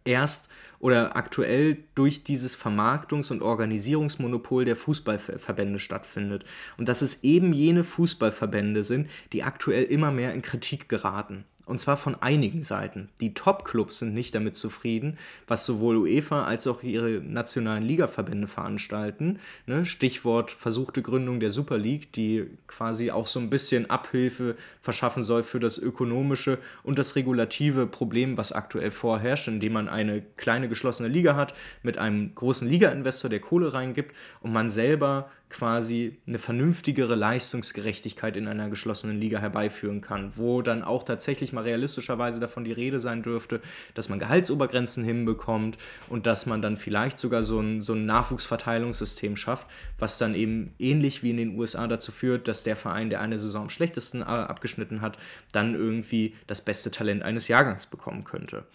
erst 0.03 0.49
oder 0.80 1.16
aktuell 1.16 1.78
durch 1.95 2.26
dieses 2.26 2.57
Vermarktungs- 2.57 3.32
und 3.32 3.41
Organisierungsmonopol 3.41 4.66
der 4.66 4.76
Fußballverbände 4.76 5.80
stattfindet. 5.80 6.43
Und 6.78 6.89
dass 6.89 7.01
es 7.01 7.24
eben 7.24 7.53
jene 7.53 7.86
Fußballverbände 7.86 8.84
sind, 8.84 9.09
die 9.32 9.43
aktuell 9.43 9.86
immer 9.86 10.11
mehr 10.11 10.34
in 10.34 10.41
Kritik 10.41 10.89
geraten. 10.89 11.45
Und 11.66 11.80
zwar 11.80 11.95
von 11.95 12.22
einigen 12.22 12.61
Seiten. 12.61 13.09
Die 13.22 13.34
Top-Clubs 13.34 13.99
sind 13.99 14.14
nicht 14.14 14.36
damit 14.36 14.57
zufrieden, 14.57 15.18
was 15.47 15.66
sowohl 15.66 15.95
UEFA 15.97 16.43
als 16.43 16.68
auch 16.68 16.84
ihre 16.84 17.22
nationalen 17.22 17.84
Ligaverbände 17.84 18.47
veranstalten. 18.47 19.39
Ne? 19.66 19.86
Stichwort 19.86 20.51
versuchte 20.51 21.01
Gründung 21.01 21.39
der 21.39 21.51
Super 21.51 21.78
League, 21.78 22.11
die 22.11 22.47
quasi 22.68 23.11
auch 23.11 23.28
so 23.28 23.39
ein 23.39 23.49
bisschen 23.49 23.89
Abhilfe 23.89 24.57
verschaffen 24.82 25.24
soll 25.24 25.43
für 25.43 25.61
das 25.61 25.78
ökonomische 25.78 26.57
und 26.84 26.99
das 26.99 27.16
regulative 27.16 27.88
Problem, 27.88 28.38
was 28.38 28.51
aktuell 28.51 28.91
vorherrscht, 28.91 29.47
indem 29.47 29.74
man 29.74 29.88
eine 29.88 30.22
kleine 30.36 30.68
geschlossene 30.68 31.07
Liga 31.07 31.38
hat 31.38 31.53
mit 31.82 31.97
einem 31.97 32.36
großen 32.36 32.68
Liga-Investor, 32.68 33.30
der 33.30 33.39
Kohle 33.39 33.74
reingibt 33.74 34.14
und 34.41 34.51
man 34.51 34.70
selber 34.70 35.30
quasi 35.54 36.18
eine 36.28 36.39
vernünftigere 36.39 37.14
Leistungsgerechtigkeit 37.14 38.36
in 38.36 38.47
einer 38.47 38.70
geschlossenen 38.70 39.20
Liga 39.20 39.38
herbeiführen 39.38 40.01
kann, 40.01 40.36
wo 40.36 40.64
dann 40.64 40.84
auch 40.84 41.04
tatsächlich 41.04 41.54
mal 41.54 41.62
realistischerweise 41.62 42.39
davon 42.39 42.64
die 42.64 42.72
Rede 42.72 42.99
sein 42.99 43.22
dürfte, 43.22 43.62
dass 43.93 44.10
man 44.10 44.18
Gehaltsobergrenzen 44.18 45.04
hinbekommt 45.04 45.78
und 46.10 46.26
dass 46.26 46.47
man 46.47 46.64
dann 46.64 46.76
vielleicht 46.76 47.20
sogar 47.20 47.43
so 47.43 47.60
ein, 47.60 47.82
so 47.82 47.93
ein 47.93 48.08
Nachwuchsverteilungssystem 48.08 49.38
schafft, 49.38 49.68
was 49.99 50.18
dann 50.18 50.34
eben 50.34 50.74
ähnlich 50.80 51.22
wie 51.22 51.30
in 51.30 51.38
den 51.38 51.58
USA 51.58 51.88
dazu 51.88 52.12
führt, 52.12 52.47
dass 52.47 52.64
der 52.64 52.76
Verein, 52.76 53.12
der 53.12 53.22
eine 53.22 53.38
Saison 53.38 53.64
am 53.64 53.70
schlechtesten 53.70 54.22
äh, 54.22 54.26
abgeschnitten 54.26 55.01
hat, 55.01 55.20
dann 55.51 55.76
irgendwie 55.76 56.36
das 56.47 56.66
beste 56.66 56.89
Talent 56.89 57.22
eines 57.22 57.47
Jahrgangs 57.47 57.86
bekommen 57.86 58.24
könnte. 58.24 58.66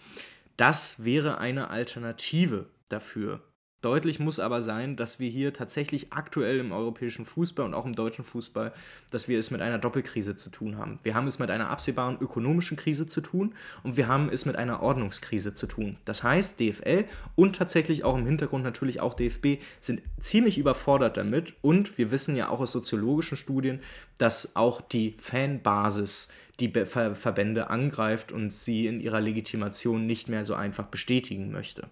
Das 0.55 1.03
wäre 1.03 1.39
eine 1.39 1.69
Alternative 1.69 2.67
dafür. 2.87 3.41
Deutlich 3.81 4.19
muss 4.19 4.39
aber 4.39 4.61
sein, 4.61 4.97
dass 4.97 5.21
wir 5.21 5.29
hier 5.29 5.53
tatsächlich 5.53 6.11
aktuell 6.11 6.59
im 6.59 6.73
europäischen 6.73 7.25
Fußball 7.25 7.65
und 7.65 7.73
auch 7.73 7.85
im 7.85 7.95
deutschen 7.95 8.25
Fußball, 8.25 8.73
dass 9.09 9.29
wir 9.29 9.39
es 9.39 9.51
mit 9.51 9.61
einer 9.61 9.77
Doppelkrise 9.77 10.35
zu 10.35 10.49
tun 10.49 10.77
haben. 10.77 10.99
Wir 11.03 11.15
haben 11.15 11.27
es 11.27 11.39
mit 11.39 11.49
einer 11.49 11.69
absehbaren 11.69 12.17
ökonomischen 12.19 12.75
Krise 12.75 13.07
zu 13.07 13.21
tun 13.21 13.55
und 13.83 13.95
wir 13.95 14.09
haben 14.09 14.27
es 14.29 14.45
mit 14.45 14.57
einer 14.57 14.81
Ordnungskrise 14.81 15.53
zu 15.53 15.65
tun. 15.65 15.95
Das 16.03 16.23
heißt, 16.23 16.59
DFL 16.59 17.05
und 17.35 17.55
tatsächlich 17.55 18.03
auch 18.03 18.17
im 18.17 18.25
Hintergrund 18.25 18.65
natürlich 18.65 18.99
auch 18.99 19.13
DFB 19.13 19.61
sind 19.79 20.01
ziemlich 20.19 20.57
überfordert 20.57 21.15
damit 21.15 21.53
und 21.61 21.97
wir 21.97 22.11
wissen 22.11 22.35
ja 22.35 22.49
auch 22.49 22.59
aus 22.59 22.73
soziologischen 22.73 23.37
Studien, 23.37 23.79
dass 24.17 24.57
auch 24.57 24.81
die 24.81 25.15
Fanbasis 25.19 26.33
die 26.59 26.69
Verbände 26.69 27.69
angreift 27.69 28.33
und 28.33 28.51
sie 28.51 28.87
in 28.87 28.99
ihrer 28.99 29.21
Legitimation 29.21 30.05
nicht 30.05 30.27
mehr 30.27 30.43
so 30.43 30.53
einfach 30.53 30.87
bestätigen 30.87 31.51
möchte. 31.53 31.87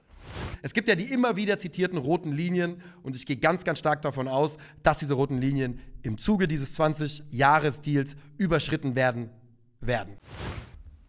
Es 0.61 0.73
gibt 0.73 0.87
ja 0.87 0.95
die 0.95 1.11
immer 1.11 1.35
wieder 1.35 1.57
zitierten 1.57 1.97
roten 1.97 2.31
Linien 2.31 2.81
und 3.03 3.15
ich 3.15 3.25
gehe 3.25 3.37
ganz, 3.37 3.63
ganz 3.63 3.79
stark 3.79 4.01
davon 4.01 4.27
aus, 4.27 4.57
dass 4.83 4.97
diese 4.97 5.13
roten 5.13 5.37
Linien 5.37 5.79
im 6.01 6.17
Zuge 6.17 6.47
dieses 6.47 6.77
20-Jahres-Deals 6.79 8.15
überschritten 8.37 8.95
werden 8.95 9.29
werden. 9.81 10.17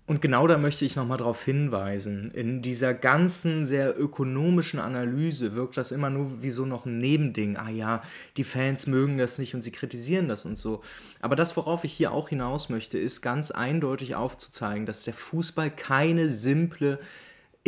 Und 0.06 0.22
genau 0.22 0.46
da 0.46 0.56
möchte 0.56 0.86
ich 0.86 0.96
nochmal 0.96 1.18
darauf 1.18 1.44
hinweisen. 1.44 2.30
In 2.30 2.62
dieser 2.62 2.94
ganzen 2.94 3.66
sehr 3.66 4.00
ökonomischen 4.00 4.80
Analyse 4.80 5.54
wirkt 5.54 5.76
das 5.76 5.92
immer 5.92 6.08
nur 6.08 6.42
wie 6.42 6.50
so 6.50 6.64
noch 6.64 6.86
ein 6.86 6.98
Nebending. 6.98 7.58
Ah 7.58 7.68
ja, 7.68 8.02
die 8.38 8.44
Fans 8.44 8.86
mögen 8.86 9.18
das 9.18 9.38
nicht 9.38 9.54
und 9.54 9.60
sie 9.60 9.70
kritisieren 9.70 10.26
das 10.26 10.46
und 10.46 10.56
so. 10.56 10.80
Aber 11.20 11.36
das, 11.36 11.54
worauf 11.58 11.84
ich 11.84 11.92
hier 11.92 12.12
auch 12.12 12.30
hinaus 12.30 12.70
möchte, 12.70 12.96
ist 12.96 13.20
ganz 13.20 13.50
eindeutig 13.50 14.14
aufzuzeigen, 14.14 14.86
dass 14.86 15.04
der 15.04 15.12
Fußball 15.12 15.70
keine 15.70 16.30
simple 16.30 17.00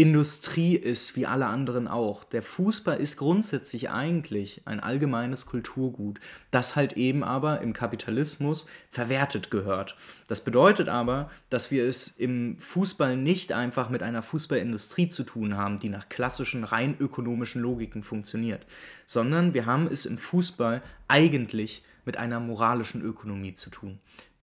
Industrie 0.01 0.77
ist, 0.77 1.15
wie 1.15 1.27
alle 1.27 1.47
anderen 1.47 1.87
auch. 1.87 2.25
Der 2.25 2.41
Fußball 2.41 2.99
ist 2.99 3.19
grundsätzlich 3.19 3.91
eigentlich 3.91 4.63
ein 4.65 4.81
allgemeines 4.81 5.45
Kulturgut, 5.45 6.21
das 6.51 6.75
halt 6.75 6.95
eben 6.95 7.23
aber 7.23 7.61
im 7.61 7.75
Kapitalismus 7.75 8.67
verwertet 8.89 9.51
gehört. 9.51 9.97
Das 10.27 10.43
bedeutet 10.43 10.89
aber, 10.89 11.31
dass 11.51 11.71
wir 11.71 11.85
es 11.85 12.09
im 12.09 12.57
Fußball 12.59 13.15
nicht 13.15 13.53
einfach 13.53 13.91
mit 13.91 14.03
einer 14.03 14.23
Fußballindustrie 14.23 15.11
zu 15.11 15.23
tun 15.23 15.59
haben, 15.59 15.79
die 15.79 15.91
nach 15.91 16.09
klassischen 16.09 16.65
rein 16.65 16.97
ökonomischen 16.99 17.61
Logiken 17.61 18.03
funktioniert, 18.03 18.65
sondern 19.05 19.53
wir 19.53 19.67
haben 19.67 19.87
es 19.87 20.07
im 20.07 20.17
Fußball 20.17 20.81
eigentlich 21.09 21.83
mit 22.07 22.17
einer 22.17 22.41
moralischen 22.41 23.03
Ökonomie 23.03 23.53
zu 23.53 23.69
tun 23.69 24.01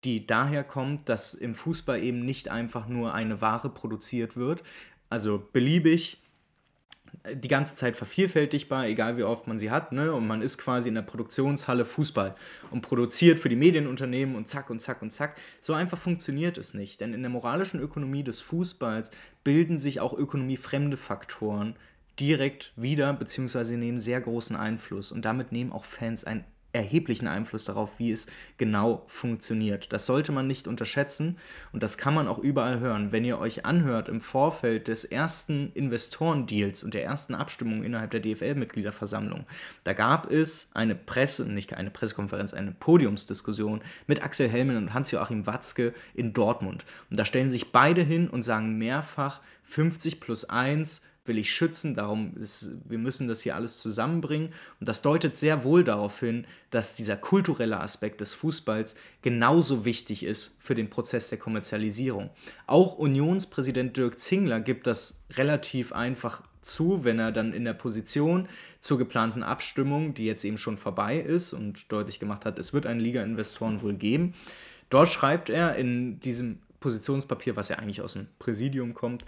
die 0.04 0.26
daher 0.26 0.64
kommt, 0.64 1.08
dass 1.08 1.34
im 1.34 1.54
Fußball 1.54 2.02
eben 2.02 2.24
nicht 2.24 2.48
einfach 2.48 2.88
nur 2.88 3.14
eine 3.14 3.40
Ware 3.40 3.68
produziert 3.68 4.36
wird, 4.36 4.62
also 5.12 5.46
beliebig 5.52 6.18
die 7.34 7.48
ganze 7.48 7.74
Zeit 7.74 7.94
vervielfältigbar, 7.94 8.86
egal 8.86 9.16
wie 9.16 9.22
oft 9.22 9.46
man 9.46 9.58
sie 9.58 9.70
hat, 9.70 9.92
ne? 9.92 10.12
Und 10.12 10.26
man 10.26 10.42
ist 10.42 10.58
quasi 10.58 10.88
in 10.88 10.94
der 10.96 11.02
Produktionshalle 11.02 11.84
Fußball 11.84 12.34
und 12.70 12.80
produziert 12.80 13.38
für 13.38 13.48
die 13.48 13.56
Medienunternehmen 13.56 14.34
und 14.34 14.48
zack 14.48 14.70
und 14.70 14.80
zack 14.80 15.02
und 15.02 15.12
zack. 15.12 15.36
So 15.60 15.74
einfach 15.74 15.98
funktioniert 15.98 16.58
es 16.58 16.74
nicht, 16.74 17.00
denn 17.00 17.14
in 17.14 17.20
der 17.20 17.30
moralischen 17.30 17.78
Ökonomie 17.78 18.24
des 18.24 18.40
Fußballs 18.40 19.12
bilden 19.44 19.78
sich 19.78 20.00
auch 20.00 20.14
ökonomiefremde 20.14 20.96
Faktoren 20.96 21.76
direkt 22.18 22.72
wieder, 22.76 23.12
beziehungsweise 23.12 23.76
nehmen 23.76 23.98
sehr 23.98 24.20
großen 24.20 24.56
Einfluss 24.56 25.12
und 25.12 25.24
damit 25.24 25.52
nehmen 25.52 25.72
auch 25.72 25.84
Fans 25.84 26.24
einen 26.24 26.44
erheblichen 26.72 27.28
Einfluss 27.28 27.66
darauf, 27.66 27.98
wie 27.98 28.10
es 28.10 28.26
genau 28.56 29.04
funktioniert. 29.06 29.92
Das 29.92 30.06
sollte 30.06 30.32
man 30.32 30.46
nicht 30.46 30.66
unterschätzen 30.66 31.36
und 31.72 31.82
das 31.82 31.98
kann 31.98 32.14
man 32.14 32.28
auch 32.28 32.38
überall 32.38 32.80
hören. 32.80 33.12
Wenn 33.12 33.24
ihr 33.24 33.38
euch 33.38 33.66
anhört 33.66 34.08
im 34.08 34.20
Vorfeld 34.20 34.88
des 34.88 35.04
ersten 35.04 35.70
Investorendeals 35.74 36.82
und 36.82 36.94
der 36.94 37.04
ersten 37.04 37.34
Abstimmung 37.34 37.82
innerhalb 37.84 38.10
der 38.10 38.20
DFL-Mitgliederversammlung, 38.20 39.44
da 39.84 39.92
gab 39.92 40.30
es 40.30 40.70
eine 40.74 40.94
Presse, 40.94 41.50
nicht 41.50 41.74
eine 41.74 41.90
Pressekonferenz, 41.90 42.54
eine 42.54 42.72
Podiumsdiskussion 42.72 43.82
mit 44.06 44.22
Axel 44.22 44.48
Hellmann 44.48 44.76
und 44.76 44.94
Hans-Joachim 44.94 45.46
Watzke 45.46 45.92
in 46.14 46.32
Dortmund. 46.32 46.84
Und 47.10 47.18
da 47.18 47.26
stellen 47.26 47.50
sich 47.50 47.72
beide 47.72 48.02
hin 48.02 48.28
und 48.28 48.42
sagen 48.42 48.78
mehrfach 48.78 49.40
50 49.64 50.20
plus 50.20 50.48
1 50.48 51.06
will 51.24 51.38
ich 51.38 51.54
schützen, 51.54 51.94
darum 51.94 52.36
ist, 52.36 52.78
wir 52.88 52.98
müssen 52.98 53.28
das 53.28 53.42
hier 53.42 53.54
alles 53.54 53.78
zusammenbringen. 53.78 54.52
Und 54.80 54.88
das 54.88 55.02
deutet 55.02 55.36
sehr 55.36 55.62
wohl 55.62 55.84
darauf 55.84 56.18
hin, 56.20 56.46
dass 56.70 56.96
dieser 56.96 57.16
kulturelle 57.16 57.80
Aspekt 57.80 58.20
des 58.20 58.34
Fußballs 58.34 58.96
genauso 59.22 59.84
wichtig 59.84 60.24
ist 60.24 60.56
für 60.60 60.74
den 60.74 60.90
Prozess 60.90 61.28
der 61.28 61.38
Kommerzialisierung. 61.38 62.30
Auch 62.66 62.96
Unionspräsident 62.96 63.96
Dirk 63.96 64.18
Zingler 64.18 64.60
gibt 64.60 64.86
das 64.86 65.24
relativ 65.36 65.92
einfach 65.92 66.42
zu, 66.60 67.04
wenn 67.04 67.18
er 67.18 67.32
dann 67.32 67.52
in 67.52 67.64
der 67.64 67.74
Position 67.74 68.48
zur 68.80 68.98
geplanten 68.98 69.42
Abstimmung, 69.42 70.14
die 70.14 70.24
jetzt 70.24 70.44
eben 70.44 70.58
schon 70.58 70.76
vorbei 70.76 71.18
ist 71.18 71.52
und 71.52 71.90
deutlich 71.90 72.20
gemacht 72.20 72.44
hat, 72.44 72.58
es 72.58 72.72
wird 72.72 72.86
einen 72.86 73.00
Liga-Investoren 73.00 73.82
wohl 73.82 73.94
geben. 73.94 74.34
Dort 74.90 75.08
schreibt 75.08 75.50
er 75.50 75.76
in 75.76 76.20
diesem 76.20 76.58
Positionspapier, 76.80 77.56
was 77.56 77.68
ja 77.68 77.78
eigentlich 77.78 78.02
aus 78.02 78.14
dem 78.14 78.26
Präsidium 78.38 78.94
kommt, 78.94 79.24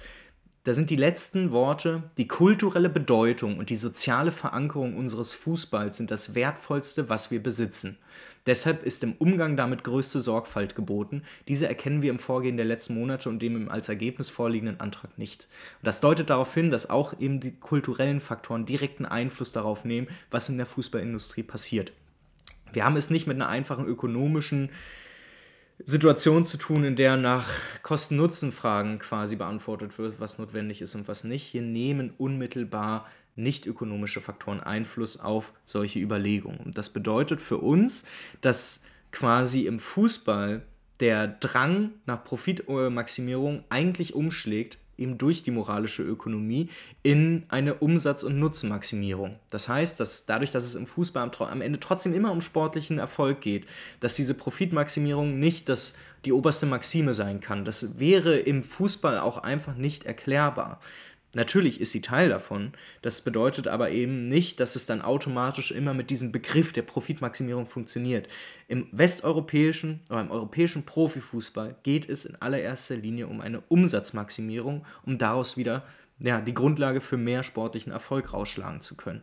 da 0.64 0.72
sind 0.72 0.88
die 0.88 0.96
letzten 0.96 1.52
Worte, 1.52 2.04
die 2.16 2.26
kulturelle 2.26 2.88
Bedeutung 2.88 3.58
und 3.58 3.68
die 3.68 3.76
soziale 3.76 4.32
Verankerung 4.32 4.96
unseres 4.96 5.34
Fußballs 5.34 5.98
sind 5.98 6.10
das 6.10 6.34
Wertvollste, 6.34 7.10
was 7.10 7.30
wir 7.30 7.42
besitzen. 7.42 7.98
Deshalb 8.46 8.84
ist 8.84 9.02
im 9.02 9.12
Umgang 9.18 9.56
damit 9.56 9.84
größte 9.84 10.20
Sorgfalt 10.20 10.74
geboten. 10.74 11.22
Diese 11.48 11.68
erkennen 11.68 12.00
wir 12.00 12.10
im 12.10 12.18
Vorgehen 12.18 12.56
der 12.56 12.66
letzten 12.66 12.94
Monate 12.94 13.28
und 13.28 13.40
dem 13.40 13.70
als 13.70 13.90
Ergebnis 13.90 14.30
vorliegenden 14.30 14.80
Antrag 14.80 15.18
nicht. 15.18 15.48
Und 15.80 15.86
das 15.86 16.00
deutet 16.00 16.30
darauf 16.30 16.52
hin, 16.52 16.70
dass 16.70 16.88
auch 16.88 17.18
eben 17.20 17.40
die 17.40 17.52
kulturellen 17.52 18.20
Faktoren 18.20 18.64
direkten 18.64 19.04
Einfluss 19.04 19.52
darauf 19.52 19.84
nehmen, 19.84 20.08
was 20.30 20.48
in 20.48 20.56
der 20.56 20.66
Fußballindustrie 20.66 21.42
passiert. 21.42 21.92
Wir 22.72 22.84
haben 22.84 22.96
es 22.96 23.10
nicht 23.10 23.26
mit 23.26 23.36
einer 23.36 23.48
einfachen 23.48 23.86
ökonomischen 23.86 24.70
Situation 25.87 26.45
zu 26.45 26.57
tun, 26.57 26.85
in 26.85 26.97
der 26.97 27.16
nach 27.16 27.49
Kosten-Nutzen-Fragen 27.82 28.99
quasi 28.99 29.37
beantwortet 29.37 29.99
wird, 29.99 30.18
was 30.18 30.39
notwendig 30.39 30.80
ist 30.80 30.95
und 30.95 31.09
was 31.09 31.24
nicht. 31.24 31.43
Hier 31.43 31.62
nehmen 31.62 32.12
unmittelbar 32.16 33.07
nicht 33.37 33.66
ökonomische 33.66 34.20
Faktoren 34.20 34.61
Einfluss 34.61 35.20
auf 35.20 35.53
solche 35.64 35.99
Überlegungen. 35.99 36.59
Und 36.59 36.78
das 36.78 36.91
bedeutet 36.91 37.41
für 37.43 37.59
uns, 37.59 38.07
dass 38.41 38.82
quasi 39.12 39.66
im 39.66 39.78
Fußball 39.78 40.62
der 41.01 41.26
Drang 41.26 41.91
nach 42.07 42.24
Profitmaximierung 42.24 43.64
eigentlich 43.68 44.14
umschlägt 44.14 44.78
eben 44.99 45.18
durch 45.18 45.42
die 45.42 45.51
moralische 45.51 46.03
Ökonomie 46.03 46.68
in 47.03 47.45
eine 47.49 47.74
Umsatz- 47.74 48.22
und 48.22 48.38
Nutzenmaximierung. 48.38 49.36
Das 49.51 49.68
heißt, 49.68 49.99
dass 50.01 50.26
dadurch, 50.26 50.51
dass 50.51 50.64
es 50.64 50.74
im 50.74 50.86
Fußball 50.86 51.30
am, 51.38 51.61
Ende 51.61 51.80
trotzdem 51.80 52.14
immer 52.14 52.32
um 52.32 52.40
sportlichen 52.40 52.99
Erfolg 52.99 53.40
geht, 53.40 53.66
dass 54.01 54.14
diese 54.14 54.34
Profitmaximierung 54.34 55.38
nicht 55.38 55.68
das, 55.68 55.97
die 56.24 56.32
oberste 56.32 56.66
Maxime 56.66 57.14
sein 57.14 57.40
kann. 57.40 57.64
Das 57.64 57.99
wäre 57.99 58.36
im 58.38 58.62
Fußball 58.62 59.18
auch 59.18 59.38
einfach 59.38 59.76
nicht 59.76 60.05
erklärbar. 60.05 60.80
Natürlich 61.35 61.80
ist 61.80 61.93
sie 61.93 62.01
Teil 62.01 62.28
davon. 62.28 62.72
Das 63.03 63.22
bedeutet 63.22 63.68
aber 63.68 63.91
eben 63.91 64.28
nicht, 64.28 64.61
dass 64.61 64.76
es 64.76 64.87
dann 64.87 65.03
automatisch 65.03 65.70
immer 65.72 65.95
mit 65.95 66.11
diesem 66.11 66.32
Begriff 66.32 66.72
der 66.72 66.82
Profitmaximierung 66.82 67.66
funktioniert. 67.66 68.28
Im 68.68 68.89
westeuropäischen 68.93 70.01
oder 70.11 70.20
im 70.20 70.30
europäischen 70.30 70.87
Profifußball 70.87 71.76
geht 71.82 72.09
es 72.09 72.24
in 72.24 72.37
allererster 72.37 72.97
Linie 72.97 73.26
um 73.26 73.41
eine 73.41 73.61
Umsatzmaximierung, 73.68 74.87
um 75.05 75.18
daraus 75.18 75.57
wieder 75.57 75.85
ja, 76.20 76.41
die 76.41 76.55
Grundlage 76.55 77.01
für 77.01 77.16
mehr 77.16 77.43
sportlichen 77.43 77.93
Erfolg 77.93 78.32
rausschlagen 78.32 78.80
zu 78.80 78.97
können. 78.97 79.22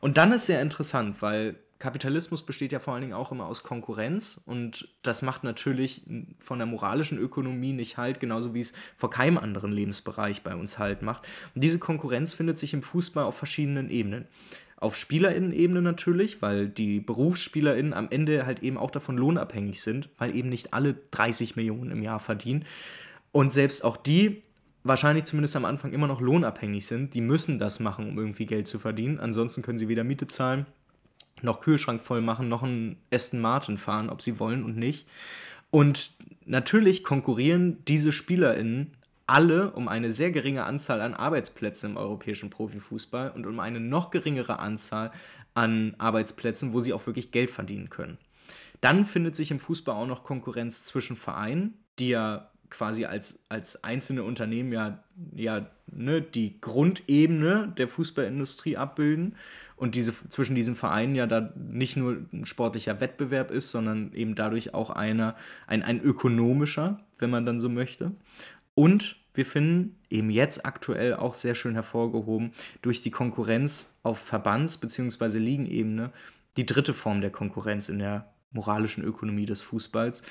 Und 0.00 0.16
dann 0.16 0.32
ist 0.32 0.46
sehr 0.46 0.62
interessant, 0.62 1.20
weil 1.20 1.56
Kapitalismus 1.84 2.44
besteht 2.44 2.72
ja 2.72 2.78
vor 2.78 2.94
allen 2.94 3.02
Dingen 3.02 3.12
auch 3.12 3.30
immer 3.30 3.44
aus 3.44 3.62
Konkurrenz 3.62 4.40
und 4.46 4.88
das 5.02 5.20
macht 5.20 5.44
natürlich 5.44 6.00
von 6.38 6.58
der 6.58 6.64
moralischen 6.64 7.18
Ökonomie 7.18 7.74
nicht 7.74 7.98
halt, 7.98 8.20
genauso 8.20 8.54
wie 8.54 8.60
es 8.60 8.72
vor 8.96 9.10
keinem 9.10 9.36
anderen 9.36 9.70
Lebensbereich 9.70 10.40
bei 10.40 10.54
uns 10.54 10.78
halt 10.78 11.02
macht. 11.02 11.28
Und 11.54 11.62
diese 11.62 11.78
Konkurrenz 11.78 12.32
findet 12.32 12.56
sich 12.56 12.72
im 12.72 12.80
Fußball 12.80 13.24
auf 13.24 13.36
verschiedenen 13.36 13.90
Ebenen. 13.90 14.24
Auf 14.78 14.96
Spielerinnen-Ebene 14.96 15.82
natürlich, 15.82 16.40
weil 16.40 16.70
die 16.70 17.00
Berufsspielerinnen 17.00 17.92
am 17.92 18.08
Ende 18.10 18.46
halt 18.46 18.62
eben 18.62 18.78
auch 18.78 18.90
davon 18.90 19.18
lohnabhängig 19.18 19.82
sind, 19.82 20.08
weil 20.16 20.34
eben 20.34 20.48
nicht 20.48 20.72
alle 20.72 20.94
30 21.10 21.54
Millionen 21.54 21.90
im 21.90 22.02
Jahr 22.02 22.18
verdienen. 22.18 22.64
Und 23.30 23.52
selbst 23.52 23.84
auch 23.84 23.98
die 23.98 24.40
wahrscheinlich 24.84 25.26
zumindest 25.26 25.54
am 25.54 25.66
Anfang 25.66 25.92
immer 25.92 26.06
noch 26.06 26.22
lohnabhängig 26.22 26.86
sind, 26.86 27.12
die 27.12 27.20
müssen 27.20 27.58
das 27.58 27.78
machen, 27.78 28.08
um 28.08 28.18
irgendwie 28.18 28.46
Geld 28.46 28.68
zu 28.68 28.78
verdienen. 28.78 29.20
Ansonsten 29.20 29.60
können 29.60 29.76
sie 29.76 29.88
weder 29.88 30.02
Miete 30.02 30.26
zahlen 30.26 30.64
noch 31.44 31.60
Kühlschrank 31.60 32.00
voll 32.00 32.20
machen, 32.20 32.48
noch 32.48 32.62
einen 32.62 32.96
Aston 33.12 33.40
Martin 33.40 33.78
fahren, 33.78 34.10
ob 34.10 34.22
sie 34.22 34.38
wollen 34.40 34.64
und 34.64 34.76
nicht. 34.76 35.06
Und 35.70 36.12
natürlich 36.44 37.04
konkurrieren 37.04 37.84
diese 37.86 38.12
SpielerInnen 38.12 38.92
alle 39.26 39.70
um 39.70 39.88
eine 39.88 40.12
sehr 40.12 40.30
geringe 40.30 40.64
Anzahl 40.64 41.00
an 41.00 41.14
Arbeitsplätzen 41.14 41.92
im 41.92 41.96
europäischen 41.96 42.50
Profifußball 42.50 43.30
und 43.30 43.46
um 43.46 43.58
eine 43.60 43.80
noch 43.80 44.10
geringere 44.10 44.58
Anzahl 44.58 45.12
an 45.54 45.94
Arbeitsplätzen, 45.98 46.72
wo 46.72 46.80
sie 46.80 46.92
auch 46.92 47.06
wirklich 47.06 47.30
Geld 47.30 47.50
verdienen 47.50 47.88
können. 47.88 48.18
Dann 48.80 49.06
findet 49.06 49.34
sich 49.34 49.50
im 49.50 49.60
Fußball 49.60 49.94
auch 49.94 50.06
noch 50.06 50.24
Konkurrenz 50.24 50.82
zwischen 50.82 51.16
Vereinen, 51.16 51.74
die 51.98 52.08
ja 52.08 52.50
quasi 52.68 53.04
als, 53.04 53.44
als 53.48 53.84
einzelne 53.84 54.24
Unternehmen 54.24 54.72
ja, 54.72 55.02
ja 55.34 55.66
ne, 55.86 56.20
die 56.20 56.60
Grundebene 56.60 57.72
der 57.78 57.88
Fußballindustrie 57.88 58.76
abbilden 58.76 59.36
und 59.76 59.94
diese, 59.94 60.12
zwischen 60.28 60.54
diesen 60.54 60.76
Vereinen 60.76 61.14
ja 61.14 61.26
da 61.26 61.52
nicht 61.56 61.96
nur 61.96 62.18
ein 62.32 62.46
sportlicher 62.46 63.00
Wettbewerb 63.00 63.50
ist, 63.50 63.70
sondern 63.70 64.12
eben 64.12 64.34
dadurch 64.34 64.74
auch 64.74 64.90
einer, 64.90 65.36
ein, 65.66 65.82
ein 65.82 66.00
ökonomischer, 66.00 67.00
wenn 67.18 67.30
man 67.30 67.44
dann 67.44 67.58
so 67.58 67.68
möchte. 67.68 68.12
Und 68.74 69.16
wir 69.34 69.44
finden 69.44 69.98
eben 70.10 70.30
jetzt 70.30 70.64
aktuell 70.64 71.14
auch 71.14 71.34
sehr 71.34 71.54
schön 71.54 71.74
hervorgehoben 71.74 72.52
durch 72.82 73.02
die 73.02 73.10
Konkurrenz 73.10 73.98
auf 74.04 74.18
Verbands- 74.18 74.78
bzw. 74.78 75.38
Ligenebene 75.38 76.12
die 76.56 76.66
dritte 76.66 76.94
Form 76.94 77.20
der 77.20 77.30
Konkurrenz 77.30 77.88
in 77.88 77.98
der 77.98 78.32
moralischen 78.52 79.02
Ökonomie 79.02 79.46
des 79.46 79.60
Fußballs. 79.62 80.22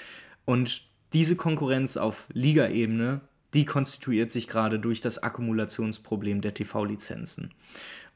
Und 0.46 0.88
diese 1.12 1.36
Konkurrenz 1.36 1.98
auf 1.98 2.28
Ligaebene, 2.32 3.22
die 3.54 3.66
konstituiert 3.66 4.32
sich 4.32 4.48
gerade 4.48 4.80
durch 4.80 5.02
das 5.02 5.22
Akkumulationsproblem 5.22 6.40
der 6.42 6.54
TV-Lizenzen. 6.54 7.52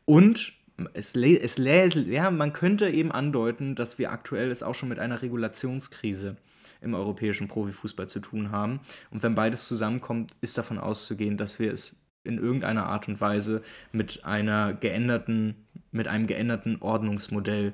Und 0.06 0.54
es, 0.94 1.16
es 1.16 1.58
ja, 1.58 2.32
man 2.32 2.54
könnte 2.54 2.90
eben 2.90 3.12
andeuten, 3.12 3.76
dass 3.76 3.98
wir 3.98 4.12
aktuell 4.12 4.52
es 4.52 4.64
auch 4.64 4.76
schon 4.76 4.90
mit 4.90 5.00
einer 5.00 5.22
Regulationskrise 5.22 6.38
im 6.82 6.94
europäischen 6.94 7.48
Profifußball 7.48 8.08
zu 8.08 8.20
tun 8.20 8.52
haben. 8.52 8.80
Und 9.10 9.24
wenn 9.24 9.36
beides 9.36 9.68
zusammenkommt, 9.68 10.32
ist 10.42 10.58
davon 10.58 10.78
auszugehen, 10.78 11.38
dass 11.38 11.60
wir 11.60 11.72
es 11.72 12.04
in 12.24 12.38
irgendeiner 12.38 12.86
Art 12.86 13.08
und 13.08 13.20
Weise 13.22 13.64
mit 13.92 14.26
einer 14.26 14.74
geänderten, 14.74 15.56
mit 15.92 16.08
einem 16.08 16.28
geänderten 16.28 16.78
Ordnungsmodell 16.82 17.74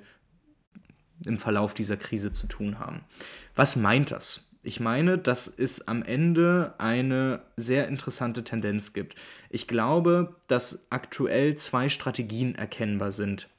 im 1.25 1.37
Verlauf 1.37 1.73
dieser 1.73 1.97
Krise 1.97 2.31
zu 2.31 2.47
tun 2.47 2.79
haben. 2.79 3.01
Was 3.55 3.75
meint 3.75 4.11
das? 4.11 4.52
Ich 4.65 4.79
meine, 4.79 5.17
dass 5.17 5.47
es 5.47 5.89
am 5.89 6.03
Ende 6.03 6.73
eine 6.77 7.41
sehr 7.57 7.89
interessante 7.89 8.45
Tendenz 8.45 8.93
gibt. 8.93 9.15
Ich 9.49 9.67
glaube, 9.67 10.37
dass 10.47 10.87
aktuell 10.89 11.55
zwei 11.57 11.89
Strategien 11.89 12.55
erkennbar 12.55 13.11
sind, 13.11 13.49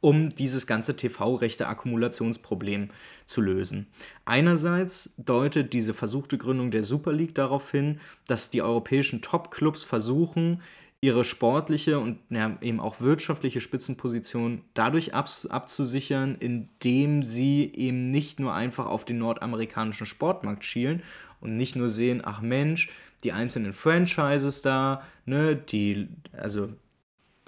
um 0.00 0.30
dieses 0.30 0.68
ganze 0.68 0.96
TV-Rechte-Akkumulationsproblem 0.96 2.90
zu 3.26 3.40
lösen. 3.40 3.88
Einerseits 4.24 5.14
deutet 5.18 5.72
diese 5.72 5.92
versuchte 5.92 6.38
Gründung 6.38 6.70
der 6.70 6.84
Super 6.84 7.12
League 7.12 7.34
darauf 7.34 7.72
hin, 7.72 7.98
dass 8.28 8.50
die 8.50 8.62
europäischen 8.62 9.22
Top-Clubs 9.22 9.82
versuchen, 9.82 10.62
ihre 11.02 11.24
sportliche 11.24 11.98
und 11.98 12.20
ja, 12.30 12.56
eben 12.60 12.78
auch 12.78 13.00
wirtschaftliche 13.00 13.60
Spitzenposition 13.60 14.62
dadurch 14.72 15.14
ab, 15.14 15.28
abzusichern, 15.48 16.36
indem 16.38 17.24
sie 17.24 17.72
eben 17.74 18.06
nicht 18.06 18.38
nur 18.38 18.54
einfach 18.54 18.86
auf 18.86 19.04
den 19.04 19.18
nordamerikanischen 19.18 20.06
Sportmarkt 20.06 20.64
schielen 20.64 21.02
und 21.40 21.56
nicht 21.56 21.74
nur 21.74 21.88
sehen, 21.88 22.22
ach 22.24 22.40
Mensch, 22.40 22.88
die 23.24 23.32
einzelnen 23.32 23.72
Franchises 23.72 24.62
da, 24.62 25.02
ne, 25.26 25.56
die, 25.56 26.06
also 26.36 26.68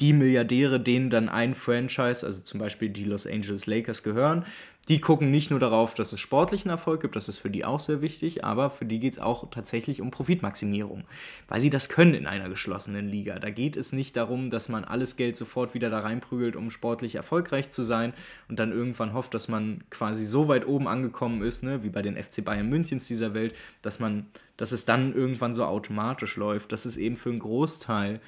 die 0.00 0.12
Milliardäre, 0.12 0.80
denen 0.80 1.08
dann 1.08 1.28
ein 1.28 1.54
Franchise, 1.54 2.26
also 2.26 2.42
zum 2.42 2.58
Beispiel 2.58 2.88
die 2.88 3.04
Los 3.04 3.24
Angeles 3.24 3.66
Lakers 3.66 4.02
gehören, 4.02 4.44
die 4.88 5.00
gucken 5.00 5.30
nicht 5.30 5.50
nur 5.50 5.60
darauf, 5.60 5.94
dass 5.94 6.12
es 6.12 6.20
sportlichen 6.20 6.70
Erfolg 6.70 7.00
gibt, 7.00 7.16
das 7.16 7.28
ist 7.28 7.38
für 7.38 7.48
die 7.48 7.64
auch 7.64 7.80
sehr 7.80 8.02
wichtig, 8.02 8.44
aber 8.44 8.70
für 8.70 8.84
die 8.84 9.00
geht 9.00 9.14
es 9.14 9.18
auch 9.18 9.48
tatsächlich 9.50 10.02
um 10.02 10.10
Profitmaximierung, 10.10 11.04
weil 11.48 11.60
sie 11.60 11.70
das 11.70 11.88
können 11.88 12.12
in 12.12 12.26
einer 12.26 12.50
geschlossenen 12.50 13.08
Liga. 13.08 13.38
Da 13.38 13.50
geht 13.50 13.76
es 13.76 13.92
nicht 13.92 14.16
darum, 14.16 14.50
dass 14.50 14.68
man 14.68 14.84
alles 14.84 15.16
Geld 15.16 15.36
sofort 15.36 15.72
wieder 15.72 15.88
da 15.88 16.00
reinprügelt, 16.00 16.54
um 16.54 16.70
sportlich 16.70 17.14
erfolgreich 17.14 17.70
zu 17.70 17.82
sein 17.82 18.12
und 18.48 18.58
dann 18.58 18.72
irgendwann 18.72 19.14
hofft, 19.14 19.32
dass 19.32 19.48
man 19.48 19.82
quasi 19.88 20.26
so 20.26 20.48
weit 20.48 20.66
oben 20.66 20.86
angekommen 20.86 21.42
ist, 21.42 21.62
ne, 21.62 21.82
wie 21.82 21.90
bei 21.90 22.02
den 22.02 22.22
FC 22.22 22.44
Bayern 22.44 22.68
Münchens 22.68 23.08
dieser 23.08 23.32
Welt, 23.32 23.54
dass 23.80 24.00
man, 24.00 24.26
dass 24.58 24.72
es 24.72 24.84
dann 24.84 25.14
irgendwann 25.14 25.54
so 25.54 25.64
automatisch 25.64 26.36
läuft. 26.36 26.72
Das 26.72 26.84
ist 26.84 26.98
eben 26.98 27.16
für 27.16 27.30
einen 27.30 27.38
Großteil 27.38 28.20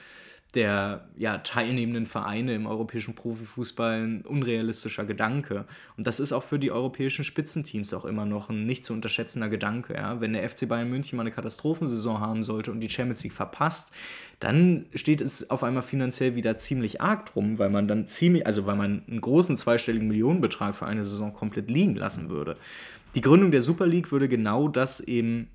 der 0.57 1.07
ja, 1.17 1.39
teilnehmenden 1.39 2.07
Vereine 2.07 2.55
im 2.55 2.67
europäischen 2.67 3.15
Profifußball 3.15 4.03
ein 4.03 4.23
unrealistischer 4.23 5.05
Gedanke. 5.05 5.67
Und 5.97 6.07
das 6.07 6.19
ist 6.19 6.33
auch 6.33 6.43
für 6.43 6.59
die 6.59 6.73
europäischen 6.73 7.25
Spitzenteams 7.25 7.93
auch 7.93 8.07
immer 8.07 8.25
noch 8.25 8.49
ein 8.49 8.65
nicht 8.65 8.85
zu 8.85 8.95
unterschätzender 8.95 9.49
Gedanke. 9.49 9.95
Ja? 9.95 10.21
Wenn 10.21 10.33
der 10.33 10.49
FC 10.49 10.67
Bayern 10.67 10.89
München 10.91 11.17
mal 11.17 11.23
eine 11.23 11.31
Katastrophensaison 11.31 12.21
haben 12.21 12.43
sollte 12.43 12.73
und 12.73 12.81
die 12.81 12.89
Champions 12.89 13.23
League 13.23 13.35
verpasst, 13.35 13.93
dann 14.41 14.87
steht 14.95 15.21
es 15.21 15.51
auf 15.51 15.63
einmal 15.63 15.83
finanziell 15.83 16.35
wieder 16.35 16.57
ziemlich 16.57 17.01
arg 17.01 17.27
drum, 17.27 17.59
weil 17.59 17.71
man 17.71 17.87
dann 17.87 18.07
ziemlich, 18.07 18.47
also 18.47 18.67
weil 18.67 18.77
man 18.77 19.03
einen 19.07 19.21
großen 19.21 19.57
zweistelligen 19.59 20.09
Millionenbetrag 20.09 20.75
für 20.75 20.87
eine 20.87 21.05
Saison 21.05 21.35
komplett 21.35 21.71
liegen 21.71 21.95
lassen 21.95 22.31
würde. 22.31 22.57
Die 23.15 23.21
Gründung 23.21 23.51
der 23.51 23.63
Super 23.63 23.87
League 23.87 24.11
würde 24.11 24.29
genau 24.29 24.69
das 24.69 25.01
eben 25.01 25.49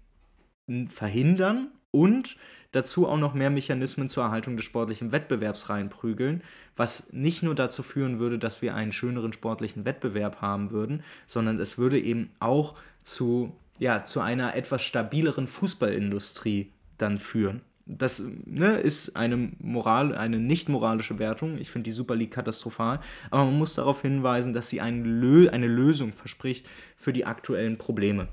verhindern 0.90 1.72
und 1.92 2.38
dazu 2.72 3.08
auch 3.08 3.18
noch 3.18 3.34
mehr 3.34 3.50
Mechanismen 3.50 4.10
zur 4.10 4.24
Erhaltung 4.24 4.56
des 4.56 4.66
sportlichen 4.66 5.12
Wettbewerbs 5.12 5.70
reinprügeln, 5.70 6.42
was 6.76 7.14
nicht 7.14 7.44
nur 7.44 7.56
dazu 7.56 7.84
führen 7.84 8.20
würde, 8.20 8.40
dass 8.40 8.62
wir 8.62 8.76
einen 8.76 8.92
schöneren 8.92 9.34
sportlichen 9.34 9.86
Wettbewerb 9.86 10.42
haben 10.42 10.72
würden, 10.72 11.04
sondern 11.28 11.60
es 11.60 11.78
würde 11.78 12.00
eben 12.00 12.32
auch 12.40 12.76
zu, 13.04 13.56
ja, 13.80 14.04
zu 14.04 14.22
einer 14.22 14.56
etwas 14.56 14.82
stabileren 14.82 15.48
Fußballindustrie 15.48 16.72
dann 16.98 17.18
führen. 17.18 17.62
Das 17.86 18.24
ne, 18.46 18.78
ist 18.78 19.16
eine, 19.18 19.52
Moral, 19.60 20.16
eine 20.16 20.40
nicht 20.40 20.70
moralische 20.70 21.20
Wertung. 21.20 21.58
Ich 21.58 21.72
finde 21.72 21.86
die 21.86 21.92
Super 21.92 22.16
League 22.16 22.32
katastrophal. 22.32 23.00
Aber 23.32 23.46
man 23.46 23.58
muss 23.58 23.74
darauf 23.74 24.02
hinweisen, 24.02 24.54
dass 24.54 24.70
sie 24.70 24.80
eine, 24.80 25.04
Lö 25.04 25.50
eine 25.50 25.68
Lösung 25.68 26.14
verspricht 26.14 26.70
für 26.96 27.12
die 27.12 27.26
aktuellen 27.26 27.78
Probleme. 27.78 28.28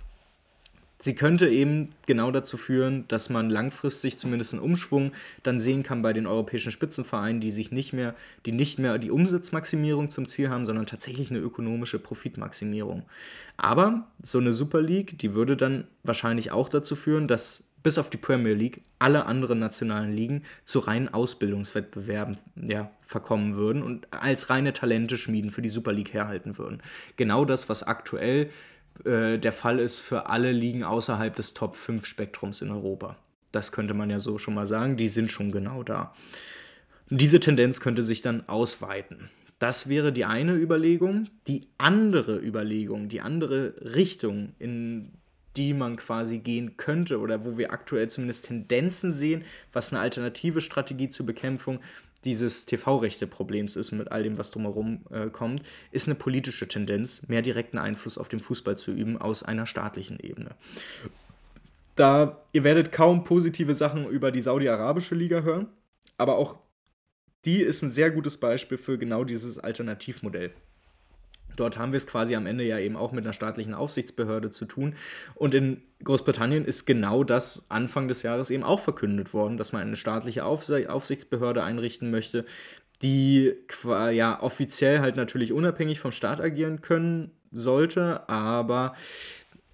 Sie 1.00 1.14
könnte 1.14 1.48
eben 1.48 1.92
genau 2.06 2.32
dazu 2.32 2.56
führen, 2.56 3.06
dass 3.06 3.30
man 3.30 3.50
langfristig 3.50 4.18
zumindest 4.18 4.52
einen 4.52 4.62
Umschwung 4.62 5.12
dann 5.44 5.60
sehen 5.60 5.84
kann 5.84 6.02
bei 6.02 6.12
den 6.12 6.26
europäischen 6.26 6.72
Spitzenvereinen, 6.72 7.40
die 7.40 7.52
sich 7.52 7.70
nicht 7.70 7.92
mehr, 7.92 8.16
die 8.46 8.52
nicht 8.52 8.80
mehr 8.80 8.98
die 8.98 9.12
Umsatzmaximierung 9.12 10.10
zum 10.10 10.26
Ziel 10.26 10.50
haben, 10.50 10.66
sondern 10.66 10.86
tatsächlich 10.86 11.30
eine 11.30 11.38
ökonomische 11.38 12.00
Profitmaximierung. 12.00 13.04
Aber 13.56 14.08
so 14.20 14.38
eine 14.38 14.52
Super 14.52 14.82
League, 14.82 15.18
die 15.20 15.34
würde 15.34 15.56
dann 15.56 15.86
wahrscheinlich 16.02 16.50
auch 16.50 16.68
dazu 16.68 16.96
führen, 16.96 17.28
dass 17.28 17.68
bis 17.84 17.96
auf 17.98 18.10
die 18.10 18.16
Premier 18.16 18.54
League 18.54 18.82
alle 18.98 19.26
anderen 19.26 19.60
nationalen 19.60 20.12
Ligen 20.12 20.42
zu 20.64 20.80
reinen 20.80 21.08
Ausbildungswettbewerben 21.08 22.36
ja, 22.60 22.90
verkommen 23.02 23.54
würden 23.54 23.82
und 23.84 24.12
als 24.12 24.50
reine 24.50 24.72
Talente 24.72 25.16
schmieden 25.16 25.52
für 25.52 25.62
die 25.62 25.68
Super 25.68 25.92
League 25.92 26.12
herhalten 26.12 26.58
würden. 26.58 26.82
Genau 27.16 27.44
das, 27.44 27.68
was 27.68 27.84
aktuell 27.84 28.50
äh, 29.04 29.38
der 29.38 29.52
Fall 29.52 29.78
ist 29.78 30.00
für 30.00 30.26
alle 30.26 30.52
Ligen 30.52 30.84
außerhalb 30.84 31.34
des 31.34 31.54
Top 31.54 31.74
5 31.74 32.06
Spektrums 32.06 32.62
in 32.62 32.70
Europa. 32.70 33.16
Das 33.52 33.72
könnte 33.72 33.94
man 33.94 34.10
ja 34.10 34.18
so 34.18 34.38
schon 34.38 34.54
mal 34.54 34.66
sagen, 34.66 34.96
die 34.96 35.08
sind 35.08 35.30
schon 35.30 35.52
genau 35.52 35.82
da. 35.82 36.14
Diese 37.10 37.40
Tendenz 37.40 37.80
könnte 37.80 38.02
sich 38.02 38.20
dann 38.20 38.48
ausweiten. 38.48 39.30
Das 39.58 39.88
wäre 39.88 40.12
die 40.12 40.24
eine 40.24 40.54
Überlegung. 40.54 41.28
Die 41.46 41.68
andere 41.78 42.38
Überlegung, 42.38 43.08
die 43.08 43.20
andere 43.20 43.74
Richtung, 43.80 44.52
in 44.58 45.12
die 45.56 45.74
man 45.74 45.96
quasi 45.96 46.38
gehen 46.38 46.76
könnte 46.76 47.18
oder 47.18 47.44
wo 47.44 47.58
wir 47.58 47.72
aktuell 47.72 48.08
zumindest 48.08 48.46
Tendenzen 48.46 49.12
sehen, 49.12 49.44
was 49.72 49.92
eine 49.92 50.00
alternative 50.00 50.60
Strategie 50.60 51.08
zur 51.08 51.26
Bekämpfung 51.26 51.80
dieses 52.24 52.66
TV-Rechte-Problems 52.66 53.76
ist 53.76 53.92
mit 53.92 54.10
all 54.10 54.22
dem, 54.22 54.38
was 54.38 54.50
drumherum 54.50 55.04
äh, 55.10 55.30
kommt, 55.30 55.62
ist 55.90 56.08
eine 56.08 56.16
politische 56.16 56.66
Tendenz, 56.66 57.28
mehr 57.28 57.42
direkten 57.42 57.78
Einfluss 57.78 58.18
auf 58.18 58.28
den 58.28 58.40
Fußball 58.40 58.76
zu 58.76 58.90
üben 58.90 59.16
aus 59.18 59.42
einer 59.42 59.66
staatlichen 59.66 60.18
Ebene. 60.18 60.50
Da 61.94 62.44
ihr 62.52 62.64
werdet 62.64 62.92
kaum 62.92 63.24
positive 63.24 63.74
Sachen 63.74 64.08
über 64.08 64.30
die 64.30 64.40
saudi-arabische 64.40 65.14
Liga 65.14 65.42
hören, 65.42 65.68
aber 66.16 66.36
auch 66.36 66.58
die 67.44 67.62
ist 67.62 67.82
ein 67.82 67.90
sehr 67.90 68.10
gutes 68.10 68.38
Beispiel 68.38 68.78
für 68.78 68.98
genau 68.98 69.24
dieses 69.24 69.58
Alternativmodell. 69.58 70.52
Dort 71.58 71.78
haben 71.78 71.92
wir 71.92 71.96
es 71.96 72.06
quasi 72.06 72.36
am 72.36 72.46
Ende 72.46 72.64
ja 72.64 72.78
eben 72.78 72.96
auch 72.96 73.12
mit 73.12 73.24
einer 73.24 73.32
staatlichen 73.32 73.74
Aufsichtsbehörde 73.74 74.50
zu 74.50 74.64
tun. 74.64 74.94
Und 75.34 75.54
in 75.54 75.82
Großbritannien 76.04 76.64
ist 76.64 76.86
genau 76.86 77.24
das 77.24 77.66
Anfang 77.70 78.08
des 78.08 78.22
Jahres 78.22 78.50
eben 78.50 78.62
auch 78.62 78.80
verkündet 78.80 79.34
worden, 79.34 79.56
dass 79.56 79.72
man 79.72 79.82
eine 79.82 79.96
staatliche 79.96 80.44
Aufsichtsbehörde 80.44 81.62
einrichten 81.62 82.10
möchte, 82.10 82.44
die 83.02 83.54
ja 83.84 84.42
offiziell 84.42 85.00
halt 85.00 85.16
natürlich 85.16 85.52
unabhängig 85.52 86.00
vom 86.00 86.12
Staat 86.12 86.40
agieren 86.40 86.80
können 86.80 87.32
sollte, 87.50 88.28
aber 88.28 88.94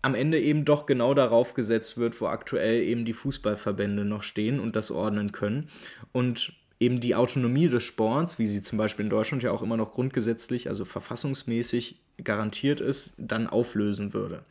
am 0.03 0.15
Ende 0.15 0.39
eben 0.39 0.67
doch 0.67 0.85
genau 0.85 1.15
darauf 1.15 1.55
gesetzt 1.55 1.97
wird, 1.97 2.21
wo 2.21 2.27
aktuell 2.27 2.83
eben 2.83 3.07
die 3.07 3.15
Fußballverbände 3.15 4.05
noch 4.05 4.23
stehen 4.23 4.61
und 4.61 4.77
das 4.77 4.91
ordnen 4.91 5.33
können. 5.33 5.71
Und 6.13 6.53
eben 6.81 7.01
die 7.01 7.15
Autonomie 7.15 7.69
des 7.69 7.83
Sports, 7.85 8.39
wie 8.39 8.47
sie 8.47 8.63
zum 8.63 8.79
Beispiel 8.79 9.05
in 9.05 9.11
Deutschland 9.11 9.43
ja 9.43 9.53
auch 9.53 9.63
immer 9.63 9.77
noch 9.77 9.93
grundgesetzlich, 9.93 10.69
also 10.69 10.85
verfassungsmäßig 10.85 12.01
garantiert 12.23 12.81
ist, 12.81 13.15
dann 13.19 13.47
auflösen 13.47 14.13
würde. 14.13 14.45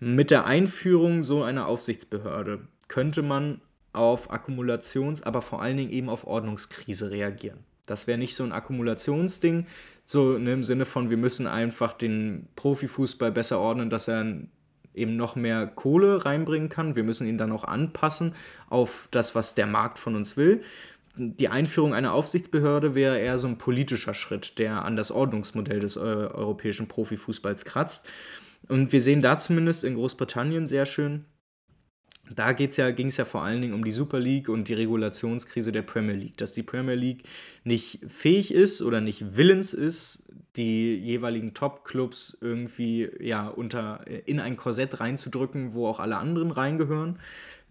Mit 0.00 0.30
der 0.30 0.46
Einführung 0.46 1.22
so 1.22 1.42
einer 1.42 1.66
Aufsichtsbehörde 1.66 2.60
könnte 2.88 3.22
man 3.22 3.60
auf 3.92 4.30
Akkumulations-, 4.30 5.22
aber 5.22 5.40
vor 5.40 5.62
allen 5.62 5.76
Dingen 5.76 5.92
eben 5.92 6.08
auf 6.08 6.26
Ordnungskrise 6.26 7.10
reagieren. 7.10 7.58
Das 7.86 8.06
wäre 8.06 8.18
nicht 8.18 8.34
so 8.34 8.44
ein 8.44 8.52
Akkumulationsding, 8.52 9.66
so 10.04 10.36
im 10.36 10.62
Sinne 10.62 10.84
von, 10.84 11.10
wir 11.10 11.16
müssen 11.16 11.46
einfach 11.46 11.92
den 11.92 12.48
Profifußball 12.56 13.32
besser 13.32 13.60
ordnen, 13.60 13.90
dass 13.90 14.08
er 14.08 14.36
eben 14.94 15.16
noch 15.16 15.36
mehr 15.36 15.66
Kohle 15.66 16.24
reinbringen 16.24 16.68
kann. 16.68 16.96
Wir 16.96 17.04
müssen 17.04 17.26
ihn 17.26 17.38
dann 17.38 17.52
auch 17.52 17.64
anpassen 17.64 18.34
auf 18.68 19.08
das, 19.10 19.34
was 19.34 19.54
der 19.54 19.66
Markt 19.66 19.98
von 19.98 20.14
uns 20.14 20.36
will, 20.36 20.62
die 21.16 21.48
Einführung 21.48 21.94
einer 21.94 22.12
Aufsichtsbehörde 22.12 22.94
wäre 22.94 23.18
eher 23.18 23.38
so 23.38 23.46
ein 23.46 23.58
politischer 23.58 24.14
Schritt, 24.14 24.58
der 24.58 24.84
an 24.84 24.96
das 24.96 25.10
Ordnungsmodell 25.10 25.80
des 25.80 25.96
äh, 25.96 26.00
europäischen 26.00 26.88
Profifußballs 26.88 27.64
kratzt. 27.64 28.08
Und 28.68 28.92
wir 28.92 29.00
sehen 29.00 29.22
da 29.22 29.36
zumindest 29.36 29.84
in 29.84 29.94
Großbritannien 29.94 30.66
sehr 30.66 30.86
schön, 30.86 31.26
da 32.30 32.52
ja, 32.52 32.90
ging 32.90 33.08
es 33.08 33.16
ja 33.18 33.24
vor 33.26 33.42
allen 33.42 33.60
Dingen 33.60 33.74
um 33.74 33.84
die 33.84 33.90
Super 33.90 34.18
League 34.18 34.48
und 34.48 34.68
die 34.68 34.74
Regulationskrise 34.74 35.72
der 35.72 35.82
Premier 35.82 36.14
League. 36.14 36.38
Dass 36.38 36.52
die 36.52 36.62
Premier 36.62 36.94
League 36.94 37.24
nicht 37.64 38.00
fähig 38.08 38.52
ist 38.54 38.80
oder 38.80 39.00
nicht 39.00 39.36
willens 39.36 39.74
ist, 39.74 40.32
die 40.56 40.96
jeweiligen 40.96 41.52
Top-Clubs 41.52 42.38
irgendwie 42.40 43.10
ja, 43.20 43.48
unter, 43.48 44.06
in 44.26 44.40
ein 44.40 44.56
Korsett 44.56 45.00
reinzudrücken, 45.00 45.74
wo 45.74 45.86
auch 45.86 46.00
alle 46.00 46.16
anderen 46.16 46.50
reingehören. 46.50 47.18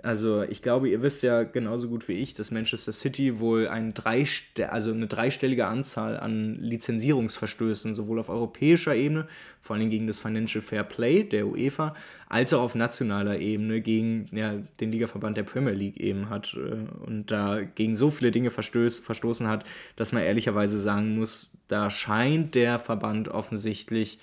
Also 0.04 0.44
ich 0.44 0.62
glaube, 0.62 0.90
ihr 0.90 1.02
wisst 1.02 1.24
ja 1.24 1.44
genauso 1.44 1.88
gut 1.88 2.10
wie 2.10 2.14
ich, 2.14 2.34
dass 2.34 2.52
Manchester 2.52 2.92
City 2.92 3.40
wohl 3.40 3.70
ein 3.70 3.94
dreiste 3.94 4.70
also 4.70 4.92
eine 4.92 5.08
dreistellige 5.08 5.66
Anzahl 5.66 6.20
an 6.20 6.58
Lizenzierungsverstößen 6.60 7.94
sowohl 7.94 8.20
auf 8.20 8.28
europäischer 8.28 8.94
Ebene, 8.94 9.30
vor 9.62 9.78
allem 9.78 9.90
gegen 9.90 10.06
das 10.06 10.20
Financial 10.20 10.62
Fair 10.62 10.84
Play 10.84 11.24
der 11.24 11.48
UEFA, 11.48 11.96
als 12.28 12.54
auch 12.54 12.64
auf 12.64 12.76
nationaler 12.76 13.40
Ebene 13.40 13.80
gegen 13.80 14.26
ja, 14.34 14.56
den 14.82 14.92
Ligaverband 14.92 15.38
der 15.38 15.44
Premier 15.44 15.74
League 15.74 16.02
eben 16.02 16.30
hat 16.30 16.54
äh, 16.54 17.06
und 17.06 17.32
da 17.32 17.62
gegen 17.62 17.96
so 17.96 18.10
viele 18.10 18.32
Dinge 18.32 18.50
verstöß, 18.50 18.98
verstoßen 19.00 19.48
hat, 19.48 19.64
dass 19.96 20.12
man 20.12 20.24
ehrlicherweise 20.24 20.82
sagen 20.82 21.16
muss, 21.16 21.52
da 21.70 21.90
scheint 21.90 22.56
der 22.56 22.78
Verband 22.78 23.30
offensichtlich 23.30 24.20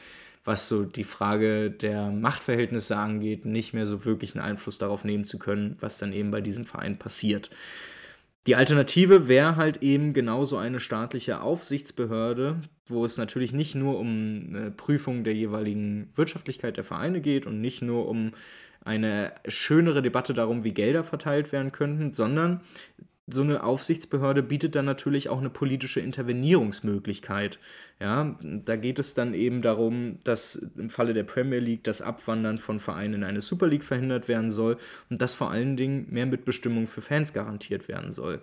was 0.51 0.67
so 0.67 0.85
die 0.85 1.05
Frage 1.05 1.71
der 1.71 2.11
Machtverhältnisse 2.11 2.97
angeht, 2.97 3.45
nicht 3.45 3.73
mehr 3.73 3.87
so 3.87 4.05
wirklich 4.05 4.35
einen 4.35 4.45
Einfluss 4.45 4.79
darauf 4.79 5.05
nehmen 5.05 5.25
zu 5.25 5.39
können, 5.39 5.77
was 5.79 5.99
dann 5.99 6.13
eben 6.13 6.33
bei 6.33 6.41
diesem 6.41 6.67
Verein 6.67 6.99
passiert. 6.99 7.51
Die 8.49 8.57
Alternative 8.57 9.29
wäre 9.29 9.55
halt 9.55 9.81
eben 9.81 10.13
genauso 10.13 10.57
eine 10.57 10.81
staatliche 10.81 11.41
Aufsichtsbehörde, 11.41 12.61
wo 12.87 13.05
es 13.05 13.17
natürlich 13.17 13.53
nicht 13.53 13.77
nur 13.77 14.01
um 14.01 14.41
eine 14.49 14.73
Prüfung 14.73 15.23
der 15.23 15.35
jeweiligen 15.35 16.11
Wirtschaftlichkeit 16.17 16.77
der 16.77 16.85
Vereine 16.85 17.21
geht 17.21 17.47
und 17.47 17.61
nicht 17.61 17.81
nur 17.81 18.09
um 18.09 18.33
eine 18.85 19.33
schönere 19.47 20.03
Debatte 20.03 20.35
darum, 20.35 20.65
wie 20.65 20.75
Gelder 20.75 21.05
verteilt 21.05 21.53
werden 21.53 21.71
könnten, 21.71 22.13
sondern 22.13 22.63
so 23.33 23.43
eine 23.43 23.63
Aufsichtsbehörde 23.63 24.43
bietet 24.43 24.75
dann 24.75 24.85
natürlich 24.85 25.29
auch 25.29 25.39
eine 25.39 25.51
politische 25.51 26.01
Intervenierungsmöglichkeit. 26.01 27.59
Ja, 28.01 28.37
da 28.43 28.77
geht 28.77 28.99
es 28.99 29.15
dann 29.15 29.35
eben 29.35 29.63
darum, 29.63 30.19
dass 30.25 30.71
im 30.77 30.91
Falle 30.91 31.15
der 31.15 31.25
Premier 31.25 31.59
League 31.59 31.85
das 31.85 32.03
Abwandern 32.03 32.59
von 32.59 32.81
Vereinen 32.81 33.15
in 33.15 33.25
eine 33.25 33.41
Super 33.41 33.67
League 33.67 33.85
verhindert 33.85 34.29
werden 34.29 34.51
soll 34.51 34.79
und 35.11 35.21
dass 35.21 35.35
vor 35.35 35.51
allen 35.51 35.77
Dingen 35.77 36.07
mehr 36.11 36.27
Mitbestimmung 36.27 36.87
für 36.87 37.03
Fans 37.03 37.33
garantiert 37.33 37.89
werden 37.89 38.13
soll. 38.13 38.43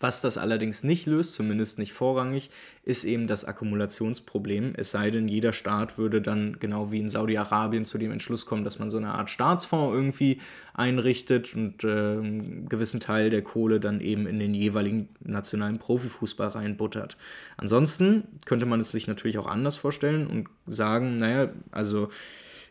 Was 0.00 0.22
das 0.22 0.38
allerdings 0.38 0.82
nicht 0.82 1.06
löst, 1.06 1.34
zumindest 1.34 1.78
nicht 1.78 1.92
vorrangig, 1.92 2.50
ist 2.84 3.04
eben 3.04 3.26
das 3.26 3.44
Akkumulationsproblem. 3.44 4.72
Es 4.76 4.90
sei 4.90 5.10
denn, 5.10 5.28
jeder 5.28 5.52
Staat 5.52 5.98
würde 5.98 6.22
dann 6.22 6.56
genau 6.58 6.90
wie 6.90 7.00
in 7.00 7.10
Saudi-Arabien 7.10 7.84
zu 7.84 7.98
dem 7.98 8.10
Entschluss 8.10 8.46
kommen, 8.46 8.64
dass 8.64 8.78
man 8.78 8.88
so 8.88 8.96
eine 8.96 9.12
Art 9.12 9.28
Staatsfonds 9.28 9.94
irgendwie 9.94 10.40
einrichtet 10.72 11.54
und 11.54 11.84
äh, 11.84 11.88
einen 11.88 12.68
gewissen 12.70 13.00
Teil 13.00 13.28
der 13.28 13.42
Kohle 13.42 13.78
dann 13.78 14.00
eben 14.00 14.26
in 14.26 14.38
den 14.38 14.54
jeweiligen 14.54 15.10
nationalen 15.20 15.78
Profifußball 15.78 16.48
reinbuttert. 16.48 17.18
Ansonsten 17.58 18.24
könnte 18.46 18.64
man 18.64 18.80
es 18.80 18.90
sich 18.90 19.06
natürlich 19.06 19.36
auch 19.36 19.46
anders 19.46 19.76
vorstellen 19.76 20.26
und 20.26 20.48
sagen, 20.66 21.16
naja, 21.16 21.50
also 21.70 22.08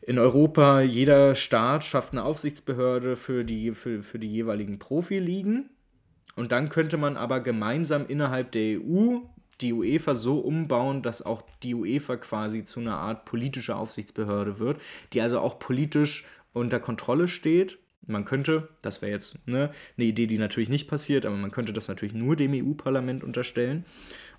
in 0.02 0.18
Europa, 0.18 0.82
jeder 0.82 1.36
Staat 1.36 1.84
schafft 1.84 2.14
eine 2.14 2.24
Aufsichtsbehörde 2.24 3.16
für 3.16 3.44
die, 3.44 3.76
für, 3.76 4.02
für 4.02 4.18
die 4.18 4.32
jeweiligen 4.32 4.80
Profiligen 4.80 5.70
und 6.40 6.54
dann 6.54 6.70
könnte 6.70 6.96
man 6.96 7.18
aber 7.18 7.42
gemeinsam 7.42 8.06
innerhalb 8.08 8.54
der 8.54 8.80
EU 8.80 9.18
die 9.60 9.74
UEFA 9.74 10.16
so 10.16 10.40
umbauen, 10.40 11.02
dass 11.02 11.22
auch 11.22 11.44
die 11.64 11.76
UEFA 11.76 12.16
quasi 12.16 12.64
zu 12.64 12.80
einer 12.80 12.96
Art 12.96 13.26
politischer 13.26 13.78
Aufsichtsbehörde 13.78 14.58
wird, 14.58 14.80
die 15.12 15.20
also 15.20 15.42
auch 15.42 15.60
politisch 15.60 16.24
unter 16.54 16.80
Kontrolle 16.80 17.28
steht. 17.28 17.78
Man 18.08 18.24
könnte, 18.24 18.70
das 18.82 19.02
wäre 19.02 19.12
jetzt 19.12 19.46
ne, 19.50 19.70
eine 19.98 20.08
Idee, 20.08 20.28
die 20.28 20.38
natürlich 20.38 20.70
nicht 20.70 20.88
passiert, 20.88 21.26
aber 21.26 21.36
man 21.36 21.52
könnte 21.52 21.74
das 21.74 21.90
natürlich 21.90 22.16
nur 22.16 22.38
dem 22.38 22.54
EU-Parlament 22.54 23.22
unterstellen. 23.22 23.84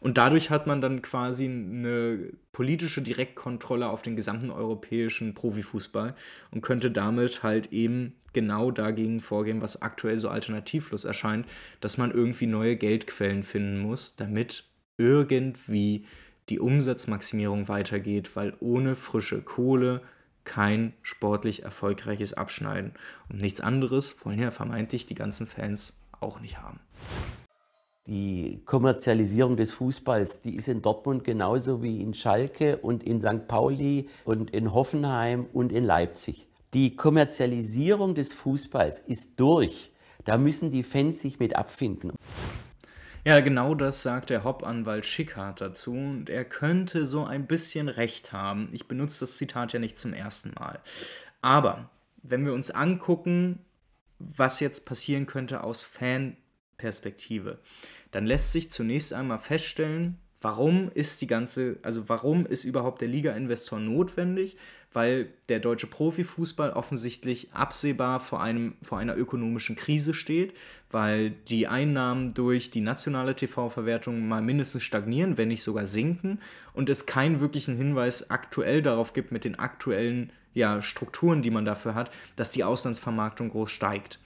Und 0.00 0.16
dadurch 0.16 0.48
hat 0.48 0.66
man 0.66 0.80
dann 0.80 1.02
quasi 1.02 1.44
eine 1.44 2.30
politische 2.52 3.02
Direktkontrolle 3.02 3.90
auf 3.90 4.00
den 4.00 4.16
gesamten 4.16 4.50
europäischen 4.50 5.34
Profifußball 5.34 6.14
und 6.50 6.62
könnte 6.62 6.90
damit 6.90 7.42
halt 7.42 7.72
eben 7.72 8.14
genau 8.32 8.70
dagegen 8.70 9.20
vorgehen, 9.20 9.60
was 9.60 9.82
aktuell 9.82 10.18
so 10.18 10.28
alternativlos 10.28 11.04
erscheint, 11.04 11.46
dass 11.80 11.98
man 11.98 12.10
irgendwie 12.10 12.46
neue 12.46 12.76
Geldquellen 12.76 13.42
finden 13.42 13.80
muss, 13.80 14.16
damit 14.16 14.64
irgendwie 14.96 16.04
die 16.48 16.60
Umsatzmaximierung 16.60 17.68
weitergeht, 17.68 18.34
weil 18.36 18.54
ohne 18.60 18.94
frische 18.94 19.42
Kohle 19.42 20.02
kein 20.44 20.94
sportlich 21.02 21.62
erfolgreiches 21.62 22.34
Abschneiden. 22.34 22.92
Und 23.28 23.40
nichts 23.40 23.60
anderes 23.60 24.24
wollen 24.24 24.40
ja 24.40 24.50
vermeintlich 24.50 25.06
die 25.06 25.14
ganzen 25.14 25.46
Fans 25.46 26.00
auch 26.20 26.40
nicht 26.40 26.60
haben. 26.60 26.80
Die 28.06 28.62
Kommerzialisierung 28.64 29.56
des 29.56 29.72
Fußballs, 29.72 30.42
die 30.42 30.56
ist 30.56 30.66
in 30.66 30.82
Dortmund 30.82 31.22
genauso 31.22 31.82
wie 31.82 32.02
in 32.02 32.14
Schalke 32.14 32.78
und 32.78 33.04
in 33.04 33.20
St. 33.20 33.46
Pauli 33.46 34.08
und 34.24 34.50
in 34.50 34.74
Hoffenheim 34.74 35.46
und 35.52 35.70
in 35.70 35.84
Leipzig. 35.84 36.49
Die 36.72 36.94
Kommerzialisierung 36.94 38.14
des 38.14 38.32
Fußballs 38.32 39.00
ist 39.00 39.40
durch. 39.40 39.90
Da 40.24 40.38
müssen 40.38 40.70
die 40.70 40.84
Fans 40.84 41.20
sich 41.20 41.40
mit 41.40 41.56
abfinden. 41.56 42.12
Ja, 43.24 43.40
genau 43.40 43.74
das 43.74 44.02
sagt 44.02 44.30
der 44.30 44.44
Hauptanwalt 44.44 45.04
Schickhardt 45.04 45.60
dazu 45.60 45.92
und 45.92 46.30
er 46.30 46.44
könnte 46.44 47.06
so 47.06 47.24
ein 47.24 47.46
bisschen 47.46 47.88
recht 47.88 48.32
haben. 48.32 48.68
Ich 48.72 48.86
benutze 48.86 49.20
das 49.20 49.36
Zitat 49.36 49.72
ja 49.72 49.80
nicht 49.80 49.98
zum 49.98 50.12
ersten 50.12 50.52
Mal. 50.54 50.80
Aber 51.42 51.90
wenn 52.22 52.44
wir 52.44 52.54
uns 52.54 52.70
angucken, 52.70 53.58
was 54.18 54.60
jetzt 54.60 54.86
passieren 54.86 55.26
könnte 55.26 55.64
aus 55.64 55.84
Fanperspektive, 55.84 57.58
dann 58.10 58.26
lässt 58.26 58.52
sich 58.52 58.70
zunächst 58.70 59.12
einmal 59.12 59.38
feststellen, 59.38 60.18
warum 60.40 60.90
ist 60.94 61.20
die 61.20 61.26
ganze, 61.26 61.76
also 61.82 62.08
warum 62.08 62.46
ist 62.46 62.64
überhaupt 62.64 63.00
der 63.00 63.08
Liga-Investor 63.08 63.78
notwendig? 63.78 64.56
Weil 64.92 65.28
der 65.48 65.60
deutsche 65.60 65.86
Profifußball 65.86 66.72
offensichtlich 66.72 67.52
absehbar 67.52 68.18
vor, 68.18 68.42
einem, 68.42 68.74
vor 68.82 68.98
einer 68.98 69.16
ökonomischen 69.16 69.76
Krise 69.76 70.14
steht, 70.14 70.52
weil 70.90 71.30
die 71.30 71.68
Einnahmen 71.68 72.34
durch 72.34 72.70
die 72.70 72.80
nationale 72.80 73.36
TV-Verwertung 73.36 74.26
mal 74.26 74.42
mindestens 74.42 74.82
stagnieren, 74.82 75.38
wenn 75.38 75.48
nicht 75.48 75.62
sogar 75.62 75.86
sinken 75.86 76.40
und 76.72 76.90
es 76.90 77.06
keinen 77.06 77.38
wirklichen 77.38 77.76
Hinweis 77.76 78.30
aktuell 78.30 78.82
darauf 78.82 79.12
gibt 79.12 79.30
mit 79.30 79.44
den 79.44 79.58
aktuellen 79.58 80.32
ja, 80.54 80.82
Strukturen, 80.82 81.42
die 81.42 81.50
man 81.50 81.64
dafür 81.64 81.94
hat, 81.94 82.10
dass 82.34 82.50
die 82.50 82.64
Auslandsvermarktung 82.64 83.50
groß 83.50 83.70
steigt. 83.70 84.18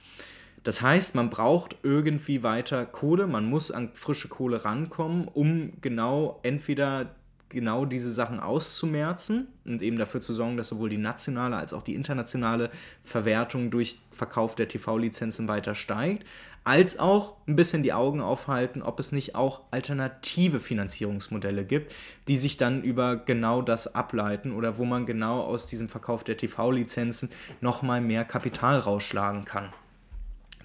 Das 0.65 0.81
heißt, 0.81 1.15
man 1.15 1.29
braucht 1.29 1.77
irgendwie 1.83 2.43
weiter 2.43 2.87
Kohle, 2.87 3.27
man 3.27 3.45
muss 3.45 3.71
an 3.71 3.91
frische 3.93 4.29
Kohle 4.29 4.65
rankommen, 4.65 5.29
um 5.29 5.75
genau 5.83 6.41
entweder 6.43 7.15
genau 7.51 7.85
diese 7.85 8.11
Sachen 8.11 8.41
auszumerzen 8.41 9.47
und 9.67 9.83
eben 9.83 9.99
dafür 9.99 10.23
zu 10.23 10.33
sorgen, 10.33 10.57
dass 10.57 10.69
sowohl 10.69 10.89
die 10.89 10.99
nationale 10.99 11.57
als 11.57 11.75
auch 11.75 11.83
die 11.83 11.95
internationale 11.95 12.71
Verwertung 13.05 13.71
durch 13.71 13.99
Verkauf 14.11 14.57
der 14.57 14.67
TV-Lizenzen 14.67 15.49
weiter 15.49 15.75
steigt, 15.75 16.27
als 16.65 16.99
auch 16.99 17.37
ein 17.47 17.57
bisschen 17.57 17.83
die 17.83 17.93
Augen 17.93 18.23
aufhalten, 18.23 18.83
ob 18.83 18.99
es 18.99 19.13
nicht 19.13 19.35
auch 19.35 19.61
alternative 19.71 20.61
Finanzierungsmodelle 20.61 21.67
gibt, 21.67 21.95
die 22.27 22.39
sich 22.39 22.57
dann 22.57 22.83
über 22.83 23.17
genau 23.17 23.61
das 23.61 23.95
ableiten 23.95 24.51
oder 24.51 24.79
wo 24.79 24.87
man 24.87 25.05
genau 25.05 25.43
aus 25.43 25.67
diesem 25.67 25.91
Verkauf 25.91 26.25
der 26.25 26.39
TV-Lizenzen 26.39 27.29
nochmal 27.61 28.01
mehr 28.01 28.25
Kapital 28.25 28.79
rausschlagen 28.79 29.45
kann 29.45 29.69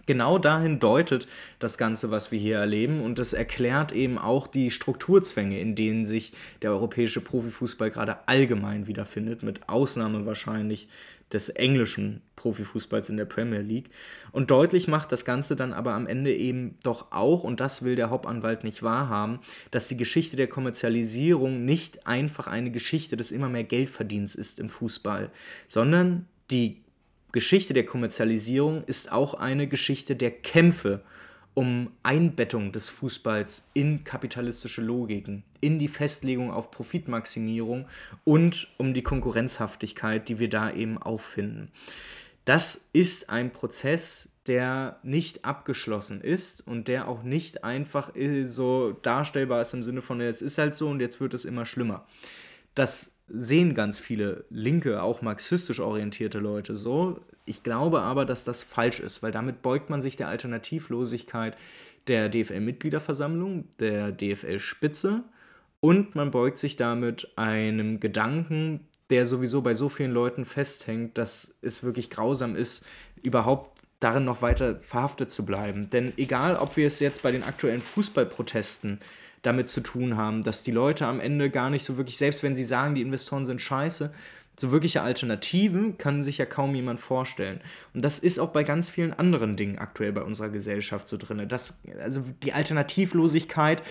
genau 0.10 0.40
dahin 0.40 0.80
deutet 0.80 1.28
das 1.60 1.78
Ganze, 1.78 2.10
was 2.10 2.32
wir 2.32 2.40
hier 2.40 2.58
erleben. 2.58 3.00
Und 3.00 3.20
das 3.20 3.34
erklärt 3.34 3.92
eben 3.92 4.18
auch 4.18 4.48
die 4.48 4.72
Strukturzwänge, 4.72 5.60
in 5.60 5.76
denen 5.76 6.04
sich 6.04 6.34
der 6.64 6.72
europäische 6.72 7.22
Profifußball 7.22 7.92
gerade 7.92 8.28
allgemein 8.28 8.88
wiederfindet, 8.88 9.44
mit 9.44 9.70
Ausnahme 9.70 10.26
wahrscheinlich 10.26 10.88
des 11.32 11.50
englischen 11.50 12.24
Profifußballs 12.38 13.10
in 13.10 13.18
der 13.18 13.26
Premier 13.26 13.62
League. 13.62 13.92
Und 14.32 14.50
deutlich 14.50 14.88
macht 14.88 15.12
das 15.12 15.26
Ganze 15.26 15.56
dann 15.56 15.74
aber 15.74 15.94
am 15.94 16.08
Ende 16.08 16.36
eben 16.36 16.80
doch 16.82 17.12
auch, 17.12 17.44
und 17.44 17.60
das 17.60 17.84
will 17.84 17.96
der 17.96 18.10
Hauptanwalt 18.10 18.64
nicht 18.64 18.82
wahrhaben, 18.82 19.38
dass 19.70 19.88
die 19.90 19.98
Geschichte 19.98 20.38
der 20.38 20.48
Kommerzialisierung 20.48 21.66
nicht 21.66 22.08
einfach 22.08 22.48
eine 22.48 22.72
Geschichte 22.72 23.16
des 23.16 23.30
immer 23.30 23.48
mehr 23.48 23.64
Geldverdienens 23.64 24.34
ist 24.34 24.60
im 24.60 24.70
Fußball, 24.70 25.30
sondern 25.68 26.26
die 26.50 26.82
Geschichte 27.32 27.74
der 27.74 27.86
Kommerzialisierung 27.86 28.84
ist 28.86 29.12
auch 29.12 29.36
eine 29.36 29.68
Geschichte 29.68 30.16
der 30.16 30.32
Kämpfe 30.32 31.04
um 31.54 31.92
Einbettung 32.04 32.72
des 32.72 32.90
Fußballs 32.90 33.70
in 33.74 34.04
kapitalistische 34.04 34.82
Logiken, 34.82 35.44
in 35.60 35.78
die 35.78 35.88
Festlegung 35.90 36.52
auf 36.52 36.72
Profitmaximierung 36.72 37.88
und 38.24 38.70
um 38.78 38.94
die 38.94 39.04
Konkurrenzhaftigkeit, 39.04 40.30
die 40.30 40.40
wir 40.40 40.50
da 40.50 40.72
eben 40.72 40.98
auffinden. 40.98 41.72
Das 42.46 42.90
ist 42.94 43.30
ein 43.30 43.52
Prozess, 43.52 44.38
der 44.48 45.00
nicht 45.04 45.46
abgeschlossen 45.46 46.22
ist 46.22 46.66
und 46.66 46.88
der 46.88 47.08
auch 47.08 47.24
nicht 47.24 47.64
einfach 47.64 48.12
so 48.46 48.94
darstellbar 48.94 49.62
ist 49.62 49.74
im 49.74 49.84
Sinne 49.84 50.02
von, 50.02 50.22
es 50.22 50.42
ist 50.42 50.58
halt 50.58 50.76
so 50.76 50.88
und 50.90 51.00
jetzt 51.02 51.20
wird 51.20 51.34
es 51.34 51.46
immer 51.46 51.66
schlimmer. 51.66 52.08
Das 52.74 53.19
sehen 53.32 53.76
ganz 53.76 54.00
viele 54.00 54.46
linke, 54.50 55.02
auch 55.02 55.22
marxistisch 55.22 55.80
orientierte 55.80 56.40
Leute 56.40 56.76
so. 56.76 57.20
Ich 57.46 57.64
glaube 57.64 58.02
aber, 58.02 58.26
dass 58.26 58.44
das 58.44 58.64
falsch 58.64 59.00
ist, 59.00 59.24
weil 59.24 59.32
damit 59.32 59.62
beugt 59.62 59.90
man 59.90 60.02
sich 60.02 60.18
der 60.18 60.28
Alternativlosigkeit 60.28 61.58
der 62.08 62.30
DFL-Mitgliederversammlung, 62.30 63.66
der 63.80 64.12
DFL-Spitze 64.12 65.24
und 65.80 66.16
man 66.16 66.32
beugt 66.32 66.58
sich 66.58 66.76
damit 66.76 67.32
einem 67.36 68.00
Gedanken, 68.00 68.82
der 69.10 69.26
sowieso 69.26 69.62
bei 69.62 69.74
so 69.74 69.90
vielen 69.90 70.12
Leuten 70.12 70.46
festhängt, 70.46 71.18
dass 71.18 71.56
es 71.62 71.84
wirklich 71.84 72.10
grausam 72.10 72.56
ist, 72.56 72.86
überhaupt 73.24 73.80
darin 74.00 74.24
noch 74.24 74.42
weiter 74.42 74.80
verhaftet 74.80 75.32
zu 75.32 75.46
bleiben. 75.46 75.90
Denn 75.90 76.14
egal, 76.18 76.56
ob 76.56 76.78
wir 76.78 76.88
es 76.88 77.00
jetzt 77.00 77.24
bei 77.24 77.32
den 77.32 77.44
aktuellen 77.44 77.82
Fußballprotesten 77.82 79.00
damit 79.42 79.70
zu 79.70 79.82
tun 79.82 80.18
haben, 80.18 80.42
dass 80.44 80.64
die 80.64 80.72
Leute 80.72 81.06
am 81.06 81.20
Ende 81.20 81.50
gar 81.50 81.70
nicht 81.70 81.84
so 81.84 81.98
wirklich, 81.98 82.18
selbst 82.18 82.44
wenn 82.44 82.56
sie 82.56 82.64
sagen, 82.64 82.96
die 82.96 83.02
Investoren 83.02 83.46
sind 83.46 83.62
scheiße, 83.62 84.12
so 84.60 84.72
wirkliche 84.72 85.02
Alternativen 85.02 85.98
kann 85.98 86.22
sich 86.22 86.38
ja 86.38 86.46
kaum 86.46 86.76
jemand 86.76 87.00
vorstellen. 87.00 87.62
Und 87.94 88.04
das 88.04 88.20
ist 88.20 88.40
auch 88.40 88.52
bei 88.52 88.64
ganz 88.64 88.90
vielen 88.90 89.14
anderen 89.14 89.56
Dingen 89.56 89.78
aktuell 89.78 90.12
bei 90.12 90.22
unserer 90.22 90.50
Gesellschaft 90.50 91.08
so 91.08 91.18
drin. 91.18 91.48
Das, 91.48 91.80
also 92.02 92.24
die 92.44 92.54
Alternativlosigkeit, 92.54 93.82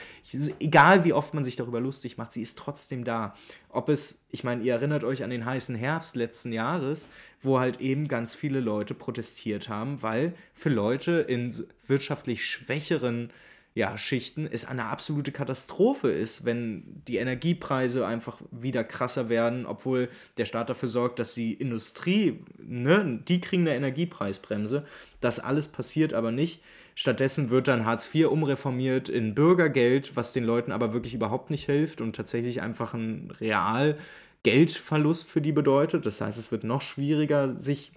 egal 0.61 1.05
wie 1.05 1.13
oft 1.13 1.33
man 1.33 1.45
sich 1.45 1.57
darüber 1.57 1.81
lustig 1.81 2.19
macht, 2.19 2.33
sie 2.33 2.43
ist 2.43 2.59
trotzdem 2.59 3.05
da. 3.05 3.35
Ob 3.71 3.89
es, 3.89 4.27
ich 4.31 4.45
meine, 4.45 4.63
ihr 4.63 4.75
erinnert 4.75 5.05
euch 5.05 5.25
an 5.25 5.31
den 5.31 5.47
heißen 5.47 5.75
Herbst 5.75 6.17
letzten 6.17 6.53
Jahres, 6.53 7.09
wo 7.41 7.59
halt 7.59 7.81
eben 7.81 8.09
ganz 8.09 8.35
viele 8.35 8.61
Leute 8.61 8.95
protestiert 8.95 9.69
haben, 9.69 10.03
weil 10.03 10.35
für 10.55 10.71
Leute 10.71 11.13
in 11.13 11.55
wirtschaftlich 11.87 12.45
schwächeren 12.45 13.31
ja, 13.79 13.97
Schichten 13.97 14.49
es 14.51 14.65
eine 14.65 14.87
absolute 14.87 15.31
Katastrophe 15.31 16.11
ist, 16.11 16.45
wenn 16.45 16.83
die 17.07 17.19
Energiepreise 17.19 18.05
einfach 18.05 18.41
wieder 18.51 18.83
krasser 18.83 19.29
werden, 19.29 19.67
obwohl 19.67 20.09
der 20.37 20.47
Staat 20.47 20.69
dafür 20.69 20.89
sorgt, 20.89 21.21
dass 21.21 21.35
die 21.35 21.55
Industrie, 21.55 22.41
ne, 22.61 23.21
die 23.29 23.41
kriegen 23.41 23.63
eine 23.63 23.77
Energiepreisbremse. 23.77 24.85
Das 25.21 25.39
alles 25.39 25.69
passiert 25.69 26.13
aber 26.13 26.33
nicht. 26.33 26.61
Stattdessen 26.97 27.51
wird 27.51 27.69
dann 27.69 27.85
Hartz 27.85 28.13
IV 28.13 28.27
umreformiert 28.27 29.09
in 29.09 29.37
Bürgergeld, 29.37 30.17
was 30.17 30.33
den 30.33 30.43
Leuten 30.43 30.73
aber 30.73 30.93
wirklich 30.93 31.15
überhaupt 31.15 31.51
nicht 31.51 31.67
hilft 31.67 32.01
und 32.01 32.17
tatsächlich 32.17 32.61
einfach 32.61 32.95
ein 32.95 33.31
real 33.39 33.97
Geldverlust 34.43 35.31
für 35.31 35.41
die 35.41 35.53
bedeutet. 35.53 36.05
Das 36.05 36.21
heißt, 36.21 36.37
es 36.37 36.51
wird 36.51 36.65
noch 36.65 36.83
schwieriger, 36.83 37.57
sich 37.57 37.93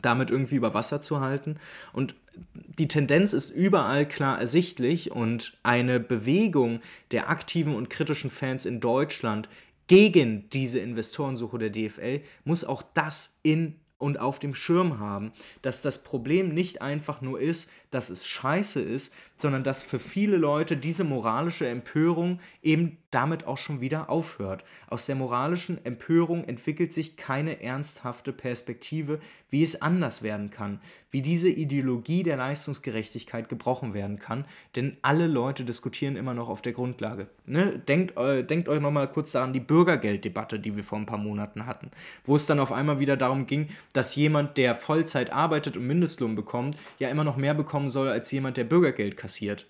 damit 0.00 0.30
irgendwie 0.30 0.56
über 0.56 0.74
Wasser 0.74 1.00
zu 1.00 1.20
halten. 1.20 1.56
Und 1.92 2.14
die 2.54 2.88
Tendenz 2.88 3.32
ist 3.32 3.50
überall 3.50 4.06
klar 4.06 4.40
ersichtlich 4.40 5.10
und 5.10 5.56
eine 5.62 6.00
Bewegung 6.00 6.80
der 7.10 7.28
aktiven 7.28 7.74
und 7.74 7.90
kritischen 7.90 8.30
Fans 8.30 8.66
in 8.66 8.80
Deutschland 8.80 9.48
gegen 9.86 10.48
diese 10.50 10.78
Investorensuche 10.78 11.58
der 11.58 11.70
DFL 11.70 12.20
muss 12.44 12.64
auch 12.64 12.82
das 12.94 13.38
in 13.42 13.74
und 13.98 14.18
auf 14.18 14.38
dem 14.38 14.54
Schirm 14.54 14.98
haben, 14.98 15.32
dass 15.62 15.82
das 15.82 16.02
Problem 16.02 16.54
nicht 16.54 16.80
einfach 16.80 17.20
nur 17.20 17.40
ist, 17.40 17.70
dass 17.90 18.10
es 18.10 18.26
scheiße 18.26 18.80
ist, 18.80 19.14
sondern 19.36 19.64
dass 19.64 19.82
für 19.82 19.98
viele 19.98 20.36
Leute 20.36 20.76
diese 20.76 21.04
moralische 21.04 21.66
Empörung 21.66 22.40
eben 22.62 22.98
damit 23.10 23.46
auch 23.46 23.58
schon 23.58 23.80
wieder 23.80 24.08
aufhört. 24.08 24.64
Aus 24.88 25.06
der 25.06 25.16
moralischen 25.16 25.84
Empörung 25.84 26.44
entwickelt 26.44 26.92
sich 26.92 27.16
keine 27.16 27.60
ernsthafte 27.62 28.32
Perspektive, 28.32 29.18
wie 29.50 29.62
es 29.64 29.82
anders 29.82 30.22
werden 30.22 30.50
kann, 30.50 30.80
wie 31.10 31.22
diese 31.22 31.48
Ideologie 31.48 32.22
der 32.22 32.36
Leistungsgerechtigkeit 32.36 33.48
gebrochen 33.48 33.94
werden 33.94 34.20
kann, 34.20 34.44
denn 34.76 34.96
alle 35.02 35.26
Leute 35.26 35.64
diskutieren 35.64 36.14
immer 36.14 36.34
noch 36.34 36.48
auf 36.48 36.62
der 36.62 36.72
Grundlage. 36.72 37.26
Ne? 37.46 37.80
Denkt, 37.88 38.16
äh, 38.16 38.44
denkt 38.44 38.68
euch 38.68 38.80
nochmal 38.80 39.10
kurz 39.10 39.32
daran 39.32 39.52
die 39.52 39.60
Bürgergelddebatte, 39.60 40.60
die 40.60 40.76
wir 40.76 40.84
vor 40.84 40.98
ein 40.98 41.06
paar 41.06 41.18
Monaten 41.18 41.66
hatten, 41.66 41.90
wo 42.24 42.36
es 42.36 42.46
dann 42.46 42.60
auf 42.60 42.70
einmal 42.70 43.00
wieder 43.00 43.16
darum 43.16 43.46
ging, 43.46 43.68
dass 43.92 44.14
jemand, 44.14 44.56
der 44.56 44.76
Vollzeit 44.76 45.32
arbeitet 45.32 45.76
und 45.76 45.86
Mindestlohn 45.86 46.36
bekommt, 46.36 46.76
ja 46.98 47.08
immer 47.08 47.24
noch 47.24 47.36
mehr 47.36 47.54
bekommen 47.80 47.88
soll 47.88 48.08
als 48.08 48.30
jemand, 48.30 48.58
der 48.58 48.64
Bürgergeld 48.64 49.16
kassiert 49.16 49.66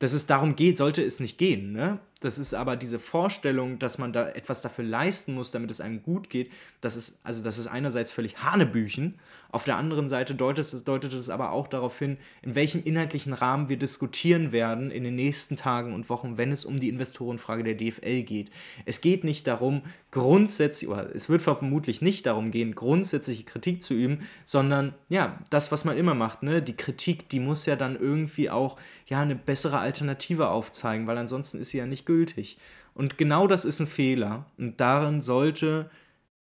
dass 0.00 0.12
es 0.12 0.26
darum 0.26 0.56
geht, 0.56 0.76
sollte 0.76 1.02
es 1.02 1.20
nicht 1.20 1.38
gehen. 1.38 1.72
Ne? 1.72 2.00
Das 2.20 2.38
ist 2.38 2.52
aber 2.52 2.76
diese 2.76 2.98
Vorstellung, 2.98 3.78
dass 3.78 3.98
man 3.98 4.12
da 4.12 4.28
etwas 4.28 4.60
dafür 4.60 4.84
leisten 4.84 5.34
muss, 5.34 5.50
damit 5.50 5.70
es 5.70 5.80
einem 5.80 6.02
gut 6.02 6.30
geht. 6.30 6.50
Das 6.80 6.96
ist, 6.96 7.20
also 7.24 7.42
das 7.42 7.58
ist 7.58 7.68
einerseits 7.68 8.10
völlig 8.10 8.42
Hanebüchen. 8.42 9.18
Auf 9.54 9.62
der 9.62 9.76
anderen 9.76 10.08
Seite 10.08 10.34
deutet 10.34 10.64
es, 10.64 10.82
deutet 10.82 11.12
es 11.12 11.30
aber 11.30 11.52
auch 11.52 11.68
darauf 11.68 11.96
hin, 11.96 12.18
in 12.42 12.56
welchem 12.56 12.82
inhaltlichen 12.82 13.32
Rahmen 13.32 13.68
wir 13.68 13.76
diskutieren 13.76 14.50
werden 14.50 14.90
in 14.90 15.04
den 15.04 15.14
nächsten 15.14 15.54
Tagen 15.56 15.94
und 15.94 16.10
Wochen, 16.10 16.36
wenn 16.36 16.50
es 16.50 16.64
um 16.64 16.80
die 16.80 16.88
Investorenfrage 16.88 17.62
der 17.62 17.76
DFL 17.76 18.24
geht. 18.24 18.50
Es 18.84 19.00
geht 19.00 19.22
nicht 19.22 19.46
darum, 19.46 19.82
grundsätzlich, 20.10 20.90
oder 20.90 21.14
es 21.14 21.28
wird 21.28 21.40
vermutlich 21.40 22.02
nicht 22.02 22.26
darum 22.26 22.50
gehen, 22.50 22.74
grundsätzliche 22.74 23.44
Kritik 23.44 23.80
zu 23.80 23.94
üben, 23.94 24.26
sondern 24.44 24.92
ja, 25.08 25.38
das, 25.50 25.70
was 25.70 25.84
man 25.84 25.96
immer 25.96 26.14
macht, 26.14 26.42
ne? 26.42 26.60
Die 26.60 26.76
Kritik, 26.76 27.28
die 27.28 27.38
muss 27.38 27.64
ja 27.64 27.76
dann 27.76 27.94
irgendwie 27.94 28.50
auch 28.50 28.76
ja 29.06 29.20
eine 29.20 29.36
bessere 29.36 29.78
Alternative 29.78 30.48
aufzeigen, 30.48 31.06
weil 31.06 31.16
ansonsten 31.16 31.60
ist 31.60 31.70
sie 31.70 31.78
ja 31.78 31.86
nicht 31.86 32.06
gültig. 32.06 32.58
Und 32.92 33.18
genau 33.18 33.46
das 33.46 33.64
ist 33.64 33.78
ein 33.78 33.86
Fehler. 33.86 34.46
Und 34.58 34.80
darin 34.80 35.22
sollte, 35.22 35.90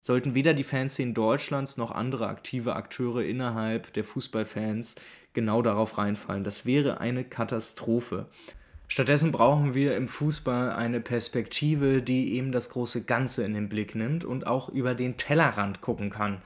sollten 0.01 0.33
weder 0.33 0.53
die 0.53 0.63
Fanszenen 0.63 1.13
Deutschlands 1.13 1.77
noch 1.77 1.91
andere 1.91 2.27
aktive 2.27 2.75
Akteure 2.75 3.23
innerhalb 3.23 3.93
der 3.93 4.03
Fußballfans 4.03 4.95
genau 5.33 5.61
darauf 5.61 5.97
reinfallen. 5.97 6.43
Das 6.43 6.65
wäre 6.65 6.99
eine 6.99 7.23
Katastrophe. 7.23 8.27
Stattdessen 8.87 9.31
brauchen 9.31 9.73
wir 9.73 9.95
im 9.95 10.09
Fußball 10.09 10.71
eine 10.71 10.99
Perspektive, 10.99 12.01
die 12.01 12.33
eben 12.33 12.51
das 12.51 12.71
große 12.71 13.05
Ganze 13.05 13.45
in 13.45 13.53
den 13.53 13.69
Blick 13.69 13.95
nimmt 13.95 14.25
und 14.25 14.47
auch 14.47 14.67
über 14.67 14.95
den 14.95 15.15
Tellerrand 15.15 15.79
gucken 15.79 16.09
kann. 16.09 16.41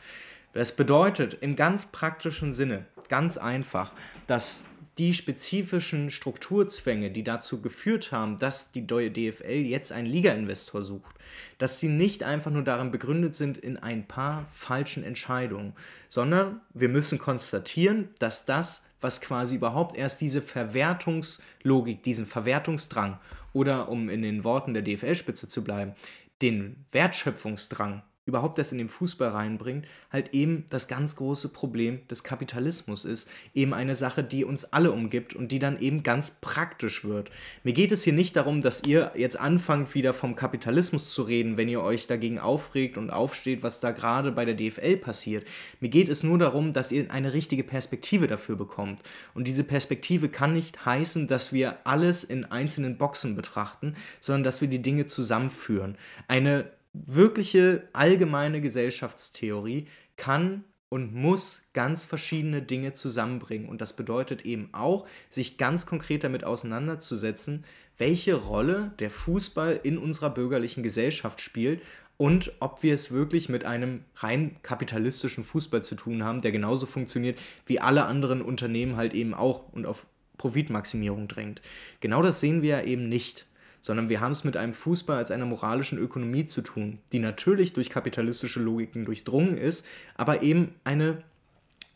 Das 0.53 0.75
bedeutet 0.75 1.37
im 1.41 1.55
ganz 1.55 1.87
praktischen 1.87 2.51
Sinne, 2.51 2.85
ganz 3.09 3.37
einfach, 3.37 3.93
dass 4.27 4.65
die 4.97 5.13
spezifischen 5.13 6.09
Strukturzwänge, 6.09 7.11
die 7.11 7.23
dazu 7.23 7.61
geführt 7.61 8.11
haben, 8.11 8.37
dass 8.37 8.71
die 8.71 8.87
DFL 8.87 9.65
jetzt 9.65 9.91
einen 9.91 10.07
Liga-Investor 10.07 10.83
sucht, 10.83 11.13
dass 11.57 11.79
sie 11.79 11.89
nicht 11.89 12.23
einfach 12.23 12.51
nur 12.51 12.63
darin 12.63 12.91
begründet 12.91 13.35
sind 13.35 13.57
in 13.57 13.77
ein 13.77 14.07
paar 14.07 14.45
falschen 14.53 15.03
Entscheidungen, 15.03 15.73
sondern 16.07 16.61
wir 16.73 16.87
müssen 16.87 17.19
konstatieren, 17.19 18.09
dass 18.19 18.45
das, 18.45 18.85
was 19.01 19.19
quasi 19.19 19.57
überhaupt 19.57 19.97
erst 19.97 20.21
diese 20.21 20.41
Verwertungslogik, 20.41 22.01
diesen 22.03 22.25
Verwertungsdrang 22.25 23.19
oder 23.51 23.89
um 23.89 24.09
in 24.09 24.21
den 24.21 24.43
Worten 24.45 24.73
der 24.73 24.83
DFL-Spitze 24.83 25.49
zu 25.49 25.63
bleiben, 25.63 25.93
den 26.41 26.85
Wertschöpfungsdrang 26.91 28.01
überhaupt 28.25 28.57
das 28.57 28.71
in 28.71 28.79
den 28.79 28.89
Fußball 28.89 29.29
reinbringt, 29.29 29.85
halt 30.11 30.33
eben 30.33 30.65
das 30.69 30.87
ganz 30.87 31.15
große 31.15 31.49
Problem 31.49 31.99
des 32.07 32.23
Kapitalismus 32.23 33.05
ist. 33.05 33.29
Eben 33.53 33.73
eine 33.73 33.95
Sache, 33.95 34.23
die 34.23 34.43
uns 34.43 34.65
alle 34.65 34.91
umgibt 34.91 35.35
und 35.35 35.51
die 35.51 35.59
dann 35.59 35.79
eben 35.79 36.01
ganz 36.01 36.31
praktisch 36.41 37.05
wird. 37.05 37.29
Mir 37.63 37.73
geht 37.73 37.91
es 37.91 38.03
hier 38.03 38.13
nicht 38.13 38.35
darum, 38.35 38.61
dass 38.61 38.83
ihr 38.83 39.11
jetzt 39.15 39.39
anfangt, 39.39 39.93
wieder 39.93 40.13
vom 40.13 40.35
Kapitalismus 40.35 41.13
zu 41.13 41.21
reden, 41.21 41.57
wenn 41.57 41.69
ihr 41.69 41.81
euch 41.81 42.07
dagegen 42.07 42.39
aufregt 42.39 42.97
und 42.97 43.11
aufsteht, 43.11 43.61
was 43.61 43.79
da 43.79 43.91
gerade 43.91 44.31
bei 44.31 44.45
der 44.45 44.55
DFL 44.55 44.97
passiert. 44.97 45.47
Mir 45.79 45.89
geht 45.89 46.09
es 46.09 46.23
nur 46.23 46.39
darum, 46.39 46.73
dass 46.73 46.91
ihr 46.91 47.11
eine 47.11 47.33
richtige 47.33 47.63
Perspektive 47.63 48.25
dafür 48.25 48.55
bekommt. 48.55 49.03
Und 49.35 49.47
diese 49.47 49.63
Perspektive 49.63 50.29
kann 50.29 50.53
nicht 50.53 50.83
heißen, 50.83 51.27
dass 51.27 51.53
wir 51.53 51.85
alles 51.85 52.23
in 52.23 52.45
einzelnen 52.45 52.97
Boxen 52.97 53.35
betrachten, 53.35 53.95
sondern 54.19 54.43
dass 54.43 54.61
wir 54.61 54.67
die 54.67 54.81
Dinge 54.81 55.05
zusammenführen. 55.05 55.95
Eine 56.27 56.71
wirkliche 57.05 57.87
allgemeine 57.93 58.61
Gesellschaftstheorie 58.61 59.87
kann 60.17 60.63
und 60.89 61.13
muss 61.13 61.71
ganz 61.73 62.03
verschiedene 62.03 62.61
Dinge 62.61 62.93
zusammenbringen. 62.93 63.67
Und 63.67 63.81
das 63.81 63.95
bedeutet 63.95 64.45
eben 64.45 64.69
auch, 64.71 65.07
sich 65.29 65.57
ganz 65.57 65.85
konkret 65.85 66.23
damit 66.23 66.43
auseinanderzusetzen, 66.43 67.65
welche 67.97 68.35
Rolle 68.35 68.93
der 68.99 69.09
Fußball 69.09 69.79
in 69.83 69.97
unserer 69.97 70.29
bürgerlichen 70.29 70.83
Gesellschaft 70.83 71.41
spielt 71.41 71.81
und 72.17 72.53
ob 72.59 72.81
wir 72.81 72.93
es 72.93 73.11
wirklich 73.11 73.49
mit 73.49 73.65
einem 73.65 74.05
rein 74.15 74.55
kapitalistischen 74.63 75.43
Fußball 75.43 75.83
zu 75.83 75.95
tun 75.95 76.23
haben, 76.23 76.41
der 76.41 76.51
genauso 76.51 76.85
funktioniert 76.85 77.39
wie 77.65 77.79
alle 77.79 78.05
anderen 78.05 78.41
Unternehmen 78.41 78.95
halt 78.95 79.13
eben 79.13 79.33
auch 79.33 79.73
und 79.73 79.85
auf 79.85 80.05
Profitmaximierung 80.37 81.27
drängt. 81.27 81.61
Genau 81.99 82.21
das 82.21 82.39
sehen 82.39 82.61
wir 82.61 82.77
ja 82.77 82.83
eben 82.83 83.09
nicht 83.09 83.47
sondern 83.85 84.09
wir 84.09 84.19
haben 84.19 84.31
es 84.31 84.43
mit 84.43 84.57
einem 84.57 84.73
Fußball 84.73 85.15
als 85.15 85.29
einer 85.29 85.45
moralischen 85.45 85.99
Ökonomie 85.99 86.47
zu 86.47 86.63
tun, 86.63 86.97
die 87.11 87.19
natürlich 87.19 87.73
durch 87.73 87.91
kapitalistische 87.91 88.59
Logiken 88.59 89.05
durchdrungen 89.05 89.55
ist, 89.55 89.85
aber 90.15 90.41
eben 90.41 90.73
eine 90.83 91.21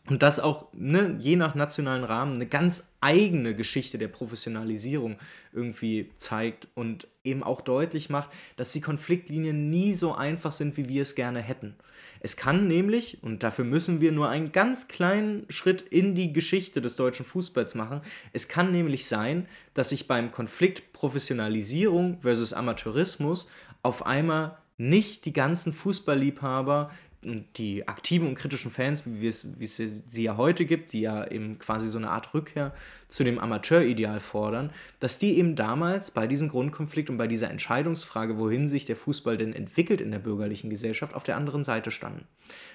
und 0.06 0.22
das 0.22 0.38
auch 0.38 0.68
ne, 0.72 1.16
je 1.18 1.34
nach 1.34 1.56
nationalen 1.56 2.04
Rahmen 2.04 2.36
eine 2.36 2.46
ganz 2.46 2.92
eigene 3.00 3.56
Geschichte 3.56 3.98
der 3.98 4.06
Professionalisierung 4.06 5.18
irgendwie 5.52 6.10
zeigt 6.16 6.68
und 6.74 7.08
eben 7.24 7.42
auch 7.42 7.60
deutlich 7.60 8.08
macht, 8.08 8.30
dass 8.56 8.72
die 8.72 8.80
Konfliktlinien 8.80 9.68
nie 9.68 9.92
so 9.92 10.14
einfach 10.14 10.52
sind, 10.52 10.76
wie 10.76 10.88
wir 10.88 11.02
es 11.02 11.16
gerne 11.16 11.40
hätten. 11.40 11.74
Es 12.20 12.36
kann 12.36 12.68
nämlich, 12.68 13.22
und 13.22 13.42
dafür 13.42 13.64
müssen 13.64 14.00
wir 14.00 14.12
nur 14.12 14.28
einen 14.28 14.52
ganz 14.52 14.88
kleinen 14.88 15.46
Schritt 15.48 15.82
in 15.82 16.14
die 16.14 16.32
Geschichte 16.32 16.80
des 16.80 16.96
deutschen 16.96 17.24
Fußballs 17.24 17.74
machen, 17.74 18.02
es 18.32 18.48
kann 18.48 18.72
nämlich 18.72 19.06
sein, 19.06 19.48
dass 19.74 19.88
sich 19.88 20.06
beim 20.06 20.30
Konflikt 20.30 20.92
Professionalisierung 20.92 22.20
versus 22.20 22.52
Amateurismus 22.52 23.50
auf 23.82 24.04
einmal 24.04 24.58
nicht 24.76 25.24
die 25.24 25.32
ganzen 25.32 25.72
Fußballliebhaber 25.72 26.90
die 27.22 27.86
aktiven 27.86 28.28
und 28.28 28.34
kritischen 28.34 28.70
Fans, 28.70 29.02
wie 29.04 29.28
es, 29.28 29.60
wie 29.60 29.64
es 29.64 29.76
sie 29.76 30.22
ja 30.22 30.38
heute 30.38 30.64
gibt, 30.64 30.92
die 30.92 31.02
ja 31.02 31.26
eben 31.26 31.58
quasi 31.58 31.88
so 31.88 31.98
eine 31.98 32.10
Art 32.10 32.32
Rückkehr 32.32 32.72
zu 33.08 33.24
dem 33.24 33.38
Amateurideal 33.38 34.20
fordern, 34.20 34.70
dass 35.00 35.18
die 35.18 35.36
eben 35.36 35.54
damals 35.54 36.10
bei 36.12 36.26
diesem 36.26 36.48
Grundkonflikt 36.48 37.10
und 37.10 37.18
bei 37.18 37.26
dieser 37.26 37.50
Entscheidungsfrage, 37.50 38.38
wohin 38.38 38.68
sich 38.68 38.86
der 38.86 38.96
Fußball 38.96 39.36
denn 39.36 39.52
entwickelt 39.52 40.00
in 40.00 40.10
der 40.10 40.18
bürgerlichen 40.18 40.70
Gesellschaft, 40.70 41.14
auf 41.14 41.24
der 41.24 41.36
anderen 41.36 41.62
Seite 41.62 41.90
standen. 41.90 42.26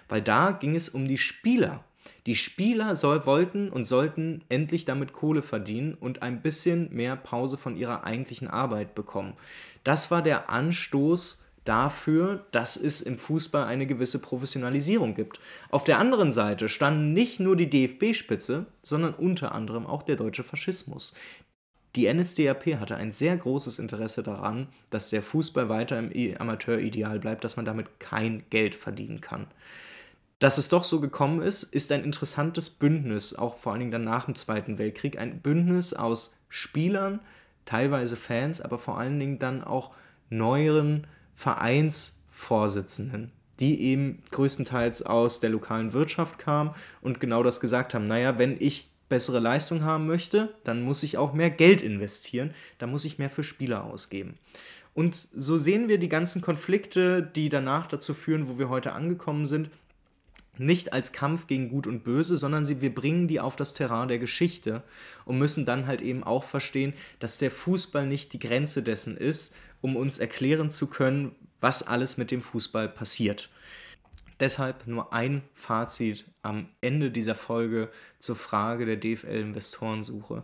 Weil 0.10 0.22
da 0.22 0.52
ging 0.52 0.76
es 0.76 0.90
um 0.90 1.08
die 1.08 1.18
Spieler. 1.18 1.84
Die 2.28 2.36
Spieler 2.36 2.96
soll, 2.96 3.26
wollten 3.26 3.70
und 3.70 3.86
sollten 3.86 4.44
endlich 4.50 4.86
damit 4.86 5.14
Kohle 5.14 5.42
verdienen 5.42 5.96
und 5.96 6.22
ein 6.22 6.44
bisschen 6.44 6.94
mehr 6.94 7.16
Pause 7.16 7.58
von 7.58 7.76
ihrer 7.76 8.04
eigentlichen 8.04 8.48
Arbeit 8.48 8.94
bekommen. 8.94 9.34
Das 9.84 10.12
war 10.12 10.22
der 10.22 10.52
Anstoß, 10.52 11.45
dafür, 11.66 12.46
dass 12.52 12.78
es 12.78 13.02
im 13.02 13.18
Fußball 13.18 13.66
eine 13.66 13.86
gewisse 13.86 14.20
Professionalisierung 14.20 15.14
gibt. 15.16 15.40
Auf 15.70 15.84
der 15.84 16.00
anderen 16.00 16.32
Seite 16.32 16.70
standen 16.70 17.14
nicht 17.14 17.40
nur 17.40 17.56
die 17.56 17.70
DFB-Spitze, 17.70 18.68
sondern 18.82 19.14
unter 19.14 19.54
anderem 19.54 19.86
auch 19.86 20.04
der 20.04 20.16
deutsche 20.16 20.44
Faschismus. 20.44 21.14
Die 21.96 22.12
NSDAP 22.12 22.80
hatte 22.80 22.98
ein 22.98 23.12
sehr 23.12 23.36
großes 23.36 23.80
Interesse 23.80 24.22
daran, 24.22 24.68
dass 24.90 25.10
der 25.10 25.22
Fußball 25.22 25.70
weiter 25.70 25.98
im 25.98 26.12
Amateurideal 26.38 27.20
bleibt, 27.20 27.44
dass 27.44 27.56
man 27.56 27.66
damit 27.66 28.00
kein 28.00 28.44
Geld 28.50 28.76
verdienen 28.76 29.22
kann. 29.22 29.48
Dass 30.40 30.58
es 30.58 30.68
doch 30.68 30.84
so 30.84 31.00
gekommen 31.00 31.42
ist, 31.42 31.64
ist 31.64 31.92
ein 31.94 32.04
interessantes 32.04 32.70
Bündnis, 32.70 33.34
auch 33.34 33.58
vor 33.58 33.72
allen 33.72 33.80
Dingen 33.80 33.92
dann 33.92 34.04
nach 34.04 34.26
dem 34.26 34.36
Zweiten 34.36 34.78
Weltkrieg, 34.78 35.18
ein 35.18 35.40
Bündnis 35.40 35.94
aus 35.94 36.36
Spielern, 36.50 37.22
teilweise 37.64 38.18
Fans, 38.18 38.60
aber 38.60 38.78
vor 38.78 38.98
allen 38.98 39.18
Dingen 39.18 39.40
dann 39.40 39.64
auch 39.64 39.92
neueren 40.30 41.08
Vereinsvorsitzenden, 41.36 43.32
die 43.60 43.82
eben 43.82 44.24
größtenteils 44.32 45.04
aus 45.04 45.40
der 45.40 45.52
lokalen 45.52 45.94
Wirtschaft 45.94 46.40
kamen 46.40 46.72
und 47.02 47.20
genau 47.20 47.44
das 47.44 47.60
gesagt 47.60 47.94
haben, 47.94 48.06
naja, 48.06 48.40
wenn 48.40 48.58
ich 48.60 48.90
bessere 49.08 49.40
Leistung 49.40 49.84
haben 49.84 50.08
möchte, 50.08 50.56
dann 50.64 50.82
muss 50.82 51.04
ich 51.04 51.18
auch 51.18 51.34
mehr 51.34 51.52
Geld 51.52 51.82
investieren, 51.82 52.54
dann 52.80 52.90
muss 52.90 53.06
ich 53.06 53.20
mehr 53.20 53.30
für 53.30 53.44
Spieler 53.44 53.84
ausgeben. 53.84 54.40
Und 54.94 55.28
so 55.36 55.58
sehen 55.58 55.90
wir 55.90 56.00
die 56.00 56.10
ganzen 56.10 56.42
Konflikte, 56.42 57.22
die 57.22 57.50
danach 57.50 57.86
dazu 57.86 58.14
führen, 58.14 58.48
wo 58.48 58.58
wir 58.58 58.70
heute 58.70 58.94
angekommen 58.94 59.46
sind, 59.46 59.70
nicht 60.60 60.94
als 60.94 61.12
Kampf 61.12 61.48
gegen 61.48 61.70
Gut 61.70 61.88
und 61.88 62.04
Böse, 62.04 62.38
sondern 62.38 62.66
sie, 62.66 62.82
wir 62.82 62.94
bringen 62.94 63.28
die 63.28 63.40
auf 63.40 63.56
das 63.56 63.74
Terrain 63.74 64.08
der 64.08 64.20
Geschichte 64.20 64.84
und 65.26 65.38
müssen 65.38 65.66
dann 65.66 65.88
halt 65.88 66.02
eben 66.02 66.24
auch 66.24 66.44
verstehen, 66.44 66.94
dass 67.20 67.38
der 67.38 67.52
Fußball 67.52 68.08
nicht 68.08 68.34
die 68.34 68.40
Grenze 68.40 68.84
dessen 68.84 69.18
ist 69.18 69.56
um 69.86 69.96
uns 69.96 70.18
erklären 70.18 70.72
zu 70.72 70.88
können, 70.88 71.36
was 71.62 71.84
alles 71.84 72.18
mit 72.18 72.32
dem 72.32 72.42
Fußball 72.42 72.90
passiert. 72.90 73.52
Deshalb 74.40 74.88
nur 74.88 75.14
ein 75.14 75.44
Fazit 75.54 76.26
am 76.42 76.70
Ende 76.82 77.12
dieser 77.12 77.36
Folge 77.36 77.92
zur 78.18 78.36
Frage 78.36 78.88
der 78.88 78.98
DFL-Investorensuche. 78.98 80.44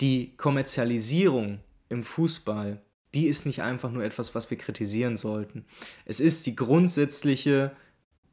Die 0.00 0.36
Kommerzialisierung 0.36 1.60
im 1.90 2.02
Fußball, 2.02 2.82
die 3.14 3.28
ist 3.28 3.46
nicht 3.46 3.62
einfach 3.62 3.92
nur 3.92 4.02
etwas, 4.02 4.34
was 4.34 4.50
wir 4.50 4.58
kritisieren 4.58 5.16
sollten. 5.16 5.64
Es 6.04 6.18
ist 6.18 6.46
die 6.46 6.56
grundsätzliche 6.56 7.76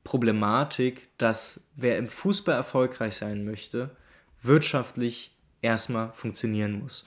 Problematik, 0.09 1.07
dass 1.19 1.67
wer 1.75 1.99
im 1.99 2.07
Fußball 2.07 2.55
erfolgreich 2.55 3.15
sein 3.15 3.45
möchte, 3.45 3.91
wirtschaftlich 4.41 5.35
erstmal 5.61 6.13
funktionieren 6.13 6.79
muss. 6.79 7.05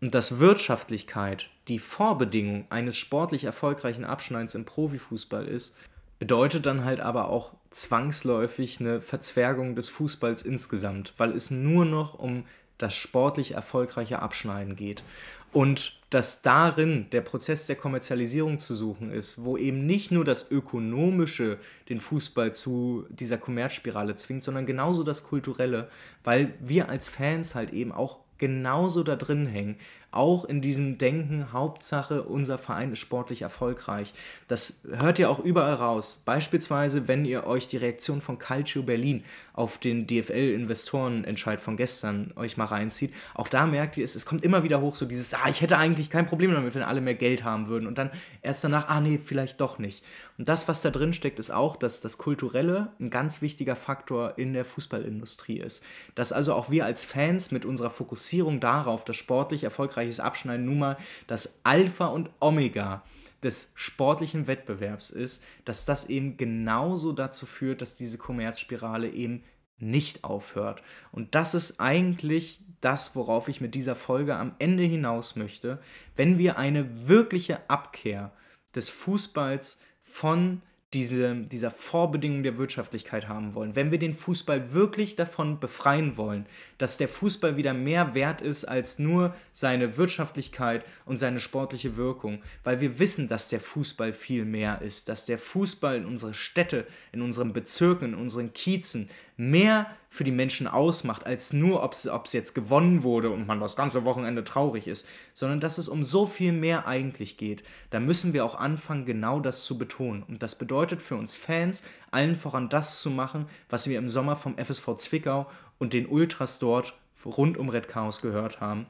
Und 0.00 0.16
dass 0.16 0.40
Wirtschaftlichkeit 0.40 1.48
die 1.68 1.78
Vorbedingung 1.78 2.66
eines 2.68 2.96
sportlich 2.96 3.44
erfolgreichen 3.44 4.04
Abschneidens 4.04 4.56
im 4.56 4.64
Profifußball 4.64 5.46
ist, 5.46 5.76
bedeutet 6.18 6.66
dann 6.66 6.84
halt 6.84 6.98
aber 6.98 7.28
auch 7.28 7.54
zwangsläufig 7.70 8.80
eine 8.80 9.00
Verzwergung 9.00 9.76
des 9.76 9.88
Fußballs 9.88 10.42
insgesamt, 10.42 11.14
weil 11.18 11.36
es 11.36 11.52
nur 11.52 11.84
noch 11.84 12.14
um 12.14 12.46
das 12.78 12.96
sportlich 12.96 13.54
erfolgreiche 13.54 14.18
Abschneiden 14.18 14.74
geht. 14.74 15.04
Und 15.52 15.99
dass 16.10 16.42
darin 16.42 17.06
der 17.10 17.20
Prozess 17.20 17.66
der 17.66 17.76
Kommerzialisierung 17.76 18.58
zu 18.58 18.74
suchen 18.74 19.12
ist, 19.12 19.44
wo 19.44 19.56
eben 19.56 19.86
nicht 19.86 20.10
nur 20.10 20.24
das 20.24 20.50
Ökonomische 20.50 21.58
den 21.88 22.00
Fußball 22.00 22.52
zu 22.52 23.06
dieser 23.08 23.38
Kommerzspirale 23.38 24.16
zwingt, 24.16 24.42
sondern 24.42 24.66
genauso 24.66 25.04
das 25.04 25.22
Kulturelle, 25.22 25.88
weil 26.24 26.54
wir 26.60 26.88
als 26.88 27.08
Fans 27.08 27.54
halt 27.54 27.72
eben 27.72 27.92
auch 27.92 28.18
genauso 28.38 29.04
da 29.04 29.16
drin 29.16 29.46
hängen 29.46 29.76
auch 30.12 30.44
in 30.44 30.60
diesem 30.60 30.98
Denken, 30.98 31.52
Hauptsache, 31.52 32.24
unser 32.24 32.58
Verein 32.58 32.92
ist 32.92 32.98
sportlich 32.98 33.42
erfolgreich. 33.42 34.12
Das 34.48 34.82
hört 34.90 35.18
ihr 35.18 35.30
auch 35.30 35.38
überall 35.38 35.74
raus. 35.74 36.22
Beispielsweise, 36.24 37.06
wenn 37.06 37.24
ihr 37.24 37.46
euch 37.46 37.68
die 37.68 37.76
Reaktion 37.76 38.20
von 38.20 38.38
Calcio 38.38 38.82
Berlin 38.82 39.24
auf 39.60 39.78
den 39.78 40.06
DFL-Investorenentscheid 40.06 41.60
von 41.60 41.76
gestern 41.76 42.32
euch 42.36 42.56
mal 42.56 42.64
reinzieht, 42.64 43.14
auch 43.34 43.48
da 43.48 43.66
merkt 43.66 43.96
ihr 43.96 44.04
es, 44.04 44.14
es 44.14 44.26
kommt 44.26 44.44
immer 44.44 44.64
wieder 44.64 44.80
hoch, 44.80 44.94
so 44.94 45.06
dieses, 45.06 45.34
ah, 45.34 45.48
ich 45.48 45.60
hätte 45.60 45.78
eigentlich 45.78 46.10
kein 46.10 46.26
Problem 46.26 46.52
damit, 46.52 46.74
wenn 46.74 46.82
alle 46.82 47.00
mehr 47.00 47.14
Geld 47.14 47.44
haben 47.44 47.68
würden. 47.68 47.86
Und 47.86 47.98
dann 47.98 48.10
erst 48.42 48.64
danach, 48.64 48.88
ah, 48.88 49.00
nee, 49.00 49.20
vielleicht 49.22 49.60
doch 49.60 49.78
nicht. 49.78 50.04
Und 50.38 50.48
das, 50.48 50.66
was 50.66 50.82
da 50.82 50.90
drin 50.90 51.12
steckt, 51.12 51.38
ist 51.38 51.50
auch, 51.50 51.76
dass 51.76 52.00
das 52.00 52.18
Kulturelle 52.18 52.92
ein 52.98 53.10
ganz 53.10 53.42
wichtiger 53.42 53.76
Faktor 53.76 54.38
in 54.38 54.54
der 54.54 54.64
Fußballindustrie 54.64 55.58
ist. 55.60 55.84
Dass 56.14 56.32
also 56.32 56.54
auch 56.54 56.70
wir 56.70 56.84
als 56.84 57.04
Fans 57.04 57.50
mit 57.50 57.64
unserer 57.64 57.90
Fokussierung 57.90 58.60
darauf, 58.60 59.04
dass 59.04 59.16
sportlich 59.16 59.62
erfolgreich 59.62 60.00
erfolgreiches 60.00 60.20
Abschneiden 60.20 60.66
nun 60.66 60.78
mal 60.78 60.96
das 61.26 61.60
Alpha 61.64 62.06
und 62.06 62.30
Omega 62.40 63.02
des 63.42 63.72
sportlichen 63.74 64.46
Wettbewerbs 64.46 65.10
ist, 65.10 65.44
dass 65.64 65.84
das 65.84 66.08
eben 66.08 66.36
genauso 66.36 67.12
dazu 67.12 67.46
führt, 67.46 67.80
dass 67.80 67.96
diese 67.96 68.18
Kommerzspirale 68.18 69.08
eben 69.08 69.42
nicht 69.80 70.24
aufhört. 70.24 70.82
Und 71.12 71.34
das 71.34 71.54
ist 71.54 71.80
eigentlich 71.80 72.60
das, 72.80 73.14
worauf 73.14 73.48
ich 73.48 73.60
mit 73.60 73.74
dieser 73.74 73.96
Folge 73.96 74.36
am 74.36 74.54
Ende 74.58 74.84
hinaus 74.84 75.36
möchte, 75.36 75.78
wenn 76.16 76.38
wir 76.38 76.58
eine 76.58 77.08
wirkliche 77.08 77.68
Abkehr 77.68 78.32
des 78.74 78.88
Fußballs 78.88 79.82
von 80.02 80.62
diese, 80.92 81.36
dieser 81.36 81.70
Vorbedingung 81.70 82.42
der 82.42 82.58
Wirtschaftlichkeit 82.58 83.28
haben 83.28 83.54
wollen, 83.54 83.76
wenn 83.76 83.92
wir 83.92 83.98
den 83.98 84.14
Fußball 84.14 84.72
wirklich 84.72 85.14
davon 85.14 85.60
befreien 85.60 86.16
wollen, 86.16 86.46
dass 86.78 86.96
der 86.96 87.06
Fußball 87.06 87.56
wieder 87.56 87.74
mehr 87.74 88.14
wert 88.14 88.40
ist 88.42 88.64
als 88.64 88.98
nur 88.98 89.34
seine 89.52 89.96
Wirtschaftlichkeit 89.96 90.84
und 91.04 91.16
seine 91.16 91.38
sportliche 91.38 91.96
Wirkung, 91.96 92.42
weil 92.64 92.80
wir 92.80 92.98
wissen, 92.98 93.28
dass 93.28 93.48
der 93.48 93.60
Fußball 93.60 94.12
viel 94.12 94.44
mehr 94.44 94.82
ist, 94.82 95.08
dass 95.08 95.26
der 95.26 95.38
Fußball 95.38 95.96
in 95.96 96.06
unsere 96.06 96.34
Städte, 96.34 96.86
in 97.12 97.22
unseren 97.22 97.52
Bezirken, 97.52 98.14
in 98.14 98.18
unseren 98.18 98.52
Kiezen 98.52 99.08
mehr 99.40 99.86
für 100.10 100.24
die 100.24 100.32
Menschen 100.32 100.66
ausmacht, 100.66 101.24
als 101.24 101.52
nur, 101.52 101.82
ob 101.82 101.94
es 101.94 102.32
jetzt 102.32 102.54
gewonnen 102.54 103.02
wurde 103.02 103.30
und 103.30 103.46
man 103.46 103.58
das 103.58 103.74
ganze 103.74 104.04
Wochenende 104.04 104.44
traurig 104.44 104.86
ist, 104.86 105.08
sondern 105.32 105.60
dass 105.60 105.78
es 105.78 105.88
um 105.88 106.04
so 106.04 106.26
viel 106.26 106.52
mehr 106.52 106.86
eigentlich 106.86 107.38
geht. 107.38 107.62
Da 107.88 108.00
müssen 108.00 108.32
wir 108.34 108.44
auch 108.44 108.56
anfangen, 108.56 109.06
genau 109.06 109.40
das 109.40 109.64
zu 109.64 109.78
betonen. 109.78 110.24
Und 110.24 110.42
das 110.42 110.58
bedeutet 110.58 111.00
für 111.00 111.16
uns 111.16 111.36
Fans, 111.36 111.84
allen 112.10 112.34
voran 112.34 112.68
das 112.68 113.00
zu 113.00 113.10
machen, 113.10 113.46
was 113.70 113.88
wir 113.88 113.98
im 113.98 114.10
Sommer 114.10 114.36
vom 114.36 114.58
FSV 114.58 114.96
Zwickau 114.96 115.50
und 115.78 115.94
den 115.94 116.06
Ultras 116.06 116.58
dort 116.58 116.94
rund 117.24 117.56
um 117.56 117.70
Red 117.70 117.88
Chaos 117.88 118.20
gehört 118.20 118.60
haben, 118.60 118.86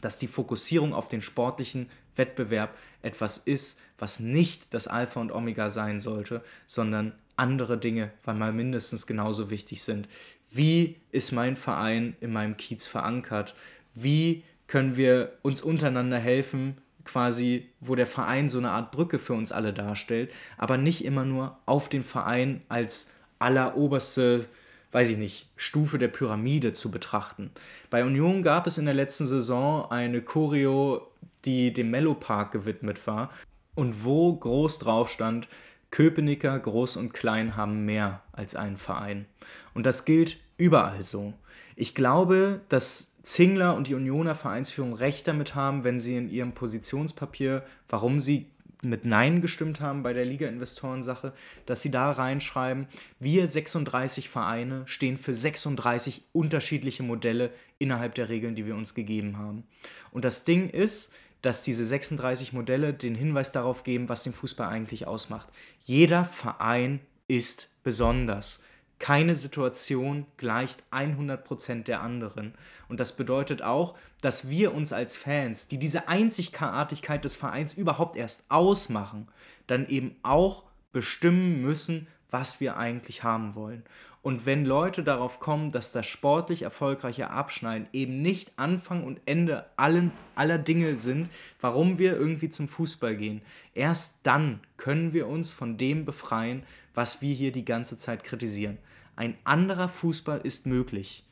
dass 0.00 0.18
die 0.18 0.28
Fokussierung 0.28 0.92
auf 0.92 1.08
den 1.08 1.22
sportlichen 1.22 1.88
Wettbewerb 2.16 2.76
etwas 3.02 3.38
ist, 3.38 3.80
was 3.96 4.18
nicht 4.18 4.74
das 4.74 4.88
Alpha 4.88 5.20
und 5.20 5.30
Omega 5.30 5.70
sein 5.70 6.00
sollte, 6.00 6.42
sondern 6.66 7.12
andere 7.38 7.78
Dinge, 7.78 8.10
weil 8.24 8.34
mal 8.34 8.52
mindestens 8.52 9.06
genauso 9.06 9.50
wichtig 9.50 9.82
sind. 9.82 10.08
Wie 10.50 10.96
ist 11.10 11.32
mein 11.32 11.56
Verein 11.56 12.16
in 12.20 12.32
meinem 12.32 12.56
Kiez 12.56 12.86
verankert? 12.86 13.54
Wie 13.94 14.44
können 14.66 14.96
wir 14.96 15.30
uns 15.42 15.62
untereinander 15.62 16.18
helfen, 16.18 16.78
quasi, 17.04 17.68
wo 17.80 17.94
der 17.94 18.06
Verein 18.06 18.48
so 18.48 18.58
eine 18.58 18.70
Art 18.70 18.92
Brücke 18.92 19.18
für 19.18 19.32
uns 19.32 19.50
alle 19.50 19.72
darstellt, 19.72 20.30
aber 20.58 20.76
nicht 20.76 21.04
immer 21.04 21.24
nur 21.24 21.58
auf 21.64 21.88
den 21.88 22.04
Verein 22.04 22.60
als 22.68 23.14
alleroberste, 23.38 24.46
weiß 24.92 25.08
ich 25.10 25.16
nicht, 25.16 25.48
Stufe 25.56 25.98
der 25.98 26.08
Pyramide 26.08 26.72
zu 26.72 26.90
betrachten. 26.90 27.50
Bei 27.88 28.04
Union 28.04 28.42
gab 28.42 28.66
es 28.66 28.78
in 28.78 28.84
der 28.84 28.94
letzten 28.94 29.26
Saison 29.26 29.90
eine 29.90 30.20
Choreo, 30.20 31.10
die 31.44 31.72
dem 31.72 31.90
Mellow 31.90 32.14
Park 32.14 32.52
gewidmet 32.52 33.06
war 33.06 33.30
und 33.74 34.04
wo 34.04 34.34
groß 34.34 34.78
drauf 34.80 35.08
stand, 35.08 35.48
Köpenicker, 35.90 36.58
Groß 36.58 36.96
und 36.96 37.14
Klein 37.14 37.56
haben 37.56 37.84
mehr 37.84 38.22
als 38.32 38.54
einen 38.54 38.76
Verein. 38.76 39.26
Und 39.74 39.86
das 39.86 40.04
gilt 40.04 40.38
überall 40.56 41.02
so. 41.02 41.34
Ich 41.76 41.94
glaube, 41.94 42.60
dass 42.68 43.16
Zingler 43.22 43.76
und 43.76 43.86
die 43.86 43.94
Unioner 43.94 44.34
Vereinsführung 44.34 44.94
recht 44.94 45.28
damit 45.28 45.54
haben, 45.54 45.84
wenn 45.84 45.98
sie 45.98 46.16
in 46.16 46.30
ihrem 46.30 46.52
Positionspapier, 46.52 47.62
warum 47.88 48.18
sie 48.18 48.46
mit 48.82 49.04
Nein 49.04 49.40
gestimmt 49.40 49.80
haben 49.80 50.02
bei 50.02 50.12
der 50.12 50.24
Liga-Investoren-Sache, 50.24 51.32
dass 51.66 51.82
sie 51.82 51.90
da 51.90 52.10
reinschreiben, 52.10 52.86
wir 53.18 53.48
36 53.48 54.28
Vereine 54.28 54.82
stehen 54.86 55.16
für 55.16 55.34
36 55.34 56.24
unterschiedliche 56.32 57.02
Modelle 57.02 57.50
innerhalb 57.78 58.14
der 58.14 58.28
Regeln, 58.28 58.54
die 58.54 58.66
wir 58.66 58.76
uns 58.76 58.94
gegeben 58.94 59.36
haben. 59.36 59.64
Und 60.12 60.24
das 60.24 60.44
Ding 60.44 60.70
ist, 60.70 61.12
dass 61.42 61.62
diese 61.62 61.84
36 61.84 62.52
Modelle 62.52 62.92
den 62.92 63.14
Hinweis 63.14 63.52
darauf 63.52 63.84
geben, 63.84 64.08
was 64.08 64.22
den 64.22 64.32
Fußball 64.32 64.68
eigentlich 64.68 65.06
ausmacht. 65.06 65.48
Jeder 65.84 66.24
Verein 66.24 67.00
ist 67.28 67.70
besonders. 67.82 68.64
Keine 68.98 69.36
Situation 69.36 70.26
gleicht 70.36 70.82
100% 70.90 71.84
der 71.84 72.00
anderen. 72.00 72.54
Und 72.88 72.98
das 72.98 73.14
bedeutet 73.14 73.62
auch, 73.62 73.96
dass 74.20 74.48
wir 74.48 74.74
uns 74.74 74.92
als 74.92 75.16
Fans, 75.16 75.68
die 75.68 75.78
diese 75.78 76.08
Einzigartigkeit 76.08 77.24
des 77.24 77.36
Vereins 77.36 77.74
überhaupt 77.74 78.16
erst 78.16 78.44
ausmachen, 78.48 79.28
dann 79.68 79.86
eben 79.88 80.16
auch 80.24 80.64
bestimmen 80.92 81.60
müssen, 81.60 82.08
was 82.30 82.60
wir 82.60 82.76
eigentlich 82.76 83.22
haben 83.22 83.54
wollen. 83.54 83.84
Und 84.28 84.44
wenn 84.44 84.66
Leute 84.66 85.02
darauf 85.02 85.40
kommen, 85.40 85.72
dass 85.72 85.90
das 85.90 86.06
sportlich 86.06 86.60
erfolgreiche 86.60 87.30
Abschneiden 87.30 87.88
eben 87.94 88.20
nicht 88.20 88.52
Anfang 88.56 89.04
und 89.04 89.22
Ende 89.24 89.64
allen, 89.78 90.12
aller 90.34 90.58
Dinge 90.58 90.98
sind, 90.98 91.30
warum 91.62 91.98
wir 91.98 92.14
irgendwie 92.14 92.50
zum 92.50 92.68
Fußball 92.68 93.16
gehen, 93.16 93.40
erst 93.72 94.18
dann 94.24 94.60
können 94.76 95.14
wir 95.14 95.28
uns 95.28 95.50
von 95.50 95.78
dem 95.78 96.04
befreien, 96.04 96.62
was 96.92 97.22
wir 97.22 97.34
hier 97.34 97.52
die 97.52 97.64
ganze 97.64 97.96
Zeit 97.96 98.22
kritisieren. 98.22 98.76
Ein 99.16 99.34
anderer 99.44 99.88
Fußball 99.88 100.42
ist 100.42 100.66
möglich. 100.66 101.24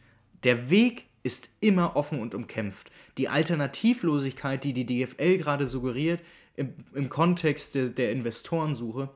Der 0.42 0.70
Weg 0.70 1.04
ist 1.22 1.50
immer 1.60 1.96
offen 1.96 2.18
und 2.18 2.34
umkämpft. 2.34 2.90
Die 3.18 3.28
Alternativlosigkeit, 3.28 4.64
die 4.64 4.72
die 4.72 4.86
DFL 4.86 5.36
gerade 5.36 5.66
suggeriert, 5.66 6.22
im, 6.54 6.72
im 6.94 7.10
Kontext 7.10 7.74
de, 7.74 7.90
der 7.90 8.12
Investorensuche, 8.12 9.10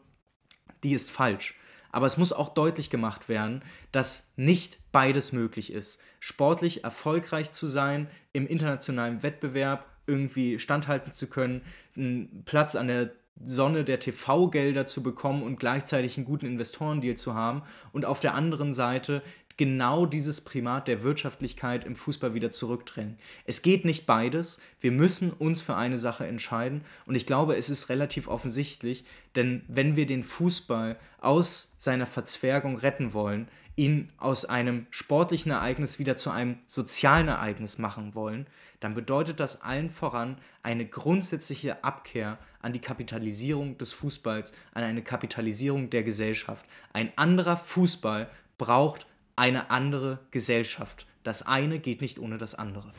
die 0.82 0.92
ist 0.92 1.10
falsch. 1.10 1.54
Aber 1.92 2.06
es 2.06 2.16
muss 2.16 2.32
auch 2.32 2.50
deutlich 2.50 2.90
gemacht 2.90 3.28
werden, 3.28 3.62
dass 3.92 4.32
nicht 4.36 4.78
beides 4.92 5.32
möglich 5.32 5.72
ist. 5.72 6.02
Sportlich 6.20 6.84
erfolgreich 6.84 7.50
zu 7.50 7.66
sein, 7.66 8.08
im 8.32 8.46
internationalen 8.46 9.22
Wettbewerb 9.22 9.86
irgendwie 10.06 10.58
standhalten 10.58 11.12
zu 11.12 11.28
können, 11.28 11.62
einen 11.96 12.42
Platz 12.44 12.74
an 12.74 12.88
der 12.88 13.12
Sonne 13.42 13.84
der 13.84 14.00
TV-Gelder 14.00 14.84
zu 14.84 15.02
bekommen 15.02 15.42
und 15.42 15.58
gleichzeitig 15.58 16.16
einen 16.16 16.26
guten 16.26 16.46
Investorendeal 16.46 17.16
zu 17.16 17.34
haben 17.34 17.62
und 17.92 18.04
auf 18.04 18.20
der 18.20 18.34
anderen 18.34 18.72
Seite 18.72 19.22
genau 19.60 20.06
dieses 20.06 20.40
Primat 20.40 20.88
der 20.88 21.02
Wirtschaftlichkeit 21.02 21.84
im 21.84 21.94
Fußball 21.94 22.32
wieder 22.32 22.50
zurückdrängen. 22.50 23.18
Es 23.44 23.60
geht 23.60 23.84
nicht 23.84 24.06
beides. 24.06 24.58
Wir 24.80 24.90
müssen 24.90 25.34
uns 25.34 25.60
für 25.60 25.76
eine 25.76 25.98
Sache 25.98 26.26
entscheiden. 26.26 26.80
Und 27.04 27.14
ich 27.14 27.26
glaube, 27.26 27.58
es 27.58 27.68
ist 27.68 27.90
relativ 27.90 28.26
offensichtlich, 28.26 29.04
denn 29.36 29.62
wenn 29.68 29.96
wir 29.96 30.06
den 30.06 30.22
Fußball 30.22 30.96
aus 31.20 31.74
seiner 31.76 32.06
Verzwergung 32.06 32.78
retten 32.78 33.12
wollen, 33.12 33.48
ihn 33.76 34.08
aus 34.16 34.46
einem 34.46 34.86
sportlichen 34.88 35.52
Ereignis 35.52 35.98
wieder 35.98 36.16
zu 36.16 36.30
einem 36.30 36.56
sozialen 36.66 37.28
Ereignis 37.28 37.76
machen 37.76 38.14
wollen, 38.14 38.46
dann 38.80 38.94
bedeutet 38.94 39.40
das 39.40 39.60
allen 39.60 39.90
voran 39.90 40.38
eine 40.62 40.86
grundsätzliche 40.86 41.84
Abkehr 41.84 42.38
an 42.62 42.72
die 42.72 42.80
Kapitalisierung 42.80 43.76
des 43.76 43.92
Fußballs, 43.92 44.54
an 44.72 44.84
eine 44.84 45.02
Kapitalisierung 45.02 45.90
der 45.90 46.02
Gesellschaft. 46.02 46.64
Ein 46.94 47.12
anderer 47.16 47.58
Fußball 47.58 48.30
braucht 48.56 49.06
eine 49.40 49.70
andere 49.70 50.18
Gesellschaft. 50.30 51.06
Das 51.24 51.46
eine 51.46 51.78
geht 51.78 52.02
nicht 52.02 52.18
ohne 52.18 52.36
das 52.36 52.54
andere. 52.54 52.92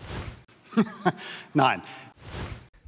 Nein. 1.53 1.83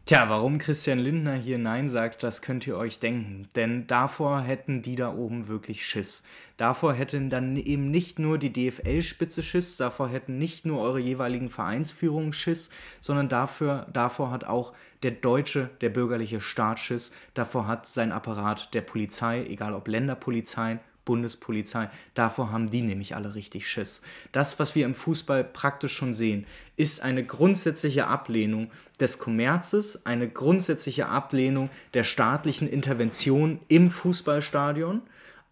Tja, 0.06 0.28
warum 0.28 0.58
Christian 0.58 0.98
Lindner 1.00 1.36
hier 1.36 1.60
Nein 1.60 1.88
sagt, 1.88 2.24
das 2.24 2.42
könnt 2.42 2.66
ihr 2.66 2.76
euch 2.76 3.00
denken. 3.00 3.48
Denn 3.56 3.86
davor 3.86 4.42
hätten 4.42 4.82
die 4.82 4.96
da 4.96 5.14
oben 5.14 5.48
wirklich 5.48 5.86
Schiss. 5.86 6.24
Davor 6.58 6.94
hätten 6.94 7.30
dann 7.30 7.56
eben 7.56 7.92
nicht 7.92 8.18
nur 8.18 8.40
die 8.40 8.52
DFL-Spitze 8.52 9.44
Schiss, 9.44 9.78
davor 9.78 10.10
hätten 10.10 10.40
nicht 10.40 10.66
nur 10.66 10.82
eure 10.82 11.00
jeweiligen 11.00 11.50
Vereinsführungen 11.52 12.34
Schiss, 12.34 12.72
sondern 13.02 13.30
dafür, 13.30 13.88
davor 13.94 14.32
hat 14.32 14.46
auch 14.46 14.74
der 15.04 15.12
deutsche, 15.12 15.70
der 15.82 15.90
bürgerliche 15.90 16.42
Staat 16.42 16.80
Schiss, 16.80 17.12
davor 17.34 17.68
hat 17.68 17.86
sein 17.86 18.12
Apparat 18.12 18.74
der 18.74 18.82
Polizei, 18.82 19.46
egal 19.46 19.74
ob 19.74 19.88
Länderpolizeien 19.88 20.80
Bundespolizei. 21.06 21.90
Davor 22.14 22.52
haben 22.52 22.70
die 22.70 22.82
nämlich 22.82 23.16
alle 23.16 23.36
richtig 23.36 23.68
Schiss. 23.70 24.02
Das, 24.32 24.60
was 24.60 24.76
wir 24.76 24.86
im 24.86 24.94
Fußball 24.94 25.44
praktisch 25.44 25.94
schon 25.94 26.14
sehen, 26.14 26.46
ist 26.78 27.02
eine 27.02 27.26
grundsätzliche 27.26 28.08
Ablehnung 28.08 28.72
des 29.00 29.20
Kommerzes, 29.20 30.06
eine 30.06 30.30
grundsätzliche 30.30 31.08
Ablehnung 31.08 31.70
der 31.94 32.04
staatlichen 32.04 32.70
Intervention 32.70 33.60
im 33.68 33.92
Fußballstadion 33.92 35.02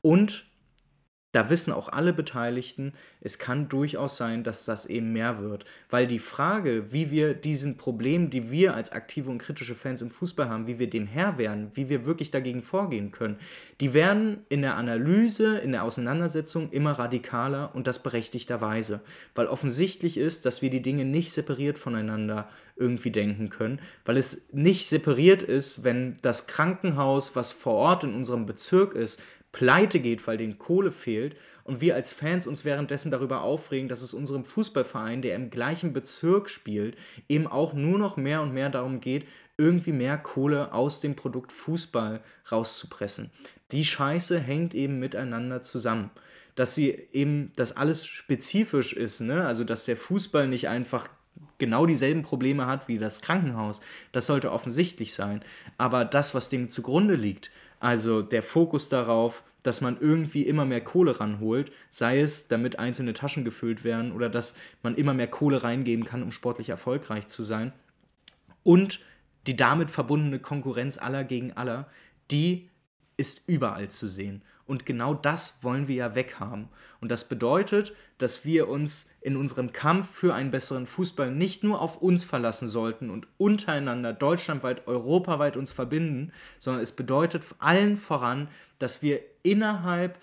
und 0.02 0.46
da 1.32 1.50
wissen 1.50 1.72
auch 1.72 1.88
alle 1.88 2.12
Beteiligten, 2.12 2.92
es 3.22 3.40
kann 3.40 3.70
durchaus 3.70 4.18
sein, 4.18 4.44
dass 4.44 4.66
das 4.66 4.86
eben 4.86 5.14
mehr 5.14 5.40
wird. 5.40 5.66
Weil 5.90 6.08
die 6.08 6.20
Frage, 6.20 6.92
wie 6.92 7.10
wir 7.10 7.34
diesen 7.34 7.78
Problemen, 7.78 8.30
die 8.30 8.52
wir 8.52 8.76
als 8.76 8.92
aktive 8.92 9.30
und 9.32 9.38
kritische 9.38 9.76
Fans 9.76 10.02
im 10.02 10.12
Fußball 10.12 10.50
haben, 10.50 10.68
wie 10.68 10.80
wir 10.80 10.90
dem 10.90 11.08
Herr 11.08 11.38
werden, 11.38 11.72
wie 11.74 11.88
wir 11.88 12.06
wirklich 12.06 12.32
dagegen 12.32 12.62
vorgehen 12.62 13.12
können, 13.12 13.38
die 13.80 13.94
werden 13.94 14.46
in 14.50 14.62
der 14.62 14.76
Analyse, 14.76 15.58
in 15.60 15.72
der 15.72 15.84
Auseinandersetzung 15.84 16.70
immer 16.72 16.94
radikaler 16.94 17.74
und 17.74 17.88
das 17.88 18.04
berechtigterweise. 18.04 19.02
Weil 19.34 19.48
offensichtlich 19.48 20.18
ist, 20.18 20.46
dass 20.46 20.62
wir 20.62 20.70
die 20.70 20.82
Dinge 20.82 21.06
nicht 21.06 21.32
separiert 21.32 21.80
voneinander 21.80 22.50
irgendwie 22.76 23.12
denken 23.12 23.50
können, 23.50 23.80
weil 24.06 24.18
es 24.18 24.50
nicht 24.52 24.88
separiert 24.88 25.44
ist, 25.44 25.84
wenn 25.84 26.18
das 26.22 26.48
Krankenhaus, 26.48 27.36
was 27.36 27.52
vor 27.52 27.74
Ort 27.74 28.04
in 28.04 28.16
unserem 28.16 28.46
Bezirk 28.46 28.94
ist, 28.96 29.22
pleite 29.52 30.00
geht, 30.00 30.26
weil 30.28 30.38
den 30.38 30.58
Kohle 30.58 30.92
fehlt 30.92 31.36
und 31.64 31.82
wir 31.82 31.96
als 31.96 32.14
Fans 32.14 32.48
uns 32.48 32.66
währenddessen 32.66 33.12
darüber 33.12 33.42
aufregen, 33.42 33.90
dass 33.90 34.02
es 34.02 34.14
unserem 34.14 34.46
Fußballverein, 34.46 35.22
der 35.22 35.36
im 35.36 35.50
gleichen 35.50 35.94
Bezirk 35.94 36.50
spielt, 36.50 36.98
eben 37.30 37.48
auch 37.48 37.74
nur 37.74 38.00
noch 38.00 38.18
mehr 38.18 38.42
und 38.42 38.54
mehr 38.54 38.70
darum 38.70 39.02
geht, 39.02 39.26
irgendwie 39.58 39.92
mehr 39.92 40.18
Kohle 40.18 40.74
aus 40.74 41.02
dem 41.02 41.16
Produkt 41.16 41.52
Fußball 41.52 42.22
rauszupressen. 42.52 43.32
Die 43.72 43.86
Scheiße 43.86 44.40
hängt 44.40 44.74
eben 44.74 45.00
miteinander 45.00 45.62
zusammen. 45.62 46.10
Dass 46.56 46.76
sie 46.76 47.08
eben, 47.14 47.54
dass 47.56 47.78
alles 47.78 48.06
spezifisch 48.06 48.92
ist, 48.94 49.22
ne? 49.22 49.46
also 49.46 49.64
dass 49.64 49.86
der 49.86 49.96
Fußball 49.96 50.48
nicht 50.48 50.68
einfach 50.68 51.08
genau 51.58 51.86
dieselben 51.86 52.24
Probleme 52.24 52.66
hat 52.66 52.88
wie 52.88 52.98
das 52.98 53.22
Krankenhaus, 53.22 53.80
das 54.12 54.26
sollte 54.26 54.52
offensichtlich 54.52 55.14
sein. 55.14 55.44
Aber 55.78 56.04
das, 56.04 56.36
was 56.36 56.50
dem 56.50 56.70
zugrunde 56.70 57.16
liegt, 57.16 57.52
also 57.82 58.22
der 58.22 58.44
Fokus 58.44 58.90
darauf, 58.90 59.44
dass 59.64 59.82
man 59.82 59.98
irgendwie 60.00 60.44
immer 60.44 60.66
mehr 60.66 60.82
Kohle 60.82 61.20
ranholt, 61.20 61.72
sei 61.90 62.22
es, 62.22 62.48
damit 62.48 62.80
einzelne 62.80 63.14
Taschen 63.14 63.44
gefüllt 63.44 63.84
werden 63.84 64.12
oder 64.12 64.30
dass 64.30 64.56
man 64.84 64.96
immer 64.96 65.14
mehr 65.14 65.28
Kohle 65.28 65.64
reingeben 65.64 66.06
kann, 66.06 66.24
um 66.24 66.32
sportlich 66.32 66.70
erfolgreich 66.70 67.28
zu 67.28 67.44
sein. 67.44 67.74
Und 68.64 69.00
die 69.48 69.56
damit 69.56 69.90
verbundene 69.90 70.40
Konkurrenz 70.40 70.98
aller 70.98 71.24
gegen 71.24 71.54
aller, 71.54 71.90
die 72.30 72.70
ist 73.22 73.44
überall 73.48 73.90
zu 73.90 74.08
sehen. 74.08 74.42
Und 74.66 74.86
genau 74.86 75.14
das 75.14 75.64
wollen 75.64 75.88
wir 75.88 75.96
ja 75.96 76.16
weghaben. 76.16 76.70
Und 77.02 77.12
das 77.12 77.28
bedeutet, 77.28 77.94
dass 78.18 78.46
wir 78.46 78.68
uns 78.68 79.12
in 79.22 79.38
unserem 79.38 79.72
Kampf 79.74 80.10
für 80.10 80.34
einen 80.34 80.50
besseren 80.50 80.88
Fußball 80.88 81.32
nicht 81.32 81.64
nur 81.64 81.82
auf 81.82 82.02
uns 82.02 82.24
verlassen 82.24 82.68
sollten 82.68 83.10
und 83.10 83.28
untereinander 83.38 84.12
deutschlandweit, 84.12 84.88
europaweit 84.88 85.56
uns 85.56 85.72
verbinden, 85.72 86.32
sondern 86.58 86.82
es 86.82 86.96
bedeutet 86.96 87.44
allen 87.60 87.96
voran, 87.96 88.48
dass 88.80 89.04
wir 89.04 89.20
innerhalb 89.44 90.18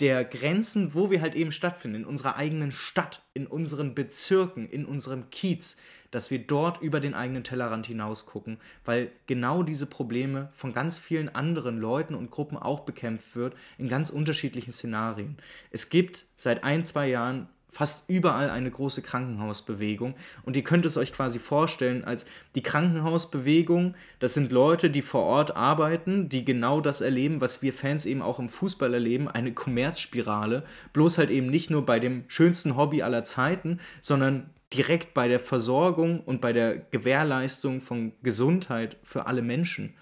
der 0.00 0.24
Grenzen, 0.24 0.94
wo 0.94 1.10
wir 1.10 1.20
halt 1.20 1.34
eben 1.34 1.52
stattfinden, 1.52 2.02
in 2.02 2.04
unserer 2.04 2.36
eigenen 2.36 2.72
Stadt, 2.72 3.22
in 3.34 3.46
unseren 3.46 3.94
Bezirken, 3.94 4.68
in 4.68 4.84
unserem 4.84 5.30
Kiez, 5.30 5.76
dass 6.12 6.30
wir 6.30 6.38
dort 6.38 6.80
über 6.80 7.00
den 7.00 7.14
eigenen 7.14 7.42
Tellerrand 7.42 7.88
hinaus 7.88 8.26
gucken, 8.26 8.58
weil 8.84 9.10
genau 9.26 9.64
diese 9.64 9.86
Probleme 9.86 10.50
von 10.52 10.72
ganz 10.72 10.98
vielen 10.98 11.34
anderen 11.34 11.78
Leuten 11.78 12.14
und 12.14 12.30
Gruppen 12.30 12.56
auch 12.56 12.80
bekämpft 12.80 13.34
wird 13.34 13.56
in 13.78 13.88
ganz 13.88 14.10
unterschiedlichen 14.10 14.72
Szenarien. 14.72 15.36
Es 15.72 15.90
gibt 15.90 16.26
seit 16.36 16.62
ein, 16.62 16.84
zwei 16.84 17.08
Jahren 17.08 17.48
fast 17.72 18.10
überall 18.10 18.50
eine 18.50 18.70
große 18.70 19.00
Krankenhausbewegung. 19.00 20.14
Und 20.44 20.56
ihr 20.56 20.62
könnt 20.62 20.84
es 20.84 20.98
euch 20.98 21.12
quasi 21.12 21.38
vorstellen, 21.38 22.04
als 22.04 22.26
die 22.54 22.62
Krankenhausbewegung, 22.62 23.94
das 24.18 24.34
sind 24.34 24.52
Leute, 24.52 24.90
die 24.90 25.00
vor 25.00 25.22
Ort 25.22 25.56
arbeiten, 25.56 26.28
die 26.28 26.44
genau 26.44 26.82
das 26.82 27.00
erleben, 27.00 27.40
was 27.40 27.62
wir 27.62 27.72
Fans 27.72 28.04
eben 28.04 28.20
auch 28.20 28.38
im 28.38 28.50
Fußball 28.50 28.92
erleben, 28.92 29.26
eine 29.26 29.54
Kommerzspirale, 29.54 30.64
bloß 30.92 31.16
halt 31.16 31.30
eben 31.30 31.46
nicht 31.46 31.70
nur 31.70 31.86
bei 31.86 31.98
dem 31.98 32.24
schönsten 32.28 32.76
Hobby 32.76 33.02
aller 33.02 33.24
Zeiten, 33.24 33.80
sondern 34.02 34.50
direkt 34.72 35.14
bei 35.14 35.28
der 35.28 35.40
Versorgung 35.40 36.20
und 36.20 36.40
bei 36.40 36.52
der 36.52 36.76
Gewährleistung 36.76 37.80
von 37.80 38.12
Gesundheit 38.22 38.96
für 39.02 39.26
alle 39.26 39.42
Menschen. 39.42 39.94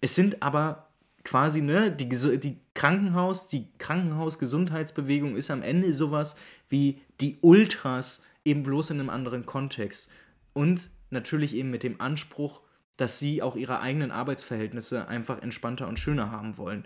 Es 0.00 0.14
sind 0.14 0.42
aber 0.42 0.88
quasi, 1.24 1.60
ne, 1.60 1.90
die, 1.90 2.08
die 2.08 2.58
Krankenhaus, 2.74 3.48
die 3.48 3.68
Krankenhausgesundheitsbewegung 3.78 5.36
ist 5.36 5.50
am 5.50 5.62
Ende 5.62 5.92
sowas 5.92 6.36
wie 6.68 7.00
die 7.20 7.38
Ultras, 7.40 8.24
eben 8.44 8.62
bloß 8.62 8.90
in 8.90 9.00
einem 9.00 9.10
anderen 9.10 9.44
Kontext. 9.44 10.10
Und 10.52 10.90
natürlich 11.10 11.54
eben 11.54 11.70
mit 11.70 11.82
dem 11.82 12.00
Anspruch, 12.00 12.60
dass 12.96 13.18
sie 13.18 13.42
auch 13.42 13.56
ihre 13.56 13.80
eigenen 13.80 14.10
Arbeitsverhältnisse 14.10 15.08
einfach 15.08 15.42
entspannter 15.42 15.88
und 15.88 15.98
schöner 15.98 16.30
haben 16.30 16.56
wollen. 16.56 16.84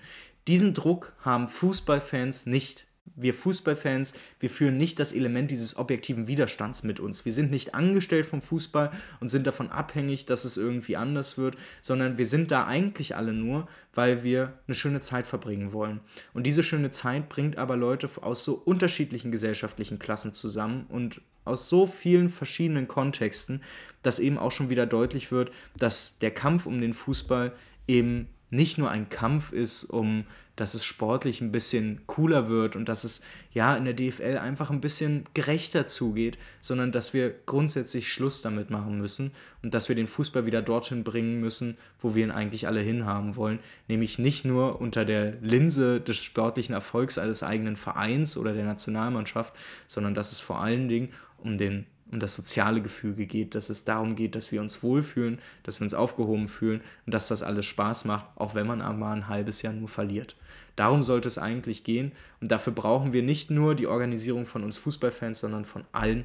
Diesen 0.49 0.75
Druck 0.75 1.13
haben 1.21 1.47
Fußballfans 1.47 2.47
nicht 2.47 2.87
wir 3.17 3.35
Fußballfans, 3.35 4.15
wir 4.39 4.51
führen 4.51 4.77
nicht 4.77 4.99
das 4.99 5.13
Element 5.13 5.51
dieses 5.51 5.77
objektiven 5.77 6.27
Widerstands 6.27 6.83
mit 6.83 7.01
uns. 7.01 7.25
Wir 7.25 7.33
sind 7.33 7.51
nicht 7.51 7.75
angestellt 7.75 8.27
vom 8.27 8.41
Fußball 8.41 8.93
und 9.21 9.29
sind 9.29 9.47
davon 9.47 9.71
abhängig, 9.71 10.27
dass 10.27 10.45
es 10.45 10.57
irgendwie 10.57 10.97
anders 10.97 11.37
wird, 11.37 11.57
sondern 11.83 12.19
wir 12.19 12.27
sind 12.27 12.51
da 12.51 12.67
eigentlich 12.67 13.17
alle 13.17 13.33
nur, 13.33 13.69
weil 13.95 14.23
wir 14.23 14.59
eine 14.67 14.75
schöne 14.75 15.01
Zeit 15.01 15.27
verbringen 15.27 15.73
wollen. 15.73 16.01
Und 16.33 16.47
diese 16.47 16.63
schöne 16.63 16.91
Zeit 16.91 17.29
bringt 17.29 17.59
aber 17.59 17.77
Leute 17.77 18.09
aus 18.23 18.45
so 18.45 18.55
unterschiedlichen 18.55 19.33
gesellschaftlichen 19.33 19.99
Klassen 19.99 20.33
zusammen 20.33 20.87
und 20.89 21.21
aus 21.45 21.69
so 21.69 21.87
vielen 21.87 22.29
verschiedenen 22.29 22.87
Kontexten, 22.87 23.63
dass 24.03 24.19
eben 24.19 24.39
auch 24.39 24.53
schon 24.53 24.71
wieder 24.71 24.87
deutlich 24.87 25.33
wird, 25.33 25.51
dass 25.77 26.19
der 26.19 26.31
Kampf 26.31 26.67
um 26.67 26.81
den 26.81 26.95
Fußball 26.95 27.53
eben 27.89 28.29
nicht 28.51 28.79
nur 28.79 28.91
ein 28.91 29.09
Kampf 29.09 29.53
ist, 29.53 29.85
um 29.85 30.25
dass 30.61 30.75
es 30.75 30.85
sportlich 30.85 31.41
ein 31.41 31.53
bisschen 31.53 32.03
cooler 32.07 32.49
wird 32.49 32.77
und 32.77 32.87
dass 32.87 33.05
es 33.05 33.23
ja 33.55 33.75
in 33.77 33.87
der 33.87 33.95
DFL 33.95 34.37
einfach 34.37 34.71
ein 34.71 34.83
bisschen 34.83 35.25
gerechter 35.33 35.87
zugeht, 35.87 36.37
sondern 36.61 36.93
dass 36.93 37.15
wir 37.15 37.35
grundsätzlich 37.47 38.13
Schluss 38.13 38.43
damit 38.43 38.69
machen 38.69 38.99
müssen 38.99 39.31
und 39.63 39.73
dass 39.73 39.89
wir 39.89 39.97
den 39.97 40.07
Fußball 40.07 40.45
wieder 40.45 40.61
dorthin 40.61 41.03
bringen 41.03 41.41
müssen, 41.41 41.79
wo 41.99 42.15
wir 42.15 42.25
ihn 42.25 42.31
eigentlich 42.31 42.67
alle 42.67 42.81
hinhaben 42.81 43.37
wollen, 43.37 43.61
nämlich 43.89 44.19
nicht 44.19 44.45
nur 44.45 44.83
unter 44.83 45.07
der 45.07 45.33
Linse 45.41 45.99
des 45.99 46.19
sportlichen 46.19 46.75
Erfolgs 46.75 47.17
eines 47.17 47.43
eigenen 47.43 47.77
Vereins 47.77 48.37
oder 48.37 48.53
der 48.53 48.67
Nationalmannschaft, 48.67 49.55
sondern 49.87 50.15
dass 50.15 50.31
es 50.31 50.41
vor 50.41 50.61
allen 50.61 50.89
Dingen 50.89 51.09
um 51.39 51.57
den 51.57 51.87
um 52.11 52.19
das 52.19 52.35
soziale 52.35 52.83
Gefüge 52.83 53.27
geht, 53.27 53.55
dass 53.55 53.71
es 53.71 53.85
darum 53.85 54.17
geht, 54.17 54.35
dass 54.35 54.51
wir 54.51 54.61
uns 54.61 54.83
wohlfühlen, 54.83 55.39
dass 55.63 55.81
wir 55.81 55.85
uns 55.85 55.95
aufgehoben 55.95 56.49
fühlen 56.49 56.81
und 57.07 57.15
dass 57.15 57.29
das 57.29 57.43
alles 57.43 57.67
Spaß 57.67 58.05
macht, 58.05 58.27
auch 58.35 58.55
wenn 58.55 58.67
man 58.67 58.83
einmal 58.83 59.17
ein 59.17 59.29
halbes 59.29 59.63
Jahr 59.63 59.73
nur 59.73 59.89
verliert. 59.89 60.37
Darum 60.77 61.03
sollte 61.03 61.29
es 61.29 61.39
eigentlich 61.39 61.85
gehen. 61.85 62.13
Und 62.41 62.51
dafür 62.51 62.73
brauchen 62.73 63.13
wir 63.13 63.23
nicht 63.23 63.51
nur 63.51 63.75
die 63.75 63.87
Organisierung 63.87 64.47
von 64.47 64.65
uns 64.65 64.77
Fußballfans, 64.79 65.41
sondern 65.41 65.65
von 65.65 65.85
allen, 65.93 66.25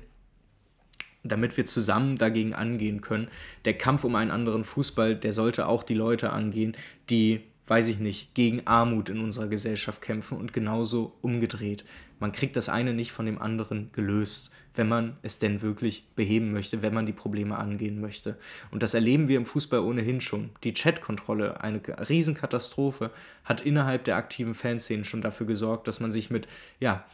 damit 1.24 1.58
wir 1.58 1.66
zusammen 1.66 2.18
dagegen 2.18 2.54
angehen 2.54 3.02
können. 3.02 3.28
Der 3.66 3.78
Kampf 3.78 4.04
um 4.04 4.16
einen 4.16 4.32
anderen 4.32 4.64
Fußball, 4.64 5.16
der 5.16 5.34
sollte 5.34 5.68
auch 5.68 5.84
die 5.84 5.96
Leute 5.96 6.32
angehen, 6.32 6.76
die 7.10 7.42
weiß 7.68 7.88
ich 7.88 8.00
nicht, 8.00 8.36
gegen 8.36 8.68
Armut 8.68 9.10
in 9.10 9.20
unserer 9.20 9.48
Gesellschaft 9.48 10.02
kämpfen 10.02 10.38
und 10.38 10.54
genauso 10.54 11.14
umgedreht. 11.22 11.84
Man 12.20 12.32
kriegt 12.32 12.56
das 12.56 12.70
eine 12.70 12.94
nicht 12.94 13.12
von 13.12 13.26
dem 13.26 13.42
anderen 13.42 13.90
gelöst, 13.92 14.52
wenn 14.76 14.88
man 14.88 15.18
es 15.22 15.40
denn 15.40 15.62
wirklich 15.62 16.06
beheben 16.16 16.52
möchte, 16.52 16.82
wenn 16.82 16.94
man 16.94 17.06
die 17.06 17.14
Probleme 17.14 17.58
angehen 17.58 18.02
möchte. 18.02 18.38
Und 18.72 18.84
das 18.84 18.94
erleben 18.94 19.28
wir 19.28 19.38
im 19.38 19.46
Fußball 19.46 19.80
ohnehin 19.80 20.22
schon. 20.22 20.50
Die 20.64 20.74
Chatkontrolle, 20.74 21.62
eine 21.62 21.82
Riesenkatastrophe, 22.10 23.12
hat 23.44 23.62
innerhalb 23.62 24.04
der 24.04 24.18
aktiven 24.18 24.54
Fanszenen 24.54 25.06
schon 25.06 25.22
dafür 25.22 25.48
gesorgt, 25.48 25.88
dass 25.88 26.00
man 26.00 26.12
sich 26.12 26.30
mit, 26.30 26.48
ja, 26.80 27.06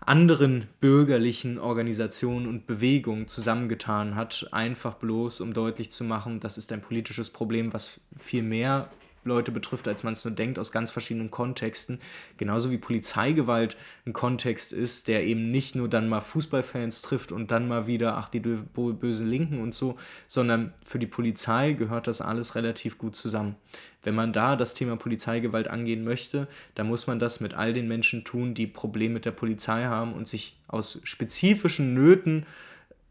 anderen 0.00 0.68
bürgerlichen 0.80 1.58
Organisationen 1.58 2.46
und 2.46 2.66
Bewegungen 2.66 3.26
zusammengetan 3.26 4.14
hat, 4.14 4.48
einfach 4.52 4.94
bloß, 4.94 5.40
um 5.40 5.52
deutlich 5.52 5.90
zu 5.90 6.04
machen, 6.04 6.38
das 6.38 6.58
ist 6.58 6.70
ein 6.72 6.80
politisches 6.80 7.30
Problem, 7.30 7.72
was 7.72 8.00
viel 8.16 8.44
mehr 8.44 8.88
Leute 9.26 9.52
betrifft, 9.52 9.86
als 9.88 10.02
man 10.02 10.14
es 10.14 10.24
nur 10.24 10.34
denkt, 10.34 10.58
aus 10.58 10.72
ganz 10.72 10.90
verschiedenen 10.90 11.30
Kontexten. 11.30 11.98
Genauso 12.36 12.70
wie 12.70 12.78
Polizeigewalt 12.78 13.76
ein 14.06 14.12
Kontext 14.12 14.72
ist, 14.72 15.08
der 15.08 15.24
eben 15.24 15.50
nicht 15.50 15.74
nur 15.74 15.88
dann 15.88 16.08
mal 16.08 16.20
Fußballfans 16.20 17.02
trifft 17.02 17.32
und 17.32 17.50
dann 17.50 17.68
mal 17.68 17.86
wieder, 17.86 18.16
ach, 18.16 18.28
die 18.28 18.40
bösen 18.40 19.28
Linken 19.28 19.60
und 19.60 19.74
so, 19.74 19.96
sondern 20.26 20.72
für 20.82 20.98
die 20.98 21.06
Polizei 21.06 21.72
gehört 21.72 22.06
das 22.06 22.20
alles 22.20 22.54
relativ 22.54 22.98
gut 22.98 23.16
zusammen. 23.16 23.56
Wenn 24.02 24.14
man 24.14 24.32
da 24.32 24.54
das 24.54 24.74
Thema 24.74 24.96
Polizeigewalt 24.96 25.68
angehen 25.68 26.04
möchte, 26.04 26.46
dann 26.74 26.86
muss 26.86 27.06
man 27.06 27.18
das 27.18 27.40
mit 27.40 27.54
all 27.54 27.72
den 27.72 27.88
Menschen 27.88 28.24
tun, 28.24 28.54
die 28.54 28.68
Probleme 28.68 29.14
mit 29.14 29.24
der 29.24 29.32
Polizei 29.32 29.84
haben 29.84 30.12
und 30.12 30.28
sich 30.28 30.56
aus 30.68 31.00
spezifischen 31.02 31.92
Nöten 31.92 32.46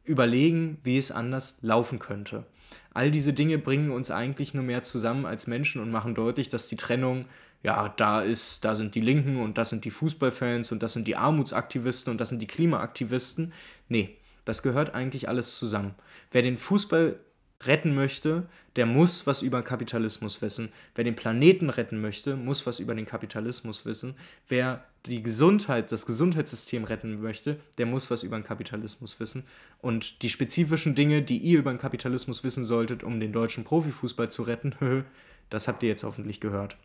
überlegen, 0.05 0.77
wie 0.83 0.97
es 0.97 1.11
anders 1.11 1.57
laufen 1.61 1.99
könnte. 1.99 2.45
All 2.95 3.11
diese 3.11 3.33
Dinge 3.33 3.57
bringen 3.57 3.91
uns 3.91 4.09
eigentlich 4.09 4.53
nur 4.53 4.63
mehr 4.63 4.81
zusammen 4.81 5.25
als 5.25 5.47
Menschen 5.47 5.81
und 5.81 5.91
machen 5.91 6.15
deutlich, 6.15 6.47
dass 6.47 6.69
die 6.69 6.77
Trennung 6.77 7.25
ja, 7.61 7.89
da 7.89 8.21
ist, 8.21 8.63
da 8.63 8.73
sind 8.73 8.95
die 8.95 9.01
Linken 9.01 9.41
und 9.41 9.57
das 9.57 9.69
sind 9.69 9.83
die 9.83 9.91
Fußballfans 9.91 10.71
und 10.71 10.81
das 10.81 10.93
sind 10.93 11.05
die 11.07 11.17
Armutsaktivisten 11.17 12.09
und 12.11 12.21
das 12.21 12.29
sind 12.29 12.41
die 12.41 12.47
Klimaaktivisten. 12.47 13.51
Nee, 13.89 14.17
das 14.45 14.63
gehört 14.63 14.95
eigentlich 14.95 15.27
alles 15.27 15.57
zusammen. 15.57 15.93
Wer 16.31 16.41
den 16.41 16.57
Fußball 16.57 17.19
retten 17.63 17.95
möchte, 17.95 18.47
der 18.77 18.85
muss 18.85 19.27
was 19.27 19.41
über 19.41 19.61
Kapitalismus 19.61 20.41
wissen. 20.41 20.71
Wer 20.93 21.03
den 21.03 21.17
Planeten 21.17 21.69
retten 21.69 21.99
möchte, 21.99 22.37
muss 22.37 22.65
was 22.65 22.79
über 22.79 22.95
den 22.95 23.05
Kapitalismus 23.05 23.85
wissen. 23.85 24.15
Wer 24.47 24.85
die 25.07 25.23
Gesundheit, 25.23 25.91
das 25.91 26.05
Gesundheitssystem 26.05 26.83
retten 26.83 27.21
möchte, 27.21 27.59
der 27.77 27.85
muss 27.85 28.09
was 28.09 28.23
über 28.23 28.37
den 28.37 28.43
Kapitalismus 28.43 29.19
wissen. 29.19 29.43
Und 29.81 30.21
die 30.21 30.29
spezifischen 30.29 30.95
Dinge, 30.95 31.21
die 31.21 31.37
ihr 31.37 31.59
über 31.59 31.71
den 31.71 31.79
Kapitalismus 31.79 32.43
wissen 32.43 32.65
solltet, 32.65 33.03
um 33.03 33.19
den 33.19 33.31
deutschen 33.31 33.63
Profifußball 33.63 34.29
zu 34.29 34.43
retten, 34.43 34.75
das 35.49 35.67
habt 35.67 35.83
ihr 35.83 35.89
jetzt 35.89 36.03
hoffentlich 36.03 36.39
gehört. 36.39 36.77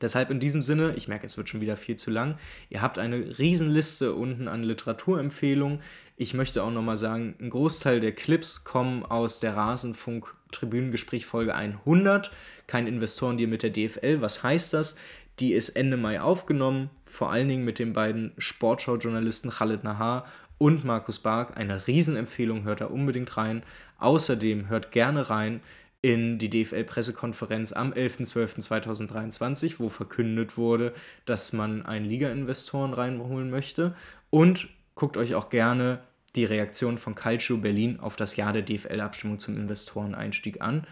Deshalb 0.00 0.30
in 0.30 0.38
diesem 0.38 0.62
Sinne, 0.62 0.94
ich 0.96 1.08
merke, 1.08 1.26
es 1.26 1.36
wird 1.36 1.48
schon 1.48 1.60
wieder 1.60 1.76
viel 1.76 1.96
zu 1.96 2.10
lang. 2.10 2.38
Ihr 2.70 2.82
habt 2.82 2.98
eine 2.98 3.38
Riesenliste 3.38 4.14
unten 4.14 4.46
an 4.46 4.62
Literaturempfehlungen. 4.62 5.80
Ich 6.16 6.34
möchte 6.34 6.62
auch 6.62 6.70
nochmal 6.70 6.96
sagen, 6.96 7.34
ein 7.40 7.50
Großteil 7.50 7.98
der 8.00 8.12
Clips 8.12 8.64
kommen 8.64 9.04
aus 9.04 9.40
der 9.40 9.56
Rasenfunk 9.56 10.34
Tribünengespräch 10.52 11.26
Folge 11.26 11.54
100. 11.54 12.30
Kein 12.66 12.86
Investorendeal 12.86 13.50
mit 13.50 13.62
der 13.62 13.70
DFL. 13.70 14.20
Was 14.20 14.42
heißt 14.42 14.72
das? 14.72 14.96
Die 15.40 15.52
ist 15.52 15.70
Ende 15.70 15.96
Mai 15.96 16.20
aufgenommen, 16.20 16.90
vor 17.06 17.30
allen 17.30 17.48
Dingen 17.48 17.64
mit 17.64 17.78
den 17.78 17.92
beiden 17.92 18.32
Sportschau-Journalisten 18.38 19.50
Khaled 19.50 19.84
Nahar 19.84 20.26
und 20.58 20.84
Markus 20.84 21.20
Bark. 21.20 21.56
Eine 21.56 21.86
Riesenempfehlung, 21.86 22.64
hört 22.64 22.80
da 22.80 22.86
unbedingt 22.86 23.36
rein. 23.36 23.62
Außerdem 23.98 24.68
hört 24.68 24.90
gerne 24.90 25.30
rein 25.30 25.60
in 26.02 26.38
die 26.38 26.50
DFL-Pressekonferenz 26.50 27.72
am 27.72 27.92
11.12.2023, 27.92 29.74
wo 29.78 29.88
verkündet 29.88 30.56
wurde, 30.56 30.92
dass 31.24 31.52
man 31.52 31.86
einen 31.86 32.04
Liga-Investoren 32.04 32.92
reinholen 32.92 33.50
möchte. 33.50 33.94
Und 34.30 34.68
guckt 34.94 35.16
euch 35.16 35.34
auch 35.36 35.50
gerne 35.50 36.00
die 36.34 36.44
Reaktion 36.44 36.98
von 36.98 37.14
Calcio 37.14 37.56
Berlin 37.58 38.00
auf 38.00 38.16
das 38.16 38.36
Jahr 38.36 38.52
der 38.52 38.62
DFL-Abstimmung 38.62 39.38
zum 39.38 39.56
Investoreneinstieg 39.56 40.60
an. 40.60 40.86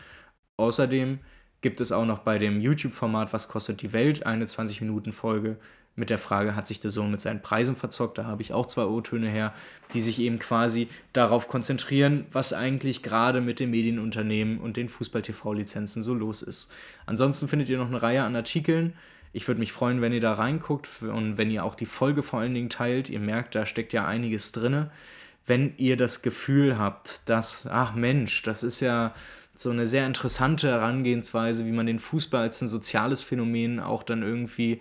Außerdem 0.56 1.18
gibt 1.60 1.80
es 1.80 1.92
auch 1.92 2.04
noch 2.04 2.20
bei 2.20 2.38
dem 2.38 2.60
YouTube-Format 2.60 3.32
Was 3.32 3.48
kostet 3.48 3.82
die 3.82 3.92
Welt 3.92 4.26
eine 4.26 4.44
20-Minuten-Folge 4.44 5.56
mit 5.96 6.10
der 6.10 6.18
Frage, 6.18 6.54
hat 6.54 6.66
sich 6.66 6.78
der 6.78 6.90
Sohn 6.90 7.10
mit 7.10 7.20
seinen 7.20 7.40
Preisen 7.40 7.74
verzockt? 7.74 8.18
Da 8.18 8.24
habe 8.24 8.42
ich 8.42 8.52
auch 8.52 8.66
zwei 8.66 8.84
O-Töne 8.84 9.28
her, 9.28 9.54
die 9.94 10.00
sich 10.00 10.20
eben 10.20 10.38
quasi 10.38 10.88
darauf 11.14 11.48
konzentrieren, 11.48 12.26
was 12.32 12.52
eigentlich 12.52 13.02
gerade 13.02 13.40
mit 13.40 13.58
den 13.58 13.70
Medienunternehmen 13.70 14.60
und 14.60 14.76
den 14.76 14.90
Fußball-TV-Lizenzen 14.90 16.02
so 16.02 16.14
los 16.14 16.42
ist. 16.42 16.70
Ansonsten 17.06 17.48
findet 17.48 17.70
ihr 17.70 17.78
noch 17.78 17.88
eine 17.88 18.02
Reihe 18.02 18.22
an 18.22 18.36
Artikeln. 18.36 18.92
Ich 19.32 19.48
würde 19.48 19.58
mich 19.58 19.72
freuen, 19.72 20.00
wenn 20.02 20.12
ihr 20.12 20.20
da 20.20 20.34
reinguckt 20.34 20.88
und 21.02 21.38
wenn 21.38 21.50
ihr 21.50 21.64
auch 21.64 21.74
die 21.74 21.86
Folge 21.86 22.22
vor 22.22 22.40
allen 22.40 22.54
Dingen 22.54 22.70
teilt. 22.70 23.08
Ihr 23.08 23.20
merkt, 23.20 23.54
da 23.54 23.66
steckt 23.66 23.92
ja 23.92 24.06
einiges 24.06 24.52
drin. 24.52 24.90
Wenn 25.46 25.74
ihr 25.76 25.96
das 25.96 26.22
Gefühl 26.22 26.78
habt, 26.78 27.28
dass, 27.28 27.66
ach 27.66 27.94
Mensch, 27.94 28.42
das 28.42 28.62
ist 28.62 28.80
ja 28.80 29.14
so 29.54 29.70
eine 29.70 29.86
sehr 29.86 30.06
interessante 30.06 30.68
Herangehensweise, 30.68 31.66
wie 31.66 31.72
man 31.72 31.86
den 31.86 31.98
Fußball 31.98 32.42
als 32.42 32.60
ein 32.60 32.68
soziales 32.68 33.22
Phänomen 33.22 33.80
auch 33.80 34.02
dann 34.02 34.22
irgendwie 34.22 34.80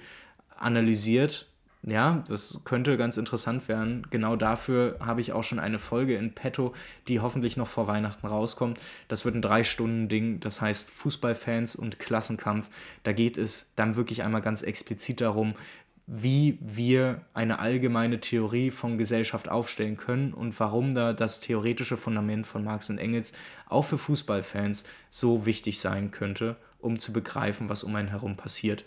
analysiert. 0.58 1.48
Ja, 1.88 2.24
das 2.28 2.62
könnte 2.66 2.98
ganz 2.98 3.16
interessant 3.18 3.68
werden. 3.68 4.08
Genau 4.10 4.36
dafür 4.36 4.98
habe 5.00 5.22
ich 5.22 5.34
auch 5.34 5.44
schon 5.44 5.60
eine 5.60 5.78
Folge 5.78 6.16
in 6.16 6.34
petto, 6.34 6.74
die 7.08 7.20
hoffentlich 7.20 7.58
noch 7.58 7.68
vor 7.68 7.86
Weihnachten 7.86 8.26
rauskommt. 8.26 8.80
Das 9.08 9.24
wird 9.24 9.36
ein 9.36 9.44
Drei-Stunden-Ding, 9.44 10.40
das 10.40 10.62
heißt 10.62 10.90
Fußballfans 10.90 11.76
und 11.76 12.00
Klassenkampf. 12.00 12.70
Da 13.04 13.14
geht 13.14 13.38
es 13.38 13.72
dann 13.76 13.96
wirklich 13.98 14.24
einmal 14.24 14.42
ganz 14.42 14.64
explizit 14.64 15.22
darum, 15.22 15.54
wie 16.08 16.60
wir 16.62 17.22
eine 17.34 17.60
allgemeine 17.60 18.20
Theorie 18.20 18.70
von 18.70 18.98
Gesellschaft 18.98 19.50
aufstellen 19.50 19.98
können 19.98 20.34
und 20.34 20.60
warum 20.60 20.94
da 20.94 21.14
das 21.14 21.40
theoretische 21.40 21.98
Fundament 21.98 22.46
von 22.46 22.64
Marx 22.64 22.90
und 22.90 23.00
Engels 23.00 23.34
auch 23.68 23.84
für 23.84 23.98
Fußballfans 23.98 24.86
so 25.10 25.46
wichtig 25.46 25.80
sein 25.80 26.12
könnte, 26.12 26.58
um 26.80 27.00
zu 27.00 27.12
begreifen, 27.12 27.70
was 27.70 27.84
um 27.84 27.96
einen 27.96 28.10
herum 28.10 28.36
passiert. 28.36 28.84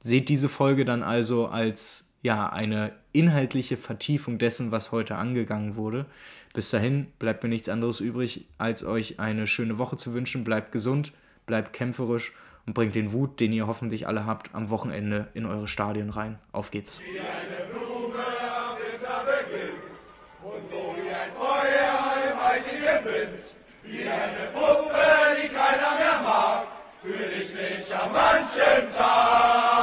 Seht 0.00 0.28
diese 0.28 0.48
Folge 0.48 0.84
dann 0.84 1.02
also 1.02 1.48
als 1.48 2.10
ja, 2.22 2.48
eine 2.48 2.92
inhaltliche 3.12 3.76
Vertiefung 3.76 4.38
dessen, 4.38 4.70
was 4.70 4.92
heute 4.92 5.16
angegangen 5.16 5.76
wurde. 5.76 6.06
Bis 6.54 6.70
dahin 6.70 7.08
bleibt 7.18 7.42
mir 7.42 7.50
nichts 7.50 7.68
anderes 7.68 8.00
übrig, 8.00 8.46
als 8.56 8.84
euch 8.84 9.20
eine 9.20 9.46
schöne 9.46 9.76
Woche 9.76 9.96
zu 9.96 10.14
wünschen. 10.14 10.42
Bleibt 10.42 10.72
gesund, 10.72 11.12
bleibt 11.46 11.74
kämpferisch 11.74 12.32
und 12.66 12.74
bringt 12.74 12.94
den 12.94 13.12
Wut, 13.12 13.40
den 13.40 13.52
ihr 13.52 13.66
hoffentlich 13.66 14.06
alle 14.06 14.26
habt, 14.26 14.54
am 14.54 14.70
Wochenende 14.70 15.28
in 15.34 15.46
eure 15.46 15.68
Stadien 15.68 16.10
rein. 16.10 16.38
Auf 16.52 16.70
geht's. 16.70 17.00
Wie 23.86 24.00
eine 24.08 24.48
Puppe, 24.54 24.94
die 25.42 25.48
keiner 25.48 25.98
mehr 25.98 26.22
mag, 26.22 26.66
fühle 27.02 27.32
ich 27.32 27.52
mich 27.52 27.94
an 27.94 28.12
manchem 28.12 28.90
Tag. 28.96 29.73